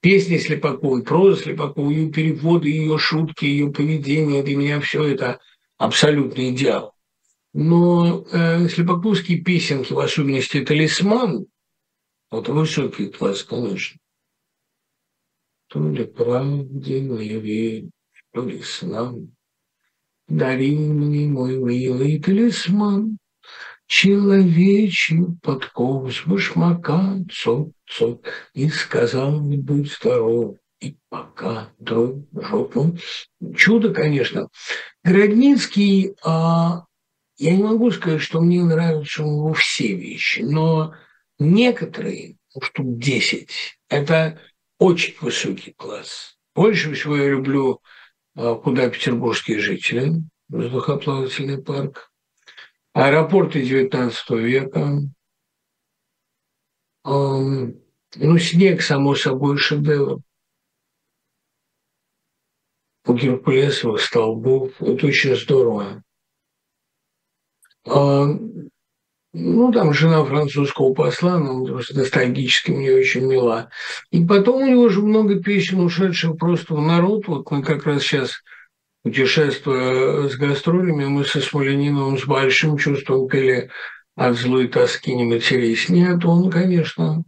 песни 0.00 0.38
Слепаковой, 0.38 1.02
проза 1.02 1.42
Слепаковой, 1.42 1.94
ее 1.94 2.10
переводы, 2.10 2.68
ее 2.68 2.98
шутки, 2.98 3.44
ее 3.44 3.70
поведение, 3.72 4.42
для 4.42 4.56
меня 4.56 4.80
все 4.80 5.04
это 5.04 5.40
абсолютный 5.76 6.50
идеал. 6.50 6.94
Но 7.52 8.26
э, 8.30 8.68
слепокузские 8.68 9.42
песенки, 9.42 9.92
в 9.92 9.98
особенности 9.98 10.64
«Талисман», 10.64 11.46
вот 12.30 12.48
высокий 12.48 13.08
класс, 13.08 13.42
конечно, 13.42 13.98
то 15.68 15.88
ли 15.88 16.04
правде 16.04 17.00
не 17.00 17.38
верь, 17.38 17.90
то 18.32 18.44
ли 18.44 18.62
снам. 18.62 19.32
Дари 20.28 20.76
мне 20.76 21.26
мой 21.26 21.56
милый 21.56 22.20
талисман, 22.20 23.18
Человечий 23.88 25.24
подков 25.42 26.12
с 26.14 26.26
башмака, 26.26 27.20
цок-цок, 27.88 28.26
И 28.54 28.68
сказал, 28.68 29.40
не 29.40 29.56
будь 29.56 29.92
здоров, 29.92 30.56
и 30.80 30.96
пока 31.08 31.70
дружок. 31.78 32.74
Ну, 32.74 32.96
чудо, 33.56 33.92
конечно. 33.92 34.48
Городницкий, 35.02 36.14
а, 36.24 36.84
я 37.36 37.56
не 37.56 37.62
могу 37.62 37.90
сказать, 37.90 38.20
что 38.20 38.40
мне 38.40 38.62
нравятся 38.62 39.24
у 39.24 39.26
него 39.26 39.52
все 39.54 39.94
вещи, 39.94 40.40
но 40.40 40.94
некоторые, 41.38 42.36
ну, 42.54 42.60
штук 42.62 42.98
10, 42.98 43.50
это 43.88 44.40
очень 44.78 45.14
высокий 45.20 45.72
класс. 45.72 46.36
Больше 46.54 46.92
всего 46.94 47.16
я 47.16 47.30
люблю 47.30 47.80
а, 48.36 48.54
«Куда 48.54 48.88
петербургские 48.88 49.58
жители», 49.58 50.22
воздухоплавательный 50.48 51.62
парк, 51.62 52.10
аэропорты 52.92 53.62
XIX 53.62 54.12
века, 54.38 55.00
ну, 57.08 58.38
снег, 58.38 58.82
само 58.82 59.14
собой, 59.14 59.56
шедевр. 59.56 60.20
У 63.06 63.14
Геркулесовых 63.14 64.00
столбов. 64.00 64.72
Это 64.80 65.06
очень 65.06 65.34
здорово. 65.34 66.02
А, 67.86 68.26
ну, 69.32 69.72
там 69.72 69.94
жена 69.94 70.24
французского 70.24 70.92
посла, 70.92 71.38
ну, 71.38 71.66
ностальгически 71.66 72.70
мне 72.70 72.92
очень 72.92 73.26
мила. 73.26 73.70
И 74.10 74.24
потом 74.24 74.62
у 74.62 74.66
него 74.66 74.88
же 74.90 75.00
много 75.00 75.42
песен, 75.42 75.80
ушедших 75.80 76.36
просто 76.36 76.74
в 76.74 76.80
народ. 76.80 77.26
Вот 77.28 77.50
мы 77.50 77.62
как 77.62 77.84
раз 77.84 78.02
сейчас, 78.02 78.42
путешествуя 79.02 80.28
с 80.28 80.36
гастролями, 80.36 81.06
мы 81.06 81.24
со 81.24 81.40
Смолениновым 81.40 82.18
с 82.18 82.26
большим 82.26 82.76
чувством 82.76 83.28
пели 83.28 83.70
«От 84.18 84.36
злой 84.36 84.66
тоски 84.66 85.14
не 85.14 85.24
матерись». 85.24 85.88
Нет, 85.88 86.24
он, 86.24 86.50
конечно, 86.50 87.22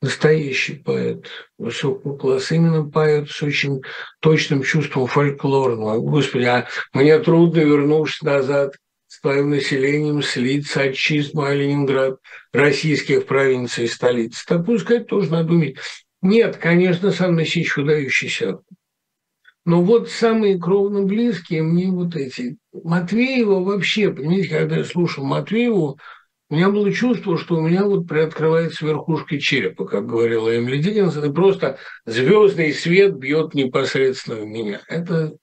настоящий 0.00 0.74
поэт 0.74 1.26
высокого 1.58 2.16
класса, 2.16 2.54
именно 2.54 2.88
поэт 2.88 3.28
с 3.28 3.42
очень 3.42 3.82
точным 4.20 4.62
чувством 4.62 5.08
фольклорного. 5.08 5.98
Господи, 5.98 6.44
а 6.44 6.68
мне 6.92 7.18
трудно, 7.18 7.60
вернувшись 7.60 8.22
назад, 8.22 8.76
с 9.08 9.20
твоим 9.20 9.50
населением 9.50 10.22
слиться 10.22 10.82
отчизну, 10.82 11.42
а 11.42 11.54
Ленинград, 11.54 12.18
российских 12.52 13.26
провинций 13.26 13.84
и 13.84 13.88
столиц. 13.88 14.44
Так 14.46 14.64
пускай 14.64 15.00
тоже 15.00 15.30
надо 15.30 15.52
уметь. 15.52 15.76
Нет, 16.22 16.56
конечно, 16.56 17.10
сам 17.10 17.34
Насич 17.34 17.76
выдающийся. 17.76 18.58
Но 19.64 19.82
вот 19.82 20.08
самые 20.10 20.58
кровно 20.58 21.02
близкие 21.02 21.62
мне 21.62 21.90
вот 21.90 22.16
эти. 22.16 22.56
Матвеева 22.72 23.62
вообще, 23.62 24.12
понимаете, 24.12 24.48
когда 24.48 24.76
я 24.78 24.84
слушал 24.84 25.24
Матвееву, 25.24 25.98
у 26.50 26.54
меня 26.54 26.68
было 26.68 26.92
чувство, 26.92 27.38
что 27.38 27.56
у 27.56 27.60
меня 27.60 27.84
вот 27.84 28.06
приоткрывается 28.06 28.84
верхушка 28.84 29.38
черепа, 29.38 29.86
как 29.86 30.06
говорила 30.06 30.54
Эмили 30.54 30.82
Диккенсон, 30.82 31.30
и 31.30 31.32
просто 31.32 31.78
звездный 32.04 32.72
свет 32.72 33.16
бьет 33.16 33.54
непосредственно 33.54 34.40
в 34.40 34.46
меня. 34.46 34.80
Это 34.88 35.36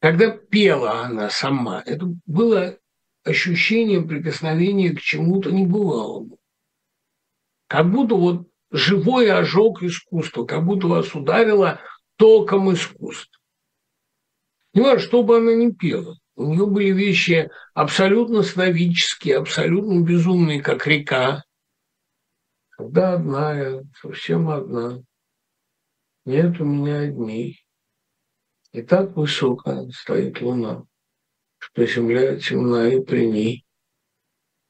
когда 0.00 0.30
пела 0.30 1.02
она 1.02 1.30
сама, 1.30 1.82
это 1.84 2.06
было 2.26 2.76
ощущение 3.24 4.00
прикосновения 4.02 4.90
к 4.90 5.00
чему-то 5.00 5.50
небывалому. 5.50 6.38
Как 7.68 7.90
будто 7.90 8.14
вот 8.14 8.48
живой 8.70 9.30
ожог 9.30 9.82
искусства, 9.82 10.44
как 10.44 10.64
будто 10.64 10.86
вас 10.86 11.14
ударило 11.14 11.80
током 12.18 12.72
искусства. 12.72 13.40
Не 14.74 14.82
важно, 14.82 15.00
что 15.00 15.22
бы 15.22 15.38
она 15.38 15.54
ни 15.54 15.70
пела. 15.70 16.18
У 16.36 16.52
нее 16.52 16.66
были 16.66 16.90
вещи 16.90 17.50
абсолютно 17.74 18.42
сновидческие, 18.42 19.38
абсолютно 19.38 20.04
безумные, 20.04 20.62
как 20.62 20.86
река. 20.86 21.44
Когда 22.70 23.14
одна 23.14 23.58
я, 23.58 23.82
совсем 24.00 24.48
одна. 24.48 25.02
Нет 26.24 26.60
у 26.60 26.64
меня 26.64 27.06
дней. 27.06 27.64
И 28.72 28.82
так 28.82 29.16
высоко 29.16 29.90
стоит 29.90 30.40
луна, 30.40 30.84
что 31.58 31.86
земля 31.86 32.38
темна 32.38 32.88
и 32.88 33.00
при 33.00 33.26
ней. 33.26 33.64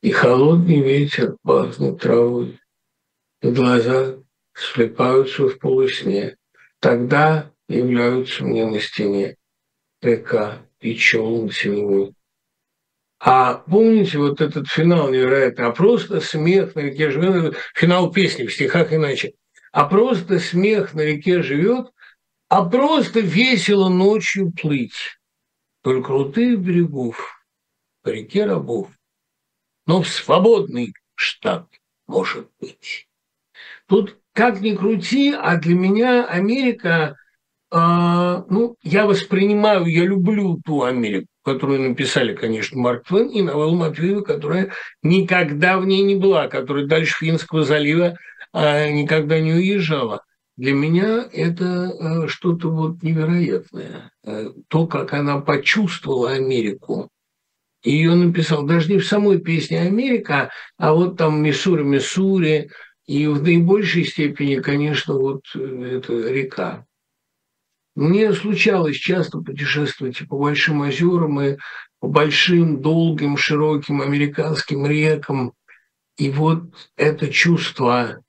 И 0.01 0.11
холодный 0.11 0.81
ветер 0.81 1.37
пахнет 1.43 2.01
травой, 2.01 2.59
и 3.43 3.51
глаза 3.51 4.23
слепаются 4.55 5.49
в 5.49 5.59
полусне. 5.59 6.38
Тогда 6.81 7.53
являются 7.69 8.45
мне 8.45 8.67
на 8.67 8.81
стене 8.81 9.37
река 10.01 10.59
и 10.81 10.95
челн 10.95 11.51
синевой. 11.51 12.15
А 13.21 13.55
помните 13.55 14.19
вот 14.19 14.41
этот 14.41 14.69
финал 14.69 15.11
невероятный, 15.11 15.67
а 15.67 15.73
просто 15.73 16.21
смех 16.21 16.77
на 16.77 16.81
реке 16.81 17.11
живет, 17.11 17.57
финал 17.75 18.13
песни 18.13 18.47
в 18.47 18.55
стихах 18.55 18.93
иначе, 18.93 19.35
а 19.73 19.87
просто 19.87 20.39
смех 20.39 20.95
на 20.95 21.01
реке 21.01 21.43
живет, 21.43 21.91
а 22.49 22.65
просто 22.65 23.19
весело 23.21 23.89
ночью 23.89 24.53
плыть 24.53 25.19
вдоль 25.83 26.03
крутых 26.03 26.61
берегов 26.61 27.45
по 28.03 28.11
реке 28.11 28.45
рабов, 28.45 28.89
но 29.87 30.03
в 30.03 30.09
свободный 30.09 30.95
штат 31.15 31.67
может 32.07 32.49
быть. 32.61 33.09
Тут 33.87 34.17
как 34.39 34.61
ни 34.61 34.73
крути, 34.73 35.35
а 35.37 35.57
для 35.57 35.75
меня 35.75 36.25
Америка, 36.25 37.17
э, 37.73 37.77
ну, 37.77 38.77
я 38.85 39.05
воспринимаю, 39.05 39.87
я 39.87 40.05
люблю 40.05 40.61
ту 40.65 40.85
Америку, 40.85 41.27
которую 41.43 41.81
написали, 41.81 42.37
конечно, 42.37 42.79
Марк 42.79 43.09
Твен 43.09 43.27
и 43.31 43.43
Навел 43.43 43.75
Матвеева, 43.75 44.21
которая 44.21 44.71
никогда 45.03 45.77
в 45.77 45.87
ней 45.87 46.03
не 46.03 46.15
была, 46.15 46.47
которая 46.47 46.87
дальше 46.87 47.17
Финского 47.19 47.65
залива 47.65 48.17
э, 48.55 48.93
никогда 48.93 49.41
не 49.41 49.55
уезжала. 49.55 50.23
Для 50.57 50.73
меня 50.73 51.29
это 51.33 51.65
э, 51.65 52.29
что-то 52.29 52.71
вот 52.71 53.03
невероятное. 53.03 54.13
Э, 54.25 54.51
то, 54.69 54.87
как 54.87 55.15
она 55.15 55.41
почувствовала 55.41 56.31
Америку. 56.31 57.09
Ее 57.83 58.15
написал 58.15 58.63
даже 58.63 58.93
не 58.93 58.99
в 58.99 59.07
самой 59.07 59.41
песне 59.41 59.81
«Америка», 59.81 60.51
а 60.77 60.93
вот 60.93 61.17
там 61.17 61.43
«Миссури, 61.43 61.83
Миссури», 61.83 62.71
и 63.09 63.27
в 63.27 63.43
наибольшей 63.43 64.05
степени, 64.05 64.57
конечно, 64.57 65.15
вот 65.15 65.41
э, 65.55 65.97
эта 65.97 66.13
река. 66.13 66.85
Мне 67.97 68.33
случалось 68.35 68.97
часто 68.97 69.39
путешествовать 69.39 70.21
и 70.21 70.27
по 70.27 70.39
большим 70.39 70.83
озерам, 70.83 71.41
и 71.41 71.57
по 72.01 72.07
большим, 72.07 72.83
долгим, 72.83 73.39
широким 73.39 74.03
американским 74.03 74.87
рекам. 74.87 75.55
И 76.19 76.31
вот 76.31 76.65
это 76.97 77.33
чувство 77.33 78.23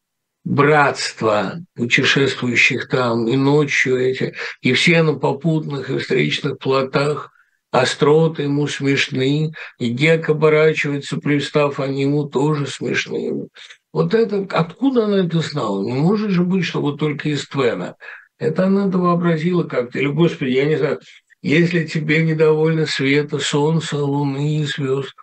братства 0.45 1.59
путешествующих 1.75 2.87
там 2.87 3.27
и 3.27 3.35
ночью 3.35 3.97
эти, 3.97 4.33
и 4.61 4.71
все 4.71 5.03
на 5.03 5.13
попутных 5.13 5.89
и 5.89 5.97
встречных 5.97 6.57
плотах, 6.57 7.31
остроты 7.71 8.43
ему 8.43 8.65
смешны, 8.67 9.51
и 9.77 9.89
Гек 9.89 10.29
оборачивается, 10.29 11.17
пристав, 11.17 11.81
они 11.81 12.03
ему 12.03 12.23
тоже 12.23 12.65
смешны. 12.65 13.49
Вот 13.91 14.13
это, 14.13 14.47
откуда 14.51 15.05
она 15.05 15.25
это 15.25 15.39
знала? 15.41 15.83
Не 15.83 15.93
может 15.93 16.31
же 16.31 16.43
быть, 16.43 16.65
что 16.65 16.81
вот 16.81 16.99
только 16.99 17.29
из 17.29 17.47
Твена. 17.47 17.95
Это 18.37 18.65
она 18.65 18.87
это 18.87 18.97
вообразила 18.97 19.63
как-то. 19.63 19.99
Или, 19.99 20.07
Господи, 20.07 20.51
я 20.51 20.65
не 20.65 20.77
знаю, 20.77 20.99
если 21.41 21.85
тебе 21.85 22.23
недовольно 22.23 22.85
света, 22.85 23.39
солнца, 23.39 23.97
луны 23.97 24.59
и 24.59 24.63
звезд, 24.63 25.15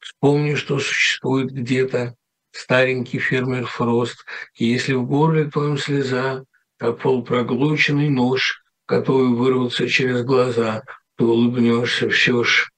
вспомни, 0.00 0.54
что 0.54 0.78
существует 0.78 1.50
где-то 1.50 2.16
старенький 2.52 3.18
фермер 3.18 3.66
Фрост, 3.66 4.24
и 4.54 4.66
если 4.66 4.94
в 4.94 5.06
горле 5.06 5.50
твоем 5.50 5.76
слеза, 5.76 6.44
как 6.78 7.00
полупроглоченный 7.00 8.08
нож, 8.08 8.62
который 8.86 9.34
вырвался 9.34 9.88
через 9.88 10.22
глаза, 10.22 10.82
ты 11.16 11.24
улыбнешься 11.24 12.08
все 12.10 12.44
ж. 12.44 12.70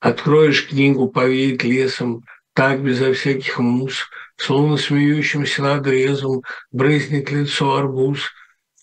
Откроешь 0.00 0.68
книгу, 0.68 1.08
повеет 1.08 1.62
лесом, 1.64 2.22
так, 2.56 2.82
безо 2.82 3.12
всяких 3.12 3.58
мус, 3.58 4.08
словно 4.36 4.76
смеющимся 4.76 5.62
над 5.62 5.86
резом, 5.86 6.42
брызнет 6.72 7.30
лицо 7.30 7.76
арбуз, 7.76 8.30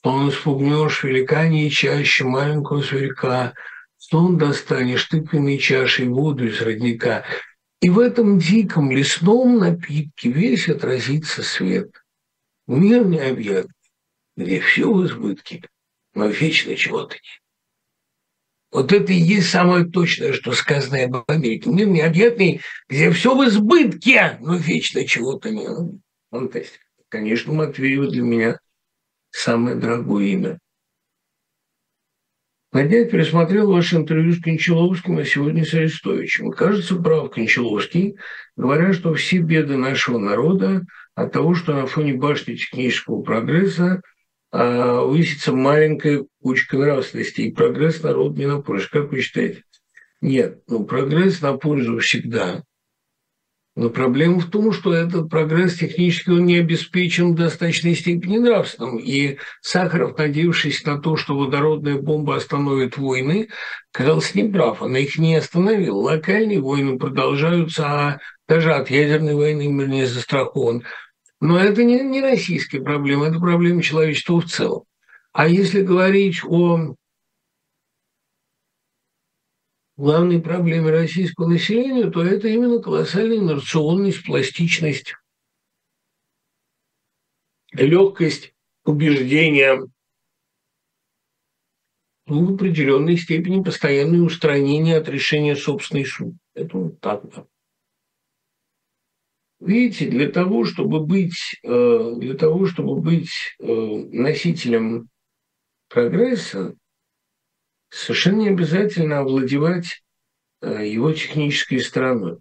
словно 0.02 0.32
спугнешь 0.32 1.04
великане 1.04 1.68
и 1.68 1.70
чаще 1.70 2.24
маленького 2.24 2.82
зверька, 2.82 3.54
сон 3.98 4.38
достанешь 4.38 5.06
тыквенной 5.06 5.58
чашей 5.58 6.08
воду 6.08 6.48
из 6.48 6.62
родника— 6.62 7.26
и 7.84 7.90
в 7.90 8.00
этом 8.00 8.40
диком 8.40 8.92
лесном 8.92 9.58
напитке 9.58 10.32
весь 10.32 10.70
отразится 10.70 11.44
свет. 11.44 11.92
Мир 12.66 13.06
необъятный, 13.06 13.74
где 14.38 14.62
все 14.62 14.90
в 14.90 15.06
избытке, 15.06 15.68
но 16.14 16.28
вечно 16.28 16.78
чего-то 16.78 17.16
нет. 17.16 17.43
Вот 18.74 18.92
это 18.92 19.14
и 19.14 19.18
есть 19.18 19.52
самое 19.52 19.86
точное, 19.86 20.34
что 20.34 20.52
сказано 20.54 21.04
об 21.04 21.24
Америке. 21.28 21.70
Мир 21.70 21.88
необъятный, 21.88 22.62
где 22.90 23.12
все 23.12 23.36
в 23.36 23.48
избытке, 23.48 24.40
но 24.42 24.56
вечно 24.56 25.06
чего-то 25.06 25.52
не. 25.52 25.68
Фантастика. 26.32 26.84
Конечно, 27.10 27.54
Матвеева 27.54 28.10
для 28.10 28.24
меня 28.24 28.60
самое 29.30 29.76
дорогое 29.76 30.26
имя. 30.26 30.60
На 32.72 32.84
днях 32.84 33.12
пересмотрел 33.12 33.72
ваше 33.72 33.98
интервью 33.98 34.34
с 34.34 34.42
Кончаловским, 34.42 35.20
а 35.20 35.26
сегодня 35.26 35.64
с 35.64 35.76
Арестовичем. 35.76 36.50
кажется, 36.50 36.96
прав 36.96 37.30
Кончаловский, 37.30 38.16
говоря, 38.56 38.94
что 38.94 39.14
все 39.14 39.38
беды 39.38 39.78
нашего 39.78 40.18
народа 40.18 40.82
от 41.14 41.32
того, 41.32 41.54
что 41.54 41.76
на 41.76 41.86
фоне 41.86 42.16
башни 42.16 42.56
технического 42.56 43.22
прогресса 43.22 44.02
а, 44.56 45.02
высится 45.02 45.52
маленькая 45.52 46.26
кучка 46.40 46.78
нравственности, 46.78 47.42
и 47.42 47.52
прогресс 47.52 48.04
народ 48.04 48.38
не 48.38 48.46
на 48.46 48.62
пользу. 48.62 48.88
Как 48.92 49.12
вы 49.12 49.22
считаете? 49.22 49.64
Нет, 50.22 50.62
ну 50.68 50.86
прогресс 50.86 51.42
на 51.42 51.58
пользу 51.58 51.98
всегда. 51.98 52.64
Но 53.76 53.90
проблема 53.90 54.40
в 54.40 54.52
том, 54.52 54.72
что 54.72 54.94
этот 54.94 55.32
прогресс 55.32 55.80
технически 55.80 56.30
он 56.30 56.46
не 56.46 56.58
обеспечен 56.58 57.34
в 57.34 57.36
достаточной 57.36 57.96
степени 57.96 58.38
нравственным. 58.38 59.00
И 59.00 59.40
Сахаров, 59.62 60.16
надеявшись 60.20 60.86
на 60.86 61.00
то, 61.00 61.18
что 61.18 61.36
водородная 61.36 61.98
бомба 62.00 62.36
остановит 62.36 62.96
войны, 63.00 63.50
казался 63.92 64.38
неправ. 64.38 64.84
Она 64.84 65.00
их 65.00 65.18
не 65.18 65.36
остановила. 65.36 65.98
Локальные 65.98 66.62
войны 66.62 67.00
продолжаются, 67.00 67.86
а 67.88 68.20
даже 68.48 68.72
от 68.72 68.92
ядерной 68.92 69.34
войны 69.34 69.68
мир 69.68 69.88
не 69.88 70.06
застрахован. 70.06 70.84
Но 71.44 71.60
это 71.60 71.84
не, 71.84 72.00
не 72.00 72.22
российская 72.22 72.80
проблема, 72.80 73.28
это 73.28 73.38
проблема 73.38 73.84
человечества 73.84 74.40
в 74.40 74.46
целом. 74.46 74.86
А 75.34 75.46
если 75.46 75.82
говорить 75.82 76.42
о 76.46 76.96
главной 79.98 80.42
проблеме 80.42 80.90
российского 80.90 81.50
населения, 81.50 82.10
то 82.10 82.24
это 82.24 82.48
именно 82.48 82.82
колоссальная 82.82 83.40
инерционность, 83.40 84.24
пластичность, 84.24 85.16
легкость 87.74 88.54
убеждения, 88.86 89.86
ну, 92.26 92.46
в 92.46 92.54
определенной 92.54 93.18
степени 93.18 93.62
постоянное 93.62 94.22
устранение 94.22 94.96
от 94.96 95.10
решения 95.10 95.58
собственной 95.58 96.06
сути. 96.06 96.38
Это 96.54 96.78
вот 96.78 97.02
так, 97.02 97.30
да. 97.36 97.46
Видите, 99.64 100.10
для 100.10 100.30
того, 100.30 100.66
чтобы 100.66 101.06
быть, 101.06 101.58
э, 101.64 102.14
для 102.18 102.34
того, 102.34 102.66
чтобы 102.66 103.00
быть 103.00 103.32
э, 103.60 103.66
носителем 103.66 105.08
прогресса, 105.88 106.76
совершенно 107.90 108.42
не 108.42 108.50
обязательно 108.50 109.20
овладевать 109.20 110.04
э, 110.62 110.86
его 110.90 111.14
технической 111.14 111.80
стороной. 111.80 112.40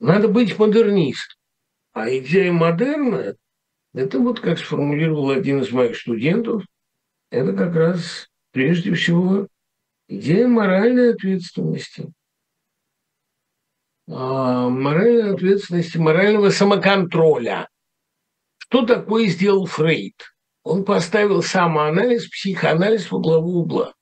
Надо 0.00 0.26
быть 0.26 0.58
модернистом. 0.58 1.38
А 1.92 2.10
идея 2.10 2.50
модерна– 2.50 3.36
это 3.94 4.18
вот 4.18 4.40
как 4.40 4.58
сформулировал 4.58 5.30
один 5.30 5.60
из 5.60 5.70
моих 5.70 5.96
студентов, 5.96 6.64
это 7.30 7.52
как 7.52 7.76
раз 7.76 8.26
прежде 8.50 8.92
всего 8.94 9.46
идея 10.08 10.48
моральной 10.48 11.12
ответственности. 11.12 12.12
А, 14.10 14.68
моральной 14.68 15.34
ответственности, 15.34 15.98
морального 15.98 16.50
самоконтроля. 16.50 17.68
Что 18.58 18.86
такое 18.86 19.26
сделал 19.26 19.66
Фрейд? 19.66 20.14
Он 20.62 20.84
поставил 20.84 21.42
самоанализ, 21.42 22.28
психоанализ 22.28 23.10
во 23.10 23.18
главу 23.20 23.60
угла. 23.60 23.92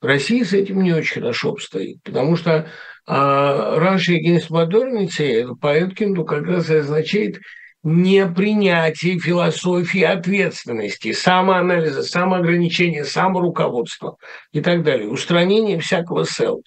В 0.00 0.06
России 0.06 0.42
с 0.42 0.52
этим 0.52 0.82
не 0.82 0.92
очень 0.92 1.20
хорошо 1.20 1.50
обстоит, 1.50 2.02
потому 2.04 2.36
что 2.36 2.70
а, 3.06 3.78
раньше 3.78 4.16
against 4.16 4.48
modernity 4.50 5.54
по 5.60 5.76
Эткинду 5.76 6.24
как 6.24 6.44
раз 6.44 6.70
и 6.70 6.76
означает 6.76 7.38
непринятие 7.82 9.18
философии 9.18 10.02
ответственности, 10.02 11.12
самоанализа, 11.12 12.02
самоограничения, 12.02 13.04
саморуководства 13.04 14.16
и 14.52 14.60
так 14.60 14.84
далее, 14.84 15.08
устранение 15.08 15.78
всякого 15.80 16.24
селф. 16.24 16.64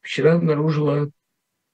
Вчера 0.00 0.34
обнаружила 0.34 1.10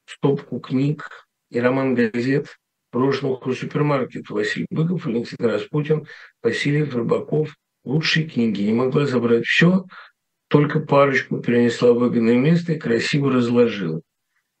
стопку 0.05 0.59
книг 0.59 1.27
и 1.49 1.59
роман 1.59 1.95
газет 1.95 2.57
брошенных 2.91 3.45
у 3.45 3.53
супермаркета 3.53 4.33
Василий 4.33 4.67
Быков, 4.69 5.05
Валентин 5.05 5.45
Распутин, 5.45 6.07
Васильев, 6.43 6.95
Рыбаков. 6.95 7.55
Лучшие 7.83 8.27
книги. 8.27 8.61
Не 8.61 8.73
могла 8.73 9.07
забрать 9.07 9.45
все, 9.45 9.85
только 10.49 10.81
парочку 10.81 11.39
перенесла 11.39 11.93
в 11.93 11.97
выгодное 11.97 12.37
место 12.37 12.73
и 12.73 12.79
красиво 12.79 13.31
разложила. 13.31 14.01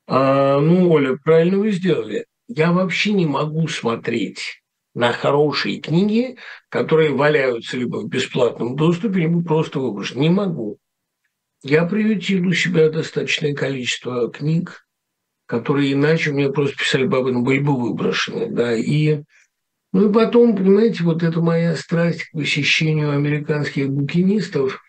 А, 0.07 0.59
ну, 0.59 0.89
Оля, 0.89 1.17
правильно 1.23 1.59
вы 1.59 1.71
сделали. 1.71 2.25
Я 2.47 2.71
вообще 2.71 3.13
не 3.13 3.27
могу 3.27 3.67
смотреть 3.67 4.63
на 4.95 5.13
хорошие 5.13 5.79
книги, 5.79 6.37
которые 6.69 7.11
валяются 7.11 7.77
либо 7.77 7.97
в 7.97 8.09
бесплатном 8.09 8.75
доступе, 8.75 9.19
либо 9.21 9.43
просто 9.43 9.79
выброшены. 9.79 10.21
Не 10.21 10.29
могу. 10.29 10.79
Я 11.63 11.85
приютил 11.85 12.47
у 12.47 12.53
себя 12.53 12.89
достаточное 12.89 13.53
количество 13.53 14.31
книг, 14.31 14.87
которые 15.45 15.93
иначе 15.93 16.31
мне 16.31 16.51
просто 16.51 16.77
писали 16.77 17.05
бабы, 17.05 17.39
были 17.41 17.59
бы 17.59 17.79
выброшены, 17.79 18.49
да, 18.49 18.73
и 18.75 19.21
ну 19.93 20.09
и 20.09 20.13
потом, 20.13 20.55
понимаете, 20.55 21.03
вот 21.03 21.21
это 21.21 21.41
моя 21.41 21.75
страсть 21.75 22.23
к 22.23 22.31
посещению 22.31 23.11
американских 23.11 23.89
букинистов 23.89 24.81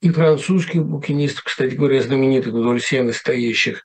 и 0.00 0.10
французских 0.10 0.84
букинистов, 0.84 1.44
кстати 1.44 1.74
говоря, 1.74 2.00
знаменитых 2.00 2.52
вдоль 2.52 2.80
сена 2.80 3.12
стоящих. 3.12 3.84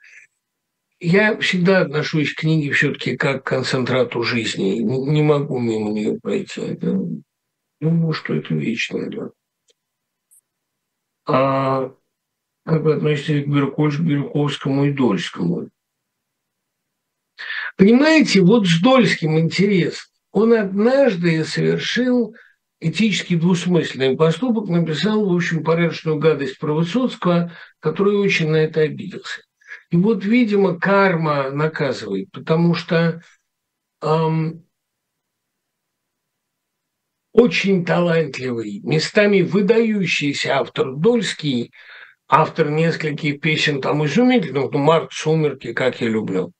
Я 0.99 1.35
всегда 1.39 1.81
отношусь 1.81 2.33
к 2.33 2.41
книге 2.41 2.71
все-таки 2.73 3.17
как 3.17 3.43
к 3.43 3.47
концентрату 3.47 4.21
жизни. 4.21 4.75
Не 4.75 5.23
могу 5.23 5.57
мимо 5.57 5.89
нее 5.89 6.19
пройти. 6.21 6.61
Это, 6.61 6.95
думаю, 7.79 8.13
что 8.13 8.35
это 8.35 8.53
вечное. 8.53 9.09
Да. 9.09 9.31
А 11.25 11.95
как 12.65 12.81
вы 12.83 12.93
относитесь 12.93 13.45
к 13.45 13.47
Бирюковскому, 13.47 14.09
Бирюковскому 14.09 14.85
и 14.85 14.91
Дольскому? 14.91 15.69
Понимаете, 17.77 18.41
вот 18.41 18.67
с 18.67 18.79
Дольским 18.81 19.39
интересно. 19.39 20.03
Он 20.31 20.53
однажды 20.53 21.43
совершил 21.43 22.35
этически 22.79 23.35
двусмысленный 23.35 24.15
поступок, 24.15 24.67
написал, 24.67 25.27
в 25.27 25.35
общем, 25.35 25.63
порядочную 25.63 26.17
гадость 26.17 26.57
про 26.57 26.73
Высоцкого, 26.73 27.51
который 27.79 28.15
очень 28.15 28.49
на 28.49 28.57
это 28.57 28.81
обиделся. 28.81 29.41
И 29.89 29.97
вот, 29.97 30.23
видимо, 30.23 30.79
карма 30.79 31.51
наказывает, 31.51 32.31
потому 32.31 32.73
что 32.73 33.21
эм, 34.01 34.65
очень 37.33 37.85
талантливый, 37.85 38.81
местами 38.83 39.41
выдающийся 39.41 40.59
автор 40.59 40.95
Дольский, 40.95 41.71
автор 42.31 42.69
нескольких 42.69 43.41
песен 43.41 43.81
там 43.81 44.05
изумительных, 44.05 44.71
ну, 44.71 44.79
Марк 44.79 45.11
Сумерки, 45.11 45.73
как 45.73 45.99
я 45.99 46.07
люблю, 46.07 46.53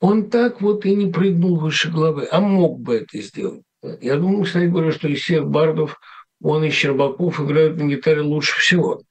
он 0.00 0.30
так 0.30 0.62
вот 0.62 0.86
и 0.86 0.94
не 0.94 1.12
прыгнул 1.12 1.56
выше 1.56 1.90
головы, 1.90 2.26
а 2.30 2.40
мог 2.40 2.80
бы 2.80 2.96
это 2.96 3.20
сделать. 3.20 3.62
Я 4.00 4.16
думаю, 4.16 4.44
кстати 4.44 4.64
говоря, 4.64 4.92
что 4.92 5.08
из 5.08 5.20
всех 5.20 5.46
бардов 5.46 6.00
он 6.42 6.64
и 6.64 6.70
Щербаков 6.70 7.38
играют 7.38 7.76
на 7.76 7.84
гитаре 7.84 8.22
лучше 8.22 8.58
всего. 8.58 9.02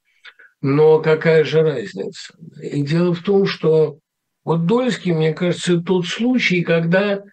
Но 0.61 0.99
какая 0.99 1.43
же 1.43 1.61
разница? 1.61 2.33
И 2.59 2.81
дело 2.81 3.13
в 3.13 3.21
том, 3.21 3.45
что 3.45 3.99
вот 4.43 4.65
Дольский, 4.65 5.13
мне 5.13 5.33
кажется, 5.33 5.79
тот 5.79 6.07
случай, 6.07 6.63
когда 6.63 7.23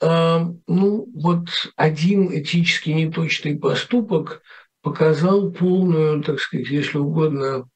э, 0.00 0.38
ну, 0.68 1.08
вот 1.12 1.48
один 1.74 2.32
этически 2.32 2.90
неточный 2.90 3.58
поступок 3.58 4.42
показал 4.80 5.50
полную, 5.50 6.22
так 6.22 6.38
сказать, 6.38 6.68
если 6.68 6.98
угодно, 6.98 7.66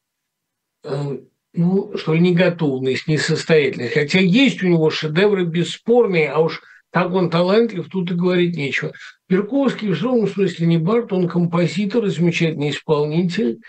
ну, 1.53 1.97
что 1.97 2.15
ли, 2.15 2.21
неготовность, 2.21 3.07
несостоятельность. 3.07 3.95
Хотя 3.95 4.21
есть 4.21 4.63
у 4.63 4.69
него 4.69 4.91
шедевры 4.91 5.45
бесспорные, 5.45 6.31
а 6.31 6.41
уж 6.41 6.63
как 6.91 7.13
он 7.13 7.29
талантлив, 7.29 7.89
тут 7.89 8.11
и 8.13 8.15
говорить 8.15 8.57
нечего. 8.57 8.93
Перковский 9.27 9.89
в 9.89 9.99
самом 9.99 10.29
смысле 10.29 10.67
не 10.67 10.79
бард, 10.79 11.13
он 11.13 11.29
композитор, 11.29 12.07
замечательный 12.07 12.71
исполнитель, 12.71 13.61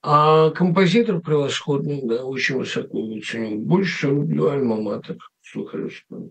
а 0.00 0.50
композитор 0.50 1.20
превосходный, 1.20 2.02
да, 2.04 2.24
очень 2.24 2.56
высоко 2.56 2.98
его 2.98 3.20
ценю. 3.20 3.58
Больше 3.58 3.96
всего 3.96 4.12
люблю 4.12 4.48
Альма-Матер 4.48 5.18
Сухаревского. 5.42 6.30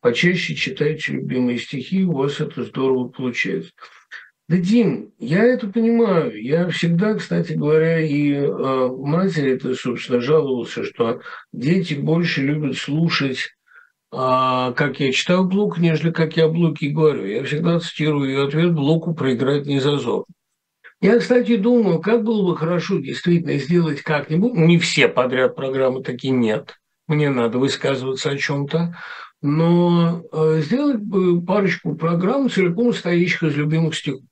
Почаще 0.00 0.54
читайте 0.54 1.12
любимые 1.12 1.58
стихи, 1.58 2.04
у 2.04 2.12
вас 2.12 2.40
это 2.40 2.64
здорово 2.64 3.08
получается. 3.08 3.72
Да, 4.48 4.56
Дим, 4.56 5.12
я 5.18 5.44
это 5.44 5.68
понимаю. 5.68 6.42
Я 6.42 6.68
всегда, 6.70 7.14
кстати 7.14 7.52
говоря, 7.52 8.00
и 8.00 8.32
э, 8.32 8.88
матери 8.88 9.52
это, 9.52 9.74
собственно, 9.74 10.20
жаловался, 10.20 10.84
что 10.84 11.20
дети 11.52 11.94
больше 11.94 12.42
любят 12.42 12.76
слушать 12.76 13.50
а, 14.10 14.72
как 14.72 15.00
я 15.00 15.12
читаю 15.12 15.44
Блок, 15.44 15.78
нежели 15.78 16.10
как 16.10 16.36
я 16.36 16.48
Блоки 16.48 16.86
говорю. 16.86 17.26
Я 17.26 17.44
всегда 17.44 17.78
цитирую 17.78 18.30
ее 18.30 18.46
ответ 18.46 18.72
Блоку 18.74 19.14
проиграть 19.14 19.66
не 19.66 19.80
зазор. 19.80 20.24
Я, 21.00 21.18
кстати, 21.18 21.56
думаю, 21.56 22.00
как 22.00 22.24
было 22.24 22.44
бы 22.44 22.56
хорошо 22.56 22.98
действительно 22.98 23.56
сделать 23.58 24.02
как-нибудь, 24.02 24.54
не 24.54 24.78
все 24.78 25.08
подряд 25.08 25.54
программы 25.54 26.02
такие 26.02 26.32
нет, 26.32 26.76
мне 27.06 27.30
надо 27.30 27.58
высказываться 27.58 28.30
о 28.30 28.36
чем-то, 28.36 28.96
но 29.40 30.24
э, 30.32 30.60
сделать 30.62 31.00
бы 31.00 31.44
парочку 31.44 31.94
программ, 31.94 32.50
целиком 32.50 32.92
состоящих 32.92 33.44
из 33.44 33.56
любимых 33.56 33.94
стихов. 33.94 34.27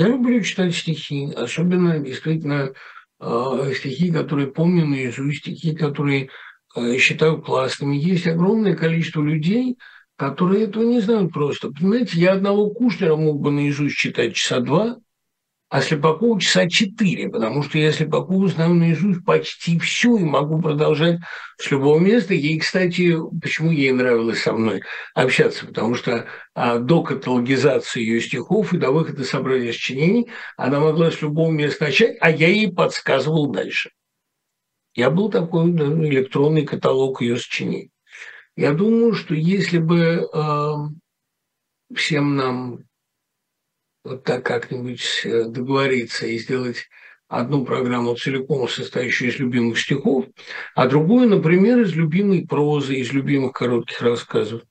Я 0.00 0.08
люблю 0.08 0.40
читать 0.40 0.74
стихи, 0.74 1.30
особенно 1.36 1.98
действительно 1.98 2.72
э, 3.20 3.72
стихи, 3.76 4.10
которые 4.10 4.46
помню 4.46 4.86
наизусть, 4.86 5.40
стихи, 5.40 5.76
которые 5.76 6.30
э, 6.74 6.96
считаю 6.96 7.42
классными. 7.42 7.96
Есть 7.96 8.26
огромное 8.26 8.74
количество 8.74 9.20
людей, 9.20 9.76
которые 10.16 10.64
этого 10.64 10.84
не 10.84 11.00
знают 11.00 11.34
просто. 11.34 11.70
Понимаете, 11.70 12.18
я 12.18 12.32
одного 12.32 12.70
Кушнера 12.70 13.14
мог 13.14 13.42
бы 13.42 13.50
наизусть 13.50 13.96
читать 13.96 14.36
часа 14.36 14.60
два– 14.60 14.96
а 15.70 15.80
Слепакова 15.82 16.40
часа 16.40 16.68
четыре, 16.68 17.28
потому 17.28 17.62
что 17.62 17.78
я 17.78 17.92
Слепакову 17.92 18.48
знаю 18.48 18.74
наизусть 18.74 19.24
почти 19.24 19.78
все 19.78 20.16
и 20.16 20.24
могу 20.24 20.60
продолжать 20.60 21.20
с 21.58 21.70
любого 21.70 22.00
места. 22.00 22.34
Ей, 22.34 22.58
кстати, 22.58 23.16
почему 23.40 23.70
ей 23.70 23.92
нравилось 23.92 24.42
со 24.42 24.52
мной 24.52 24.82
общаться, 25.14 25.66
потому 25.66 25.94
что 25.94 26.26
а, 26.54 26.78
до 26.78 27.04
каталогизации 27.04 28.02
ее 28.02 28.20
стихов 28.20 28.74
и 28.74 28.78
до 28.78 28.90
выхода 28.90 29.22
собрания 29.22 29.72
сочинений 29.72 30.28
она 30.56 30.80
могла 30.80 31.12
с 31.12 31.22
любого 31.22 31.52
места 31.52 31.84
начать, 31.84 32.16
а 32.20 32.32
я 32.32 32.48
ей 32.48 32.72
подсказывал 32.72 33.46
дальше. 33.46 33.90
Я 34.96 35.10
был 35.10 35.30
такой 35.30 35.70
да, 35.70 35.84
электронный 35.84 36.66
каталог 36.66 37.22
ее 37.22 37.36
сочинений. 37.36 37.92
Я 38.56 38.72
думаю, 38.72 39.14
что 39.14 39.36
если 39.36 39.78
бы 39.78 40.28
э, 40.34 40.74
всем 41.94 42.34
нам 42.34 42.89
вот 44.04 44.24
так 44.24 44.44
как-нибудь 44.44 45.22
э, 45.24 45.44
договориться 45.44 46.26
и 46.26 46.38
сделать 46.38 46.88
одну 47.28 47.64
программу 47.64 48.16
целиком 48.16 48.68
состоящую 48.68 49.30
из 49.30 49.38
любимых 49.38 49.78
стихов, 49.78 50.26
а 50.74 50.88
другую, 50.88 51.28
например, 51.28 51.80
из 51.80 51.94
любимой 51.94 52.46
прозы, 52.46 52.96
из 52.96 53.12
любимых 53.12 53.52
коротких 53.52 54.02
рассказов. 54.02 54.62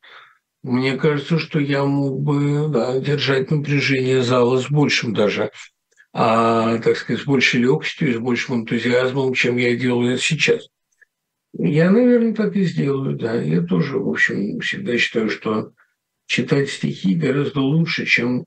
Мне 0.62 0.98
кажется, 0.98 1.40
что 1.40 1.60
я 1.60 1.86
мог 1.86 2.22
бы 2.22 2.68
да, 2.68 3.00
держать 3.00 3.50
напряжение 3.50 4.22
зала 4.22 4.58
с 4.58 4.70
большим 4.70 5.14
даже, 5.14 5.52
а, 6.12 6.80
так 6.80 6.98
сказать, 6.98 7.22
с 7.22 7.26
большей 7.26 7.62
легкостью, 7.62 8.14
с 8.14 8.18
большим 8.18 8.62
энтузиазмом, 8.62 9.34
чем 9.34 9.56
я 9.56 9.78
делаю 9.78 10.18
сейчас. 10.18 10.68
Я, 11.54 11.90
наверное, 11.92 12.34
так 12.34 12.56
и 12.58 12.64
сделаю, 12.64 13.16
да. 13.16 13.42
Я 13.42 13.62
тоже, 13.62 13.98
в 13.98 14.10
общем, 14.10 14.60
всегда 14.60 14.98
считаю, 14.98 15.30
что 15.30 15.72
читать 16.28 16.70
стихи 16.70 17.16
гораздо 17.16 17.62
лучше, 17.62 18.06
чем 18.06 18.44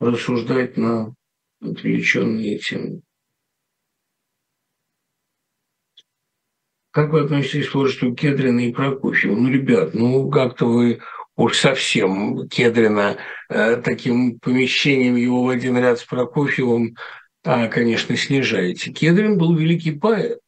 рассуждать 0.00 0.76
на 0.76 1.14
отвлеченные 1.60 2.58
темы. 2.58 3.02
Как 6.90 7.10
вы 7.12 7.22
относитесь 7.22 7.68
к 7.68 7.72
творчеству 7.72 8.14
Кедрина 8.14 8.60
и 8.60 8.72
Прокофьева? 8.72 9.34
Ну, 9.34 9.50
ребят, 9.50 9.94
ну 9.94 10.30
как-то 10.30 10.66
вы 10.66 11.00
уж 11.36 11.58
совсем 11.58 12.48
Кедрина 12.48 13.16
э, 13.48 13.76
таким 13.78 14.38
помещением 14.38 15.16
его 15.16 15.42
в 15.42 15.48
один 15.48 15.76
ряд 15.76 15.98
с 15.98 16.04
Прокофьевым, 16.04 16.94
а, 17.42 17.66
конечно, 17.66 18.16
снижаете. 18.16 18.92
Кедрин 18.92 19.38
был 19.38 19.56
великий 19.56 19.92
поэт, 19.92 20.38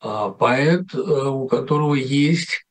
а 0.00 0.30
поэт, 0.30 0.94
э, 0.94 0.98
у 0.98 1.46
которого 1.46 1.94
есть 1.94 2.64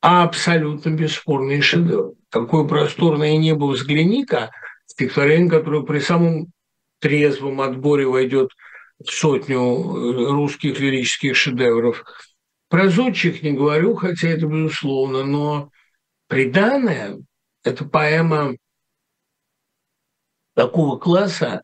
абсолютно 0.00 0.90
бесспорный 0.90 1.60
шедевр. 1.60 2.14
Какое 2.30 2.64
просторное 2.64 3.36
небо 3.38 3.64
взгляни-ка– 3.64 4.52
стихотворение, 4.86 5.50
которое 5.50 5.82
при 5.82 5.98
самом 5.98 6.52
трезвом 6.98 7.60
отборе 7.60 8.06
войдет 8.06 8.50
в 9.04 9.10
сотню 9.10 9.58
э, 9.58 10.30
русских 10.30 10.80
лирических 10.80 11.36
шедевров. 11.36 12.04
Про 12.68 12.88
зодчих 12.88 13.42
не 13.42 13.52
говорю, 13.52 13.94
хотя 13.94 14.28
это 14.28 14.46
безусловно, 14.46 15.24
но 15.24 15.70
«Преданное»– 16.28 17.18
это 17.62 17.84
поэма 17.84 18.56
такого 20.54 20.98
класса, 20.98 21.62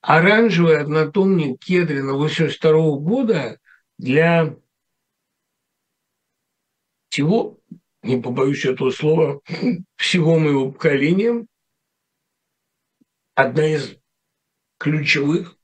оранжевый 0.00 0.80
однотомник 0.80 1.60
Кедрина 1.60 2.14
82 2.14 2.72
года 2.96 3.58
для 3.98 4.56
всего, 7.08 7.58
не 8.02 8.20
побоюсь 8.20 8.64
этого 8.64 8.90
слова, 8.90 9.40
всего 9.96 10.38
моего 10.38 10.72
поколения, 10.72 11.46
одна 13.34 13.66
из 13.66 13.96
ключевых, 14.78 15.56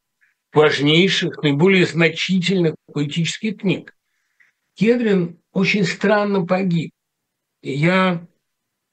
важнейших, 0.53 1.43
наиболее 1.43 1.87
значительных 1.87 2.75
поэтических 2.93 3.59
книг. 3.59 3.95
Кедрин 4.75 5.41
очень 5.53 5.85
странно 5.85 6.47
погиб. 6.47 6.93
И 7.63 7.73
я 7.73 8.27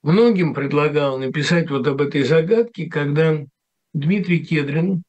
многим 0.01 0.53
предлагал 0.53 1.17
написать 1.19 1.69
вот 1.69 1.87
об 1.87 2.01
этой 2.01 2.23
загадке, 2.23 2.87
когда 2.87 3.45
Дмитрий 3.93 4.43
Кедрин, 4.43 5.03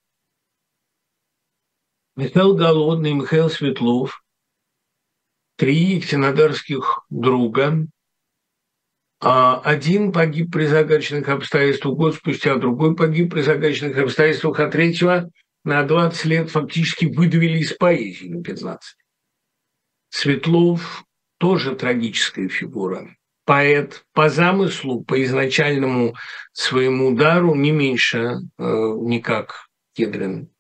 Михаил 2.15 2.55
Голодный, 2.55 3.13
Михаил 3.13 3.51
Светлов, 3.51 4.23
три 5.57 5.97
екатеринодарских 5.97 7.05
друга, 7.11 7.87
один 9.21 10.13
погиб 10.13 10.53
при 10.53 10.67
загадочных 10.67 11.29
обстоятельствах 11.29 11.95
год 11.95 12.15
спустя, 12.17 12.57
другой 12.57 12.95
погиб 12.95 13.33
при 13.33 13.41
загадочных 13.41 13.97
обстоятельствах, 13.97 14.61
а 14.61 14.69
третьего 14.69 15.31
на 15.65 15.83
20 15.83 16.25
лет 16.27 16.51
фактически 16.51 17.07
выдавили 17.07 17.59
из 17.59 17.73
поэзии 17.73 18.29
на 18.29 18.43
15. 18.43 18.97
Светлов 20.11 21.05
тоже 21.39 21.75
трагическая 21.75 22.49
фигура. 22.49 23.17
Поэт 23.45 24.05
по 24.13 24.29
замыслу, 24.29 25.05
по 25.05 25.23
изначальному 25.23 26.15
своему 26.53 27.09
удару 27.09 27.55
не 27.55 27.71
меньше 27.71 28.19
э, 28.19 28.35
никак 28.59 29.67
Кедрин. 29.95 30.51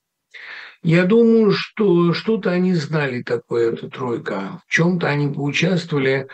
Я 0.82 1.04
думаю, 1.04 1.50
что 1.50 2.12
что-то 2.14 2.52
они 2.52 2.74
знали 2.74 3.22
такое, 3.22 3.72
эта 3.72 3.88
тройка. 3.88 4.62
В 4.66 4.72
чем-то 4.72 5.08
они 5.08 5.32
поучаствовали 5.32 6.28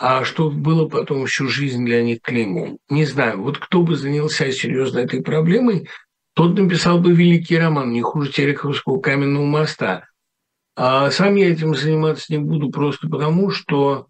а 0.00 0.24
что 0.24 0.50
было 0.50 0.88
потом 0.88 1.26
всю 1.26 1.46
жизнь 1.46 1.84
для 1.84 2.02
них 2.02 2.22
клеймом. 2.22 2.78
Не 2.88 3.04
знаю, 3.04 3.42
вот 3.42 3.58
кто 3.58 3.82
бы 3.82 3.96
занялся 3.96 4.50
серьезно 4.50 5.00
этой 5.00 5.22
проблемой, 5.22 5.88
тот 6.32 6.58
написал 6.58 7.00
бы 7.00 7.12
великий 7.12 7.58
роман, 7.58 7.92
не 7.92 8.00
хуже 8.00 8.32
Тереховского 8.32 8.98
каменного 9.00 9.44
моста. 9.44 10.06
А 10.74 11.10
сам 11.10 11.34
я 11.34 11.50
этим 11.50 11.74
заниматься 11.74 12.32
не 12.32 12.38
буду 12.38 12.70
просто 12.70 13.08
потому, 13.08 13.50
что 13.50 14.06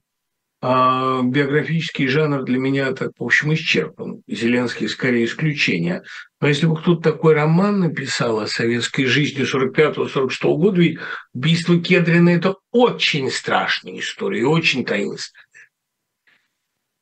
а, 0.63 1.23
биографический 1.23 2.07
жанр 2.07 2.45
для 2.45 2.59
меня 2.59 2.93
так, 2.93 3.11
в 3.19 3.25
общем, 3.25 3.55
исчерпан. 3.55 4.23
Зеленский 4.29 4.89
скорее 4.89 5.25
исключение. 5.25 6.03
Но 6.41 6.47
если 6.47 6.67
бы 6.67 6.77
кто-то 6.77 7.01
такой 7.01 7.35
роман 7.35 7.81
написал 7.81 8.39
о 8.39 8.47
советской 8.47 9.07
жизни 9.07 9.43
45-46 9.43 10.29
года, 10.57 10.81
ведь 10.81 10.99
убийство 11.35 11.81
Кедрина– 11.81 12.29
это 12.31 12.57
очень 12.71 13.31
страшная 13.31 13.99
история, 13.99 14.47
очень 14.47 14.85
таинственная 14.85 15.47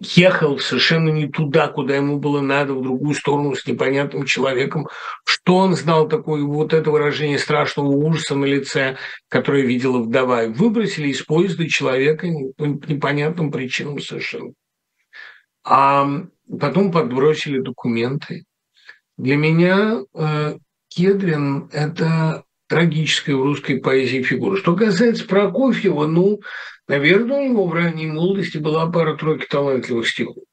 ехал 0.00 0.58
совершенно 0.58 1.10
не 1.10 1.28
туда, 1.28 1.68
куда 1.68 1.96
ему 1.96 2.18
было 2.18 2.40
надо, 2.40 2.74
в 2.74 2.82
другую 2.82 3.14
сторону 3.14 3.54
с 3.54 3.66
непонятным 3.66 4.24
человеком. 4.24 4.88
Что 5.24 5.56
он 5.56 5.74
знал 5.74 6.08
такое 6.08 6.42
вот 6.44 6.72
это 6.72 6.90
выражение 6.90 7.38
страшного 7.38 7.88
ужаса 7.88 8.34
на 8.34 8.44
лице, 8.44 8.96
которое 9.28 9.62
видела 9.64 9.98
вдова. 9.98 10.46
Выбросили 10.46 11.08
из 11.08 11.22
поезда 11.22 11.68
человека 11.68 12.28
по 12.56 12.64
непонятным 12.64 13.50
причинам 13.50 13.98
совершенно. 13.98 14.52
А 15.64 16.08
потом 16.60 16.92
подбросили 16.92 17.58
документы. 17.58 18.44
Для 19.16 19.36
меня 19.36 19.98
э, 20.14 20.56
Кедрин– 20.88 21.68
это 21.72 22.44
трагическая 22.68 23.34
в 23.34 23.42
русской 23.42 23.80
поэзии 23.80 24.22
фигура. 24.22 24.56
Что 24.56 24.76
касается 24.76 25.26
Прокофьева, 25.26 26.06
ну, 26.06 26.40
Наверное, 26.88 27.40
у 27.40 27.50
него 27.50 27.66
в 27.66 27.74
ранней 27.74 28.06
молодости 28.06 28.56
была 28.56 28.90
пара-тройка 28.90 29.46
талантливых 29.48 30.08
стихов. 30.08 30.44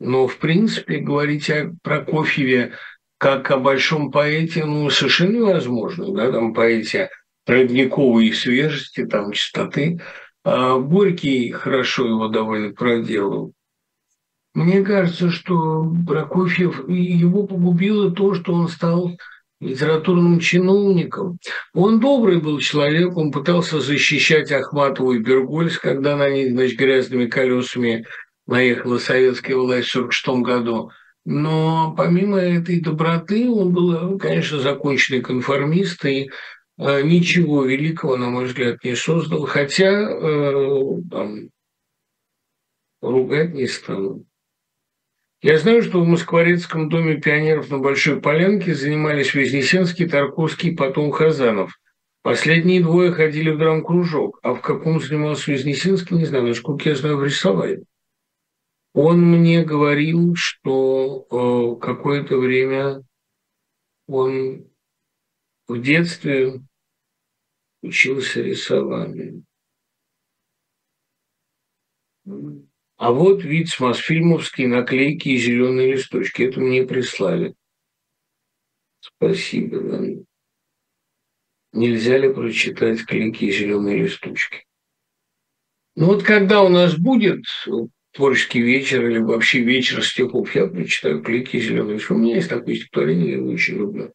Но, 0.00 0.26
в 0.26 0.38
принципе, 0.38 0.98
говорить 0.98 1.48
о 1.50 1.72
Прокофьеве 1.82 2.72
как 3.18 3.52
о 3.52 3.58
большом 3.58 4.10
поэте, 4.10 4.64
ну, 4.64 4.90
совершенно 4.90 5.36
невозможно. 5.36 6.12
Да? 6.12 6.32
Там 6.32 6.52
поэте 6.52 7.08
родниковой 7.46 8.32
свежести, 8.32 9.06
там 9.06 9.30
чистоты. 9.30 10.00
А 10.44 10.76
Горький 10.78 11.52
хорошо 11.52 12.08
его 12.08 12.26
довольно 12.26 12.74
проделал. 12.74 13.52
Мне 14.54 14.82
кажется, 14.82 15.30
что 15.30 15.88
Прокофьев, 16.06 16.88
его 16.88 17.46
погубило 17.46 18.10
то, 18.10 18.34
что 18.34 18.52
он 18.54 18.66
стал 18.66 19.16
литературным 19.62 20.40
чиновником. 20.40 21.38
Он 21.72 22.00
добрый 22.00 22.40
был 22.40 22.58
человек, 22.58 23.16
он 23.16 23.30
пытался 23.30 23.80
защищать 23.80 24.50
Ахматову 24.50 25.12
и 25.12 25.18
Бергольц, 25.18 25.78
когда 25.78 26.20
они, 26.20 26.50
значит, 26.50 26.78
грязными 26.78 27.26
колесами 27.26 28.04
наехала 28.46 28.98
советская 28.98 29.56
власть 29.56 29.88
в 29.88 29.96
1946 29.96 30.42
году. 30.44 30.90
Но 31.24 31.94
помимо 31.96 32.38
этой 32.38 32.80
доброты, 32.80 33.48
он 33.48 33.72
был, 33.72 34.18
конечно, 34.18 34.58
законченный 34.58 35.20
конформист 35.20 36.04
и 36.04 36.28
э, 36.78 37.02
ничего 37.02 37.64
великого, 37.64 38.16
на 38.16 38.30
мой 38.30 38.46
взгляд, 38.46 38.82
не 38.82 38.96
создал, 38.96 39.46
хотя 39.46 39.92
э, 39.92 40.84
там, 41.08 41.50
ругать 43.00 43.54
не 43.54 43.68
стану. 43.68 44.24
Я 45.42 45.58
знаю, 45.58 45.82
что 45.82 46.00
в 46.00 46.06
Москворецком 46.06 46.88
доме 46.88 47.20
пионеров 47.20 47.68
на 47.68 47.78
Большой 47.78 48.20
Полянке 48.20 48.76
занимались 48.76 49.34
Вознесенский, 49.34 50.08
Тарковский, 50.08 50.76
потом 50.76 51.10
Хазанов. 51.10 51.80
Последние 52.22 52.80
двое 52.80 53.10
ходили 53.10 53.50
в 53.50 53.58
драм-кружок, 53.58 54.38
а 54.44 54.54
в 54.54 54.60
каком 54.60 55.00
занимался 55.00 55.50
Вознесенский, 55.50 56.16
не 56.16 56.26
знаю, 56.26 56.46
насколько 56.46 56.88
я 56.88 56.94
знаю, 56.94 57.16
в 57.16 57.24
рисовании. 57.24 57.84
Он 58.94 59.20
мне 59.20 59.64
говорил, 59.64 60.36
что 60.36 61.26
э, 61.28 61.80
какое-то 61.84 62.36
время 62.36 63.02
он 64.06 64.70
в 65.66 65.82
детстве 65.82 66.60
учился 67.82 68.42
рисованию. 68.42 69.42
А 73.02 73.10
вот 73.10 73.42
вид 73.42 73.68
с 73.68 73.80
Мосфильмовские 73.80 74.68
наклейки 74.68 75.30
и 75.30 75.36
зеленые 75.36 75.94
листочки. 75.94 76.44
Это 76.44 76.60
мне 76.60 76.84
прислали. 76.84 77.56
Спасибо, 79.00 79.80
да. 79.80 80.00
Нельзя 81.72 82.16
ли 82.16 82.32
прочитать 82.32 83.04
клейки 83.04 83.46
и 83.46 83.50
зеленые 83.50 84.04
листочки? 84.04 84.64
Ну 85.96 86.06
вот 86.06 86.22
когда 86.22 86.62
у 86.62 86.68
нас 86.68 86.96
будет 86.96 87.42
творческий 88.12 88.62
вечер 88.62 89.04
или 89.08 89.18
вообще 89.18 89.62
вечер 89.62 90.04
стихов, 90.04 90.54
я 90.54 90.68
прочитаю 90.68 91.24
клейки 91.24 91.56
и 91.56 91.60
зеленые 91.60 91.94
листочки. 91.94 92.12
У 92.12 92.18
меня 92.18 92.36
есть 92.36 92.50
такое 92.50 92.76
стихотворение, 92.76 93.30
я 93.30 93.36
его 93.38 93.48
очень 93.48 93.78
люблю. 93.78 94.12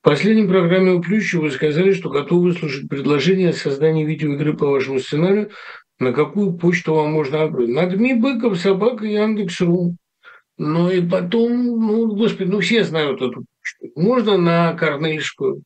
В 0.00 0.04
последней 0.04 0.48
программе 0.48 0.90
у 0.90 1.00
Плющева 1.00 1.42
вы 1.42 1.50
сказали, 1.52 1.92
что 1.92 2.10
готовы 2.10 2.48
выслушать 2.48 2.88
предложение 2.88 3.50
о 3.50 3.52
создании 3.52 4.04
видеоигры 4.04 4.56
по 4.56 4.66
вашему 4.66 4.98
сценарию 4.98 5.52
на 5.98 6.12
какую 6.12 6.54
почту 6.54 6.94
вам 6.94 7.12
можно 7.12 7.44
отправить. 7.44 7.74
На 7.74 7.86
ДМИ 7.86 8.14
Быков, 8.14 8.58
собака, 8.58 9.04
Яндекс.ру. 9.04 9.96
Ну 10.56 10.90
и 10.90 11.06
потом, 11.06 11.64
ну, 11.64 12.14
господи, 12.14 12.48
ну 12.48 12.60
все 12.60 12.84
знают 12.84 13.20
эту 13.20 13.44
почту. 13.44 14.00
Можно 14.00 14.36
на 14.36 14.72
Корнельскую, 14.74 15.62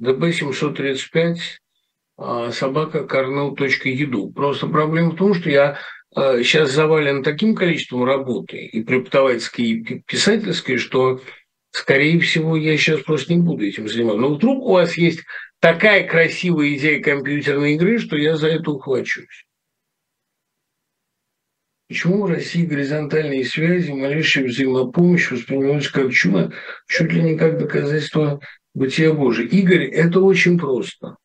ДБ-735, 0.00 1.36
а, 2.18 2.52
собака 2.52 3.04
корнел.еду. 3.04 4.30
Просто 4.30 4.66
проблема 4.66 5.10
в 5.10 5.16
том, 5.16 5.34
что 5.34 5.50
я 5.50 5.78
сейчас 6.14 6.70
а, 6.70 6.72
завален 6.72 7.22
таким 7.22 7.54
количеством 7.54 8.04
работы, 8.04 8.58
и 8.58 8.82
преподавательской, 8.82 9.64
и 9.64 10.02
писательской, 10.06 10.76
что, 10.76 11.20
скорее 11.70 12.20
всего, 12.20 12.56
я 12.56 12.76
сейчас 12.76 13.00
просто 13.00 13.34
не 13.34 13.42
буду 13.42 13.64
этим 13.64 13.88
заниматься. 13.88 14.20
Но 14.20 14.34
вдруг 14.34 14.64
у 14.64 14.72
вас 14.72 14.96
есть 14.96 15.22
такая 15.58 16.06
красивая 16.06 16.74
идея 16.74 17.02
компьютерной 17.02 17.74
игры, 17.74 17.98
что 17.98 18.16
я 18.16 18.36
за 18.36 18.48
это 18.48 18.70
ухвачусь. 18.70 19.46
Почему 21.92 22.22
в 22.22 22.30
России 22.30 22.64
горизонтальные 22.64 23.44
связи, 23.44 23.90
малейшая 23.90 24.46
взаимопомощь 24.46 25.30
воспринимаются 25.30 25.92
как 25.92 26.10
чудо, 26.10 26.50
чуть 26.88 27.12
ли 27.12 27.20
не 27.20 27.36
как 27.36 27.58
доказательство 27.58 28.40
бытия 28.72 29.12
Божия? 29.12 29.46
Игорь, 29.46 29.90
это 29.90 30.20
очень 30.20 30.58
просто. 30.58 31.16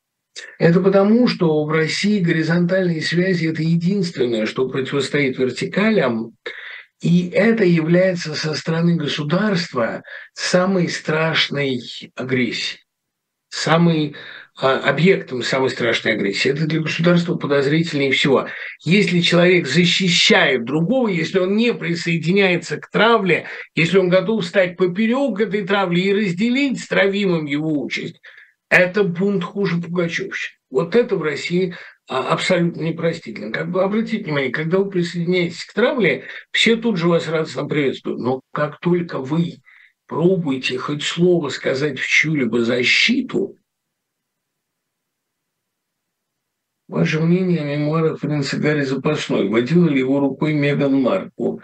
Это 0.60 0.82
потому, 0.82 1.30
что 1.30 1.64
в 1.64 1.72
России 1.72 2.20
горизонтальные 2.20 3.02
связи– 3.02 3.48
это 3.48 3.64
единственное, 3.64 4.46
что 4.46 4.68
противостоит 4.68 5.38
вертикалям, 5.38 6.36
и 7.02 7.30
это 7.30 7.64
является 7.64 8.36
со 8.36 8.54
стороны 8.54 8.98
государства 8.98 10.04
самой 10.34 10.90
страшной 10.90 11.80
агрессией, 12.14 12.82
самой 13.48 14.18
объектом 14.58 15.44
самой 15.44 15.70
страшной 15.70 16.14
агрессии. 16.14 16.50
Это 16.50 16.66
для 16.66 16.82
государства 16.82 17.36
подозрительнее 17.36 18.12
всего. 18.12 18.48
Если 18.84 19.20
человек 19.20 19.68
защищает 19.68 20.66
другого, 20.66 21.10
если 21.10 21.40
он 21.40 21.56
не 21.56 21.74
присоединяется 21.74 22.78
к 22.78 22.90
травле, 22.90 23.46
если 23.76 24.00
он 24.00 24.10
готов 24.10 24.44
стать 24.44 24.76
поперек 24.76 25.40
этой 25.40 25.66
травли 25.66 26.02
и 26.02 26.14
разделить 26.14 26.80
с 26.80 26.88
травимым 26.88 27.46
его 27.46 27.80
участь, 27.80 28.20
это 28.70 29.04
бунт 29.04 29.44
хуже 29.44 29.78
Пугачевщины. 29.78 30.58
Вот 30.70 30.96
это 30.96 31.16
в 31.16 31.22
России 31.22 31.76
а, 32.10 32.30
абсолютно 32.30 32.82
непростительно. 32.82 33.52
Как 33.52 33.72
бы 33.72 33.84
обратите 33.84 34.24
внимание, 34.24 34.52
когда 34.52 34.80
вы 34.80 34.90
присоединяетесь 34.90 35.64
к 35.64 35.74
травле, 35.74 36.26
все 36.52 36.76
тут 36.76 36.98
же 36.98 37.08
вас 37.08 37.28
радостно 37.28 37.66
приветствуют. 37.66 38.20
Но 38.20 38.42
как 38.52 38.80
только 38.80 39.20
вы 39.20 39.58
пробуете 40.08 40.78
хоть 40.78 41.04
слово 41.04 41.50
сказать 41.50 42.00
в 42.00 42.08
чью-либо 42.08 42.62
защиту, 42.62 43.56
Ваше 46.88 47.20
мнение 47.20 47.62
о 47.62 47.66
мемуарах 47.66 48.22
принца 48.22 48.58
Гарри 48.58 48.84
Запасной. 48.84 49.50
Водила 49.50 49.88
ли 49.90 50.00
его 50.00 50.20
рукой 50.20 50.54
Меган 50.54 51.02
Маркл? 51.02 51.58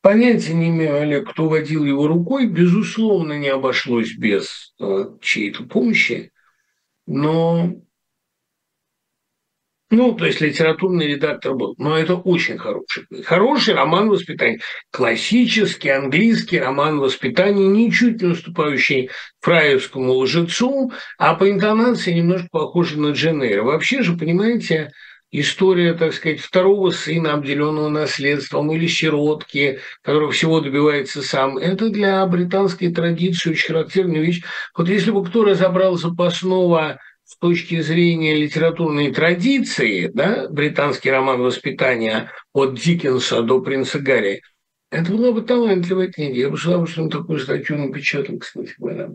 Понятия 0.00 0.54
не 0.54 0.68
имею, 0.68 1.00
Олег, 1.00 1.30
кто 1.30 1.48
водил 1.48 1.84
его 1.84 2.08
рукой. 2.08 2.46
Безусловно, 2.46 3.38
не 3.38 3.48
обошлось 3.48 4.14
без 4.16 4.74
э, 4.80 5.04
чьей-то 5.20 5.64
помощи. 5.64 6.32
Но 7.06 7.74
ну, 9.94 10.12
то 10.12 10.26
есть 10.26 10.40
литературный 10.40 11.06
редактор 11.06 11.54
был. 11.54 11.74
Но 11.78 11.96
это 11.96 12.14
очень 12.14 12.58
хороший. 12.58 13.04
Хороший 13.24 13.74
роман 13.74 14.08
воспитания. 14.08 14.60
Классический 14.90 15.90
английский 15.90 16.58
роман 16.58 16.98
воспитания, 16.98 17.66
ничуть 17.66 18.20
не 18.20 18.28
уступающий 18.28 19.10
фраевскому 19.40 20.12
лжецу, 20.14 20.92
а 21.18 21.34
по 21.34 21.50
интонации 21.50 22.12
немножко 22.12 22.48
похожий 22.50 22.98
на 22.98 23.12
Джен 23.12 23.40
Вообще 23.62 24.02
же, 24.02 24.16
понимаете, 24.16 24.90
история, 25.30 25.94
так 25.94 26.12
сказать, 26.12 26.40
второго 26.40 26.90
сына, 26.90 27.34
обделенного 27.34 27.88
наследством, 27.88 28.72
или 28.72 28.86
сиротки, 28.86 29.80
который 30.02 30.30
всего 30.30 30.60
добивается 30.60 31.22
сам, 31.22 31.58
это 31.58 31.90
для 31.90 32.24
британской 32.26 32.92
традиции 32.92 33.50
очень 33.50 33.66
характерная 33.66 34.20
вещь. 34.20 34.42
Вот 34.76 34.88
если 34.88 35.10
бы 35.10 35.24
кто 35.24 35.44
разобрал 35.44 35.96
запасного 35.96 37.00
с 37.34 37.36
точки 37.36 37.80
зрения 37.80 38.36
литературной 38.36 39.12
традиции, 39.12 40.06
да, 40.06 40.48
британский 40.48 41.10
роман 41.10 41.40
«Воспитание» 41.40 42.30
от 42.52 42.78
Диккенса 42.78 43.42
до 43.42 43.60
«Принца 43.60 43.98
Гарри», 43.98 44.40
это 44.92 45.10
была 45.10 45.32
бы 45.32 45.42
талантливая 45.42 46.12
книга. 46.12 46.36
Я 46.36 46.48
бы 46.50 46.56
с 46.56 46.64
удовольствием 46.64 47.10
такую 47.10 47.40
статью 47.40 47.76
напечатал, 47.76 48.38
кстати 48.38 48.72
говоря. 48.78 49.10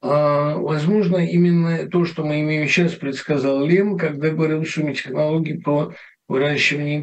А, 0.00 0.56
возможно, 0.56 1.18
именно 1.18 1.86
то, 1.86 2.06
что 2.06 2.24
мы 2.24 2.40
имеем 2.40 2.66
сейчас, 2.66 2.94
предсказал 2.94 3.62
Лем, 3.66 3.98
когда 3.98 4.30
говорил 4.30 4.62
в 4.62 4.66
шуме 4.66 4.94
технологий 4.94 5.58
про 5.58 5.92
выращивание 6.28 6.96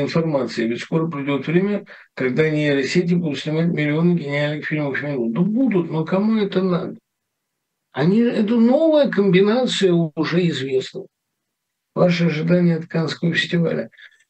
информации. 0.00 0.66
Ведь 0.66 0.80
скоро 0.80 1.08
придет 1.08 1.46
время, 1.46 1.84
когда 2.14 2.48
нейросети 2.48 3.12
будут 3.12 3.38
снимать 3.38 3.66
миллионы 3.66 4.16
гениальных 4.18 4.64
фильмов 4.64 4.98
в 4.98 5.02
минуту. 5.02 5.28
Да 5.34 5.40
будут, 5.42 5.90
но 5.90 6.06
кому 6.06 6.38
это 6.38 6.62
надо? 6.62 6.96
Они, 7.96 8.20
это 8.20 8.56
новая 8.56 9.08
комбинация 9.08 9.90
уже 9.94 10.46
известна. 10.48 11.06
Ваши 11.94 12.26
ожидания 12.26 12.76
от 12.76 12.84
Каннского 12.84 13.32
фестиваля. 13.32 13.88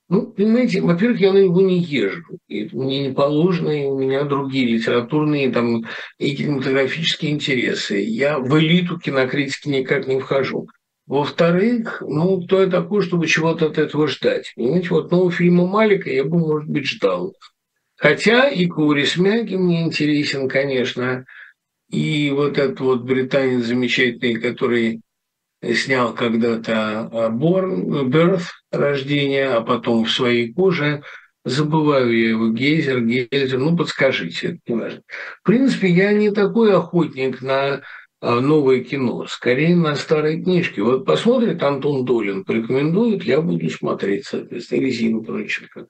Ну, 0.08 0.28
понимаете, 0.28 0.80
во-первых, 0.80 1.18
я 1.18 1.32
на 1.32 1.38
него 1.38 1.60
не 1.62 1.80
езжу. 1.80 2.38
И 2.46 2.68
мне 2.70 3.08
не 3.08 3.12
положено, 3.12 3.70
и 3.70 3.86
у 3.86 3.98
меня 3.98 4.22
другие 4.22 4.68
литературные 4.68 5.50
там, 5.50 5.84
и 6.16 6.36
кинематографические 6.36 7.32
интересы. 7.32 7.96
Я 7.96 8.38
в 8.38 8.56
элиту 8.56 9.00
кинокритики 9.00 9.68
никак 9.68 10.06
не 10.06 10.20
вхожу. 10.20 10.68
Во-вторых, 11.08 12.04
ну, 12.06 12.40
кто 12.42 12.60
я 12.60 12.68
такой, 12.68 13.02
чтобы 13.02 13.26
чего-то 13.26 13.66
от 13.66 13.78
этого 13.78 14.06
ждать? 14.06 14.52
Понимаете, 14.54 14.90
вот 14.90 15.10
нового 15.10 15.32
фильма 15.32 15.66
Малика 15.66 16.08
я 16.08 16.22
бы, 16.22 16.38
может 16.38 16.68
быть, 16.68 16.86
ждал. 16.86 17.34
Хотя 17.96 18.48
и 18.48 18.66
Курис 18.66 19.16
Мяги 19.16 19.56
мне 19.56 19.82
интересен, 19.82 20.48
конечно, 20.48 21.24
и 21.90 22.30
вот 22.30 22.58
этот 22.58 22.80
вот 22.80 23.02
британец 23.02 23.64
замечательный, 23.64 24.40
который 24.40 25.00
снял 25.62 26.14
когда-то 26.14 27.08
а, 27.12 27.28
Борн, 27.30 28.08
Birth, 28.08 28.46
рождение, 28.70 29.48
а 29.50 29.60
потом 29.62 30.04
в 30.04 30.10
своей 30.10 30.52
коже, 30.52 31.02
забываю 31.44 32.16
я 32.16 32.30
его, 32.30 32.48
Гейзер, 32.50 33.00
Гейзер, 33.00 33.58
ну 33.58 33.76
подскажите, 33.76 34.48
это 34.48 34.58
не 34.66 34.74
важно. 34.74 35.02
В 35.42 35.46
принципе, 35.46 35.88
я 35.88 36.12
не 36.12 36.30
такой 36.30 36.74
охотник 36.74 37.40
на 37.40 37.82
а, 38.20 38.40
новое 38.40 38.80
кино, 38.80 39.26
скорее 39.26 39.76
на 39.76 39.94
старые 39.94 40.42
книжки. 40.42 40.80
Вот 40.80 41.04
посмотрит 41.04 41.62
Антон 41.62 42.04
Долин, 42.04 42.44
порекомендует, 42.44 43.24
я 43.24 43.40
буду 43.40 43.68
смотреть, 43.70 44.26
соответственно, 44.26 44.80
резину 44.80 45.22
прочерка. 45.22 45.86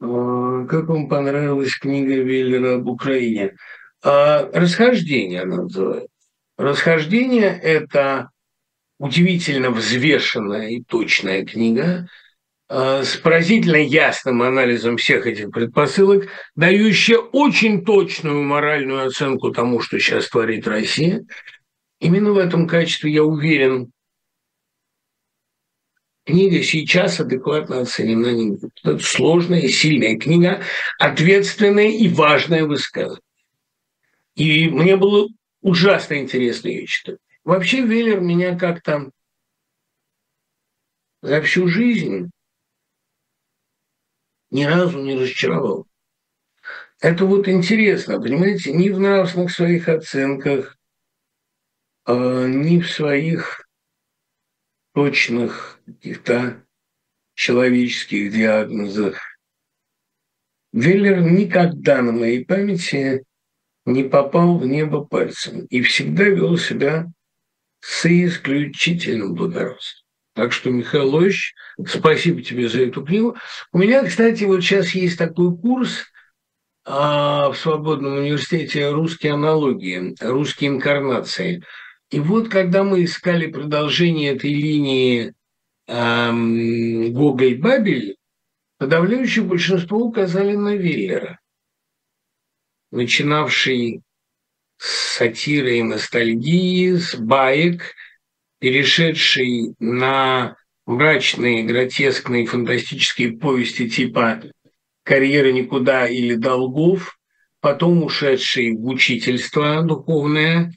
А, 0.00 0.64
как 0.66 0.88
вам 0.88 1.08
понравилась 1.08 1.76
книга 1.76 2.14
Веллера 2.14 2.76
об 2.76 2.88
Украине? 2.88 3.54
А, 4.02 4.48
«Расхождение» 4.52 5.42
она 5.42 5.62
называется. 5.62 6.08
«Расхождение»– 6.56 7.58
это 7.62 8.30
удивительно 8.98 9.70
взвешенная 9.70 10.70
и 10.70 10.82
точная 10.82 11.44
книга 11.44 12.08
э, 12.68 13.02
с 13.04 13.16
поразительно 13.16 13.76
ясным 13.76 14.42
анализом 14.42 14.96
всех 14.96 15.26
этих 15.26 15.50
предпосылок, 15.50 16.26
дающая 16.56 17.18
очень 17.18 17.84
точную 17.84 18.42
моральную 18.42 19.06
оценку 19.06 19.50
тому, 19.52 19.80
что 19.80 19.98
сейчас 20.00 20.28
творит 20.28 20.66
Россия. 20.66 21.24
Именно 22.00 22.32
в 22.32 22.38
этом 22.38 22.66
качестве, 22.66 23.12
я 23.12 23.22
уверен, 23.22 23.92
книга 26.28 26.62
сейчас 26.62 27.20
адекватно 27.20 27.80
оценена 27.80 28.34
не 28.34 28.50
будет. 28.50 28.78
Это 28.84 28.98
сложная 28.98 29.60
и 29.60 29.68
сильная 29.68 30.18
книга, 30.18 30.62
ответственная 30.98 31.88
и 31.88 32.06
важная 32.08 32.64
высказывание. 32.64 33.22
И 34.34 34.68
мне 34.68 34.96
было 34.96 35.28
ужасно 35.62 36.18
интересно 36.20 36.68
ее 36.68 36.86
читать. 36.86 37.18
Вообще 37.44 37.80
Веллер 37.80 38.20
меня 38.20 38.58
как-то 38.58 39.10
за 41.22 41.40
всю 41.40 41.66
жизнь 41.66 42.30
ни 44.50 44.64
разу 44.64 45.02
не 45.02 45.14
разочаровал. 45.14 45.86
Это 47.00 47.24
вот 47.24 47.48
интересно, 47.48 48.20
понимаете, 48.20 48.72
ни 48.72 48.90
в 48.90 49.00
нравственных 49.00 49.50
своих 49.50 49.88
оценках, 49.88 50.76
а, 52.04 52.46
ни 52.46 52.80
в 52.80 52.90
своих 52.90 53.66
точных 54.92 55.77
каких-то 55.88 56.62
человеческих 57.34 58.32
диагнозах. 58.32 59.20
Веллер 60.72 61.20
никогда 61.20 62.02
на 62.02 62.12
моей 62.12 62.44
памяти 62.44 63.24
не 63.86 64.04
попал 64.04 64.58
в 64.58 64.66
небо 64.66 65.04
пальцем 65.04 65.64
и 65.70 65.80
всегда 65.80 66.24
вел 66.24 66.58
себя 66.58 67.06
с 67.80 68.04
исключительным 68.04 69.34
благородством. 69.34 70.04
Так 70.34 70.52
что, 70.52 70.70
Михаил 70.70 71.08
Лович, 71.08 71.54
спасибо 71.86 72.42
тебе 72.42 72.68
за 72.68 72.82
эту 72.82 73.04
книгу. 73.04 73.36
У 73.72 73.78
меня, 73.78 74.04
кстати, 74.04 74.44
вот 74.44 74.60
сейчас 74.60 74.90
есть 74.90 75.16
такой 75.16 75.56
курс 75.56 76.04
а, 76.84 77.50
в 77.50 77.56
Свободном 77.56 78.18
университете 78.18 78.90
«Русские 78.90 79.32
аналогии», 79.34 80.14
«Русские 80.20 80.70
инкарнации». 80.70 81.64
И 82.10 82.20
вот, 82.20 82.48
когда 82.48 82.84
мы 82.84 83.04
искали 83.04 83.50
продолжение 83.50 84.34
этой 84.34 84.52
линии 84.52 85.34
эм, 85.88 87.12
Гоголь-Бабель, 87.12 88.16
подавляющее 88.78 89.44
большинство 89.44 89.98
указали 89.98 90.54
на 90.54 90.76
Виллера, 90.76 91.40
начинавший 92.90 94.02
с 94.76 95.16
сатиры 95.16 95.78
и 95.78 95.82
ностальгии, 95.82 96.94
с 96.94 97.16
баек, 97.16 97.94
перешедший 98.60 99.74
на 99.80 100.56
мрачные, 100.86 101.64
гротескные, 101.64 102.46
фантастические 102.46 103.32
повести 103.32 103.90
типа 103.90 104.42
«Карьера 105.04 105.52
никуда» 105.52 106.06
или 106.06 106.34
«Долгов», 106.34 107.18
потом 107.60 108.04
ушедший 108.04 108.76
в 108.76 108.86
учительство 108.86 109.82
духовное 109.82 110.72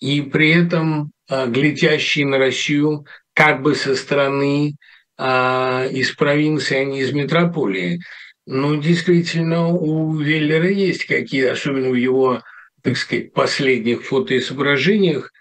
и 0.00 0.22
при 0.22 0.50
этом 0.50 1.12
а, 1.28 1.46
глядящий 1.46 2.24
на 2.24 2.38
Россию 2.38 3.06
как 3.34 3.62
бы 3.62 3.74
со 3.74 3.96
стороны 3.96 4.76
а, 5.16 5.86
из 5.90 6.12
провинции, 6.12 6.76
а 6.76 6.84
не 6.84 7.00
из 7.00 7.12
метрополии. 7.12 8.00
Ну, 8.46 8.76
действительно, 8.76 9.68
у 9.68 10.16
Веллера 10.16 10.68
есть 10.68 11.04
какие, 11.06 11.46
особенно 11.46 11.90
в 11.90 11.94
его 11.94 12.42
так 12.82 12.96
сказать, 12.96 13.32
последних 13.32 14.04
фотоизображениях 14.04 15.32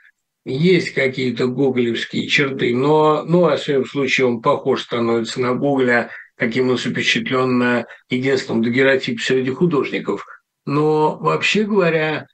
есть 0.46 0.94
какие-то 0.94 1.48
гоголевские 1.48 2.28
черты, 2.28 2.76
но, 2.76 3.24
ну, 3.24 3.46
а 3.46 3.58
в 3.58 3.62
своем 3.62 3.86
случае 3.86 4.28
он 4.28 4.42
похож 4.42 4.84
становится 4.84 5.42
на 5.42 5.54
Гоголя, 5.54 6.10
каким 6.36 6.70
он 6.70 6.78
запечатлен 6.78 7.58
на 7.58 7.86
единственном 8.10 8.64
дагеротипе 8.64 9.22
среди 9.22 9.52
художников. 9.52 10.26
Но 10.66 11.18
вообще 11.18 11.64
говоря, 11.64 12.28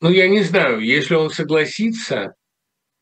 ну, 0.00 0.10
я 0.10 0.28
не 0.28 0.42
знаю, 0.42 0.80
если 0.80 1.14
он 1.14 1.30
согласится, 1.30 2.34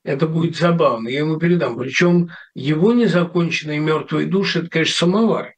это 0.05 0.27
будет 0.27 0.57
забавно, 0.57 1.09
я 1.09 1.21
ему 1.21 1.39
передам. 1.39 1.77
Причем 1.77 2.31
его 2.55 2.93
незаконченные 2.93 3.79
мертвые 3.79 4.27
души– 4.27 4.59
это, 4.61 4.71
конечно, 4.71 4.95
самовар, 4.95 5.55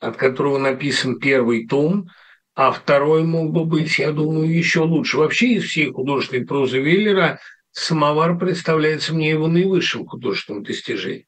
от 0.00 0.16
которого 0.16 0.58
написан 0.58 1.18
первый 1.18 1.66
том– 1.66 2.08
а 2.54 2.70
второй 2.70 3.24
мог 3.24 3.50
бы 3.52 3.64
быть, 3.64 3.98
я 3.98 4.12
думаю, 4.12 4.52
еще 4.52 4.80
лучше. 4.80 5.16
Вообще 5.16 5.54
из 5.54 5.64
всей 5.64 5.90
художественной 5.90 6.44
прозы 6.44 6.80
Веллера 6.80 7.40
«Самовар» 7.70 8.38
представляется 8.38 9.14
мне 9.14 9.30
его 9.30 9.48
наивысшим 9.48 10.06
художественным 10.06 10.62
достижением. 10.62 11.24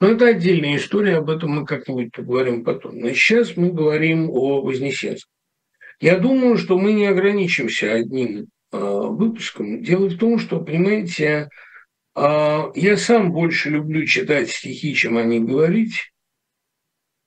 Но 0.00 0.08
это 0.08 0.28
отдельная 0.28 0.76
история, 0.76 1.16
об 1.16 1.28
этом 1.28 1.50
мы 1.50 1.66
как-нибудь 1.66 2.12
поговорим 2.12 2.64
потом. 2.64 2.98
Но 2.98 3.08
сейчас 3.10 3.56
мы 3.56 3.72
говорим 3.72 4.30
о 4.30 4.62
Вознесенском. 4.62 5.32
Я 6.00 6.18
думаю, 6.18 6.56
что 6.56 6.78
мы 6.78 6.92
не 6.92 7.06
ограничимся 7.06 7.92
одним 7.92 8.46
э, 8.72 8.78
выпуском. 8.78 9.82
Дело 9.82 10.08
в 10.08 10.16
том, 10.16 10.38
что, 10.38 10.60
понимаете, 10.60 11.50
я 12.14 12.96
сам 12.96 13.32
больше 13.32 13.70
люблю 13.70 14.04
читать 14.06 14.50
стихи, 14.50 14.94
чем 14.94 15.16
о 15.16 15.22
них 15.22 15.44
говорить. 15.44 16.12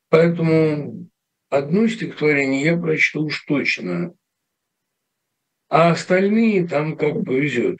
Поэтому 0.09 1.09
одно 1.49 1.87
стихотворение 1.87 2.63
я 2.63 2.77
прочту 2.77 3.25
уж 3.25 3.43
точно, 3.45 4.13
а 5.69 5.91
остальные 5.91 6.67
там 6.67 6.97
как 6.97 7.25
повезет. 7.25 7.79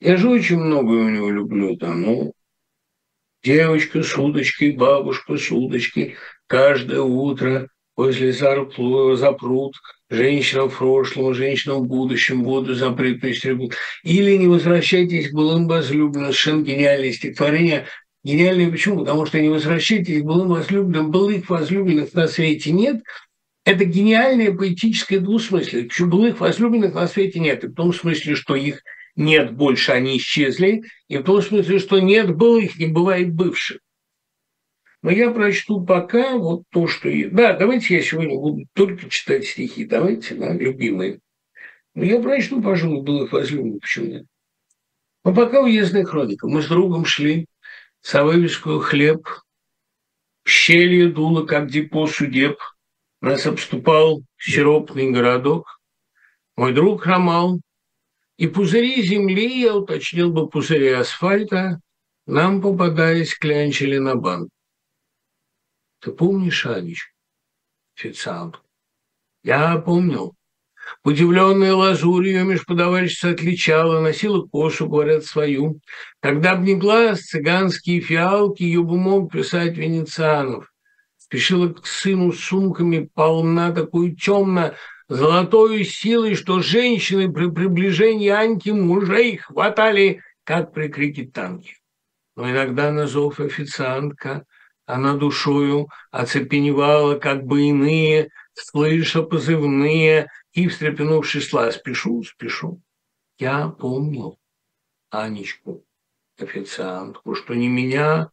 Я 0.00 0.16
же 0.16 0.28
очень 0.28 0.58
многое 0.58 1.04
у 1.04 1.08
него 1.08 1.30
люблю 1.30 1.76
там, 1.76 2.02
ну, 2.02 2.32
девочка 3.42 4.02
с 4.02 4.16
удочкой, 4.16 4.72
бабушка 4.72 5.36
с 5.36 5.50
удочкой, 5.50 6.16
каждое 6.46 7.00
утро 7.00 7.68
после 7.94 8.32
запрут, 8.32 9.76
женщина 10.10 10.68
в 10.68 10.76
прошлом, 10.76 11.34
женщина 11.34 11.76
в 11.76 11.86
будущем, 11.86 12.44
воду 12.44 12.74
запретную 12.74 13.34
стригут. 13.34 13.74
Или 14.02 14.36
не 14.36 14.48
возвращайтесь 14.48 15.30
к 15.30 15.32
былым 15.32 15.68
возлюбленным, 15.68 16.32
совершенно 16.32 16.62
гениальное 16.62 17.12
стихотворение, 17.12 17.86
Гениальные 18.22 18.70
почему? 18.70 18.98
Потому 18.98 19.24
что 19.24 19.40
не 19.40 19.48
возвращайтесь 19.48 20.20
к 20.20 20.24
былым 20.24 20.48
возлюбленным, 20.48 21.10
былых 21.10 21.48
возлюбленных 21.48 22.12
на 22.12 22.28
свете 22.28 22.70
нет. 22.70 23.02
Это 23.64 23.84
гениальное 23.84 24.52
поэтическое 24.52 25.20
двусмыслие. 25.20 25.88
Былых 26.00 26.40
возлюбленных 26.40 26.94
на 26.94 27.06
свете 27.06 27.40
нет? 27.40 27.64
И 27.64 27.68
в 27.68 27.74
том 27.74 27.94
смысле, 27.94 28.34
что 28.34 28.56
их 28.56 28.82
нет 29.16 29.52
больше, 29.54 29.92
они 29.92 30.18
исчезли, 30.18 30.82
и 31.08 31.16
в 31.16 31.22
том 31.22 31.40
смысле, 31.40 31.78
что 31.78 31.98
нет 31.98 32.34
былых, 32.34 32.78
не 32.78 32.86
бывает 32.86 33.32
бывших. 33.32 33.78
Но 35.02 35.10
я 35.10 35.30
прочту 35.30 35.84
пока 35.84 36.36
вот 36.36 36.64
то, 36.70 36.86
что... 36.86 37.10
Да, 37.30 37.54
давайте 37.54 37.96
я 37.96 38.02
сегодня 38.02 38.36
буду 38.36 38.66
только 38.74 39.08
читать 39.08 39.46
стихи, 39.46 39.84
давайте, 39.86 40.34
да, 40.34 40.52
любимые. 40.52 41.20
Но 41.94 42.04
я 42.04 42.20
прочту, 42.20 42.62
пожалуй, 42.62 43.02
былых 43.02 43.32
возлюбленных, 43.32 43.80
почему 43.80 44.06
нет. 44.06 44.26
Но 45.24 45.34
пока 45.34 45.62
уездная 45.62 46.04
хроника. 46.04 46.48
Мы 46.48 46.62
с 46.62 46.68
другом 46.68 47.04
шли 47.04 47.46
за 48.02 48.24
вывеску 48.24 48.78
«Хлеб». 48.78 49.26
Щелью 50.46 51.12
дуло, 51.12 51.44
как 51.46 51.70
депо 51.70 52.06
судеб. 52.06 52.58
Нас 53.20 53.46
обступал 53.46 54.22
сиропный 54.38 55.10
городок. 55.10 55.80
Мой 56.56 56.72
друг 56.72 57.02
хромал. 57.02 57.60
И 58.38 58.46
пузыри 58.46 59.02
земли, 59.02 59.60
я 59.60 59.76
уточнил 59.76 60.32
бы 60.32 60.48
пузыри 60.48 60.88
асфальта, 60.88 61.80
нам, 62.26 62.62
попадаясь, 62.62 63.34
клянчили 63.34 63.98
на 63.98 64.16
банк. 64.16 64.48
Ты 66.00 66.12
помнишь, 66.12 66.64
Анечка, 66.64 67.12
официант? 67.96 68.60
Я 69.42 69.76
помнил. 69.78 70.34
Удивленная 71.04 71.74
лазурью 71.74 72.44
межподавальщица 72.46 73.30
отличала, 73.30 74.00
носила 74.00 74.46
кошу, 74.46 74.88
говорят, 74.88 75.24
свою. 75.24 75.80
Когда 76.20 76.56
б 76.56 76.64
не 76.64 76.74
глаз, 76.74 77.20
цыганские 77.20 78.00
фиалки, 78.00 78.62
ее 78.62 78.82
бы 78.82 78.96
мог 78.96 79.30
писать 79.30 79.76
Венецианов. 79.76 80.72
Спешила 81.18 81.68
к 81.68 81.86
сыну 81.86 82.32
с 82.32 82.40
сумками, 82.40 83.08
полна 83.14 83.70
такой 83.72 84.14
темно, 84.14 84.74
золотой 85.08 85.84
силой, 85.84 86.34
что 86.34 86.60
женщины 86.60 87.30
при 87.30 87.50
приближении 87.50 88.28
Аньки 88.28 88.70
мужей 88.70 89.36
хватали, 89.36 90.22
как 90.44 90.72
при 90.72 90.88
крике 90.88 91.26
танки. 91.26 91.76
Но 92.36 92.50
иногда 92.50 92.90
на 92.90 93.06
зов 93.06 93.38
официантка 93.38 94.46
она 94.94 95.14
душою 95.14 95.88
оцепеневала, 96.10 97.18
как 97.18 97.44
бы 97.44 97.68
иные, 97.68 98.30
слыша 98.54 99.22
позывные, 99.22 100.28
и, 100.52 100.66
встрепенувшись, 100.68 101.48
шла, 101.48 101.70
спешу, 101.70 102.22
спешу. 102.24 102.80
Я 103.38 103.68
помнил 103.68 104.38
Анечку, 105.10 105.84
официантку, 106.38 107.34
что 107.34 107.54
не 107.54 107.68
меня, 107.68 108.30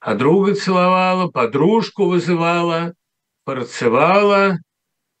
а 0.00 0.14
друга 0.14 0.54
целовала, 0.54 1.28
подружку 1.28 2.06
вызывала, 2.06 2.94
порцевала 3.44 4.58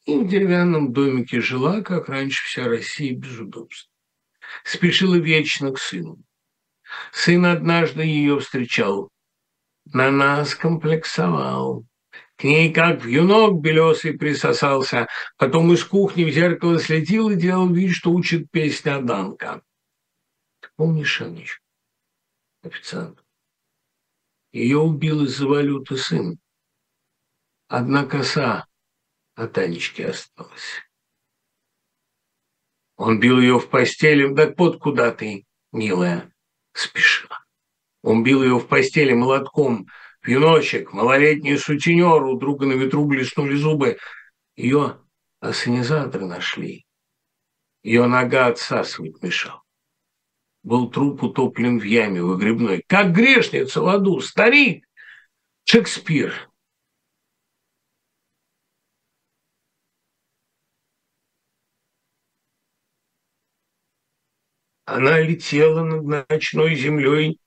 и 0.06 0.16
в 0.16 0.26
деревянном 0.26 0.92
домике 0.92 1.40
жила, 1.40 1.82
как 1.82 2.08
раньше 2.08 2.44
вся 2.46 2.66
Россия, 2.66 3.14
без 3.14 3.38
удобств. 3.38 3.90
Спешила 4.64 5.16
вечно 5.16 5.72
к 5.72 5.78
сыну. 5.78 6.18
Сын 7.12 7.44
однажды 7.44 8.02
ее 8.04 8.38
встречал, 8.40 9.10
на 9.92 10.10
нас 10.10 10.54
комплексовал. 10.54 11.84
К 12.36 12.44
ней, 12.44 12.72
как 12.72 13.02
в 13.02 13.08
юнок 13.08 13.60
белесый 13.60 14.16
присосался, 14.16 15.08
потом 15.36 15.72
из 15.72 15.82
кухни 15.84 16.24
в 16.24 16.30
зеркало 16.30 16.78
следил 16.78 17.30
и 17.30 17.36
делал 17.36 17.68
вид, 17.72 17.92
что 17.92 18.12
учит 18.12 18.50
песня 18.50 19.00
Данка. 19.02 19.62
Ты 20.60 20.68
помнишь, 20.76 21.20
Анечка? 21.20 21.62
Официант. 22.62 23.24
Ее 24.52 24.78
убил 24.78 25.24
из-за 25.24 25.46
валюты 25.46 25.96
сын. 25.96 26.38
Одна 27.66 28.06
коса 28.06 28.66
от 29.34 29.58
Анечки 29.58 30.02
осталась. 30.02 30.82
Он 32.96 33.20
бил 33.20 33.40
ее 33.40 33.58
в 33.58 33.68
постели. 33.68 34.32
Так 34.34 34.58
вот 34.58 34.78
куда 34.78 35.12
ты, 35.12 35.46
милая, 35.72 36.32
спешила. 36.72 37.37
Он 38.08 38.22
бил 38.22 38.42
ее 38.42 38.58
в 38.58 38.66
постели 38.66 39.12
молотком, 39.12 39.86
Пиночек, 40.22 40.94
малолетний 40.94 41.58
сутенер, 41.58 42.22
у 42.22 42.38
друга 42.38 42.64
на 42.64 42.72
ветру 42.72 43.04
блеснули 43.04 43.54
зубы. 43.54 43.98
Ее 44.56 44.98
ассенизаторы 45.40 46.24
нашли. 46.24 46.86
Ее 47.82 48.06
нога 48.06 48.46
отсасывать 48.46 49.22
мешал. 49.22 49.62
Был 50.62 50.90
труп 50.90 51.22
утоплен 51.22 51.78
в 51.78 51.82
яме 51.82 52.22
выгребной. 52.22 52.82
Как 52.86 53.12
грешница 53.12 53.82
в 53.82 53.88
аду, 53.88 54.20
старик! 54.20 54.88
Шекспир. 55.64 56.50
Она 64.86 65.20
летела 65.20 65.82
над 65.82 66.30
ночной 66.30 66.74
землей. 66.74 67.38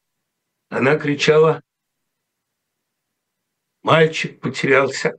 Она 0.72 0.96
кричала 0.96 1.62
Мальчик 3.84 4.40
потерялся. 4.40 5.18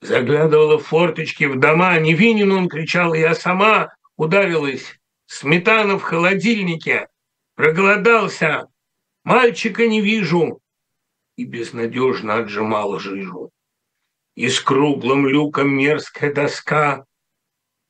Заглядывала 0.00 0.78
в 0.78 0.86
форточки, 0.86 1.44
в 1.44 1.60
дома. 1.60 1.98
Невинен 1.98 2.52
он 2.52 2.70
кричал, 2.70 3.12
я 3.12 3.34
сама 3.34 3.94
ударилась. 4.16 4.98
Сметана 5.26 5.98
в 5.98 6.02
холодильнике. 6.02 7.08
Проголодался. 7.54 8.66
Мальчика 9.24 9.86
не 9.86 10.00
вижу. 10.00 10.62
И 11.36 11.44
безнадежно 11.44 12.36
отжимал 12.36 12.98
жижу. 12.98 13.50
И 14.36 14.48
с 14.48 14.58
круглым 14.58 15.26
люком 15.26 15.68
мерзкая 15.68 16.32
доска 16.32 17.04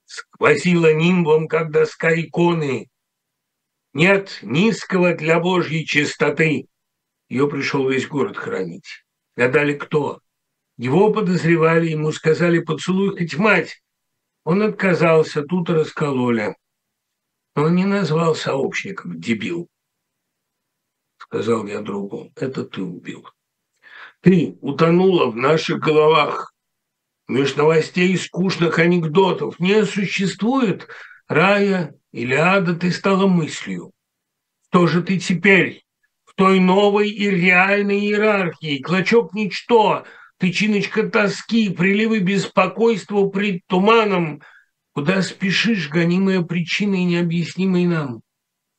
сквозила 0.04 0.92
нимбом, 0.92 1.46
как 1.46 1.70
доска 1.70 2.12
иконы. 2.12 2.88
Нет 3.97 4.40
низкого 4.43 5.14
для 5.14 5.40
Божьей 5.40 5.86
чистоты. 5.86 6.68
Ее 7.31 7.48
пришел 7.48 7.89
весь 7.89 8.06
город 8.06 8.36
хранить. 8.36 9.06
Гадали, 9.36 9.73
кто. 9.73 10.20
Его 10.77 11.10
подозревали, 11.10 11.89
ему 11.89 12.12
сказали, 12.12 12.59
поцелуй 12.59 13.16
хоть 13.16 13.39
мать. 13.39 13.82
Он 14.44 14.60
отказался, 14.60 15.44
тут 15.44 15.70
раскололи. 15.70 16.56
Но 17.55 17.62
он 17.62 17.74
не 17.74 17.86
назвал 17.86 18.35
сообщником, 18.35 19.18
дебил. 19.18 19.66
Сказал 21.16 21.66
я 21.66 21.81
другу, 21.81 22.31
это 22.36 22.64
ты 22.66 22.82
убил. 22.82 23.27
Ты 24.20 24.59
утонула 24.60 25.31
в 25.31 25.36
наших 25.36 25.78
головах. 25.78 26.52
Меж 27.28 27.56
новостей 27.56 28.12
и 28.12 28.18
скучных 28.18 28.78
анекдотов 28.78 29.59
не 29.59 29.86
существует 29.86 30.86
рая 31.28 31.95
или 32.12 32.34
ада, 32.34 32.74
ты 32.74 32.90
стала 32.90 33.26
мыслью. 33.26 33.92
Что 34.68 34.86
же 34.86 35.02
ты 35.02 35.18
теперь? 35.18 35.86
той 36.36 36.60
новой 36.60 37.08
и 37.08 37.28
реальной 37.28 37.98
иерархии. 38.00 38.78
Клочок 38.78 39.34
ничто, 39.34 40.04
тычиночка 40.38 41.08
тоски, 41.08 41.70
приливы 41.70 42.20
беспокойства 42.20 43.26
пред 43.28 43.62
туманом, 43.66 44.42
куда 44.92 45.22
спешишь, 45.22 45.88
гонимая 45.88 46.42
причиной 46.42 47.04
необъяснимой 47.04 47.86
нам. 47.86 48.20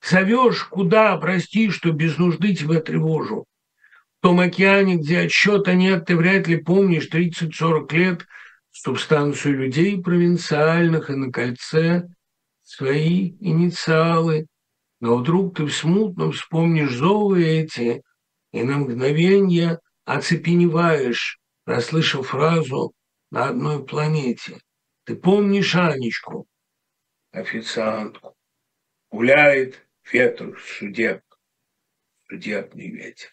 Зовешь 0.07 0.63
куда, 0.65 1.17
прости, 1.17 1.71
что 1.71 1.91
без 1.91 2.17
нужды 2.17 2.55
тебя 2.55 2.79
тревожу. 2.79 3.45
В 4.19 4.21
том 4.21 4.39
океане, 4.39 4.97
где 4.97 5.21
отсчета 5.21 5.73
нет, 5.73 6.05
ты 6.05 6.15
вряд 6.15 6.47
ли 6.47 6.57
помнишь 6.57 7.09
30-40 7.11 7.93
лет 7.95 8.27
субстанцию 8.71 9.57
людей 9.57 9.99
провинциальных 9.99 11.09
и 11.09 11.15
на 11.15 11.31
кольце 11.31 12.07
свои 12.67 13.35
инициалы– 13.39 14.47
но 14.99 15.17
вдруг 15.17 15.57
ты 15.57 15.65
в 15.65 15.71
смутном 15.71 16.31
вспомнишь 16.31 16.93
зовы 16.93 17.45
эти, 17.45 18.03
и 18.51 18.63
на 18.63 18.77
мгновенье 18.77 19.79
оцепеневаешь, 20.05 21.39
расслышав 21.65 22.27
фразу 22.27 22.93
«на 23.29 23.49
одной 23.49 23.85
планете». 23.85 24.59
Ты 25.03 25.15
помнишь 25.15 25.75
Анечку, 25.75 26.47
официантку? 27.31 28.35
Гуляет 29.09 29.87
ветер 30.11 30.59
судеб, 30.59 31.21
судебный 32.27 32.89
ветер. 32.89 33.31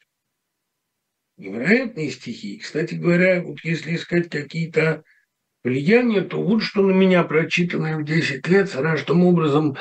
Невероятные 1.36 2.10
стихи. 2.10 2.58
Кстати 2.58 2.94
говоря, 2.94 3.42
вот 3.42 3.58
если 3.64 3.96
искать 3.96 4.30
какие-то 4.30 5.02
влияния, 5.64 6.20
то 6.20 6.40
вот 6.40 6.62
что 6.62 6.82
на 6.82 6.92
меня 6.92 7.24
прочитанное 7.24 7.96
в 7.96 8.04
10 8.04 8.46
лет 8.48 8.68
страшным 8.68 9.24
образом 9.24 9.76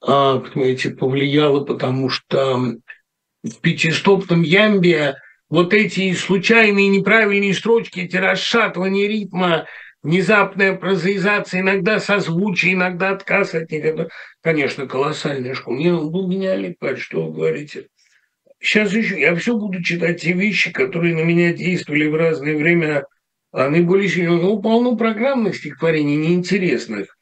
а, 0.00 0.38
понимаете, 0.38 0.90
повлияло, 0.90 1.64
потому 1.64 2.08
что 2.08 2.76
в 3.42 3.60
пятистопном 3.60 4.42
ямбе 4.42 5.16
вот 5.48 5.72
эти 5.72 6.12
случайные 6.12 6.88
неправильные 6.88 7.54
строчки, 7.54 8.00
эти 8.00 8.16
расшатывания 8.16 9.08
ритма, 9.08 9.66
внезапная 10.02 10.74
прозаизация, 10.74 11.60
иногда 11.60 11.98
созвучие, 11.98 12.74
иногда 12.74 13.10
отказ 13.10 13.54
от 13.54 13.70
них. 13.70 13.84
Это, 13.84 14.08
конечно, 14.42 14.86
колоссальная 14.86 15.54
школа. 15.54 15.76
Мне 15.76 15.92
был 15.92 16.28
гениальный 16.28 16.76
парень, 16.78 16.98
что 16.98 17.26
вы 17.26 17.32
говорите. 17.32 17.88
Сейчас 18.60 18.92
еще 18.92 19.18
я 19.18 19.34
все 19.36 19.56
буду 19.56 19.82
читать 19.82 20.20
те 20.20 20.32
вещи, 20.32 20.72
которые 20.72 21.14
на 21.14 21.22
меня 21.22 21.52
действовали 21.52 22.06
в 22.06 22.14
разное 22.14 22.56
время, 22.56 23.04
наиболее 23.52 24.08
сильно. 24.08 24.36
Ну, 24.36 24.60
полно 24.60 24.96
программных 24.96 25.56
стихотворений, 25.56 26.16
неинтересных 26.16 27.18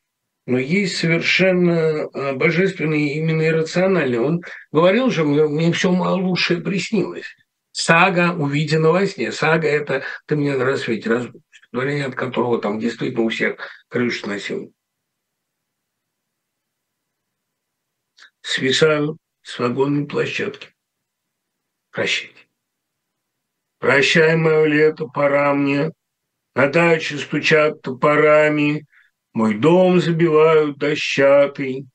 но 0.46 0.58
есть 0.58 0.96
совершенно 0.96 2.04
а, 2.04 2.34
божественный 2.34 3.08
именно 3.14 3.46
иррациональный. 3.46 4.20
Он 4.20 4.42
говорил 4.70 5.10
же, 5.10 5.24
мне, 5.24 5.46
мне 5.46 5.72
все 5.72 5.90
лучшее 5.90 6.60
приснилось. 6.60 7.26
Сага 7.72 8.32
увидена 8.32 8.90
во 8.90 9.04
сне. 9.06 9.32
Сага– 9.32 9.66
это 9.68 10.04
«ты 10.26 10.36
мне 10.36 10.56
на 10.56 10.64
рассвете 10.64 11.10
разбудишь», 11.10 11.42
стихотворение, 11.50 12.06
от 12.06 12.14
которого 12.14 12.60
там 12.60 12.78
действительно 12.78 13.24
у 13.24 13.28
всех 13.28 13.56
крышу 13.88 14.20
сносил. 14.20 14.72
Свисаю 18.40 19.18
с 19.42 19.58
вагонной 19.58 20.06
площадки. 20.06 20.68
Прощайте. 21.90 22.34
Прощай, 23.78 24.36
мое 24.36 24.64
лето, 24.66 25.06
пора 25.08 25.52
мне. 25.54 25.90
На 26.56 26.68
даче 26.68 27.18
стучат 27.18 27.82
топорами, 27.82 28.86
мой 29.34 29.58
дом 29.58 30.00
забивают 30.00 30.78
дощатый. 30.78 31.86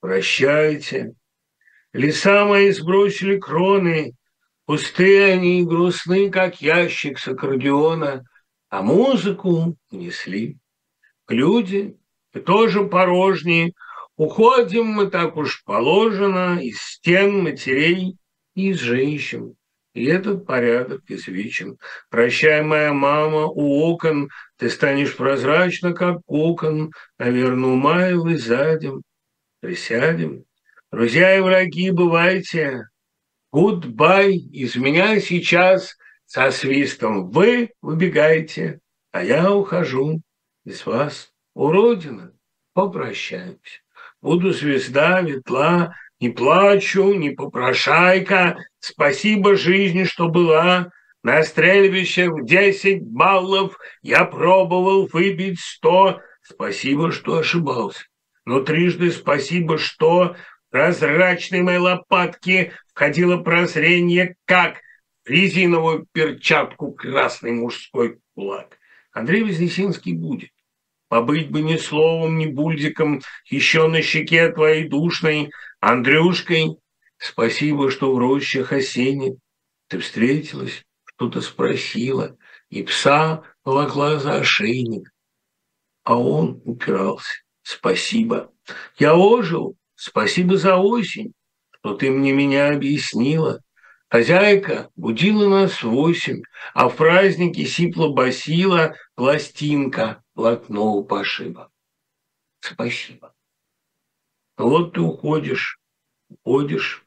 Прощайте. 0.00 1.14
Леса 1.94 2.44
мои 2.44 2.70
сбросили 2.72 3.38
кроны, 3.38 4.12
Пустые 4.66 5.32
они 5.32 5.60
и 5.60 5.64
грустны, 5.64 6.28
как 6.28 6.60
ящик 6.60 7.18
с 7.18 7.26
аккордеона, 7.28 8.22
А 8.68 8.82
музыку 8.82 9.78
несли. 9.90 10.58
Люди 11.26 11.96
тоже 12.44 12.84
порожние, 12.84 13.72
Уходим 14.16 14.88
мы 14.88 15.06
так 15.06 15.38
уж 15.38 15.64
положено 15.64 16.58
Из 16.60 16.78
стен 16.82 17.42
матерей 17.44 18.18
и 18.54 18.72
из 18.72 18.78
женщин. 18.78 19.56
И 19.96 20.04
этот 20.04 20.44
порядок 20.44 21.00
извечен. 21.08 21.78
Прощай, 22.10 22.62
моя 22.62 22.92
мама, 22.92 23.46
у 23.46 23.80
окон 23.80 24.28
ты 24.58 24.68
станешь 24.68 25.16
прозрачно, 25.16 25.94
как 25.94 26.18
кокон, 26.26 26.92
Наверное, 27.18 27.70
умаялась 27.70 28.42
за 28.42 28.59
день. 28.59 29.00
Присядем. 29.60 30.44
Друзья 30.92 31.38
и 31.38 31.40
враги, 31.40 31.90
бывайте. 31.90 32.88
Goodbye, 33.50 34.34
из 34.34 34.76
меня 34.76 35.18
сейчас 35.18 35.96
со 36.26 36.50
свистом 36.50 37.30
вы 37.30 37.70
выбегаете, 37.80 38.80
а 39.12 39.24
я 39.24 39.50
ухожу 39.50 40.20
из 40.66 40.84
вас, 40.84 41.32
о 41.54 41.64
родина, 41.64 42.34
попрощаемся. 42.74 43.80
Буду 44.20 44.52
звезда, 44.52 45.22
ветла, 45.22 45.94
не 46.20 46.28
плачу, 46.28 47.14
не 47.14 47.30
попрошайка, 47.30 48.58
спасибо 48.86 49.56
жизни, 49.56 50.04
что 50.04 50.28
была. 50.28 50.90
На 51.22 51.42
стрельбище 51.42 52.30
в 52.30 52.44
десять 52.44 53.02
баллов 53.02 53.76
я 54.02 54.24
пробовал 54.24 55.08
выбить 55.12 55.58
сто. 55.60 56.20
Спасибо, 56.42 57.10
что 57.10 57.38
ошибался. 57.38 58.04
Но 58.44 58.60
трижды 58.60 59.10
спасибо, 59.10 59.76
что 59.76 60.36
прозрачной 60.70 61.62
моей 61.62 61.78
лопатки 61.78 62.72
входило 62.94 63.38
прозрение, 63.38 64.36
как 64.44 64.76
резиновую 65.24 66.06
перчатку 66.12 66.92
красный 66.92 67.52
мужской 67.52 68.18
кулак. 68.34 68.78
Андрей 69.10 69.42
Вознесенский 69.42 70.12
будет. 70.12 70.50
Побыть 71.08 71.50
бы 71.50 71.60
ни 71.62 71.76
словом, 71.76 72.38
ни 72.38 72.46
бульдиком, 72.46 73.22
еще 73.46 73.88
на 73.88 74.02
щеке 74.02 74.50
твоей 74.50 74.88
душной, 74.88 75.50
Андрюшкой. 75.80 76.76
Спасибо, 77.18 77.90
что 77.90 78.14
в 78.14 78.18
рощах 78.18 78.72
осенних 78.72 79.34
ты 79.88 79.98
встретилась, 79.98 80.84
что-то 81.04 81.40
спросила, 81.40 82.36
и 82.68 82.82
пса 82.82 83.42
волокла 83.64 84.18
за 84.18 84.36
ошейник. 84.36 85.10
А 86.04 86.18
он 86.18 86.60
упирался. 86.64 87.42
Спасибо. 87.62 88.52
Я 88.98 89.16
ожил. 89.16 89.76
Спасибо 89.94 90.58
за 90.58 90.76
осень, 90.76 91.32
что 91.72 91.94
ты 91.94 92.10
мне 92.10 92.32
меня 92.32 92.70
объяснила. 92.70 93.62
Хозяйка 94.08 94.90
будила 94.94 95.48
нас 95.48 95.82
восемь, 95.82 96.42
а 96.74 96.88
в 96.88 96.96
празднике 96.96 97.64
сипла-басила 97.64 98.94
пластинка 99.14 100.22
блокного 100.34 101.02
пошиба. 101.02 101.72
Спасибо. 102.60 103.34
Вот 104.56 104.94
ты 104.94 105.00
уходишь, 105.00 105.78
уходишь, 106.28 107.05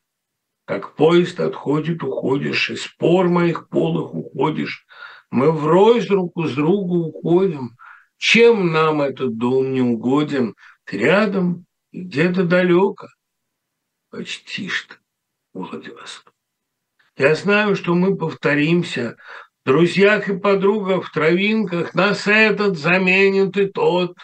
как 0.69 0.93
поезд 0.93 1.39
отходит, 1.39 2.03
уходишь, 2.03 2.69
из 2.69 2.85
пор 2.85 3.27
моих 3.27 3.69
полых 3.69 4.13
уходишь. 4.13 4.85
Мы 5.31 5.51
врозь 5.51 6.05
друг 6.05 6.33
с 6.45 6.53
другу 6.53 7.07
уходим. 7.07 7.75
Чем 8.17 8.71
нам 8.71 9.01
этот 9.01 9.35
дом 9.35 9.73
не 9.73 9.81
угоден? 9.81 10.53
Ты 10.83 10.99
рядом 10.99 11.65
и 11.91 12.01
где-то 12.01 12.43
далеко. 12.43 13.07
Почти 14.11 14.69
что, 14.69 14.93
Владивосток. 15.55 16.35
Я 17.17 17.33
знаю, 17.33 17.75
что 17.75 17.95
мы 17.95 18.15
повторимся. 18.15 19.17
В 19.63 19.69
друзьях 19.69 20.29
и 20.29 20.37
подругах, 20.37 21.05
в 21.05 21.11
травинках 21.11 21.95
нас 21.95 22.27
этот 22.27 22.77
заменит 22.77 23.57
и 23.57 23.65
тот. 23.65 24.15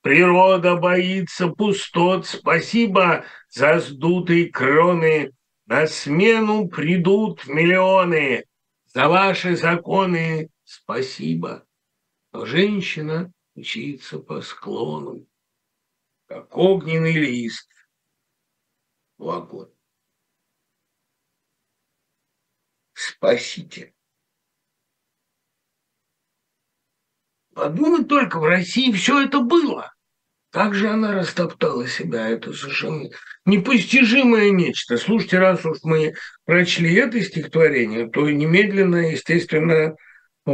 Природа 0.00 0.76
боится 0.76 1.48
пустот. 1.48 2.26
Спасибо 2.26 3.26
за 3.50 3.80
сдутые 3.80 4.46
кроны. 4.46 5.32
На 5.70 5.86
смену 5.86 6.68
придут 6.68 7.46
миллионы. 7.46 8.44
За 8.86 9.08
ваши 9.08 9.54
законы 9.54 10.50
спасибо. 10.64 11.64
Но 12.32 12.44
женщина 12.44 13.32
мчится 13.54 14.18
по 14.18 14.40
склону, 14.40 15.28
как 16.26 16.56
огненный 16.56 17.12
лист 17.12 17.70
в 19.16 19.30
огонь. 19.30 19.70
спасите. 22.94 23.94
Подумай 27.54 28.04
только, 28.04 28.40
в 28.40 28.44
России 28.44 28.90
все 28.90 29.22
это 29.24 29.38
было. 29.38 29.94
Как 30.50 30.74
же 30.74 30.88
она 30.88 31.14
растоптала 31.14 31.86
себя, 31.86 32.28
это 32.28 32.52
совершенно 32.52 33.08
непостижимое 33.44 34.50
нечто. 34.50 34.96
Слушайте, 34.96 35.38
раз 35.38 35.64
уж 35.64 35.78
мы 35.84 36.14
прочли 36.44 36.92
это 36.94 37.20
стихотворение, 37.20 38.08
то 38.10 38.28
немедленно, 38.28 39.10
естественно, 39.12 39.94
э, 40.46 40.52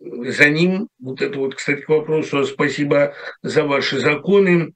за 0.00 0.48
ним, 0.50 0.88
вот 0.98 1.22
это 1.22 1.38
вот, 1.38 1.54
кстати, 1.54 1.80
к 1.80 1.88
вопросу, 1.88 2.44
спасибо 2.44 3.14
за 3.42 3.64
ваши 3.64 3.98
законы, 3.98 4.74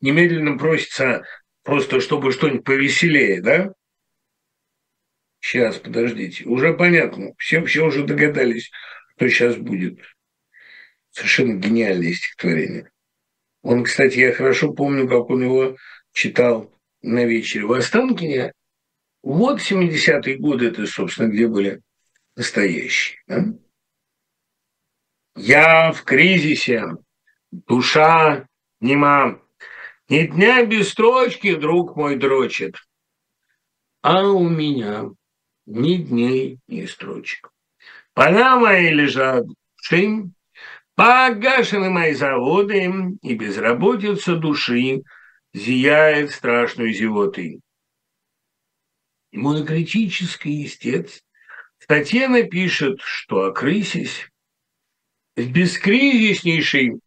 немедленно 0.00 0.56
просится 0.56 1.24
Просто 1.68 2.00
чтобы 2.00 2.32
что-нибудь 2.32 2.64
повеселее, 2.64 3.42
да? 3.42 3.74
Сейчас, 5.38 5.76
подождите. 5.76 6.44
Уже 6.44 6.72
понятно. 6.72 7.34
Все, 7.36 7.62
все 7.66 7.84
уже 7.84 8.04
догадались, 8.04 8.70
что 9.16 9.28
сейчас 9.28 9.56
будет. 9.56 10.00
Совершенно 11.18 11.54
гениальное 11.54 12.12
стихотворение. 12.12 12.92
Он, 13.62 13.82
кстати, 13.82 14.18
я 14.18 14.32
хорошо 14.32 14.72
помню, 14.72 15.08
как 15.08 15.30
он 15.30 15.42
его 15.42 15.76
читал 16.12 16.72
на 17.02 17.24
вечере 17.24 17.64
в 17.64 17.72
Останкине. 17.72 18.52
Вот 19.24 19.58
70-е 19.58 20.36
годы, 20.36 20.68
это, 20.68 20.86
собственно, 20.86 21.26
где 21.26 21.48
были 21.48 21.82
настоящие. 22.36 23.18
Да? 23.26 23.46
Я 25.34 25.90
в 25.90 26.04
кризисе, 26.04 26.84
душа 27.50 28.46
нема, 28.78 29.40
ни 30.08 30.24
дня 30.24 30.64
без 30.66 30.90
строчки, 30.90 31.56
друг 31.56 31.96
мой 31.96 32.14
дрочит. 32.14 32.76
А 34.02 34.22
у 34.22 34.48
меня 34.48 35.06
ни 35.66 35.96
дней, 35.96 36.60
ни 36.68 36.86
строчек. 36.86 37.50
Поля 38.14 38.54
мои 38.54 38.90
лежат 38.90 39.46
шим, 39.82 40.36
погашены 40.98 41.90
мои 41.90 42.12
заводы, 42.12 42.92
и 43.22 43.34
безработица 43.36 44.34
души 44.34 45.02
зияет 45.54 46.32
страшной 46.32 46.92
зевотой. 46.92 47.60
Мой 49.30 49.62
истец 49.62 51.22
Татьяна 51.86 52.42
пишет, 52.42 53.00
что 53.00 53.44
окрысись 53.44 54.28
в 55.36 55.52
бескризиснейшей 55.52 57.00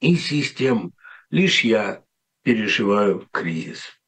из 0.00 0.26
систем 0.26 0.94
Лишь 1.28 1.62
я 1.62 2.02
переживаю 2.42 3.28
кризис. 3.32 4.00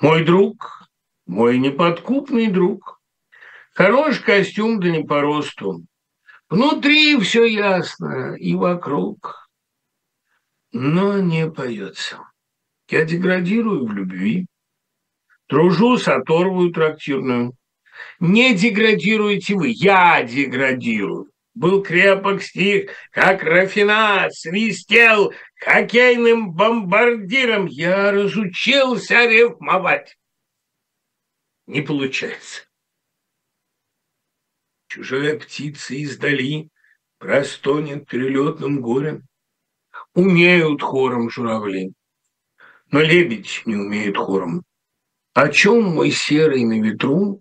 Мой 0.00 0.24
друг, 0.24 0.88
мой 1.26 1.58
неподкупный 1.58 2.48
друг, 2.48 3.00
хорош 3.72 4.20
костюм, 4.20 4.78
да 4.78 4.90
не 4.90 5.02
по 5.02 5.22
росту. 5.22 5.84
Внутри 6.52 7.18
все 7.18 7.46
ясно 7.46 8.34
и 8.34 8.54
вокруг, 8.54 9.48
но 10.70 11.18
не 11.18 11.50
поется. 11.50 12.18
Я 12.90 13.06
деградирую 13.06 13.86
в 13.86 13.92
любви, 13.92 14.44
тружусь 15.46 16.08
оторвую 16.08 16.70
трактирную. 16.70 17.54
Не 18.20 18.54
деградируете 18.54 19.54
вы, 19.54 19.68
я 19.68 20.22
деградирую. 20.24 21.30
Был 21.54 21.82
крепок 21.82 22.42
стих, 22.42 22.90
как 23.12 23.42
рафинат, 23.42 24.34
свистел 24.34 25.32
хоккейным 25.58 26.52
бомбардиром. 26.52 27.64
Я 27.64 28.12
разучился 28.12 29.24
рифмовать. 29.24 30.18
Не 31.66 31.80
получается. 31.80 32.64
Чужая 34.92 35.38
птица 35.38 35.94
издали 35.94 36.68
простонет 37.18 38.06
перелетным 38.06 38.82
горем. 38.82 39.26
Умеют 40.14 40.82
хором 40.82 41.30
журавли, 41.30 41.94
но 42.90 43.00
лебедь 43.00 43.62
не 43.64 43.74
умеет 43.74 44.18
хором. 44.18 44.64
О 45.32 45.48
чем 45.48 45.84
мой 45.84 46.10
серый 46.10 46.64
на 46.64 46.78
ветру 46.78 47.40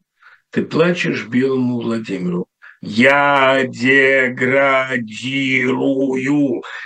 ты 0.50 0.64
плачешь 0.64 1.28
белому 1.28 1.82
Владимиру? 1.82 2.48
Я 2.80 3.66
деградирую. 3.68 5.04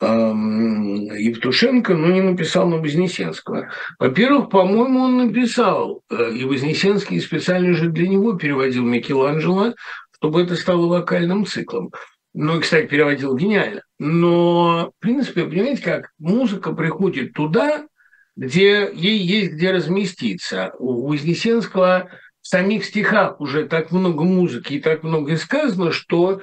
Евтушенко, 0.00 1.94
но 1.94 2.12
не 2.12 2.20
написал 2.20 2.68
на 2.68 2.76
Вознесенского. 2.76 3.70
Во-первых, 3.98 4.48
по-моему, 4.48 5.00
он 5.00 5.26
написал, 5.26 6.02
э, 6.08 6.34
и 6.34 6.44
Вознесенский 6.44 7.20
специально 7.20 7.72
же 7.72 7.88
для 7.88 8.08
него 8.08 8.34
переводил 8.34 8.84
Микеланджело, 8.84 9.74
чтобы 10.14 10.42
это 10.42 10.54
стало 10.54 10.86
вокальным 10.86 11.46
циклом. 11.46 11.90
Ну, 12.32 12.58
и, 12.58 12.60
кстати, 12.60 12.86
переводил 12.86 13.34
гениально. 13.36 13.82
Но, 13.98 14.92
в 14.96 15.00
принципе, 15.00 15.44
понимаете, 15.44 15.82
как 15.82 16.12
музыка 16.18 16.72
приходит 16.72 17.32
туда, 17.32 17.88
где 18.38 18.88
ей 18.94 19.18
есть 19.18 19.54
где 19.54 19.72
разместиться. 19.72 20.72
У 20.78 21.08
Вознесенского 21.08 22.08
в 22.40 22.46
самих 22.46 22.84
стихах 22.84 23.40
уже 23.40 23.66
так 23.66 23.90
много 23.90 24.22
музыки 24.22 24.74
и 24.74 24.80
так 24.80 25.02
много 25.02 25.36
сказано, 25.36 25.90
что 25.90 26.40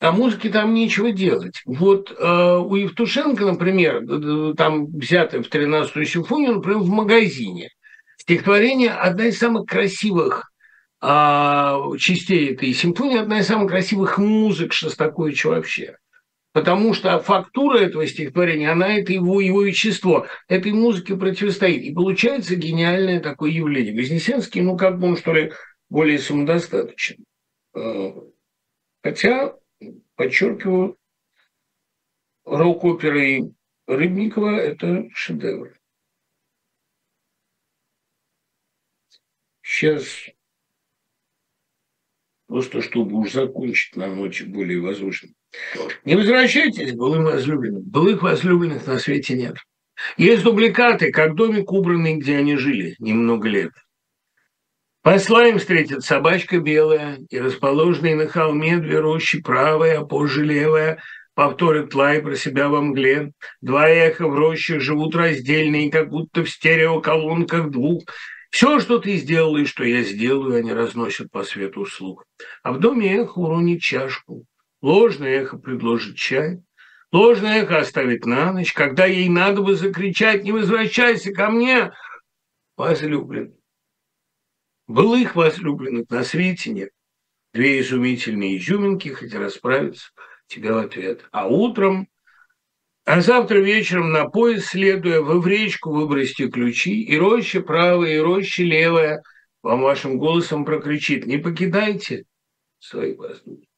а 0.00 0.12
музыке 0.12 0.50
там 0.50 0.74
нечего 0.74 1.12
делать. 1.12 1.60
Вот 1.64 2.10
э, 2.10 2.56
у 2.58 2.74
Евтушенко, 2.74 3.44
например, 3.44 4.54
там 4.54 4.86
взятое 4.86 5.42
в 5.42 5.50
13-ю 5.50 6.04
симфонию, 6.04 6.54
например, 6.56 6.78
в 6.78 6.88
магазине. 6.88 7.70
Стихотворение 8.18 8.90
одна 8.90 9.26
из 9.26 9.38
самых 9.38 9.66
красивых 9.66 10.50
э, 11.02 11.76
частей 11.98 12.52
этой 12.52 12.72
симфонии, 12.72 13.18
одна 13.18 13.40
из 13.40 13.46
самых 13.46 13.70
красивых 13.70 14.16
музык 14.18 14.72
Шостаковича 14.72 15.48
вообще. 15.48 15.96
Потому 16.52 16.94
что 16.94 17.20
фактура 17.20 17.78
этого 17.78 18.06
стихотворения, 18.06 18.72
она 18.72 18.98
это 18.98 19.12
его, 19.12 19.40
его 19.40 19.62
вещество, 19.62 20.26
этой 20.48 20.72
музыке 20.72 21.16
противостоит. 21.16 21.82
И 21.82 21.94
получается 21.94 22.56
гениальное 22.56 23.20
такое 23.20 23.50
явление. 23.50 23.94
Вознесенский, 23.94 24.60
ну 24.60 24.76
как 24.76 24.98
бы 24.98 25.08
он, 25.08 25.16
что 25.16 25.32
ли, 25.32 25.52
более 25.88 26.18
самодостаточен. 26.18 27.24
Э, 27.74 28.12
хотя 29.02 29.54
Подчеркиваю, 30.16 30.98
рок-оперы 32.44 33.54
Рыбникова– 33.86 34.50
это 34.60 35.08
шедевр. 35.14 35.80
Сейчас 39.62 40.26
просто 42.46 42.82
чтобы 42.82 43.16
уж 43.16 43.32
закончить 43.32 43.96
на 43.96 44.14
ночи 44.14 44.42
более 44.42 44.80
воздушной. 44.80 45.34
Не 46.04 46.16
возвращайтесь 46.16 46.92
к 46.92 46.96
былым 46.96 47.24
возлюбленным. 47.24 47.82
Былых 47.82 48.22
возлюбленных 48.22 48.86
на 48.86 48.98
свете 48.98 49.34
нет. 49.34 49.56
Есть 50.16 50.44
дубликаты, 50.44 51.10
как 51.10 51.34
домик 51.34 51.72
убранный, 51.72 52.16
где 52.16 52.36
они 52.36 52.56
жили 52.56 52.96
немного 52.98 53.48
лет– 53.48 53.72
Посла 55.02 55.48
им 55.48 55.58
встретит 55.58 56.04
собачка 56.04 56.58
белая, 56.58 57.18
и 57.30 57.38
расположенные 57.38 58.16
на 58.16 58.28
холме 58.28 58.76
две 58.76 59.00
рощи 59.00 59.40
правая, 59.40 60.00
а 60.00 60.04
позже 60.04 60.44
левая, 60.44 61.02
повторят 61.34 61.94
лай 61.94 62.20
про 62.20 62.34
себя 62.34 62.68
во 62.68 62.82
мгле. 62.82 63.32
Два 63.62 63.88
эха 63.88 64.28
в 64.28 64.34
рощах 64.34 64.82
живут 64.82 65.16
раздельные, 65.16 65.90
как 65.90 66.10
будто 66.10 66.44
в 66.44 66.50
стереоколонках 66.50 67.70
двух. 67.70 68.02
Все, 68.50 68.78
что 68.78 68.98
ты 68.98 69.16
сделал 69.16 69.56
и 69.56 69.64
что 69.64 69.84
я 69.84 70.02
сделаю, 70.02 70.56
они 70.56 70.72
разносят 70.74 71.30
по 71.30 71.44
свету 71.44 71.86
слух. 71.86 72.26
А 72.62 72.72
в 72.72 72.78
доме 72.78 73.22
эхо 73.22 73.38
уронит 73.38 73.80
чашку, 73.80 74.44
ложное 74.82 75.42
эхо 75.42 75.58
предложит 75.58 76.16
чай, 76.16 76.62
ложное 77.12 77.62
эхо 77.62 77.78
оставит 77.78 78.26
на 78.26 78.52
ночь, 78.52 78.72
когда 78.72 79.06
ей 79.06 79.28
надо 79.28 79.62
бы 79.62 79.74
закричать 79.74 80.44
«Не 80.44 80.52
возвращайся 80.52 81.32
ко 81.32 81.50
мне!» 81.50 81.92
Возлюбленный. 82.76 83.60
Былых 84.86 85.36
возлюбленных 85.36 86.10
на 86.10 86.24
свете 86.24 86.70
нет. 86.70 86.90
Две 87.52 87.80
изумительные 87.80 88.56
изюминки, 88.56 89.08
хотя 89.08 89.38
расправиться 89.38 90.10
тебе 90.46 90.72
в 90.72 90.78
ответ. 90.78 91.28
А 91.30 91.46
утром, 91.46 92.08
а 93.04 93.20
завтра 93.20 93.58
вечером 93.58 94.12
на 94.12 94.28
пояс 94.28 94.66
следуя, 94.66 95.20
вы 95.20 95.40
в 95.40 95.46
речку 95.46 95.92
выбросьте 95.92 96.48
ключи, 96.48 97.02
и 97.02 97.16
роща 97.16 97.60
правая, 97.60 98.16
и 98.16 98.18
роща 98.18 98.62
левая 98.62 99.22
вам 99.62 99.82
вашим 99.82 100.18
голосом 100.18 100.64
прокричит, 100.64 101.26
не 101.26 101.38
покидайте 101.38 102.24
своих 102.78 103.18
возлюбленных. 103.18 103.69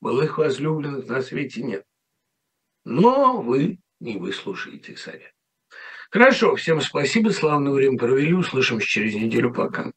Былых 0.00 0.38
возлюбленных 0.38 1.06
на 1.06 1.20
свете 1.22 1.62
нет. 1.62 1.84
Но 2.84 3.42
вы 3.42 3.78
не 4.00 4.16
выслушаете 4.16 4.96
совет. 4.96 5.34
Хорошо, 6.10 6.56
всем 6.56 6.80
спасибо, 6.80 7.30
славное 7.30 7.72
время 7.72 7.98
провели, 7.98 8.32
услышимся 8.32 8.86
через 8.86 9.14
неделю, 9.14 9.52
пока. 9.52 9.92